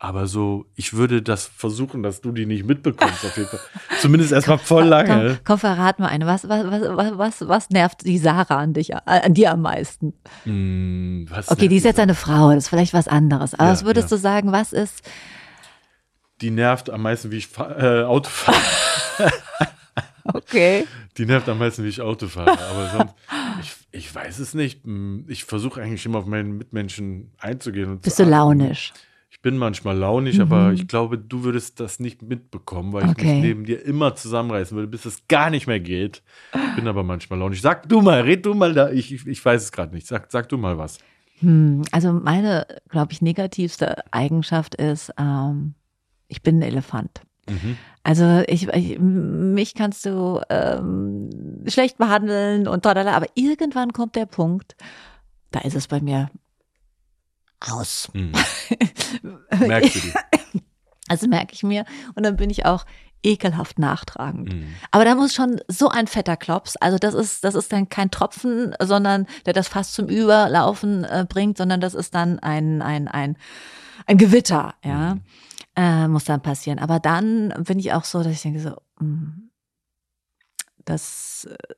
aber 0.00 0.28
so, 0.28 0.66
ich 0.76 0.92
würde 0.94 1.22
das 1.22 1.46
versuchen, 1.56 2.04
dass 2.04 2.20
du 2.20 2.30
die 2.30 2.46
nicht 2.46 2.64
mitbekommst, 2.64 3.24
auf 3.24 3.36
jeden 3.36 3.48
Fall. 3.48 3.58
Zumindest 4.00 4.30
erstmal 4.30 4.58
voll 4.58 4.82
Komm, 4.82 4.90
lange. 4.90 5.40
komm, 5.44 5.58
verrat 5.58 5.98
mal 5.98 6.06
eine. 6.06 6.24
Was, 6.26 6.48
was, 6.48 6.64
was, 6.70 7.18
was, 7.18 7.48
was, 7.48 7.70
nervt 7.70 8.04
die 8.06 8.18
Sarah 8.18 8.58
an 8.58 8.74
dich, 8.74 8.90
äh, 8.92 9.00
an 9.04 9.34
dir 9.34 9.50
am 9.50 9.62
meisten? 9.62 10.12
Was 11.28 11.50
Okay, 11.50 11.66
die 11.66 11.76
ist 11.78 11.84
jetzt 11.84 11.98
eine 11.98 12.14
Frau, 12.14 12.50
das 12.54 12.64
ist 12.64 12.68
vielleicht 12.68 12.94
was 12.94 13.08
anderes. 13.08 13.54
Aber 13.54 13.64
Ja, 13.64 13.72
was 13.72 13.84
würdest 13.84 14.10
ja. 14.12 14.16
du 14.16 14.20
sagen, 14.22 14.52
was 14.52 14.72
ist? 14.72 15.02
Die 16.42 16.50
nervt 16.52 16.88
am 16.90 17.02
meisten, 17.02 17.32
wie 17.32 17.38
ich 17.38 17.48
äh, 17.58 18.04
Auto 18.04 18.30
fahre. 18.30 18.56
Okay. 20.34 20.86
Die 21.16 21.26
nervt 21.26 21.48
am 21.48 21.58
meisten, 21.58 21.84
wie 21.84 21.88
ich 21.88 22.00
Auto 22.00 22.26
fahre. 22.28 22.50
Aber 22.58 22.88
sonst, 22.90 23.14
ich, 23.62 23.74
ich 23.92 24.14
weiß 24.14 24.38
es 24.38 24.54
nicht. 24.54 24.84
Hm, 24.84 25.24
Ich 25.28 25.44
versuche 25.44 25.80
eigentlich 25.82 26.04
immer 26.06 26.18
auf 26.18 26.26
meinen 26.26 26.56
Mitmenschen 26.58 27.32
einzugehen. 27.38 27.90
Und 27.92 28.02
Bist 28.02 28.18
du 28.18 28.24
launisch? 28.24 28.92
Ich 29.30 29.42
bin 29.42 29.56
manchmal 29.56 29.96
launig, 29.96 30.40
aber 30.40 30.72
ich 30.72 30.88
glaube, 30.88 31.16
du 31.16 31.44
würdest 31.44 31.78
das 31.80 32.00
nicht 32.00 32.22
mitbekommen, 32.22 32.92
weil 32.92 33.04
ich 33.04 33.10
Okay. 33.10 33.34
mich 33.34 33.42
neben 33.42 33.64
dir 33.64 33.84
immer 33.84 34.14
zusammenreißen 34.16 34.74
würde, 34.76 34.88
bis 34.88 35.04
es 35.04 35.28
gar 35.28 35.50
nicht 35.50 35.66
mehr 35.66 35.78
geht. 35.80 36.22
Bin 36.74 36.88
aber 36.88 37.04
manchmal 37.04 37.38
launig. 37.38 37.60
Sag 37.60 37.88
du 37.88 38.00
mal, 38.00 38.22
red 38.22 38.44
du 38.46 38.54
mal 38.54 38.74
da. 38.74 38.90
Ich, 38.90 39.12
ich, 39.12 39.26
ich 39.26 39.44
weiß 39.44 39.62
es 39.62 39.70
gerade 39.72 39.94
nicht. 39.94 40.06
Sag, 40.06 40.32
sag 40.32 40.48
du 40.48 40.58
mal 40.58 40.76
was. 40.78 40.98
Hm, 41.40 41.82
also 41.92 42.12
meine, 42.12 42.66
glaube 42.88 43.12
ich, 43.12 43.22
negativste 43.22 44.02
Eigenschaft 44.12 44.74
ist, 44.74 45.12
ähm, 45.18 45.74
ich 46.26 46.42
bin 46.42 46.58
ein 46.58 46.62
Elefant. 46.62 47.20
Mhm. 47.48 47.76
Also 48.08 48.42
ich, 48.46 48.66
ich 48.68 48.98
mich 48.98 49.74
kannst 49.74 50.06
du 50.06 50.40
ähm, 50.48 51.28
schlecht 51.66 51.98
behandeln 51.98 52.66
und 52.66 52.82
tralala, 52.82 53.12
aber 53.12 53.26
irgendwann 53.34 53.92
kommt 53.92 54.16
der 54.16 54.24
Punkt, 54.24 54.76
da 55.50 55.60
ist 55.60 55.74
es 55.74 55.88
bei 55.88 56.00
mir 56.00 56.30
aus. 57.60 58.08
Mhm. 58.14 58.32
Merkst 59.60 59.96
du 59.96 60.00
die? 60.00 60.12
Also 61.06 61.28
merke 61.28 61.52
ich 61.52 61.62
mir 61.62 61.84
und 62.14 62.24
dann 62.24 62.36
bin 62.36 62.48
ich 62.48 62.64
auch 62.64 62.86
ekelhaft 63.22 63.78
nachtragend. 63.78 64.54
Mhm. 64.54 64.74
Aber 64.90 65.04
da 65.04 65.14
muss 65.14 65.34
schon 65.34 65.60
so 65.68 65.90
ein 65.90 66.06
fetter 66.06 66.38
Klops, 66.38 66.76
also 66.76 66.96
das 66.96 67.12
ist 67.12 67.44
das 67.44 67.54
ist 67.54 67.70
dann 67.74 67.90
kein 67.90 68.10
Tropfen, 68.10 68.74
sondern 68.80 69.26
der 69.44 69.52
das 69.52 69.68
fast 69.68 69.92
zum 69.92 70.08
Überlaufen 70.08 71.04
äh, 71.04 71.26
bringt, 71.28 71.58
sondern 71.58 71.82
das 71.82 71.92
ist 71.92 72.14
dann 72.14 72.38
ein 72.38 72.80
ein 72.80 73.06
ein 73.06 73.36
ein 74.06 74.16
Gewitter, 74.16 74.72
ja. 74.82 75.16
Mhm. 75.16 75.20
Äh, 75.78 76.08
muss 76.08 76.24
dann 76.24 76.42
passieren. 76.42 76.80
Aber 76.80 76.98
dann 76.98 77.54
bin 77.64 77.78
ich 77.78 77.92
auch 77.92 78.02
so, 78.02 78.24
dass 78.24 78.32
ich 78.32 78.42
denke 78.42 78.58
so, 78.58 78.76
mh, 78.98 79.32
das 80.84 81.46
äh, 81.48 81.74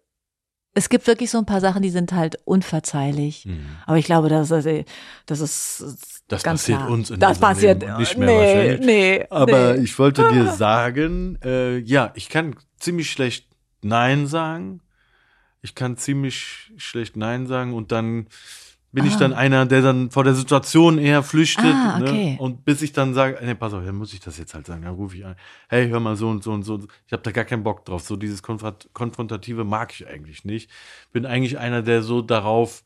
es 0.72 0.88
gibt 0.88 1.06
wirklich 1.06 1.30
so 1.30 1.36
ein 1.36 1.44
paar 1.46 1.60
Sachen, 1.60 1.82
die 1.82 1.90
sind 1.90 2.12
halt 2.12 2.38
unverzeihlich. 2.44 3.44
Mhm. 3.44 3.66
Aber 3.86 3.98
ich 3.98 4.06
glaube, 4.06 4.30
das 4.30 4.50
ist, 4.50 4.88
das 5.26 5.40
ist 5.40 6.24
Das 6.28 6.42
ganz 6.42 6.62
passiert 6.62 6.78
klar. 6.78 6.90
uns 6.90 7.10
in 7.10 7.20
das 7.20 7.38
passiert 7.40 7.82
Leben 7.82 7.98
nicht 7.98 8.16
mehr 8.16 8.28
nee, 8.28 8.36
wahrscheinlich. 8.36 8.86
Nee, 8.86 9.26
Aber 9.28 9.74
nee. 9.74 9.82
ich 9.82 9.98
wollte 9.98 10.30
dir 10.32 10.46
sagen, 10.52 11.38
äh, 11.44 11.78
ja, 11.78 12.12
ich 12.14 12.30
kann 12.30 12.56
ziemlich 12.78 13.10
schlecht 13.10 13.48
Nein 13.82 14.26
sagen. 14.26 14.80
Ich 15.60 15.74
kann 15.74 15.98
ziemlich 15.98 16.72
schlecht 16.76 17.16
Nein 17.16 17.46
sagen 17.46 17.74
und 17.74 17.92
dann 17.92 18.28
bin 18.92 19.06
ich 19.06 19.14
Ah. 19.14 19.18
dann 19.18 19.32
einer, 19.32 19.66
der 19.66 19.82
dann 19.82 20.10
vor 20.10 20.24
der 20.24 20.34
Situation 20.34 20.98
eher 20.98 21.22
flüchtet. 21.22 21.64
Ah, 21.74 21.98
okay. 22.00 22.32
ne? 22.32 22.36
Und 22.40 22.64
bis 22.64 22.82
ich 22.82 22.92
dann 22.92 23.14
sage, 23.14 23.38
nee, 23.44 23.54
pass 23.54 23.72
auf, 23.72 23.84
dann 23.84 23.94
muss 23.94 24.12
ich 24.12 24.20
das 24.20 24.36
jetzt 24.38 24.54
halt 24.54 24.66
sagen. 24.66 24.82
Dann 24.82 24.94
rufe 24.94 25.16
ich 25.16 25.24
an, 25.24 25.36
hey, 25.68 25.88
hör 25.88 26.00
mal 26.00 26.16
so 26.16 26.28
und 26.28 26.42
so 26.42 26.52
und 26.52 26.62
so. 26.64 26.80
Ich 27.06 27.12
habe 27.12 27.22
da 27.22 27.30
gar 27.30 27.44
keinen 27.44 27.62
Bock 27.62 27.84
drauf. 27.84 28.02
So 28.02 28.16
dieses 28.16 28.42
Konfront 28.42 28.88
Konfrontative 28.92 29.64
mag 29.64 29.92
ich 29.94 30.06
eigentlich 30.08 30.44
nicht. 30.44 30.70
Bin 31.12 31.24
eigentlich 31.26 31.58
einer, 31.58 31.82
der 31.82 32.02
so 32.02 32.20
darauf 32.22 32.82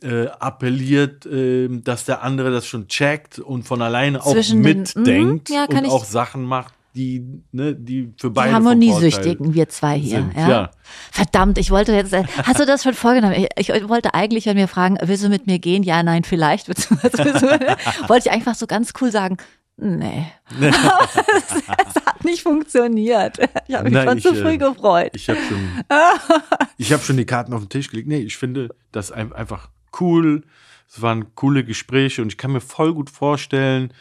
äh, 0.00 0.28
appelliert, 0.28 1.26
äh, 1.26 1.68
dass 1.80 2.04
der 2.04 2.22
andere 2.22 2.52
das 2.52 2.66
schon 2.66 2.86
checkt 2.86 3.40
und 3.40 3.64
von 3.64 3.82
alleine 3.82 4.22
auch 4.24 4.30
Zwischen 4.32 4.62
den- 4.62 4.78
mitdenkt 4.82 5.50
Mhm, 5.50 5.54
ja, 5.56 5.66
kann 5.66 5.78
und 5.78 5.84
ich- 5.86 5.90
auch 5.90 6.04
Sachen 6.04 6.44
macht, 6.44 6.72
die, 6.94 7.24
ne, 7.52 7.74
die 7.74 8.12
für 8.18 8.28
Die 8.28 8.34
beide 8.34 8.48
von 8.48 8.54
Harmoniesüchtigen, 8.64 9.54
wir 9.54 9.68
zwei 9.68 9.98
hier. 9.98 10.18
sind, 10.18 10.34
Ja? 10.36 10.48
ja. 10.48 10.70
Verdammt, 11.12 11.58
ich 11.58 11.70
wollte 11.70 11.92
jetzt, 11.92 12.12
äh, 12.12 12.24
hast 12.42 12.58
du 12.60 12.66
das 12.66 12.82
schon 12.82 12.94
vorgenommen? 12.94 13.34
Ich, 13.56 13.68
ich 13.68 13.88
wollte 13.88 14.14
eigentlich 14.14 14.48
an 14.48 14.56
mir 14.56 14.68
fragen, 14.68 14.98
willst 15.02 15.22
du 15.24 15.28
mit 15.28 15.46
mir 15.46 15.58
gehen? 15.58 15.82
Ja, 15.82 16.02
nein, 16.02 16.24
vielleicht. 16.24 16.68
Wollte 18.08 18.28
ich 18.28 18.30
einfach 18.30 18.54
so 18.54 18.66
ganz 18.66 18.92
cool 19.00 19.10
sagen, 19.10 19.36
nee. 19.76 20.26
es, 20.60 20.66
es 20.76 22.04
hat 22.04 22.24
nicht 22.24 22.42
funktioniert. 22.42 23.38
Ich 23.68 23.74
habe 23.74 23.84
mich 23.84 23.92
Nein, 23.92 24.08
schon 24.08 24.18
ich, 24.18 24.24
zu 24.24 24.32
äh, 24.34 24.42
früh 24.42 24.58
gefreut. 24.58 25.10
Ich 25.14 25.28
habe 25.28 25.38
schon, 25.48 25.84
ich 26.78 26.92
habe 26.92 27.02
schon 27.02 27.16
die 27.16 27.26
Karten 27.26 27.52
auf 27.52 27.60
den 27.60 27.68
Tisch 27.68 27.90
gelegt. 27.90 28.08
Nee, 28.08 28.18
ich 28.20 28.36
finde 28.36 28.70
das 28.92 29.12
ein- 29.12 29.32
einfach 29.32 29.68
cool. 30.00 30.42
Es 30.90 31.02
waren 31.02 31.34
coole 31.34 31.64
Gespräche 31.64 32.22
und 32.22 32.28
ich 32.32 32.38
kann 32.38 32.50
mir 32.52 32.60
voll 32.62 32.94
gut 32.94 33.10
vorstellen, 33.10 33.92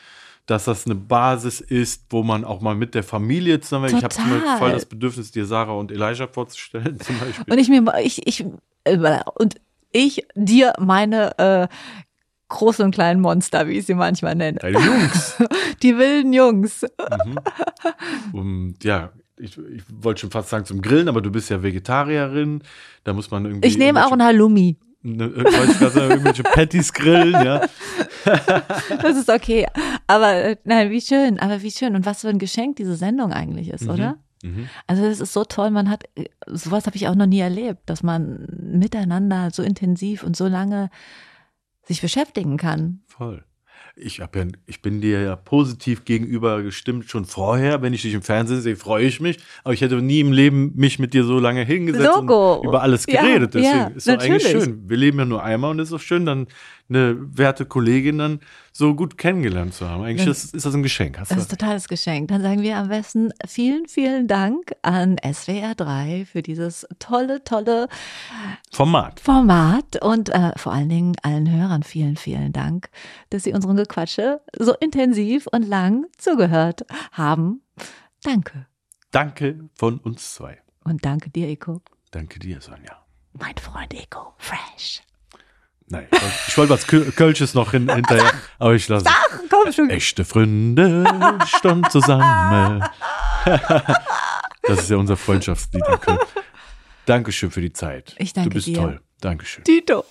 dass 0.47 0.63
das 0.63 0.85
eine 0.85 0.95
Basis 0.95 1.59
ist, 1.59 2.05
wo 2.09 2.23
man 2.23 2.45
auch 2.45 2.61
mal 2.61 2.73
mit 2.73 2.95
der 2.95 3.03
Familie 3.03 3.59
zusammen. 3.59 3.95
Ich 3.95 4.03
habe 4.03 4.09
zum 4.09 4.23
Beispiel 4.23 4.39
Total. 4.39 4.57
voll 4.57 4.71
das 4.71 4.85
Bedürfnis, 4.85 5.31
dir 5.31 5.45
Sarah 5.45 5.73
und 5.73 5.91
Elijah 5.91 6.27
vorzustellen, 6.27 6.99
zum 7.01 7.19
Beispiel. 7.19 7.53
Und 7.53 7.59
ich 7.59 7.69
mir, 7.69 7.83
ich, 8.01 8.25
ich, 8.25 8.45
und 9.35 9.55
ich 9.91 10.25
dir 10.35 10.73
meine 10.79 11.37
äh, 11.37 11.67
großen 12.47 12.85
und 12.85 12.91
kleinen 12.91 13.19
Monster, 13.19 13.67
wie 13.67 13.77
ich 13.77 13.85
sie 13.85 13.93
manchmal 13.93 14.35
nenne. 14.35 14.57
Deine 14.59 14.79
Jungs. 14.79 15.35
Die 15.83 15.97
wilden 15.97 16.31
Jungs. 16.31 16.83
Mhm. 17.25 17.39
Und 18.31 18.83
ja, 18.85 19.11
ich, 19.37 19.57
ich 19.57 19.83
wollte 19.89 20.21
schon 20.21 20.31
fast 20.31 20.49
sagen 20.49 20.63
zum 20.63 20.81
Grillen, 20.81 21.09
aber 21.09 21.21
du 21.21 21.29
bist 21.29 21.49
ja 21.49 21.61
Vegetarierin. 21.61 22.63
Da 23.03 23.11
muss 23.11 23.29
man 23.29 23.45
irgendwie. 23.45 23.67
Ich 23.67 23.77
nehme 23.77 24.05
auch 24.05 24.13
ein 24.13 24.23
Halloumi. 24.23 24.77
Ne, 25.03 25.25
irgendwelche 25.25 26.43
Patties 26.43 26.91
grillen, 26.93 27.33
ja. 27.33 27.61
Das 29.01 29.15
ist 29.15 29.29
okay. 29.29 29.65
Aber 30.07 30.33
äh, 30.33 30.55
nein, 30.65 30.89
wie 30.89 31.01
schön, 31.01 31.39
aber 31.39 31.61
wie 31.61 31.71
schön. 31.71 31.95
Und 31.95 32.05
was 32.05 32.21
für 32.21 32.29
ein 32.29 32.39
Geschenk 32.39 32.75
diese 32.77 32.95
Sendung 32.95 33.31
eigentlich 33.31 33.69
ist, 33.69 33.83
Mhm. 33.83 33.89
oder? 33.89 34.17
Mhm. 34.43 34.69
Also 34.85 35.03
das 35.03 35.19
ist 35.19 35.33
so 35.33 35.43
toll, 35.45 35.71
man 35.71 35.89
hat, 35.89 36.03
äh, 36.15 36.25
sowas 36.47 36.85
habe 36.87 36.95
ich 36.97 37.07
auch 37.07 37.15
noch 37.15 37.25
nie 37.25 37.39
erlebt, 37.39 37.81
dass 37.85 38.03
man 38.03 38.47
miteinander 38.61 39.49
so 39.51 39.63
intensiv 39.63 40.23
und 40.23 40.35
so 40.35 40.47
lange 40.47 40.89
sich 41.83 42.01
beschäftigen 42.01 42.57
kann. 42.57 43.01
Voll. 43.07 43.43
Ich, 43.99 44.21
hab 44.21 44.35
ja, 44.35 44.45
ich 44.67 44.81
bin 44.81 45.01
dir 45.01 45.21
ja 45.21 45.35
positiv 45.35 46.05
gegenüber 46.05 46.61
gestimmt 46.61 47.09
schon 47.09 47.25
vorher. 47.25 47.81
Wenn 47.81 47.93
ich 47.93 48.03
dich 48.03 48.13
im 48.13 48.21
Fernsehen 48.21 48.61
sehe, 48.61 48.75
freue 48.75 49.05
ich 49.05 49.19
mich. 49.19 49.37
Aber 49.63 49.73
ich 49.73 49.81
hätte 49.81 50.01
nie 50.01 50.19
im 50.19 50.31
Leben 50.31 50.71
mich 50.75 50.99
mit 50.99 51.13
dir 51.13 51.23
so 51.23 51.39
lange 51.39 51.63
hingesetzt 51.63 52.05
Logo. 52.05 52.55
und 52.55 52.67
über 52.67 52.83
alles 52.83 53.05
Ja, 53.07 53.21
geredet. 53.21 53.55
Deswegen 53.55 53.75
ja, 53.75 53.87
ist 53.87 54.07
doch 54.07 54.19
eigentlich 54.19 54.47
schön. 54.47 54.83
Wir 54.87 54.97
leben 54.97 55.17
ja 55.17 55.25
nur 55.25 55.43
einmal 55.43 55.71
und 55.71 55.79
es 55.79 55.87
ist 55.87 55.93
doch 55.93 55.99
schön, 55.99 56.25
dann 56.25 56.47
eine 56.89 57.17
werte 57.37 57.65
Kollegin 57.65 58.17
dann 58.17 58.39
so 58.71 58.95
gut 58.95 59.17
kennengelernt 59.17 59.73
zu 59.73 59.89
haben. 59.89 60.03
Eigentlich 60.03 60.27
ist, 60.27 60.53
ist 60.55 60.65
das 60.65 60.73
ein 60.73 60.83
Geschenk. 60.83 61.19
Hast 61.19 61.31
Das 61.31 61.37
ist 61.37 61.51
ein 61.51 61.57
totales 61.57 61.87
Geschenk. 61.87 62.29
Dann 62.29 62.41
sagen 62.41 62.61
wir 62.61 62.77
am 62.77 62.89
besten 62.89 63.31
vielen, 63.45 63.87
vielen 63.87 64.27
Dank 64.27 64.73
an 64.81 65.17
SWR 65.23 65.75
3 65.75 66.25
für 66.31 66.41
dieses 66.41 66.87
tolle, 66.99 67.43
tolle 67.43 67.87
Format. 68.71 69.19
Format 69.19 70.01
und 70.01 70.29
äh, 70.29 70.51
vor 70.57 70.73
allen 70.73 70.89
Dingen 70.89 71.15
allen 71.23 71.51
Hörern 71.51 71.83
vielen, 71.83 72.17
vielen 72.17 72.53
Dank, 72.53 72.89
dass 73.29 73.43
Sie 73.43 73.53
unserem 73.53 73.75
Gequatsche 73.75 74.41
so 74.57 74.73
intensiv 74.73 75.47
und 75.47 75.63
lang 75.63 76.05
zugehört 76.17 76.85
haben. 77.11 77.61
Danke. 78.23 78.67
Danke 79.11 79.69
von 79.75 79.99
uns 79.99 80.35
zwei. 80.35 80.61
Und 80.83 81.05
danke 81.05 81.29
dir, 81.29 81.47
Eko. 81.49 81.81
Danke 82.11 82.39
dir, 82.39 82.61
Sonja. 82.61 83.05
Mein 83.33 83.57
Freund 83.57 83.93
Eko. 83.93 84.33
Fresh. 84.37 85.01
Nein, 85.89 86.07
ich 86.47 86.57
wollte- 86.57 86.73
was 86.73 86.85
Köl- 86.87 87.11
Kölsches 87.13 87.53
noch 87.53 87.71
hin, 87.71 87.89
hinterher, 87.89 88.33
aber 88.59 88.73
ich 88.75 88.87
lasse. 88.89 89.05
Ach, 89.07 89.39
komm 89.49 89.71
schon. 89.71 89.89
Echte 89.89 90.25
Freunde 90.25 91.05
standen 91.47 91.89
zusammen. 91.89 92.83
das 94.63 94.79
ist 94.79 94.89
ja 94.89 94.97
unser 94.97 95.15
Freundschaftslied. 95.15 95.83
in 95.87 95.99
Köln. 96.01 96.19
Dankeschön 97.05 97.51
für 97.51 97.61
die 97.61 97.71
Zeit. 97.71 98.15
Ich 98.17 98.33
danke 98.33 98.49
Du 98.49 98.55
bist 98.55 98.67
dir. 98.67 98.75
toll. 98.77 99.01
Dankeschön. 99.21 99.63
Tito. 99.63 100.03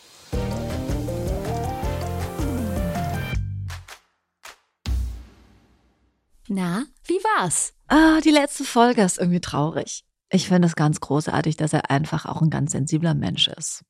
Na, 6.49 6.85
wie 7.05 7.15
war's? 7.39 7.73
Ah, 7.89 8.21
die 8.21 8.31
letzte 8.31 8.65
Folge 8.65 9.03
ist 9.03 9.19
irgendwie 9.19 9.41
traurig. 9.41 10.05
Ich 10.31 10.49
finde 10.49 10.67
es 10.67 10.77
ganz 10.77 11.01
großartig, 11.01 11.57
dass 11.57 11.73
er 11.73 11.91
einfach 11.91 12.27
auch 12.27 12.43
ein 12.43 12.51
ganz 12.51 12.73
sensibler 12.73 13.15
Mensch 13.15 13.49
ist. 13.49 13.83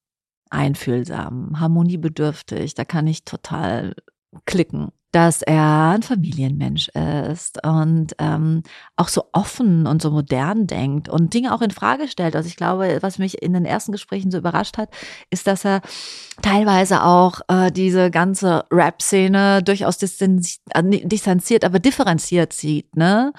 Einfühlsam, 0.51 1.59
harmoniebedürftig, 1.61 2.75
da 2.75 2.85
kann 2.85 3.07
ich 3.07 3.25
total 3.25 3.95
klicken. 4.45 4.89
Dass 5.13 5.41
er 5.41 5.93
ein 5.95 6.03
Familienmensch 6.03 6.89
ist 6.89 7.65
und 7.65 8.09
ähm, 8.19 8.63
auch 8.97 9.09
so 9.09 9.25
offen 9.33 9.87
und 9.87 10.03
so 10.03 10.11
modern 10.11 10.67
denkt 10.67 11.09
und 11.09 11.33
Dinge 11.33 11.55
auch 11.55 11.63
in 11.63 11.71
Frage 11.71 12.09
stellt. 12.09 12.37
Also 12.37 12.49
ich 12.49 12.57
glaube, 12.57 12.99
was 13.01 13.19
mich 13.19 13.41
in 13.41 13.55
den 13.55 13.65
ersten 13.65 13.93
Gesprächen 13.93 14.31
so 14.31 14.37
überrascht 14.37 14.77
hat, 14.77 14.91
ist, 15.31 15.47
dass 15.47 15.65
er 15.65 15.81
teilweise 16.43 17.03
auch 17.03 17.41
äh, 17.49 17.73
diese 17.73 18.11
ganze 18.11 18.65
Rap-Szene 18.71 19.63
durchaus 19.63 20.03
äh, 20.03 20.29
distanziert, 20.83 21.65
aber 21.65 21.79
differenziert 21.79 22.53
sieht, 22.53 22.95
ne? 22.95 23.33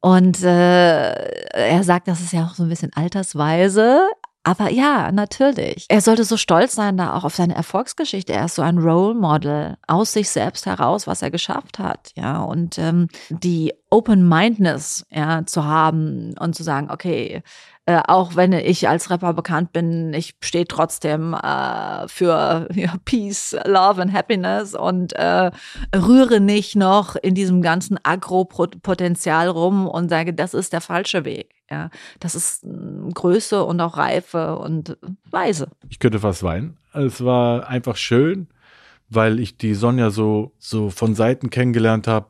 Und 0.00 0.42
äh, 0.42 1.12
er 1.52 1.84
sagt, 1.84 2.08
das 2.08 2.20
ist 2.20 2.32
ja 2.32 2.46
auch 2.46 2.54
so 2.54 2.64
ein 2.64 2.68
bisschen 2.68 2.92
altersweise. 2.94 4.00
Aber 4.46 4.70
ja, 4.70 5.10
natürlich. 5.10 5.86
Er 5.88 6.00
sollte 6.00 6.22
so 6.22 6.36
stolz 6.36 6.76
sein 6.76 6.96
da 6.96 7.14
auch 7.14 7.24
auf 7.24 7.34
seine 7.34 7.56
Erfolgsgeschichte. 7.56 8.32
Er 8.32 8.44
ist 8.44 8.54
so 8.54 8.62
ein 8.62 8.78
Role 8.78 9.12
Model 9.12 9.76
aus 9.88 10.12
sich 10.12 10.30
selbst 10.30 10.66
heraus, 10.66 11.08
was 11.08 11.20
er 11.20 11.32
geschafft 11.32 11.80
hat, 11.80 12.12
ja. 12.14 12.42
Und 12.42 12.78
ähm, 12.78 13.08
die 13.28 13.74
Open-Mindedness, 13.90 15.04
ja, 15.10 15.44
zu 15.46 15.64
haben 15.64 16.36
und 16.38 16.54
zu 16.54 16.62
sagen, 16.62 16.92
okay, 16.92 17.42
äh, 17.88 18.02
auch 18.08 18.34
wenn 18.34 18.52
ich 18.52 18.88
als 18.88 19.10
Rapper 19.10 19.32
bekannt 19.32 19.72
bin, 19.72 20.12
ich 20.12 20.34
stehe 20.42 20.66
trotzdem 20.66 21.34
äh, 21.34 22.08
für 22.08 22.68
ja, 22.74 22.94
Peace, 23.04 23.56
Love 23.64 24.02
and 24.02 24.12
Happiness 24.12 24.74
und 24.74 25.12
äh, 25.12 25.52
rühre 25.94 26.40
nicht 26.40 26.74
noch 26.74 27.14
in 27.14 27.36
diesem 27.36 27.62
ganzen 27.62 27.96
Agro-Potenzial 28.02 29.48
rum 29.48 29.86
und 29.86 30.08
sage, 30.08 30.34
das 30.34 30.52
ist 30.52 30.72
der 30.72 30.80
falsche 30.80 31.24
Weg. 31.24 31.54
Ja, 31.70 31.90
das 32.18 32.34
ist 32.34 32.64
mh, 32.64 33.10
Größe 33.14 33.64
und 33.64 33.80
auch 33.80 33.96
Reife 33.96 34.58
und 34.58 34.98
Weise. 35.30 35.68
Ich 35.88 36.00
könnte 36.00 36.18
fast 36.18 36.42
weinen. 36.42 36.78
Es 36.92 37.24
war 37.24 37.68
einfach 37.68 37.96
schön, 37.96 38.48
weil 39.08 39.38
ich 39.38 39.58
die 39.58 39.74
Sonja 39.74 40.10
so, 40.10 40.52
so 40.58 40.90
von 40.90 41.14
Seiten 41.14 41.50
kennengelernt 41.50 42.08
habe. 42.08 42.26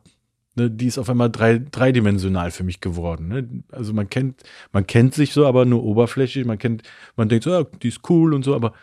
Ne, 0.57 0.71
die 0.71 0.87
ist 0.87 0.97
auf 0.97 1.07
einmal 1.07 1.29
drei, 1.29 1.59
dreidimensional 1.59 2.49
für 2.49 2.63
mich 2.63 2.81
geworden. 2.81 3.27
Ne? 3.27 3.63
Also 3.71 3.93
man 3.93 4.09
kennt, 4.09 4.41
man 4.71 4.87
kennt 4.87 5.13
sich 5.13 5.31
so, 5.31 5.45
aber 5.45 5.65
nur 5.65 5.83
oberflächlich. 5.83 6.45
Man 6.45 6.57
kennt, 6.57 6.81
man 7.15 7.29
denkt 7.29 7.43
so, 7.43 7.51
ja, 7.51 7.63
die 7.63 7.89
ist 7.89 8.09
cool 8.09 8.33
und 8.33 8.43
so, 8.43 8.55
aber 8.55 8.73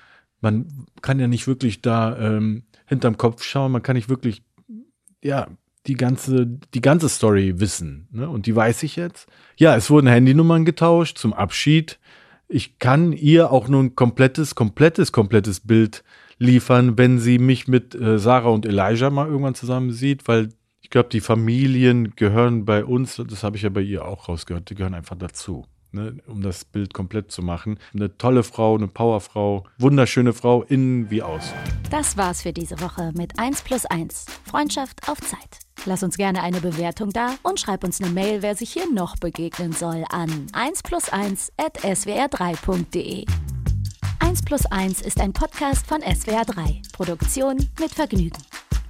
man 0.41 0.67
kann 1.03 1.19
ja 1.19 1.27
nicht 1.27 1.49
wirklich 1.49 1.83
da 1.83 2.17
ähm, 2.17 2.63
hinterm 2.87 3.17
Kopf 3.17 3.43
schauen. 3.43 3.73
Man 3.73 3.83
kann 3.83 3.97
nicht 3.97 4.09
wirklich, 4.09 4.45
ja, 5.23 5.49
die 5.89 5.95
ganze, 5.95 6.47
die 6.47 6.81
ganze 6.81 7.09
Story 7.09 7.59
wissen. 7.59 8.07
Ne? 8.13 8.29
Und 8.29 8.47
die 8.47 8.55
weiß 8.55 8.85
ich 8.85 8.95
jetzt. 8.95 9.27
Ja, 9.57 9.75
es 9.75 9.91
wurden 9.91 10.07
Handynummern 10.07 10.65
getauscht 10.65 11.19
zum 11.19 11.33
Abschied. 11.33 11.99
Ich 12.47 12.79
kann 12.79 13.13
ihr 13.13 13.51
auch 13.51 13.67
nur 13.67 13.83
ein 13.83 13.97
komplettes, 13.97 14.55
komplettes, 14.55 15.11
komplettes 15.11 15.59
Bild 15.59 16.05
liefern, 16.39 16.97
wenn 16.99 17.19
sie 17.19 17.39
mich 17.39 17.67
mit 17.67 17.97
äh, 17.97 18.19
Sarah 18.21 18.51
und 18.51 18.65
Elijah 18.65 19.11
mal 19.11 19.27
irgendwann 19.27 19.57
zusammen 19.57 19.91
sieht, 19.91 20.29
weil 20.29 20.51
ich 20.85 20.91
glaube, 20.91 21.09
die 21.09 21.23
Familien 21.23 22.15
gehören 22.15 22.67
bei 22.67 22.85
uns, 22.85 23.17
das 23.17 23.43
habe 23.43 23.57
ich 23.57 23.63
ja 23.63 23.71
bei 23.71 23.81
ihr 23.81 24.05
auch 24.05 24.29
rausgehört, 24.29 24.69
die 24.69 24.75
gehören 24.75 24.95
einfach 24.95 25.17
dazu. 25.17 25.65
Ne, 25.93 26.17
um 26.27 26.43
das 26.43 26.65
Bild 26.65 26.93
komplett 26.93 27.31
zu 27.31 27.41
machen. 27.41 27.79
Eine 27.95 28.19
tolle 28.19 28.43
Frau, 28.43 28.75
eine 28.75 28.89
Powerfrau, 28.89 29.65
wunderschöne 29.79 30.33
Frau, 30.33 30.65
innen 30.65 31.09
wie 31.09 31.23
außen. 31.23 31.55
Das 31.89 32.17
war's 32.17 32.43
für 32.43 32.53
diese 32.53 32.81
Woche 32.81 33.13
mit 33.15 33.39
1 33.39 33.63
plus 33.63 33.87
1. 33.87 34.27
Freundschaft 34.45 35.09
auf 35.09 35.21
Zeit. 35.21 35.61
Lass 35.87 36.03
uns 36.03 36.17
gerne 36.17 36.43
eine 36.43 36.61
Bewertung 36.61 37.11
da 37.11 37.37
und 37.45 37.61
schreib 37.61 37.85
uns 37.85 38.03
eine 38.03 38.11
Mail, 38.11 38.43
wer 38.43 38.57
sich 38.57 38.73
hier 38.73 38.93
noch 38.93 39.17
begegnen 39.17 39.73
soll, 39.73 40.05
an 40.11 40.49
1 40.53 40.83
plus 40.83 41.09
1 41.09 41.53
at 41.57 41.79
swr3.de. 41.79 43.25
1 44.19 44.43
plus 44.43 44.67
1 44.67 45.01
ist 45.01 45.21
ein 45.21 45.33
Podcast 45.33 45.87
von 45.87 46.01
SWR3. 46.01 46.93
Produktion 46.93 47.57
mit 47.79 47.93
Vergnügen. 47.93 48.43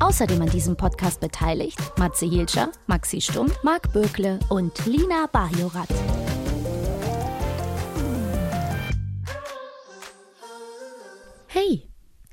Außerdem 0.00 0.42
an 0.42 0.50
diesem 0.50 0.76
Podcast 0.76 1.20
beteiligt 1.20 1.78
Matze 1.98 2.26
Hilscher, 2.26 2.70
Maxi 2.86 3.20
Stumm, 3.20 3.50
Marc 3.62 3.92
Bökle 3.92 4.38
und 4.50 4.86
Lina 4.86 5.26
Bajorat. 5.32 5.88
Hey, 11.46 11.88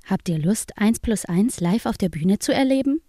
habt 0.05 0.29
ihr 0.29 0.39
Lust, 0.39 0.77
1 0.77 0.99
plus 0.99 1.25
1 1.25 1.59
live 1.59 1.85
auf 1.85 1.97
der 1.97 2.09
Bühne 2.09 2.39
zu 2.39 2.53
erleben? 2.53 3.01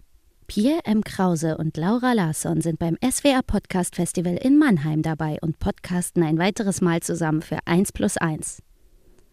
Pierre 0.47 0.81
M. 0.85 1.05
Krause 1.05 1.57
und 1.57 1.77
Laura 1.77 2.13
Larsson 2.13 2.61
sind 2.61 2.81
beim 2.81 2.97
SWR 3.09 3.43
Podcast 3.43 3.95
Festival 3.95 4.37
in 4.37 4.59
Mannheim 4.59 5.01
dabei 5.01 5.39
und 5.43 5.61
podcasten 5.61 6.25
ein 6.25 6.39
weiteres 6.39 6.81
Mal 6.81 7.01
zusammen 7.01 7.41
für 7.41 7.59
1 7.67 7.93
plus 7.93 8.17
1. 8.17 8.61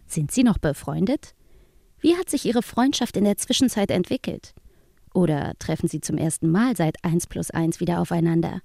Sind 0.06 0.32
sie 0.32 0.44
noch 0.44 0.60
befreundet? 0.60 1.34
Wie 2.00 2.16
hat 2.16 2.30
sich 2.30 2.46
ihre 2.46 2.62
Freundschaft 2.62 3.18
in 3.18 3.24
der 3.24 3.38
Zwischenzeit 3.38 3.90
entwickelt? 3.90 4.54
Oder 5.18 5.54
treffen 5.58 5.88
sie 5.90 6.00
zum 6.00 6.16
ersten 6.20 6.48
Mal 6.48 6.78
seit 6.78 7.04
1 7.04 7.26
plus 7.26 7.50
1 7.50 7.80
wieder 7.80 8.02
aufeinander? 8.02 8.62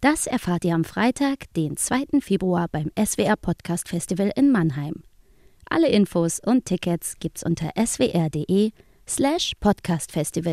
Das 0.00 0.26
erfahrt 0.26 0.64
ihr 0.64 0.74
am 0.74 0.82
Freitag, 0.82 1.52
den 1.56 1.76
2. 1.76 2.22
Februar 2.22 2.68
beim 2.72 2.90
SWR 2.98 3.36
Podcast 3.36 3.90
Festival 3.90 4.32
in 4.34 4.50
Mannheim. 4.50 5.02
Alle 5.68 5.88
Infos 5.88 6.40
und 6.40 6.64
Tickets 6.64 7.16
gibt's 7.20 7.42
unter 7.42 7.70
swr.de 7.76 8.70
slash 9.06 9.52
podcastfestival. 9.60 10.52